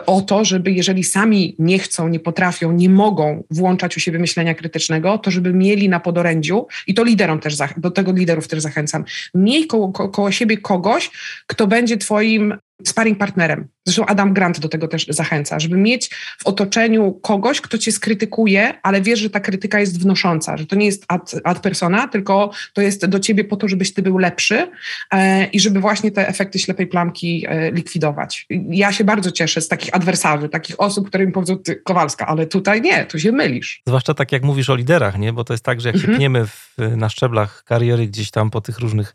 o 0.06 0.22
to, 0.22 0.46
żeby 0.46 0.72
jeżeli 0.72 1.04
sami 1.04 1.56
nie 1.60 1.80
chcą, 1.80 2.08
nie 2.08 2.20
potrafią, 2.20 2.72
nie 2.72 2.90
mogą 2.90 3.44
włączać 3.52 3.98
u 3.98 4.00
siebie 4.00 4.20
myślenia 4.20 4.56
krytycznego, 4.56 5.18
to 5.18 5.32
żeby 5.32 5.54
mieli 5.54 5.90
na 5.90 6.00
podorędziu 6.00 6.68
i 6.88 6.94
to 6.94 7.04
liderom 7.04 7.40
też, 7.40 7.58
do 7.78 7.92
tego 7.92 8.12
liderów 8.12 8.48
też 8.48 8.62
zachęcam, 8.62 9.04
miej 9.36 9.68
koło 10.12 10.32
siebie 10.32 10.58
kogoś, 10.58 11.12
kto 11.48 11.68
będzie 11.68 11.98
twoim 11.98 12.58
sparring 12.84 13.18
partnerem. 13.18 13.68
Zresztą 13.86 14.06
Adam 14.06 14.34
Grant 14.34 14.60
do 14.60 14.70
tego 14.70 14.88
też 14.88 15.08
zachęca, 15.10 15.60
żeby 15.60 15.78
mieć 15.78 16.10
w 16.40 16.48
otoczeniu 16.48 17.14
kogoś, 17.14 17.62
kto 17.62 17.78
cię 17.78 17.92
skrytykuje, 17.92 18.74
ale 18.84 19.02
wiesz, 19.02 19.20
że 19.20 19.30
ta 19.30 19.40
krytyka 19.40 19.80
jest 19.80 20.02
wnosząca, 20.02 20.58
że 20.58 20.66
to 20.66 20.76
nie 20.76 20.86
jest 20.86 21.06
ad, 21.08 21.36
ad 21.44 21.60
persona, 21.60 22.08
tylko 22.08 22.52
to 22.74 22.82
jest 22.82 23.06
do 23.06 23.20
ciebie 23.20 23.44
po 23.44 23.56
to, 23.56 23.68
żebyś 23.68 23.94
ty 23.94 24.02
był 24.02 24.18
lepszy 24.18 24.72
e, 25.12 25.46
i 25.46 25.60
żeby 25.60 25.80
właśnie 25.80 26.12
te 26.12 26.28
efekty 26.28 26.60
ślepej 26.60 26.88
plamki 26.88 27.46
e, 27.48 27.72
likwidować. 27.72 28.48
Ja 28.70 28.92
się 28.92 29.04
bardzo 29.04 29.32
cieszę 29.32 29.62
z 29.62 29.68
takich 29.68 29.96
adwersarzy, 29.96 30.50
takich 30.50 30.80
osób, 30.80 31.08
które 31.08 31.26
mi 31.26 31.32
powiedzą, 31.32 31.58
ty 31.58 31.76
Kowalska, 31.76 32.28
ale 32.28 32.48
tutaj 32.48 32.82
nie, 32.82 33.06
tu 33.06 33.20
się 33.20 33.32
mylisz. 33.32 33.82
Zwłaszcza 33.88 34.14
tak 34.14 34.32
jak 34.32 34.44
mówisz 34.44 34.70
o 34.70 34.76
liderach, 34.76 35.18
nie? 35.18 35.34
Bo 35.34 35.44
to 35.44 35.54
jest 35.54 35.64
tak, 35.64 35.82
że 35.82 35.90
jak 35.90 35.96
mhm. 35.96 36.14
się 36.14 36.18
pniemy 36.18 36.48
w, 36.48 36.78
na 36.98 37.10
szczeblach 37.10 37.64
kariery 37.64 38.08
gdzieś 38.08 38.32
tam 38.32 38.50
po 38.50 38.62
tych 38.62 38.80
różnych 38.80 39.14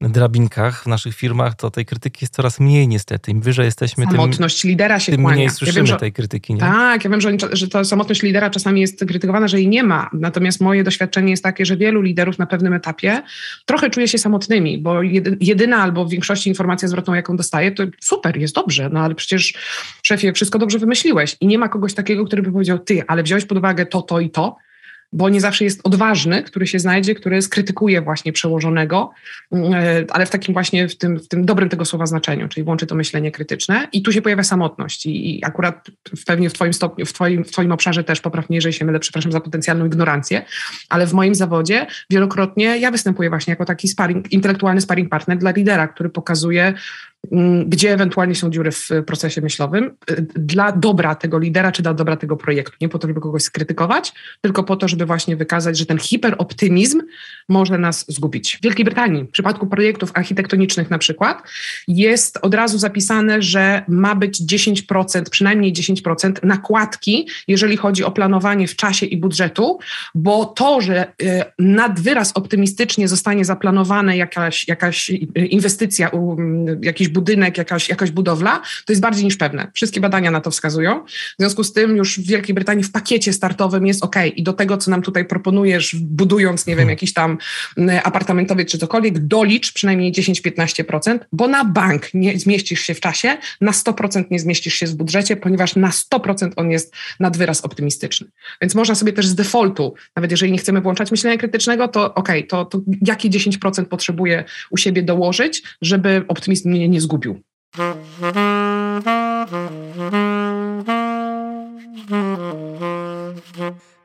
drabinkach 0.00 0.82
w 0.82 0.86
naszych 0.86 1.14
firmach, 1.14 1.54
to 1.54 1.70
tej 1.70 1.86
krytyki 1.86 2.18
jest 2.24 2.34
coraz 2.34 2.60
mniej 2.60 2.88
niestety. 2.88 3.30
Im 3.30 3.40
wyżej 3.40 3.64
jesteśmy, 3.64 4.04
samotność 4.04 4.60
tym, 4.60 4.70
lidera 4.70 5.00
się 5.00 5.12
tym 5.12 5.22
kłania. 5.22 5.36
mniej 5.36 5.50
słyszymy 5.50 5.78
ja 5.78 5.82
wiem, 5.82 5.86
że, 5.86 5.96
tej 5.96 6.12
krytyki. 6.12 6.54
Nie? 6.54 6.60
Tak, 6.60 7.04
ja 7.04 7.10
wiem, 7.10 7.20
że, 7.20 7.30
że 7.52 7.68
ta 7.68 7.84
samotność 7.84 8.22
lidera 8.22 8.50
czasami 8.50 8.80
jest 8.80 9.04
krytykowana, 9.08 9.48
że 9.48 9.58
jej 9.58 9.68
nie 9.68 9.82
ma. 9.82 10.10
Natomiast 10.12 10.60
moje 10.60 10.84
doświadczenie 10.84 11.30
jest 11.30 11.42
takie, 11.42 11.66
że 11.66 11.76
wielu 11.76 12.02
liderów 12.02 12.38
na 12.38 12.46
pewnym 12.46 12.72
etapie 12.72 13.22
trochę 13.66 13.90
czuje 13.90 14.08
się 14.08 14.18
samotnymi, 14.18 14.78
bo 14.78 15.02
jedyna 15.40 15.76
albo 15.76 16.04
w 16.04 16.10
większości 16.10 16.48
informacja 16.48 16.88
zwrotną, 16.88 17.14
jaką 17.14 17.36
dostaje, 17.36 17.72
to 17.72 17.82
super, 18.00 18.36
jest 18.36 18.54
dobrze, 18.54 18.88
no 18.92 19.00
ale 19.00 19.14
przecież 19.14 19.54
szefie, 20.02 20.32
wszystko 20.32 20.58
dobrze 20.58 20.78
wymyśliłeś 20.78 21.36
i 21.40 21.46
nie 21.46 21.58
ma 21.58 21.68
kogoś 21.68 21.94
takiego, 21.94 22.24
który 22.24 22.42
by 22.42 22.52
powiedział, 22.52 22.78
ty, 22.78 23.02
ale 23.06 23.22
wziąłeś 23.22 23.44
pod 23.44 23.58
uwagę 23.58 23.86
to, 23.86 24.02
to 24.02 24.20
i 24.20 24.30
to, 24.30 24.56
bo 25.12 25.28
nie 25.28 25.40
zawsze 25.40 25.64
jest 25.64 25.80
odważny, 25.84 26.42
który 26.42 26.66
się 26.66 26.78
znajdzie, 26.78 27.14
który 27.14 27.42
skrytykuje 27.42 28.02
właśnie 28.02 28.32
przełożonego, 28.32 29.10
mm, 29.52 29.74
e, 29.74 30.04
ale 30.10 30.26
w 30.26 30.30
takim 30.30 30.54
właśnie, 30.54 30.88
w 30.88 30.98
tym, 30.98 31.18
w 31.18 31.28
tym 31.28 31.44
dobrym 31.44 31.68
tego 31.68 31.84
słowa 31.84 32.06
znaczeniu, 32.06 32.48
czyli 32.48 32.64
włączy 32.64 32.86
to 32.86 32.94
myślenie 32.94 33.30
krytyczne. 33.30 33.88
I 33.92 34.02
tu 34.02 34.12
się 34.12 34.22
pojawia 34.22 34.42
samotność. 34.42 35.06
I, 35.06 35.38
i 35.38 35.44
akurat 35.44 35.86
pewnie 36.26 36.50
w 36.50 36.52
twoim 36.52 36.72
stopniu, 36.72 37.06
w 37.06 37.12
twoim, 37.12 37.44
w 37.44 37.50
twoim 37.50 37.72
obszarze 37.72 38.04
też 38.04 38.20
poprawnie, 38.20 38.56
jeżeli 38.56 38.72
się 38.72 38.84
mylę, 38.84 39.00
przepraszam 39.00 39.32
za 39.32 39.40
potencjalną 39.40 39.86
ignorancję, 39.86 40.42
ale 40.88 41.06
w 41.06 41.12
moim 41.12 41.34
zawodzie 41.34 41.86
wielokrotnie 42.10 42.78
ja 42.78 42.90
występuję 42.90 43.28
właśnie 43.28 43.52
jako 43.52 43.64
taki 43.64 43.88
sparring, 43.88 44.32
intelektualny 44.32 44.80
sparring 44.80 45.08
partner 45.08 45.38
dla 45.38 45.50
lidera, 45.50 45.88
który 45.88 46.08
pokazuje 46.08 46.74
gdzie 47.66 47.92
ewentualnie 47.92 48.34
są 48.34 48.50
dziury 48.50 48.72
w 48.72 48.88
procesie 49.06 49.40
myślowym, 49.40 49.84
y, 50.10 50.26
dla 50.34 50.72
dobra 50.72 51.14
tego 51.14 51.38
lidera 51.38 51.72
czy 51.72 51.82
dla 51.82 51.94
dobra 51.94 52.16
tego 52.16 52.36
projektu. 52.36 52.76
Nie 52.80 52.88
po 52.88 52.98
to, 52.98 53.08
żeby 53.08 53.20
kogoś 53.20 53.42
skrytykować, 53.42 54.12
tylko 54.40 54.64
po 54.64 54.76
to, 54.76 54.88
żeby 54.88 55.06
właśnie 55.06 55.36
wykazać, 55.36 55.78
że 55.78 55.86
ten 55.86 55.98
hiperoptymizm 55.98 57.02
może 57.48 57.78
nas 57.78 58.04
zgubić. 58.08 58.56
W 58.56 58.62
Wielkiej 58.62 58.84
Brytanii, 58.84 59.24
w 59.24 59.30
przypadku 59.30 59.66
projektów 59.66 60.10
architektonicznych 60.14 60.90
na 60.90 60.98
przykład, 60.98 61.42
jest 61.88 62.38
od 62.42 62.54
razu 62.54 62.78
zapisane, 62.78 63.42
że 63.42 63.82
ma 63.88 64.14
być 64.14 64.40
10%, 64.40 65.30
przynajmniej 65.30 65.72
10% 65.72 66.32
nakładki, 66.44 67.28
jeżeli 67.48 67.76
chodzi 67.76 68.04
o 68.04 68.10
planowanie 68.10 68.68
w 68.68 68.76
czasie 68.76 69.06
i 69.06 69.16
budżetu, 69.16 69.78
bo 70.14 70.44
to, 70.44 70.80
że 70.80 71.12
y, 71.22 71.44
nad 71.58 72.00
wyraz 72.00 72.32
optymistycznie 72.34 73.08
zostanie 73.08 73.44
zaplanowana 73.44 74.14
jakaś, 74.14 74.68
jakaś 74.68 75.10
inwestycja, 75.34 76.10
jakiś 76.82 77.05
budynek, 77.08 77.58
jakaś, 77.58 77.88
jakaś 77.88 78.10
budowla, 78.10 78.62
to 78.84 78.92
jest 78.92 79.02
bardziej 79.02 79.24
niż 79.24 79.36
pewne. 79.36 79.70
Wszystkie 79.74 80.00
badania 80.00 80.30
na 80.30 80.40
to 80.40 80.50
wskazują. 80.50 81.04
W 81.06 81.34
związku 81.38 81.64
z 81.64 81.72
tym 81.72 81.96
już 81.96 82.18
w 82.18 82.26
Wielkiej 82.26 82.54
Brytanii 82.54 82.84
w 82.84 82.92
pakiecie 82.92 83.32
startowym 83.32 83.86
jest 83.86 84.04
ok. 84.04 84.16
I 84.36 84.42
do 84.42 84.52
tego, 84.52 84.76
co 84.76 84.90
nam 84.90 85.02
tutaj 85.02 85.24
proponujesz, 85.24 85.96
budując, 85.96 86.66
nie 86.66 86.72
wiem, 86.72 86.78
hmm. 86.78 86.90
jakiś 86.90 87.12
tam 87.12 87.38
apartamentowiec 88.04 88.70
czy 88.70 88.78
cokolwiek, 88.78 89.18
dolicz 89.18 89.72
przynajmniej 89.72 90.12
10-15%, 90.12 91.18
bo 91.32 91.48
na 91.48 91.64
bank 91.64 92.14
nie 92.14 92.38
zmieścisz 92.38 92.80
się 92.80 92.94
w 92.94 93.00
czasie, 93.00 93.36
na 93.60 93.72
100% 93.72 94.24
nie 94.30 94.38
zmieścisz 94.38 94.74
się 94.74 94.86
w 94.86 94.94
budżecie, 94.94 95.36
ponieważ 95.36 95.76
na 95.76 95.90
100% 95.90 96.52
on 96.56 96.70
jest 96.70 96.94
nad 97.20 97.36
wyraz 97.36 97.60
optymistyczny. 97.60 98.26
Więc 98.60 98.74
można 98.74 98.94
sobie 98.94 99.12
też 99.12 99.26
z 99.26 99.34
defaultu, 99.34 99.94
nawet 100.16 100.30
jeżeli 100.30 100.52
nie 100.52 100.58
chcemy 100.58 100.80
włączać 100.80 101.10
myślenia 101.10 101.36
krytycznego, 101.36 101.88
to 101.88 102.14
ok, 102.14 102.28
to, 102.48 102.64
to 102.64 102.80
jakie 103.02 103.30
10% 103.30 103.84
potrzebuję 103.84 104.44
u 104.70 104.76
siebie 104.76 105.02
dołożyć, 105.02 105.62
żeby 105.82 106.24
optymizm 106.28 106.70
mnie 106.70 106.88
nie 106.88 106.95
zgubił. 107.00 107.40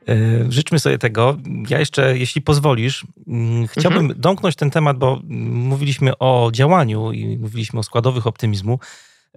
E, 0.08 0.52
życzmy 0.52 0.78
sobie 0.78 0.98
tego. 0.98 1.36
Ja 1.68 1.78
jeszcze, 1.78 2.18
jeśli 2.18 2.42
pozwolisz, 2.42 3.06
mm, 3.26 3.66
chciałbym 3.66 4.00
mhm. 4.00 4.20
domknąć 4.20 4.56
ten 4.56 4.70
temat, 4.70 4.98
bo 4.98 5.20
mówiliśmy 5.24 6.18
o 6.18 6.50
działaniu 6.52 7.12
i 7.12 7.38
mówiliśmy 7.38 7.80
o 7.80 7.82
składowych 7.82 8.26
optymizmu. 8.26 8.78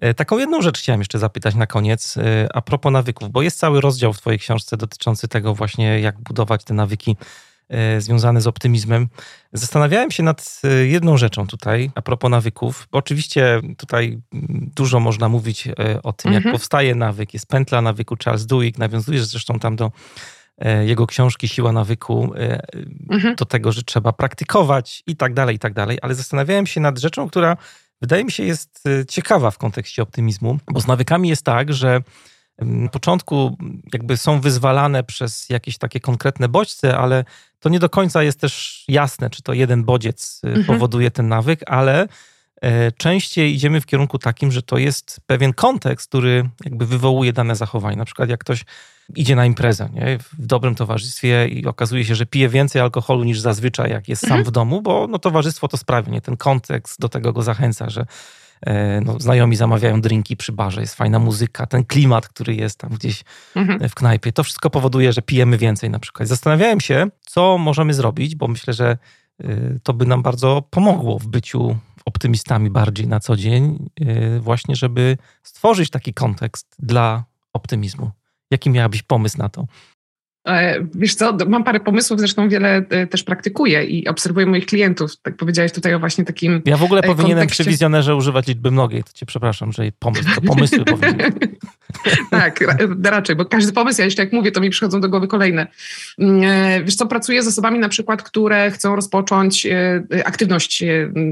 E, 0.01 0.13
taką 0.13 0.37
jedną 0.37 0.61
rzecz 0.61 0.79
chciałem 0.79 1.01
jeszcze 1.01 1.19
zapytać 1.19 1.55
na 1.55 1.67
koniec, 1.67 2.17
e, 2.17 2.47
a 2.53 2.61
propos 2.61 2.91
nawyków, 2.91 3.29
bo 3.29 3.41
jest 3.41 3.59
cały 3.59 3.81
rozdział 3.81 4.13
w 4.13 4.17
Twojej 4.17 4.39
książce 4.39 4.77
dotyczący 4.77 5.27
tego 5.27 5.55
właśnie, 5.55 5.99
jak 5.99 6.19
budować 6.19 6.63
te 6.63 6.73
nawyki 6.73 7.15
związane 7.99 8.41
z 8.41 8.47
optymizmem. 8.47 9.07
Zastanawiałem 9.53 10.11
się 10.11 10.23
nad 10.23 10.61
e, 10.63 10.85
jedną 10.85 11.17
rzeczą 11.17 11.47
tutaj, 11.47 11.91
a 11.95 12.01
propos 12.01 12.31
nawyków. 12.31 12.87
Oczywiście 12.91 13.61
tutaj 13.77 14.19
dużo 14.75 14.99
można 14.99 15.29
mówić 15.29 15.67
e, 15.67 15.73
o 16.03 16.13
tym, 16.13 16.31
mhm. 16.31 16.43
jak 16.43 16.53
powstaje 16.53 16.95
nawyk. 16.95 17.33
Jest 17.33 17.47
pętla 17.47 17.81
nawyku, 17.81 18.15
Charles 18.23 18.45
Duhigg, 18.45 18.77
nawiązujesz 18.77 19.25
zresztą 19.25 19.59
tam 19.59 19.75
do 19.75 19.91
jego 20.85 21.07
książki 21.07 21.47
Siła 21.47 21.71
nawyku, 21.71 22.33
mhm. 23.11 23.35
do 23.35 23.45
tego, 23.45 23.71
że 23.71 23.83
trzeba 23.83 24.13
praktykować 24.13 25.03
i 25.07 25.15
tak 25.15 25.33
dalej, 25.33 25.55
i 25.55 25.59
tak 25.59 25.73
dalej. 25.73 25.97
Ale 26.01 26.15
zastanawiałem 26.15 26.67
się 26.67 26.81
nad 26.81 26.99
rzeczą, 26.99 27.29
która 27.29 27.57
wydaje 28.01 28.23
mi 28.23 28.31
się 28.31 28.43
jest 28.43 28.83
ciekawa 29.09 29.51
w 29.51 29.57
kontekście 29.57 30.03
optymizmu, 30.03 30.57
bo 30.71 30.79
z 30.79 30.87
nawykami 30.87 31.29
jest 31.29 31.43
tak, 31.43 31.73
że 31.73 32.01
na 32.59 32.89
początku 32.89 33.57
jakby 33.93 34.17
są 34.17 34.41
wyzwalane 34.41 35.03
przez 35.03 35.49
jakieś 35.49 35.77
takie 35.77 35.99
konkretne 35.99 36.49
bodźce, 36.49 36.97
ale 36.97 37.25
to 37.65 37.69
nie 37.69 37.79
do 37.79 37.89
końca 37.89 38.23
jest 38.23 38.39
też 38.39 38.83
jasne, 38.87 39.29
czy 39.29 39.41
to 39.41 39.53
jeden 39.53 39.83
bodziec 39.83 40.41
y, 40.43 40.47
mhm. 40.47 40.65
powoduje 40.65 41.11
ten 41.11 41.27
nawyk, 41.27 41.59
ale 41.65 42.07
e, 42.61 42.91
częściej 42.91 43.53
idziemy 43.53 43.81
w 43.81 43.85
kierunku 43.85 44.19
takim, 44.19 44.51
że 44.51 44.61
to 44.61 44.77
jest 44.77 45.19
pewien 45.27 45.53
kontekst, 45.53 46.09
który 46.09 46.49
jakby 46.65 46.85
wywołuje 46.85 47.33
dane 47.33 47.55
zachowanie. 47.55 47.97
Na 47.97 48.05
przykład 48.05 48.29
jak 48.29 48.39
ktoś 48.39 48.65
idzie 49.15 49.35
na 49.35 49.45
imprezę 49.45 49.89
nie? 49.93 50.19
w 50.39 50.45
dobrym 50.45 50.75
towarzystwie 50.75 51.47
i 51.47 51.65
okazuje 51.65 52.05
się, 52.05 52.15
że 52.15 52.25
pije 52.25 52.49
więcej 52.49 52.81
alkoholu 52.81 53.23
niż 53.23 53.39
zazwyczaj, 53.39 53.91
jak 53.91 54.09
jest 54.09 54.23
mhm. 54.23 54.39
sam 54.39 54.49
w 54.49 54.51
domu, 54.51 54.81
bo 54.81 55.07
no, 55.07 55.19
towarzystwo 55.19 55.67
to 55.67 55.77
sprawia, 55.77 56.11
nie? 56.11 56.21
ten 56.21 56.37
kontekst 56.37 56.99
do 56.99 57.09
tego 57.09 57.33
go 57.33 57.43
zachęca, 57.43 57.89
że 57.89 58.05
no, 59.05 59.19
znajomi 59.19 59.55
zamawiają 59.55 60.01
drinki 60.01 60.37
przy 60.37 60.51
barze, 60.51 60.81
jest 60.81 60.95
fajna 60.95 61.19
muzyka, 61.19 61.65
ten 61.65 61.85
klimat, 61.85 62.27
który 62.27 62.55
jest 62.55 62.79
tam 62.79 62.89
gdzieś 62.89 63.23
mhm. 63.55 63.89
w 63.89 63.95
knajpie. 63.95 64.31
To 64.31 64.43
wszystko 64.43 64.69
powoduje, 64.69 65.13
że 65.13 65.21
pijemy 65.21 65.57
więcej 65.57 65.89
na 65.89 65.99
przykład. 65.99 66.27
Zastanawiałem 66.27 66.81
się, 66.81 67.07
co 67.21 67.57
możemy 67.57 67.93
zrobić, 67.93 68.35
bo 68.35 68.47
myślę, 68.47 68.73
że 68.73 68.97
y, 69.43 69.79
to 69.83 69.93
by 69.93 70.05
nam 70.05 70.21
bardzo 70.21 70.61
pomogło 70.69 71.19
w 71.19 71.27
byciu 71.27 71.77
optymistami 72.05 72.69
bardziej 72.69 73.07
na 73.07 73.19
co 73.19 73.35
dzień, 73.35 73.89
właśnie 74.39 74.75
żeby 74.75 75.17
stworzyć 75.43 75.89
taki 75.89 76.13
kontekst 76.13 76.75
dla 76.79 77.23
optymizmu. 77.53 78.11
Jaki 78.51 78.69
miałabyś 78.69 79.03
pomysł 79.03 79.37
na 79.37 79.49
to? 79.49 79.65
E, 80.47 80.87
wiesz 80.95 81.15
co, 81.15 81.37
mam 81.47 81.63
parę 81.63 81.79
pomysłów, 81.79 82.19
zresztą 82.19 82.49
wiele 82.49 82.85
e, 82.89 83.07
też 83.07 83.23
praktykuję 83.23 83.83
i 83.83 84.07
obserwuję 84.07 84.45
moich 84.45 84.65
klientów. 84.65 85.17
Tak 85.21 85.37
powiedziałeś 85.37 85.71
tutaj 85.71 85.93
o 85.93 85.99
właśnie 85.99 86.25
takim 86.25 86.61
Ja 86.65 86.77
w 86.77 86.83
ogóle 86.83 87.01
e, 87.01 87.07
powinienem 87.07 87.37
kontekście... 87.37 87.63
przy 87.63 87.71
wizjonerze 87.71 88.15
używać 88.15 88.47
liczby 88.47 88.71
mnogiej, 88.71 89.03
to 89.03 89.09
cię 89.13 89.25
przepraszam, 89.25 89.71
że 89.71 89.83
pomysł, 89.99 90.23
to 90.35 90.41
pomysły 90.41 90.85
powinien. 90.85 91.31
tak, 92.31 92.59
raczej, 93.03 93.35
bo 93.35 93.45
każdy 93.45 93.73
pomysł, 93.73 94.01
ja 94.01 94.05
jeszcze 94.05 94.23
jak 94.23 94.33
mówię, 94.33 94.51
to 94.51 94.61
mi 94.61 94.69
przychodzą 94.69 95.01
do 95.01 95.09
głowy 95.09 95.27
kolejne. 95.27 95.67
Mm, 96.19 96.85
wiesz 96.85 96.95
co, 96.95 97.07
pracuję 97.07 97.43
z 97.43 97.47
osobami 97.47 97.79
na 97.79 97.89
przykład, 97.89 98.23
które 98.23 98.71
chcą 98.71 98.95
rozpocząć 98.95 99.67
aktywność 100.25 100.83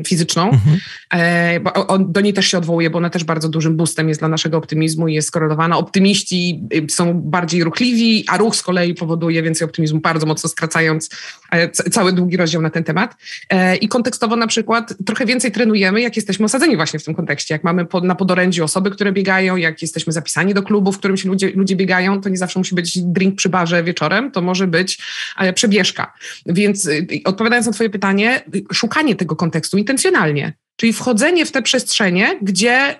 fizyczną, 0.07 0.51
mhm. 0.51 1.63
bo 1.63 1.99
do 1.99 2.21
niej 2.21 2.33
też 2.33 2.47
się 2.47 2.57
odwołuję, 2.57 2.89
bo 2.89 2.97
ona 2.97 3.09
też 3.09 3.23
bardzo 3.23 3.49
dużym 3.49 3.77
boostem 3.77 4.09
jest 4.09 4.21
dla 4.21 4.27
naszego 4.27 4.57
optymizmu 4.57 5.07
i 5.07 5.13
jest 5.13 5.27
skorelowana. 5.27 5.77
Optymiści 5.77 6.63
są 6.89 7.13
bardziej 7.13 7.63
ruchliwi, 7.63 8.25
a 8.27 8.37
ruch 8.37 8.55
z 8.55 8.61
kolei 8.61 8.93
powoduje 9.03 9.43
więcej 9.43 9.65
optymizmu, 9.65 9.99
bardzo 9.99 10.25
mocno 10.25 10.49
skracając 10.49 11.09
e, 11.51 11.69
cały 11.69 12.13
długi 12.13 12.37
rozdział 12.37 12.61
na 12.61 12.69
ten 12.69 12.83
temat. 12.83 13.15
E, 13.49 13.75
I 13.75 13.87
kontekstowo 13.87 14.35
na 14.35 14.47
przykład 14.47 14.93
trochę 15.05 15.25
więcej 15.25 15.51
trenujemy, 15.51 16.01
jak 16.01 16.15
jesteśmy 16.15 16.45
osadzeni 16.45 16.75
właśnie 16.75 16.99
w 16.99 17.03
tym 17.03 17.15
kontekście. 17.15 17.55
Jak 17.55 17.63
mamy 17.63 17.85
na 18.03 18.15
podorędziu 18.15 18.63
osoby, 18.63 18.91
które 18.91 19.11
biegają, 19.11 19.55
jak 19.55 19.81
jesteśmy 19.81 20.13
zapisani 20.13 20.53
do 20.53 20.63
klubu, 20.63 20.91
w 20.91 20.99
którym 20.99 21.17
się 21.17 21.29
ludzie, 21.29 21.51
ludzie 21.55 21.75
biegają, 21.75 22.21
to 22.21 22.29
nie 22.29 22.37
zawsze 22.37 22.59
musi 22.59 22.75
być 22.75 22.99
drink 23.01 23.35
przy 23.35 23.49
barze 23.49 23.83
wieczorem, 23.83 24.31
to 24.31 24.41
może 24.41 24.67
być 24.67 24.99
e, 25.39 25.53
przebieżka. 25.53 26.13
Więc 26.45 26.89
odpowiadając 27.25 27.67
na 27.67 27.73
twoje 27.73 27.89
pytanie, 27.89 28.43
szukanie 28.73 29.15
tego 29.15 29.35
kontekstu 29.35 29.77
intencjonalnie. 29.77 30.53
Czyli 30.75 30.93
wchodzenie 30.93 31.45
w 31.45 31.51
te 31.51 31.61
przestrzenie, 31.61 32.39
gdzie 32.41 32.99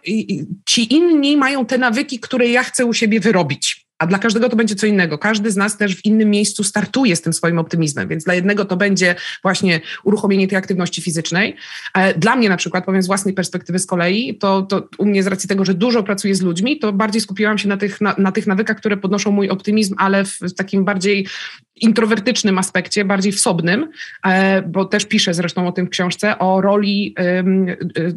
ci 0.66 0.94
inni 0.94 1.38
mają 1.38 1.66
te 1.66 1.78
nawyki, 1.78 2.20
które 2.20 2.48
ja 2.48 2.64
chcę 2.64 2.86
u 2.86 2.94
siebie 2.94 3.20
wyrobić. 3.20 3.83
A 4.04 4.08
dla 4.08 4.20
każdego 4.20 4.50
to 4.50 4.56
będzie 4.56 4.76
co 4.76 4.88
innego. 4.88 5.18
Każdy 5.18 5.52
z 5.52 5.56
nas 5.56 5.78
też 5.78 5.96
w 5.96 6.06
innym 6.06 6.30
miejscu 6.30 6.64
startuje 6.64 7.16
z 7.16 7.22
tym 7.22 7.34
swoim 7.34 7.60
optymizmem, 7.60 8.08
więc 8.08 8.24
dla 8.24 8.34
jednego 8.34 8.66
to 8.66 8.78
będzie 8.78 9.16
właśnie 9.42 9.82
uruchomienie 10.04 10.48
tej 10.48 10.58
aktywności 10.58 11.02
fizycznej. 11.02 11.56
Dla 12.18 12.36
mnie 12.36 12.50
na 12.50 12.58
przykład, 12.58 12.86
powiem 12.86 13.04
z 13.04 13.08
własnej 13.08 13.34
perspektywy 13.34 13.80
z 13.80 13.86
kolei, 13.86 14.38
to, 14.38 14.62
to 14.62 14.88
u 14.98 15.06
mnie 15.06 15.24
z 15.24 15.28
racji 15.28 15.50
tego, 15.50 15.66
że 15.66 15.74
dużo 15.74 16.04
pracuję 16.04 16.36
z 16.36 16.42
ludźmi, 16.42 16.80
to 16.80 16.94
bardziej 16.94 17.22
skupiłam 17.22 17.58
się 17.58 17.70
na 17.70 17.78
tych, 17.78 18.02
na, 18.02 18.16
na 18.18 18.32
tych 18.32 18.48
nawykach, 18.48 18.78
które 18.78 18.98
podnoszą 18.98 19.32
mój 19.32 19.50
optymizm, 19.50 19.96
ale 19.98 20.26
w, 20.26 20.40
w 20.40 20.54
takim 20.54 20.86
bardziej 20.86 21.28
introwertycznym 21.84 22.58
aspekcie, 22.58 23.06
bardziej 23.06 23.32
wsobnym, 23.32 23.90
e, 24.26 24.62
bo 24.62 24.86
też 24.86 25.06
piszę 25.06 25.34
zresztą 25.34 25.68
o 25.68 25.72
tym 25.72 25.86
w 25.86 25.90
książce, 25.90 26.40
o 26.40 26.62
roli 26.62 27.16
e, 27.20 27.44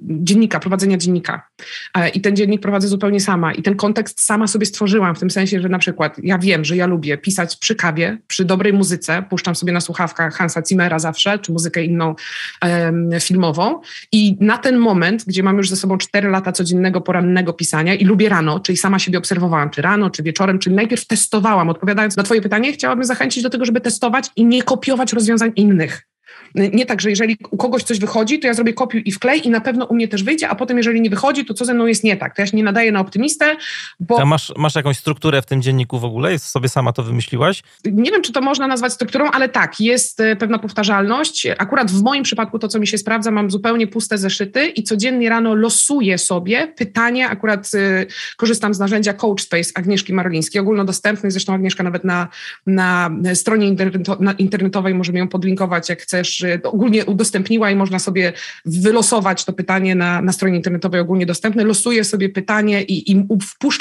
dziennika, 0.02 0.60
prowadzenia 0.60 0.96
dziennika. 0.96 1.48
E, 1.94 2.08
I 2.08 2.20
ten 2.20 2.36
dziennik 2.36 2.60
prowadzę 2.60 2.88
zupełnie 2.88 3.20
sama. 3.20 3.52
I 3.52 3.62
ten 3.62 3.76
kontekst 3.76 4.20
sama 4.20 4.46
sobie 4.46 4.66
stworzyłam, 4.66 5.14
w 5.14 5.18
tym 5.18 5.30
sensie, 5.30 5.60
że 5.60 5.68
na 5.68 5.78
przykład 5.78 6.16
ja 6.22 6.38
wiem, 6.38 6.64
że 6.64 6.76
ja 6.76 6.86
lubię 6.86 7.18
pisać 7.18 7.56
przy 7.56 7.74
kawie, 7.74 8.18
przy 8.26 8.44
dobrej 8.44 8.72
muzyce, 8.72 9.22
puszczam 9.30 9.54
sobie 9.54 9.72
na 9.72 9.80
słuchawkach 9.80 10.34
Hansa 10.34 10.62
Zimmera 10.68 10.98
zawsze, 10.98 11.38
czy 11.38 11.52
muzykę 11.52 11.84
inną 11.84 12.14
filmową. 13.20 13.80
I 14.12 14.36
na 14.40 14.58
ten 14.58 14.78
moment, 14.78 15.24
gdzie 15.26 15.42
mam 15.42 15.56
już 15.56 15.70
ze 15.70 15.76
sobą 15.76 15.98
4 15.98 16.28
lata 16.28 16.52
codziennego 16.52 17.00
porannego 17.00 17.52
pisania 17.52 17.94
i 17.94 18.04
lubię 18.04 18.28
rano, 18.28 18.60
czyli 18.60 18.78
sama 18.78 18.98
siebie 18.98 19.18
obserwowałam, 19.18 19.70
czy 19.70 19.82
rano, 19.82 20.10
czy 20.10 20.22
wieczorem, 20.22 20.58
czyli 20.58 20.76
najpierw 20.76 21.06
testowałam. 21.06 21.68
Odpowiadając 21.68 22.16
na 22.16 22.22
Twoje 22.22 22.42
pytanie, 22.42 22.72
chciałabym 22.72 23.04
zachęcić 23.04 23.42
do 23.42 23.50
tego, 23.50 23.55
żeby 23.64 23.80
testować 23.80 24.30
i 24.36 24.44
nie 24.44 24.62
kopiować 24.62 25.12
rozwiązań 25.12 25.52
innych. 25.56 26.06
Nie 26.56 26.86
tak, 26.86 27.00
że 27.00 27.10
jeżeli 27.10 27.36
u 27.50 27.56
kogoś 27.56 27.82
coś 27.82 27.98
wychodzi, 27.98 28.38
to 28.38 28.46
ja 28.46 28.54
zrobię 28.54 28.72
kopiuj 28.72 29.02
i 29.04 29.12
wklej 29.12 29.46
i 29.46 29.50
na 29.50 29.60
pewno 29.60 29.84
u 29.84 29.94
mnie 29.94 30.08
też 30.08 30.22
wyjdzie, 30.22 30.48
a 30.48 30.54
potem 30.54 30.76
jeżeli 30.76 31.00
nie 31.00 31.10
wychodzi, 31.10 31.44
to 31.44 31.54
co 31.54 31.64
ze 31.64 31.74
mną 31.74 31.86
jest 31.86 32.04
nie 32.04 32.16
tak. 32.16 32.36
To 32.36 32.42
ja 32.42 32.46
się 32.46 32.56
nie 32.56 32.62
nadaję 32.62 32.92
na 32.92 33.00
optymistę, 33.00 33.56
bo... 34.00 34.20
A 34.20 34.24
masz, 34.24 34.52
masz 34.56 34.74
jakąś 34.74 34.96
strukturę 34.96 35.42
w 35.42 35.46
tym 35.46 35.62
dzienniku 35.62 35.98
w 35.98 36.04
ogóle? 36.04 36.38
Sobie 36.38 36.68
sama 36.68 36.92
to 36.92 37.02
wymyśliłaś? 37.02 37.62
Nie 37.84 38.10
wiem, 38.10 38.22
czy 38.22 38.32
to 38.32 38.40
można 38.40 38.66
nazwać 38.66 38.92
strukturą, 38.92 39.30
ale 39.30 39.48
tak, 39.48 39.80
jest 39.80 40.20
e, 40.20 40.36
pewna 40.36 40.58
powtarzalność. 40.58 41.46
Akurat 41.58 41.90
w 41.90 42.02
moim 42.02 42.22
przypadku 42.22 42.58
to, 42.58 42.68
co 42.68 42.78
mi 42.78 42.86
się 42.86 42.98
sprawdza, 42.98 43.30
mam 43.30 43.50
zupełnie 43.50 43.86
puste 43.86 44.18
zeszyty 44.18 44.66
i 44.66 44.82
codziennie 44.82 45.28
rano 45.28 45.54
losuję 45.54 46.18
sobie 46.18 46.72
pytanie, 46.76 47.28
akurat 47.28 47.70
y, 47.74 48.06
korzystam 48.36 48.74
z 48.74 48.78
narzędzia 48.78 49.12
CoachSpace 49.12 49.70
Agnieszki 49.74 50.12
Marlińskiej, 50.12 50.60
ogólnodostępny, 50.60 51.30
zresztą 51.30 51.54
Agnieszka 51.54 51.82
nawet 51.82 52.04
na, 52.04 52.28
na 52.66 53.10
stronie 53.34 53.76
internetowej 54.38 54.94
możemy 54.94 55.18
ją 55.18 55.28
podlinkować, 55.28 55.88
jak 55.88 56.02
chcesz 56.02 56.45
ogólnie 56.62 57.04
udostępniła 57.04 57.70
i 57.70 57.76
można 57.76 57.98
sobie 57.98 58.32
wylosować 58.64 59.44
to 59.44 59.52
pytanie 59.52 59.94
na, 59.94 60.22
na 60.22 60.32
stronie 60.32 60.56
internetowej 60.56 61.00
ogólnie 61.00 61.26
dostępne. 61.26 61.64
Losuję 61.64 62.04
sobie 62.04 62.28
pytanie 62.28 62.82
i, 62.82 63.12
i 63.12 63.26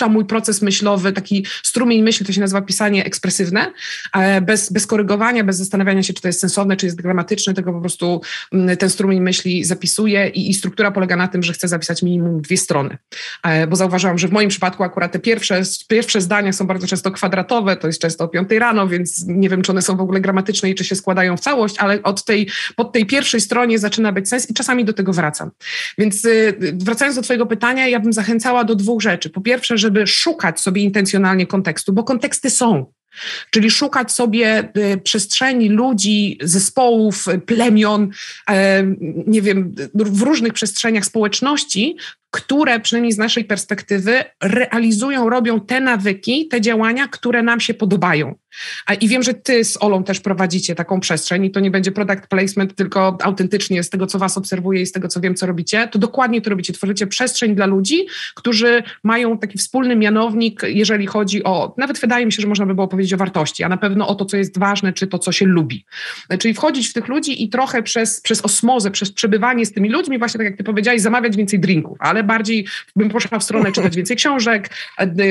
mój 0.09 0.25
proces 0.25 0.61
myślowy, 0.61 1.13
taki 1.13 1.45
strumień 1.63 2.03
myśli, 2.03 2.25
to 2.25 2.33
się 2.33 2.41
nazywa 2.41 2.61
pisanie 2.61 3.05
ekspresywne, 3.05 3.71
e, 4.13 4.41
bez, 4.41 4.71
bez 4.71 4.87
korygowania, 4.87 5.43
bez 5.43 5.57
zastanawiania 5.57 6.03
się, 6.03 6.13
czy 6.13 6.21
to 6.21 6.27
jest 6.27 6.39
sensowne, 6.39 6.77
czy 6.77 6.85
jest 6.85 7.01
gramatyczne, 7.01 7.53
tego 7.53 7.73
po 7.73 7.81
prostu 7.81 8.21
mm, 8.53 8.77
ten 8.77 8.89
strumień 8.89 9.21
myśli 9.21 9.63
zapisuję 9.63 10.27
i, 10.27 10.49
i 10.49 10.53
struktura 10.53 10.91
polega 10.91 11.15
na 11.15 11.27
tym, 11.27 11.43
że 11.43 11.53
chcę 11.53 11.67
zapisać 11.67 12.03
minimum 12.03 12.41
dwie 12.41 12.57
strony, 12.57 12.97
e, 13.43 13.67
bo 13.67 13.75
zauważyłam, 13.75 14.17
że 14.17 14.27
w 14.27 14.31
moim 14.31 14.49
przypadku 14.49 14.83
akurat 14.83 15.11
te 15.11 15.19
pierwsze, 15.19 15.61
pierwsze 15.87 16.21
zdania 16.21 16.53
są 16.53 16.67
bardzo 16.67 16.87
często 16.87 17.11
kwadratowe, 17.11 17.77
to 17.77 17.87
jest 17.87 18.01
często 18.01 18.23
o 18.23 18.27
piątej 18.27 18.59
rano, 18.59 18.87
więc 18.87 19.25
nie 19.27 19.49
wiem, 19.49 19.61
czy 19.61 19.71
one 19.71 19.81
są 19.81 19.97
w 19.97 20.01
ogóle 20.01 20.21
gramatyczne 20.21 20.69
i 20.69 20.75
czy 20.75 20.83
się 20.83 20.95
składają 20.95 21.37
w 21.37 21.39
całość, 21.39 21.75
ale 21.79 22.03
od 22.03 22.25
tej 22.25 22.44
pod 22.75 22.93
tej 22.93 23.05
pierwszej 23.05 23.41
stronie 23.41 23.79
zaczyna 23.79 24.11
być 24.11 24.29
sens 24.29 24.49
i 24.49 24.53
czasami 24.53 24.85
do 24.85 24.93
tego 24.93 25.13
wracam. 25.13 25.51
Więc 25.97 26.25
y, 26.25 26.57
wracając 26.73 27.15
do 27.15 27.21
Twojego 27.21 27.45
pytania, 27.45 27.87
ja 27.87 27.99
bym 27.99 28.13
zachęcała 28.13 28.63
do 28.63 28.75
dwóch 28.75 29.01
rzeczy. 29.01 29.29
Po 29.29 29.41
pierwsze, 29.41 29.77
żeby 29.77 30.07
szukać 30.07 30.59
sobie 30.59 30.81
intencjonalnie 30.81 31.47
kontekstu, 31.47 31.93
bo 31.93 32.03
konteksty 32.03 32.49
są. 32.49 32.85
Czyli 33.49 33.71
szukać 33.71 34.11
sobie 34.11 34.69
y, 34.77 34.97
przestrzeni 34.97 35.69
ludzi, 35.69 36.37
zespołów, 36.41 37.25
plemion, 37.45 38.09
nie 39.27 39.41
wiem, 39.41 39.75
w 39.93 40.21
różnych 40.21 40.53
przestrzeniach 40.53 41.05
społeczności, 41.05 41.97
które 42.35 42.79
przynajmniej 42.79 43.11
z 43.11 43.17
naszej 43.17 43.45
perspektywy 43.45 44.23
realizują, 44.43 45.29
robią 45.29 45.59
te 45.59 45.81
nawyki, 45.81 46.47
te 46.47 46.61
działania, 46.61 47.07
które 47.07 47.43
nam 47.43 47.59
się 47.59 47.73
podobają. 47.73 48.35
I 49.01 49.07
wiem, 49.07 49.23
że 49.23 49.33
ty 49.33 49.63
z 49.63 49.83
Olą 49.83 50.03
też 50.03 50.19
prowadzicie 50.19 50.75
taką 50.75 50.99
przestrzeń 50.99 51.45
i 51.45 51.51
to 51.51 51.59
nie 51.59 51.71
będzie 51.71 51.91
product 51.91 52.27
placement, 52.27 52.75
tylko 52.75 53.17
autentycznie 53.21 53.83
z 53.83 53.89
tego, 53.89 54.07
co 54.07 54.19
was 54.19 54.37
obserwuję 54.37 54.81
i 54.81 54.85
z 54.85 54.91
tego, 54.91 55.07
co 55.07 55.21
wiem, 55.21 55.35
co 55.35 55.45
robicie, 55.45 55.87
to 55.87 55.99
dokładnie 55.99 56.41
to 56.41 56.49
robicie. 56.49 56.73
Tworzycie 56.73 57.07
przestrzeń 57.07 57.55
dla 57.55 57.65
ludzi, 57.65 58.05
którzy 58.35 58.83
mają 59.03 59.37
taki 59.37 59.57
wspólny 59.57 59.95
mianownik, 59.95 60.61
jeżeli 60.67 61.07
chodzi 61.07 61.43
o, 61.43 61.75
nawet 61.77 61.99
wydaje 61.99 62.25
mi 62.25 62.31
się, 62.31 62.41
że 62.41 62.47
można 62.47 62.65
by 62.65 62.75
było 62.75 62.87
powiedzieć 62.87 63.13
o 63.13 63.17
wartości, 63.17 63.63
a 63.63 63.69
na 63.69 63.77
pewno 63.77 64.07
o 64.07 64.15
to, 64.15 64.25
co 64.25 64.37
jest 64.37 64.59
ważne, 64.59 64.93
czy 64.93 65.07
to, 65.07 65.19
co 65.19 65.31
się 65.31 65.45
lubi. 65.45 65.85
Czyli 66.39 66.53
wchodzić 66.53 66.87
w 66.87 66.93
tych 66.93 67.07
ludzi 67.07 67.43
i 67.43 67.49
trochę 67.49 67.83
przez, 67.83 68.21
przez 68.21 68.41
osmozę, 68.41 68.91
przez 68.91 69.11
przebywanie 69.11 69.65
z 69.65 69.73
tymi 69.73 69.89
ludźmi, 69.89 70.19
właśnie 70.19 70.37
tak 70.37 70.45
jak 70.45 70.57
ty 70.57 70.63
powiedziałeś, 70.63 71.01
zamawiać 71.01 71.37
więcej 71.37 71.59
drinków, 71.59 71.97
ale 72.01 72.23
bardziej 72.25 72.67
bym 72.95 73.09
poszła 73.09 73.39
w 73.39 73.43
stronę 73.43 73.71
czytać 73.71 73.95
więcej 73.99 74.17
książek, 74.17 74.69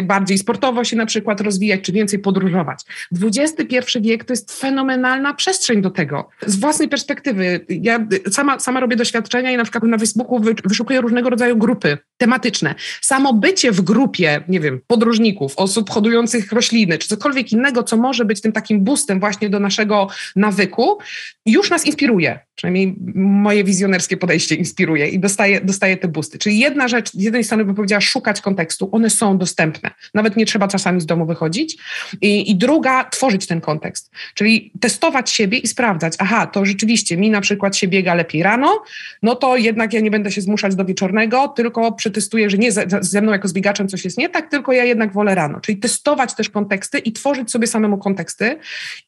bardziej 0.03 0.39
sportowo 0.39 0.85
się 0.85 0.97
na 0.97 1.07
przykład 1.07 1.41
rozwijać, 1.41 1.81
czy 1.81 1.93
więcej 1.93 2.19
podróżować. 2.19 2.81
XXI 3.23 3.79
wiek 4.01 4.25
to 4.25 4.33
jest 4.33 4.61
fenomenalna 4.61 5.35
przestrzeń 5.35 5.83
do 5.83 5.91
tego. 5.91 6.29
Z 6.47 6.57
własnej 6.57 6.89
perspektywy, 6.89 7.67
ja 7.69 8.07
sama, 8.31 8.59
sama 8.59 8.81
robię 8.81 8.97
doświadczenia 8.97 9.51
i 9.51 9.57
na 9.57 9.63
przykład 9.63 9.85
na 9.85 9.99
Facebooku 9.99 10.41
wyszukuję 10.65 11.01
różnego 11.01 11.31
rodzaju 11.31 11.57
grupy 11.57 11.99
tematyczne. 12.17 12.75
Samo 13.01 13.35
bycie 13.35 13.73
w 13.73 13.81
grupie, 13.81 14.41
nie 14.49 14.61
wiem, 14.61 14.81
podróżników, 14.87 15.53
osób 15.57 15.91
hodujących 15.91 16.53
rośliny, 16.53 16.99
czy 16.99 17.09
cokolwiek 17.09 17.53
innego, 17.53 17.83
co 17.83 17.97
może 17.97 18.25
być 18.25 18.41
tym 18.41 18.53
takim 18.53 18.85
boostem 18.85 19.21
właśnie 19.21 19.51
do 19.51 19.61
naszego 19.61 20.09
nawyku, 20.37 20.99
już 21.47 21.71
nas 21.71 21.87
inspiruje. 21.87 22.39
Przynajmniej 22.55 22.97
moje 23.15 23.65
wizjonerskie 23.65 24.17
podejście 24.17 24.55
inspiruje 24.55 25.09
i 25.09 25.19
dostaję, 25.19 25.61
dostaję 25.61 25.97
te 25.97 26.09
busty. 26.09 26.39
Czyli 26.39 26.59
jedna 26.59 26.84
rzecz, 26.89 27.13
z 27.13 27.23
jednej 27.23 27.45
strony 27.45 27.65
bym 27.65 27.75
powiedziała 27.75 28.01
szukać 28.01 28.41
kontekstu, 28.41 28.89
one 28.93 29.11
są 29.11 29.39
dostępne. 29.39 29.91
Nawet 30.15 30.37
nie 30.37 30.47
trzeba 30.47 30.69
czasami 30.69 31.01
z 31.01 31.07
domu 31.07 31.27
wychodzić. 31.27 31.77
I, 32.21 32.51
i 32.51 32.57
druga, 32.57 33.05
tworzyć 33.05 33.47
ten 33.47 33.61
kontekst. 33.61 34.11
Czyli 34.35 34.73
testować 34.81 35.31
siebie 35.31 35.59
i 35.59 35.67
sprawdzać, 35.67 36.15
aha, 36.19 36.47
to 36.47 36.65
rzeczywiście 36.65 37.17
mi 37.17 37.31
na 37.31 37.41
przykład 37.41 37.77
się 37.77 37.89
biega 37.89 38.15
lepiej 38.15 38.43
rano, 38.43 38.83
no 39.23 39.35
to 39.35 39.57
jednak 39.57 39.93
ja 39.93 40.01
nie 40.01 40.11
będę 40.11 40.31
się 40.31 40.41
zmuszać 40.41 40.75
do 40.75 40.85
wieczornego, 40.85 41.49
tylko 41.49 41.93
przetestuję, 41.93 42.51
że 42.51 42.59
nie 42.59 42.73
ze, 42.73 42.87
ze 43.01 43.23
mną 43.23 43.33
jako 43.33 43.49
z 43.49 43.53
biegaczem 43.53 43.89
coś 43.89 44.05
jest 44.05 44.19
nie 44.19 44.29
tak, 44.29 44.51
tylko 44.51 44.73
ja 44.73 44.85
jednak 44.85 45.13
wolę 45.13 45.35
rano. 45.35 45.61
Czyli 45.61 45.79
testować 45.79 46.35
też 46.35 46.51
konteksty 46.51 46.99
i 46.99 47.13
tworzyć 47.13 47.51
sobie 47.51 47.67
samemu 47.67 47.99
konteksty. 47.99 48.59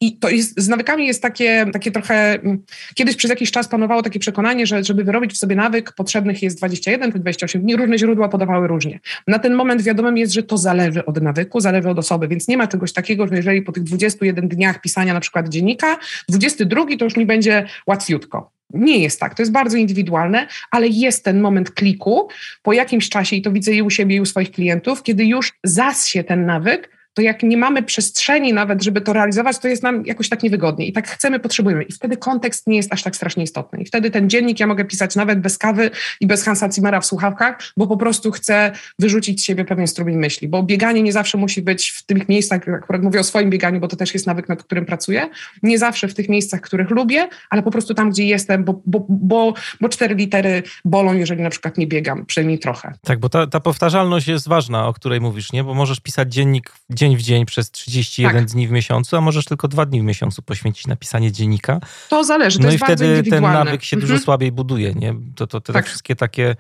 I 0.01 0.17
to 0.19 0.29
jest, 0.29 0.61
z 0.61 0.69
nawykami 0.69 1.07
jest 1.07 1.23
takie, 1.23 1.67
takie 1.73 1.91
trochę, 1.91 2.35
mm, 2.35 2.63
kiedyś 2.95 3.17
przez 3.17 3.31
jakiś 3.31 3.51
czas 3.51 3.69
panowało 3.69 4.03
takie 4.03 4.19
przekonanie, 4.19 4.67
że 4.67 4.85
żeby 4.85 5.05
wyrobić 5.05 5.33
w 5.33 5.37
sobie 5.37 5.57
nawyk, 5.57 5.93
potrzebnych 5.93 6.43
jest 6.43 6.59
21 6.59 7.13
czy 7.13 7.19
28 7.19 7.63
dni. 7.63 7.66
Różne 7.75 7.99
źródła 7.99 8.29
podawały 8.29 8.69
różnie. 8.69 9.01
Na 9.27 9.39
ten 9.39 9.55
moment 9.55 9.83
wiadomym 9.83 10.19
jest, 10.19 10.33
że 10.33 10.43
to 10.43 10.59
zależy 10.59 11.05
od 11.05 11.23
nawyku, 11.23 11.61
zależy 11.61 11.89
od 11.89 11.99
osoby, 11.99 12.29
więc 12.29 12.49
nie 12.49 12.57
ma 12.57 12.67
czegoś 12.67 12.93
takiego, 12.93 13.27
że 13.27 13.37
jeżeli 13.37 13.63
po 13.63 13.73
tych 13.73 13.83
21 13.83 14.49
dniach 14.49 14.81
pisania 14.81 15.15
na 15.15 15.21
przykład 15.21 15.49
dziennika, 15.49 15.99
22 16.29 16.85
to 16.99 17.05
już 17.05 17.17
mi 17.17 17.27
będzie 17.27 17.67
łatwiutko. 17.87 18.51
Nie 18.71 18.99
jest 18.99 19.21
tak, 19.21 19.35
to 19.35 19.43
jest 19.43 19.53
bardzo 19.53 19.77
indywidualne, 19.77 20.47
ale 20.71 20.89
jest 20.89 21.25
ten 21.25 21.41
moment 21.41 21.71
kliku 21.71 22.29
po 22.63 22.73
jakimś 22.73 23.09
czasie, 23.09 23.37
i 23.37 23.43
to 23.43 23.53
widzę 23.53 23.73
i 23.73 23.83
u 23.83 23.91
siebie, 23.91 24.17
i 24.17 24.21
u 24.21 24.27
swoich 24.27 24.51
klientów, 24.51 25.03
kiedy 25.03 25.25
już 25.25 25.53
zassie 25.65 26.25
ten 26.25 26.47
nawyk, 26.47 26.96
to 27.17 27.23
jak 27.23 27.43
nie 27.43 27.57
mamy 27.57 27.83
przestrzeni 27.83 28.53
nawet, 28.53 28.83
żeby 28.83 29.01
to 29.01 29.13
realizować, 29.13 29.59
to 29.59 29.69
jest 29.69 29.83
nam 29.83 30.07
jakoś 30.07 30.29
tak 30.29 30.43
niewygodnie 30.43 30.87
i 30.87 30.93
tak 30.93 31.09
chcemy, 31.09 31.41
potrzebujemy. 31.41 31.83
I 31.83 31.93
wtedy 31.93 32.17
kontekst 32.17 32.67
nie 32.67 32.77
jest 32.77 32.93
aż 32.93 33.03
tak 33.03 33.17
strasznie 33.17 33.45
istotny. 33.45 33.83
I 33.83 33.85
wtedy 33.85 34.11
ten 34.11 34.31
dziennik 34.31 34.61
ja 34.61 34.67
mogę 34.67 34.85
pisać 34.85 35.17
nawet 35.17 35.41
bez 35.41 35.59
kawy 35.59 35.91
i 36.21 36.27
bez 36.27 36.45
Hansa 36.45 36.73
Zimmera 36.73 37.01
w 37.01 37.07
słuchawkach, 37.07 37.59
bo 37.77 37.87
po 37.87 37.97
prostu 37.97 38.31
chcę 38.31 38.73
wyrzucić 38.99 39.41
z 39.41 39.45
siebie 39.45 39.65
pewien 39.65 39.87
strumień 39.87 40.17
myśli, 40.17 40.49
bo 40.49 40.63
bieganie 40.63 41.03
nie 41.03 41.13
zawsze 41.13 41.39
musi 41.39 41.63
być 41.63 41.91
w 41.91 42.03
tych 42.03 42.29
miejscach, 42.29 42.69
akurat 42.69 43.03
mówię 43.03 43.21
o 43.21 43.25
swoim 43.25 43.51
bieganiu, 43.51 43.81
bo 43.81 43.89
to 43.89 43.97
też 43.97 44.15
jest 44.15 44.27
nawyk, 44.27 44.49
nad 44.49 44.63
którym 44.63 44.87
pracuję, 44.87 45.29
nie 45.63 45.79
zawsze 45.79 46.09
w 46.09 46.15
tych 46.15 46.29
miejscach, 46.29 46.61
których 46.61 46.91
lubię, 46.91 47.29
ale 47.51 47.63
po 47.63 47.71
prostu 47.71 47.95
tam, 47.95 48.11
gdzie 48.11 48.25
jestem, 48.27 48.65
bo, 48.65 48.83
bo, 48.87 49.07
bo, 49.09 49.55
bo 49.81 49.89
cztery 49.89 50.15
litery 50.15 50.63
bolą, 50.85 51.15
jeżeli 51.15 51.43
na 51.43 51.51
przykład 51.51 51.79
nie 51.79 51.87
biegam, 51.87 52.27
przynajmniej 52.27 52.59
trochę. 52.59 52.93
Tak, 53.03 53.19
bo 53.19 53.29
ta, 53.29 53.47
ta 53.47 53.61
powtarzalność 53.61 54.29
jest 54.29 54.49
ważna, 54.49 54.89
o 54.89 54.93
której 54.93 55.21
mówisz, 55.21 55.53
nie? 55.53 55.65
Bo 55.65 55.75
możesz 55.75 56.01
pisać 56.01 56.35
dziennik 56.35 56.73
dzień 56.91 57.06
dzień 57.07 57.17
w 57.17 57.23
dzień 57.23 57.47
przez 57.47 57.71
31 57.71 58.45
tak. 58.45 58.53
dni 58.53 58.69
w 58.69 58.71
miesiącu, 58.71 59.17
a 59.17 59.21
możesz 59.21 59.45
tylko 59.45 59.69
dwa 59.69 59.87
dni 59.87 60.01
w 60.01 60.05
miesiącu 60.05 60.43
poświęcić 60.43 60.87
na 60.87 60.97
pisanie 60.97 61.33
dziennika. 61.33 61.81
To 62.09 62.25
zależy, 62.25 62.59
to 62.59 62.65
no 62.65 62.73
i 62.73 62.79
wtedy 62.79 63.23
ten 63.31 63.43
nawyk 63.43 63.85
się 63.85 63.97
mhm. 63.97 64.13
dużo 64.13 64.25
słabiej 64.25 64.53
buduje, 64.53 64.95
nie? 64.95 65.15
To, 65.37 65.47
to 65.47 65.61
te 65.61 65.73
tak. 65.73 65.87
wszystkie 65.87 66.17
takie, 66.17 66.57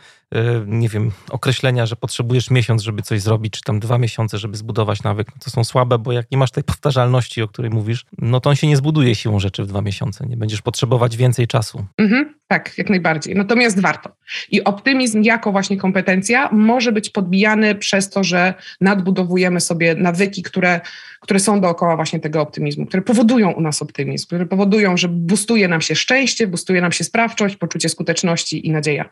nie 0.67 0.89
wiem, 0.89 1.11
określenia, 1.31 1.87
że 1.87 1.97
potrzebujesz 1.97 2.51
miesiąc, 2.51 2.83
żeby 2.83 3.03
coś 3.03 3.23
zrobić, 3.23 3.53
czy 3.53 3.61
tam 3.61 3.81
dwa 3.81 3.99
miesiące, 3.99 4.39
żeby 4.39 4.57
zbudować 4.57 5.03
nawyk, 5.03 5.29
no 5.29 5.37
to 5.45 5.51
są 5.51 5.65
słabe, 5.65 5.99
bo 5.99 6.13
jak 6.13 6.31
nie 6.31 6.39
masz 6.39 6.51
tej 6.51 6.65
powtarzalności, 6.65 7.43
o 7.43 7.49
której 7.49 7.71
mówisz, 7.71 8.05
no 8.19 8.41
to 8.41 8.51
on 8.51 8.57
się 8.57 8.67
nie 8.67 8.77
zbuduje 8.77 9.15
siłą 9.15 9.39
rzeczy 9.39 9.65
w 9.65 9.67
dwa 9.67 9.83
miesiące, 9.83 10.27
nie? 10.27 10.37
Będziesz 10.37 10.63
potrzebować 10.63 11.17
więcej 11.17 11.47
czasu. 11.47 11.87
Mhm. 11.99 12.35
Tak, 12.49 12.79
jak 12.79 12.91
najbardziej. 12.91 13.35
Natomiast 13.35 13.81
warto. 13.81 14.17
I 14.51 14.65
optymizm 14.65 15.23
jako 15.23 15.53
właśnie 15.53 15.77
kompetencja 15.77 16.49
może 16.53 16.93
być 16.93 17.11
podbijany 17.11 17.75
przez 17.75 18.11
to, 18.11 18.25
że 18.25 18.55
nadbudowujemy 18.81 19.61
sobie 19.61 19.95
nawyki, 19.95 20.43
które, 20.43 20.81
które 21.21 21.41
są 21.41 21.61
dookoła 21.61 21.97
właśnie 21.97 22.21
tego 22.21 22.41
optymizmu, 22.41 22.87
które 22.87 23.03
powodują 23.03 23.51
u 23.51 23.61
nas 23.61 23.83
optymizm, 23.83 24.27
które 24.27 24.47
powodują, 24.47 24.97
że 24.97 25.09
boostuje 25.09 25.69
nam 25.69 25.81
się 25.81 25.95
szczęście, 25.95 26.47
boostuje 26.47 26.81
nam 26.81 26.93
się 26.93 27.05
sprawczość, 27.05 27.57
poczucie 27.57 27.89
skuteczności 27.89 28.67
i 28.67 28.71
nadzieja. 28.71 29.11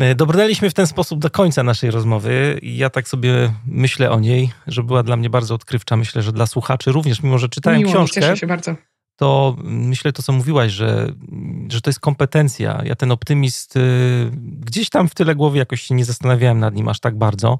E, 0.00 0.14
dobrnęliśmy 0.14 0.70
w 0.70 0.74
ten 0.74 0.86
sposób 0.86 1.20
do 1.20 1.30
końca 1.30 1.62
naszej 1.62 1.90
rozmowy. 1.90 2.58
Ja 2.62 2.90
tak 2.90 3.08
sobie 3.08 3.52
myślę 3.66 4.10
o 4.10 4.20
niej, 4.20 4.50
że 4.66 4.82
była 4.82 5.02
dla 5.02 5.16
mnie 5.16 5.30
bardzo 5.30 5.54
odkrywcza. 5.54 5.96
Myślę, 5.96 6.22
że 6.22 6.32
dla 6.32 6.46
słuchaczy 6.46 6.92
również, 6.92 7.22
mimo 7.22 7.38
że 7.38 7.48
czytałem 7.48 7.78
Miło, 7.78 7.92
książkę. 7.92 8.20
Cieszę 8.20 8.36
się 8.36 8.46
bardzo 8.46 8.76
to 9.16 9.56
myślę 9.64 10.12
to, 10.12 10.22
co 10.22 10.32
mówiłaś, 10.32 10.72
że, 10.72 11.12
że 11.68 11.80
to 11.80 11.90
jest 11.90 12.00
kompetencja. 12.00 12.82
Ja 12.84 12.94
ten 12.94 13.12
optymist 13.12 13.76
y, 13.76 13.80
gdzieś 14.42 14.90
tam 14.90 15.08
w 15.08 15.14
tyle 15.14 15.34
głowy 15.34 15.58
jakoś 15.58 15.82
się 15.82 15.94
nie 15.94 16.04
zastanawiałem 16.04 16.58
nad 16.58 16.74
nim 16.74 16.88
aż 16.88 17.00
tak 17.00 17.18
bardzo. 17.18 17.58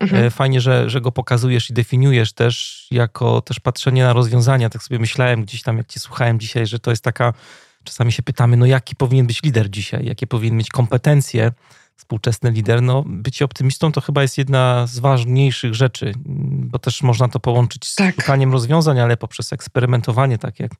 Mhm. 0.00 0.24
E, 0.24 0.30
fajnie, 0.30 0.60
że, 0.60 0.90
że 0.90 1.00
go 1.00 1.12
pokazujesz 1.12 1.70
i 1.70 1.72
definiujesz 1.72 2.32
też 2.32 2.86
jako 2.90 3.40
też 3.40 3.60
patrzenie 3.60 4.02
na 4.02 4.12
rozwiązania. 4.12 4.70
Tak 4.70 4.82
sobie 4.82 4.98
myślałem 4.98 5.42
gdzieś 5.42 5.62
tam, 5.62 5.78
jak 5.78 5.86
cię 5.86 6.00
słuchałem 6.00 6.40
dzisiaj, 6.40 6.66
że 6.66 6.78
to 6.78 6.90
jest 6.90 7.04
taka, 7.04 7.34
czasami 7.88 8.12
się 8.12 8.22
pytamy, 8.22 8.56
no 8.56 8.66
jaki 8.66 8.96
powinien 8.96 9.26
być 9.26 9.42
lider 9.42 9.70
dzisiaj, 9.70 10.06
jakie 10.06 10.26
powinien 10.26 10.56
mieć 10.56 10.70
kompetencje 10.70 11.52
współczesny 11.96 12.50
lider, 12.50 12.82
no 12.82 13.04
bycie 13.06 13.44
optymistą 13.44 13.92
to 13.92 14.00
chyba 14.00 14.22
jest 14.22 14.38
jedna 14.38 14.86
z 14.86 14.98
ważniejszych 14.98 15.74
rzeczy, 15.74 16.12
bo 16.70 16.78
też 16.78 17.02
można 17.02 17.28
to 17.28 17.40
połączyć 17.40 17.88
z 17.88 17.94
tak. 17.94 18.14
szukaniem 18.14 18.52
rozwiązań, 18.52 19.00
ale 19.00 19.16
poprzez 19.16 19.52
eksperymentowanie, 19.52 20.38
tak 20.38 20.60
jak 20.60 20.72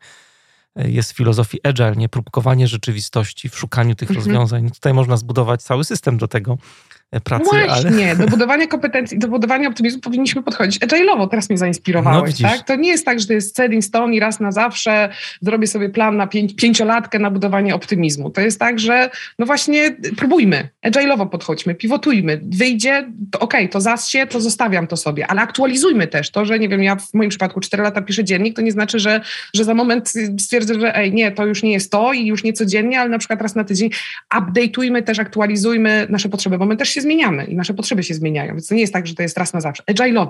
jest 0.77 1.13
w 1.13 1.17
filozofii 1.17 1.59
agile, 1.63 1.97
nie 1.97 2.09
próbkowanie 2.09 2.69
rzeczywistości 2.69 3.49
w 3.49 3.59
szukaniu 3.59 3.95
tych 3.95 4.11
mhm. 4.11 4.25
rozwiązań. 4.27 4.65
No 4.65 4.71
tutaj 4.71 4.95
można 4.95 5.17
zbudować 5.17 5.63
cały 5.63 5.85
system 5.85 6.19
do 6.19 6.29
tego, 6.29 6.59
E, 6.59 6.98
pracy. 7.25 7.45
Właśnie, 7.45 8.11
ale... 8.11 8.17
do 8.17 8.27
budowania 8.27 8.67
kompetencji, 8.67 9.19
do 9.19 9.29
budowania 9.29 9.69
optymizmu 9.69 10.01
powinniśmy 10.01 10.43
podchodzić 10.43 10.83
agile'owo. 10.83 11.29
Teraz 11.29 11.49
mnie 11.49 11.59
zainspirowałeś, 11.59 12.41
no, 12.41 12.49
tak? 12.49 12.63
To 12.63 12.77
nie 12.77 12.89
jest 12.89 13.05
tak, 13.05 13.21
że 13.21 13.27
to 13.27 13.33
jest 13.33 13.57
set 13.57 13.73
in 13.73 13.83
stone 13.83 14.15
i 14.15 14.21
raz 14.21 14.41
na 14.41 14.53
zawsze 14.53 15.09
zrobię 15.41 15.67
sobie 15.67 15.89
plan 15.89 16.17
na 16.17 16.27
pięć, 16.27 16.57
pięciolatkę 16.57 17.19
na 17.19 17.31
budowanie 17.31 17.75
optymizmu. 17.75 18.31
To 18.31 18.41
jest 18.41 18.61
tak, 18.61 18.79
że 18.79 19.11
no 19.39 19.47
właśnie 19.47 19.97
próbujmy, 20.17 20.69
agile'owo 20.87 21.29
podchodźmy, 21.29 21.75
pivotujmy. 21.75 22.41
Wyjdzie, 22.45 23.09
to 23.31 23.39
okej, 23.39 23.61
okay, 23.61 23.73
to 23.73 23.81
zassie, 23.81 24.27
to 24.27 24.41
zostawiam 24.41 24.87
to 24.87 24.97
sobie, 24.97 25.27
ale 25.27 25.41
aktualizujmy 25.41 26.07
też 26.07 26.31
to, 26.31 26.45
że 26.45 26.59
nie 26.59 26.69
wiem, 26.69 26.83
ja 26.83 26.97
w 26.97 27.15
moim 27.15 27.31
przypadku 27.31 27.61
4 27.61 27.83
lata 27.83 28.03
piszę 28.03 28.25
dziennik, 28.25 28.57
to 28.57 28.63
nie 28.63 28.73
znaczy, 28.73 28.99
że, 28.99 29.21
że 29.55 29.65
za 29.65 29.75
moment 29.75 30.13
stwierdzę, 30.41 30.81
że 30.81 30.97
ej, 30.97 31.13
nie, 31.13 31.33
to 31.33 31.47
już 31.47 31.63
nie 31.63 31.73
jest 31.73 31.93
to 31.93 32.13
i 32.13 32.27
już 32.27 32.45
nie 32.45 32.53
codziennie, 32.53 33.01
ale 33.01 33.11
na 33.11 33.19
przykład 33.19 33.43
raz 33.43 33.55
na 33.55 33.65
tydzień 33.65 33.91
update'ujmy 34.35 35.03
też, 35.03 35.19
aktualizujmy 35.19 36.07
nasze 36.11 36.29
potrzeby, 36.29 36.59
bo 36.59 36.67
my 36.67 36.77
też 36.77 36.89
się 36.89 36.98
zmieniamy 37.01 37.45
i 37.45 37.57
nasze 37.57 37.75
potrzeby 37.75 38.03
się 38.03 38.15
zmieniają, 38.15 38.53
więc 38.53 38.69
to 38.69 38.75
nie 38.75 38.81
jest 38.81 38.93
tak, 38.93 39.07
że 39.07 39.15
to 39.15 39.23
jest 39.23 39.39
raz 39.39 39.53
na 39.53 39.61
zawsze. 39.61 39.83
Agile'owy, 39.91 40.29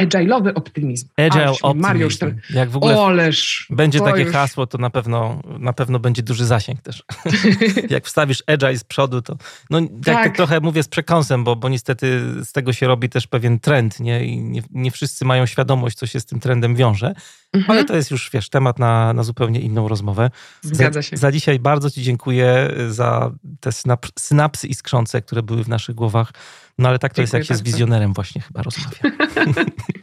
agile'owy 0.00 0.52
optymizm. 0.54 1.08
Agile 1.16 1.50
optymizm. 1.50 1.80
Mariusz, 1.80 2.18
ten, 2.18 2.40
Jak 2.50 2.70
w 2.70 2.76
ogóle 2.76 3.00
Oleż, 3.00 3.66
będzie 3.70 4.00
takie 4.00 4.22
już... 4.22 4.32
hasło, 4.32 4.66
to 4.66 4.78
na 4.78 4.90
pewno, 4.90 5.42
na 5.58 5.72
pewno 5.72 5.98
będzie 5.98 6.22
duży 6.22 6.46
zasięg 6.46 6.82
też. 6.82 7.04
Jak 7.90 8.06
wstawisz 8.06 8.42
agile 8.46 8.78
z 8.78 8.84
przodu, 8.84 9.22
to 9.22 9.36
no, 9.70 9.80
tak. 9.80 10.24
tak 10.24 10.36
trochę 10.36 10.60
mówię 10.60 10.82
z 10.82 10.88
przekąsem, 10.88 11.44
bo, 11.44 11.56
bo 11.56 11.68
niestety 11.68 12.20
z 12.44 12.52
tego 12.52 12.72
się 12.72 12.86
robi 12.86 13.08
też 13.08 13.26
pewien 13.26 13.60
trend, 13.60 14.00
nie? 14.00 14.24
I 14.24 14.38
nie, 14.38 14.62
nie 14.70 14.90
wszyscy 14.90 15.24
mają 15.24 15.46
świadomość, 15.46 15.96
co 15.96 16.06
się 16.06 16.20
z 16.20 16.26
tym 16.26 16.40
trendem 16.40 16.76
wiąże. 16.76 17.14
Mhm. 17.52 17.70
Ale 17.70 17.84
to 17.84 17.96
jest 17.96 18.10
już, 18.10 18.30
wiesz, 18.32 18.48
temat 18.48 18.78
na, 18.78 19.12
na 19.12 19.22
zupełnie 19.22 19.60
inną 19.60 19.88
rozmowę. 19.88 20.30
Zgadza 20.62 21.02
się. 21.02 21.16
Za, 21.16 21.20
za 21.20 21.32
dzisiaj 21.32 21.58
bardzo 21.58 21.90
Ci 21.90 22.02
dziękuję 22.02 22.70
za 22.88 23.30
te 23.60 23.72
synap 23.72 24.06
synapsy 24.18 24.66
iskrzące, 24.66 25.22
które 25.22 25.42
były 25.42 25.64
w 25.64 25.68
naszych 25.68 25.94
głowach. 25.94 26.32
No 26.78 26.88
ale 26.88 26.98
tak 26.98 27.14
to 27.14 27.22
Dziękuję 27.22 27.38
jest, 27.38 27.48
jak 27.50 27.56
się 27.56 27.64
z 27.64 27.66
wizjonerem 27.66 28.12
właśnie 28.12 28.40
chyba 28.40 28.62
rozmawia. 28.62 28.98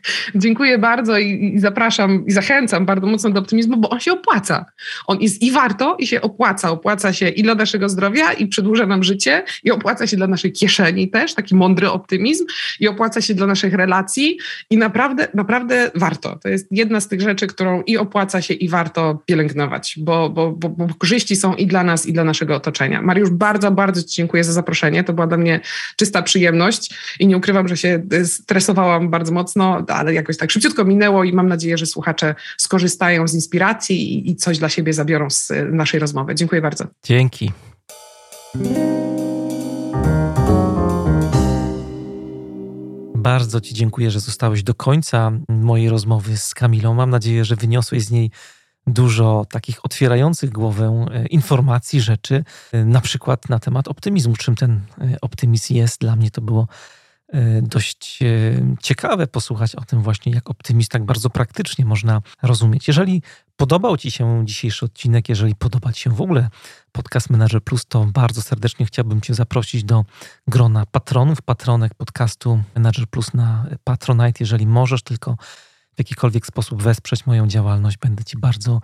Dziękuję 0.36 0.78
bardzo 0.78 1.18
i, 1.18 1.54
i, 1.56 1.60
zapraszam 1.60 2.26
i 2.28 2.32
zachęcam 2.32 2.86
bardzo 2.86 3.08
mocno 3.08 3.30
do 3.30 3.40
optymizmu, 3.40 3.78
bo 3.78 3.90
on 3.90 4.00
się 4.00 4.14
opłaca. 4.14 4.66
On 5.08 5.22
jest 5.22 5.42
i 5.42 5.52
warto, 5.52 5.96
i 6.00 6.08
się 6.08 6.22
opłaca. 6.22 6.72
Opłaca 6.72 7.14
się 7.14 7.30
i 7.30 7.44
dla 7.44 7.56
naszego 7.56 7.90
zdrowia, 7.90 8.34
i 8.34 8.48
przedłuża 8.48 8.86
nam 8.86 9.04
życie, 9.04 9.44
i 9.64 9.72
opłaca 9.72 10.08
się 10.08 10.18
dla 10.18 10.28
naszej 10.28 10.52
kieszeni 10.52 11.10
też, 11.10 11.34
taki 11.34 11.56
mądry 11.56 11.90
optymizm, 11.90 12.46
i 12.80 12.88
opłaca 12.88 13.22
się 13.22 13.34
dla 13.34 13.48
naszych 13.48 13.74
relacji. 13.74 14.38
I 14.70 14.78
naprawdę, 14.78 15.28
naprawdę 15.34 15.92
warto. 15.96 16.40
To 16.44 16.50
jest 16.50 16.68
jedna 16.72 17.02
z 17.02 17.08
tych 17.08 17.22
rzeczy, 17.22 17.35
którą 17.36 17.82
i 17.82 17.98
opłaca 17.98 18.42
się, 18.42 18.54
i 18.54 18.70
warto 18.70 19.24
pielęgnować, 19.26 19.96
bo, 19.98 20.30
bo, 20.30 20.52
bo, 20.52 20.70
bo 20.70 20.88
korzyści 20.98 21.36
są 21.36 21.56
i 21.56 21.68
dla 21.68 21.84
nas, 21.84 22.06
i 22.06 22.14
dla 22.14 22.24
naszego 22.24 22.56
otoczenia. 22.56 23.02
Mariusz, 23.02 23.30
bardzo, 23.30 23.72
bardzo 23.72 24.04
Ci 24.04 24.16
dziękuję 24.16 24.44
za 24.44 24.54
zaproszenie. 24.54 25.04
To 25.04 25.14
była 25.14 25.28
dla 25.28 25.38
mnie 25.38 25.60
czysta 25.96 26.22
przyjemność 26.22 26.94
i 27.20 27.28
nie 27.28 27.38
ukrywam, 27.38 27.68
że 27.68 27.78
się 27.78 28.04
y, 28.14 28.26
stresowałam 28.26 29.10
bardzo 29.10 29.32
mocno, 29.32 29.86
ale 29.88 30.14
jakoś 30.14 30.38
tak 30.38 30.52
szybciutko 30.52 30.86
minęło 30.86 31.24
i 31.24 31.34
mam 31.34 31.48
nadzieję, 31.48 31.78
że 31.78 31.86
słuchacze 31.86 32.36
skorzystają 32.58 33.28
z 33.28 33.34
inspiracji 33.34 34.30
i, 34.30 34.36
coś 34.36 34.58
dla 34.58 34.70
siebie 34.70 34.94
zabiorą 34.94 35.30
z 35.30 35.52
y, 35.52 35.66
naszej 35.72 36.00
rozmowy. 36.00 36.36
Dziękuję 36.36 36.62
bardzo. 36.62 36.86
Dzięki. 37.04 37.52
Bardzo 43.26 43.62
Ci 43.62 43.74
dziękuję, 43.74 44.12
że 44.12 44.20
zostałeś 44.20 44.64
do 44.64 44.74
końca 44.74 45.32
mojej 45.50 45.90
rozmowy 45.90 46.38
z 46.38 46.54
Kamilą. 46.54 46.94
Mam 46.94 47.10
nadzieję, 47.10 47.46
że 47.46 47.56
wyniosłeś 47.56 48.06
z 48.06 48.12
niej 48.12 48.32
dużo 48.88 49.46
takich 49.50 49.86
otwierających 49.86 50.52
głowę 50.52 51.06
e, 51.12 51.26
informacji, 51.26 52.02
rzeczy, 52.02 52.44
e, 52.72 52.86
na 52.86 53.02
przykład 53.02 53.50
na 53.50 53.60
temat 53.60 53.88
optymizmu. 53.88 54.36
Czym 54.36 54.56
ten 54.56 54.82
e, 55.02 55.18
optymizm 55.22 55.74
jest? 55.74 56.02
Dla 56.02 56.16
mnie 56.16 56.32
to 56.32 56.42
było 56.42 56.68
dość 57.62 58.20
ciekawe 58.82 59.28
posłuchać 59.28 59.76
o 59.76 59.82
tym 59.82 60.02
właśnie, 60.02 60.32
jak 60.32 60.50
optymizm 60.50 60.90
tak 60.90 61.06
bardzo 61.06 61.30
praktycznie 61.30 61.86
można 61.86 62.22
rozumieć. 62.42 62.88
Jeżeli 62.88 63.22
podobał 63.58 63.98
Ci 63.98 64.12
się 64.12 64.42
dzisiejszy 64.46 64.86
odcinek, 64.86 65.30
jeżeli 65.30 65.56
podoba 65.56 65.94
Ci 65.94 66.02
się 66.02 66.10
w 66.10 66.22
ogóle 66.22 66.50
podcast 66.92 67.30
Manager 67.30 67.64
Plus, 67.64 67.86
to 67.86 68.06
bardzo 68.06 68.42
serdecznie 68.42 68.86
chciałbym 68.86 69.22
Cię 69.22 69.34
zaprosić 69.34 69.84
do 69.84 70.06
grona 70.48 70.86
patronów, 70.86 71.42
patronek 71.42 71.94
podcastu 71.94 72.64
Manager 72.76 73.08
Plus 73.08 73.34
na 73.34 73.66
Patronite. 73.84 74.38
Jeżeli 74.40 74.68
możesz 74.68 75.02
tylko 75.02 75.38
w 75.96 75.98
jakikolwiek 75.98 76.46
sposób 76.46 76.84
wesprzeć 76.84 77.26
moją 77.26 77.48
działalność, 77.48 77.98
będę 77.98 78.24
Ci 78.24 78.38
bardzo, 78.38 78.82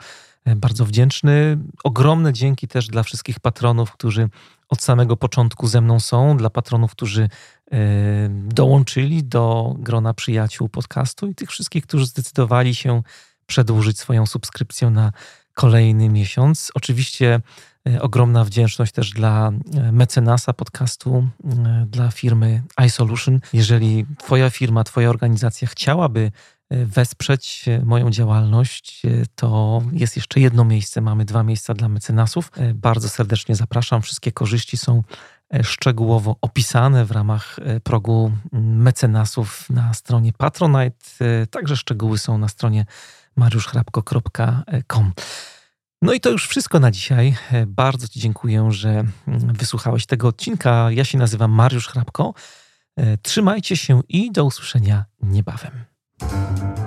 bardzo 0.56 0.86
wdzięczny. 0.86 1.58
Ogromne 1.84 2.34
dzięki 2.34 2.68
też 2.68 2.88
dla 2.88 3.04
wszystkich 3.04 3.40
patronów, 3.40 3.92
którzy 3.92 4.30
od 4.72 4.82
samego 4.82 5.18
początku 5.18 5.68
ze 5.68 5.82
mną 5.82 6.00
są, 6.00 6.38
dla 6.38 6.50
patronów, 6.50 6.92
którzy 6.92 7.24
e, 7.72 7.78
dołączyli 8.30 9.24
do 9.24 9.76
grona 9.80 10.14
przyjaciół 10.14 10.70
podcastu 10.70 11.28
i 11.28 11.36
tych 11.36 11.50
wszystkich, 11.50 11.86
którzy 11.86 12.06
zdecydowali 12.06 12.76
się 12.76 13.04
przedłużyć 13.46 14.00
swoją 14.00 14.26
subskrypcję 14.26 14.90
na 14.90 15.12
kolejny 15.54 16.10
miesiąc. 16.10 16.72
Oczywiście 16.74 17.42
e, 17.90 18.02
ogromna 18.02 18.44
wdzięczność 18.44 18.92
też 18.92 19.10
dla 19.10 19.52
e, 19.74 19.92
mecenasa 19.92 20.54
podcastu, 20.54 21.28
dla 21.88 22.12
firmy 22.12 22.64
iSolution. 22.86 23.40
Jeżeli 23.54 24.06
Twoja 24.18 24.50
firma, 24.50 24.84
Twoja 24.84 25.10
organizacja 25.10 25.68
chciałaby 25.68 26.32
wesprzeć 26.72 27.66
moją 27.84 28.10
działalność, 28.10 29.02
to 29.36 29.82
jest 29.92 30.16
jeszcze 30.16 30.40
jedno 30.40 30.66
miejsce. 30.66 31.02
Mamy 31.02 31.26
dwa 31.26 31.44
miejsca 31.44 31.74
dla 31.74 31.90
mecenasów. 31.90 32.52
Bardzo 32.76 33.10
serdecznie 33.10 33.56
zapraszam. 33.56 34.02
Wszystkie 34.02 34.32
korzyści 34.32 34.78
są 34.78 35.04
szczegółowo 35.64 36.36
opisane 36.42 37.06
w 37.06 37.12
ramach 37.12 37.56
progu 37.84 38.32
mecenasów 38.62 39.70
na 39.70 39.94
stronie 39.94 40.34
Patronite. 40.34 40.98
Także 41.50 41.78
szczegóły 41.78 42.18
są 42.18 42.38
na 42.38 42.48
stronie 42.48 42.86
mariuszchrapko.com. 43.36 45.12
No 46.02 46.14
i 46.14 46.20
to 46.20 46.30
już 46.30 46.48
wszystko 46.48 46.80
na 46.80 46.92
dzisiaj. 46.92 47.36
Bardzo 47.68 48.08
Ci 48.08 48.20
dziękuję, 48.20 48.68
że 48.72 49.04
wysłuchałeś 49.28 50.06
tego 50.06 50.28
odcinka. 50.28 50.92
Ja 50.92 51.04
się 51.04 51.18
nazywam 51.18 51.52
Mariusz 51.52 51.88
Hrabko. 51.88 52.34
Trzymajcie 53.22 53.78
się 53.78 54.02
i 54.10 54.32
do 54.32 54.46
usłyszenia 54.46 55.06
niebawem. 55.22 55.91
Thank 56.22 56.78
you. 56.78 56.81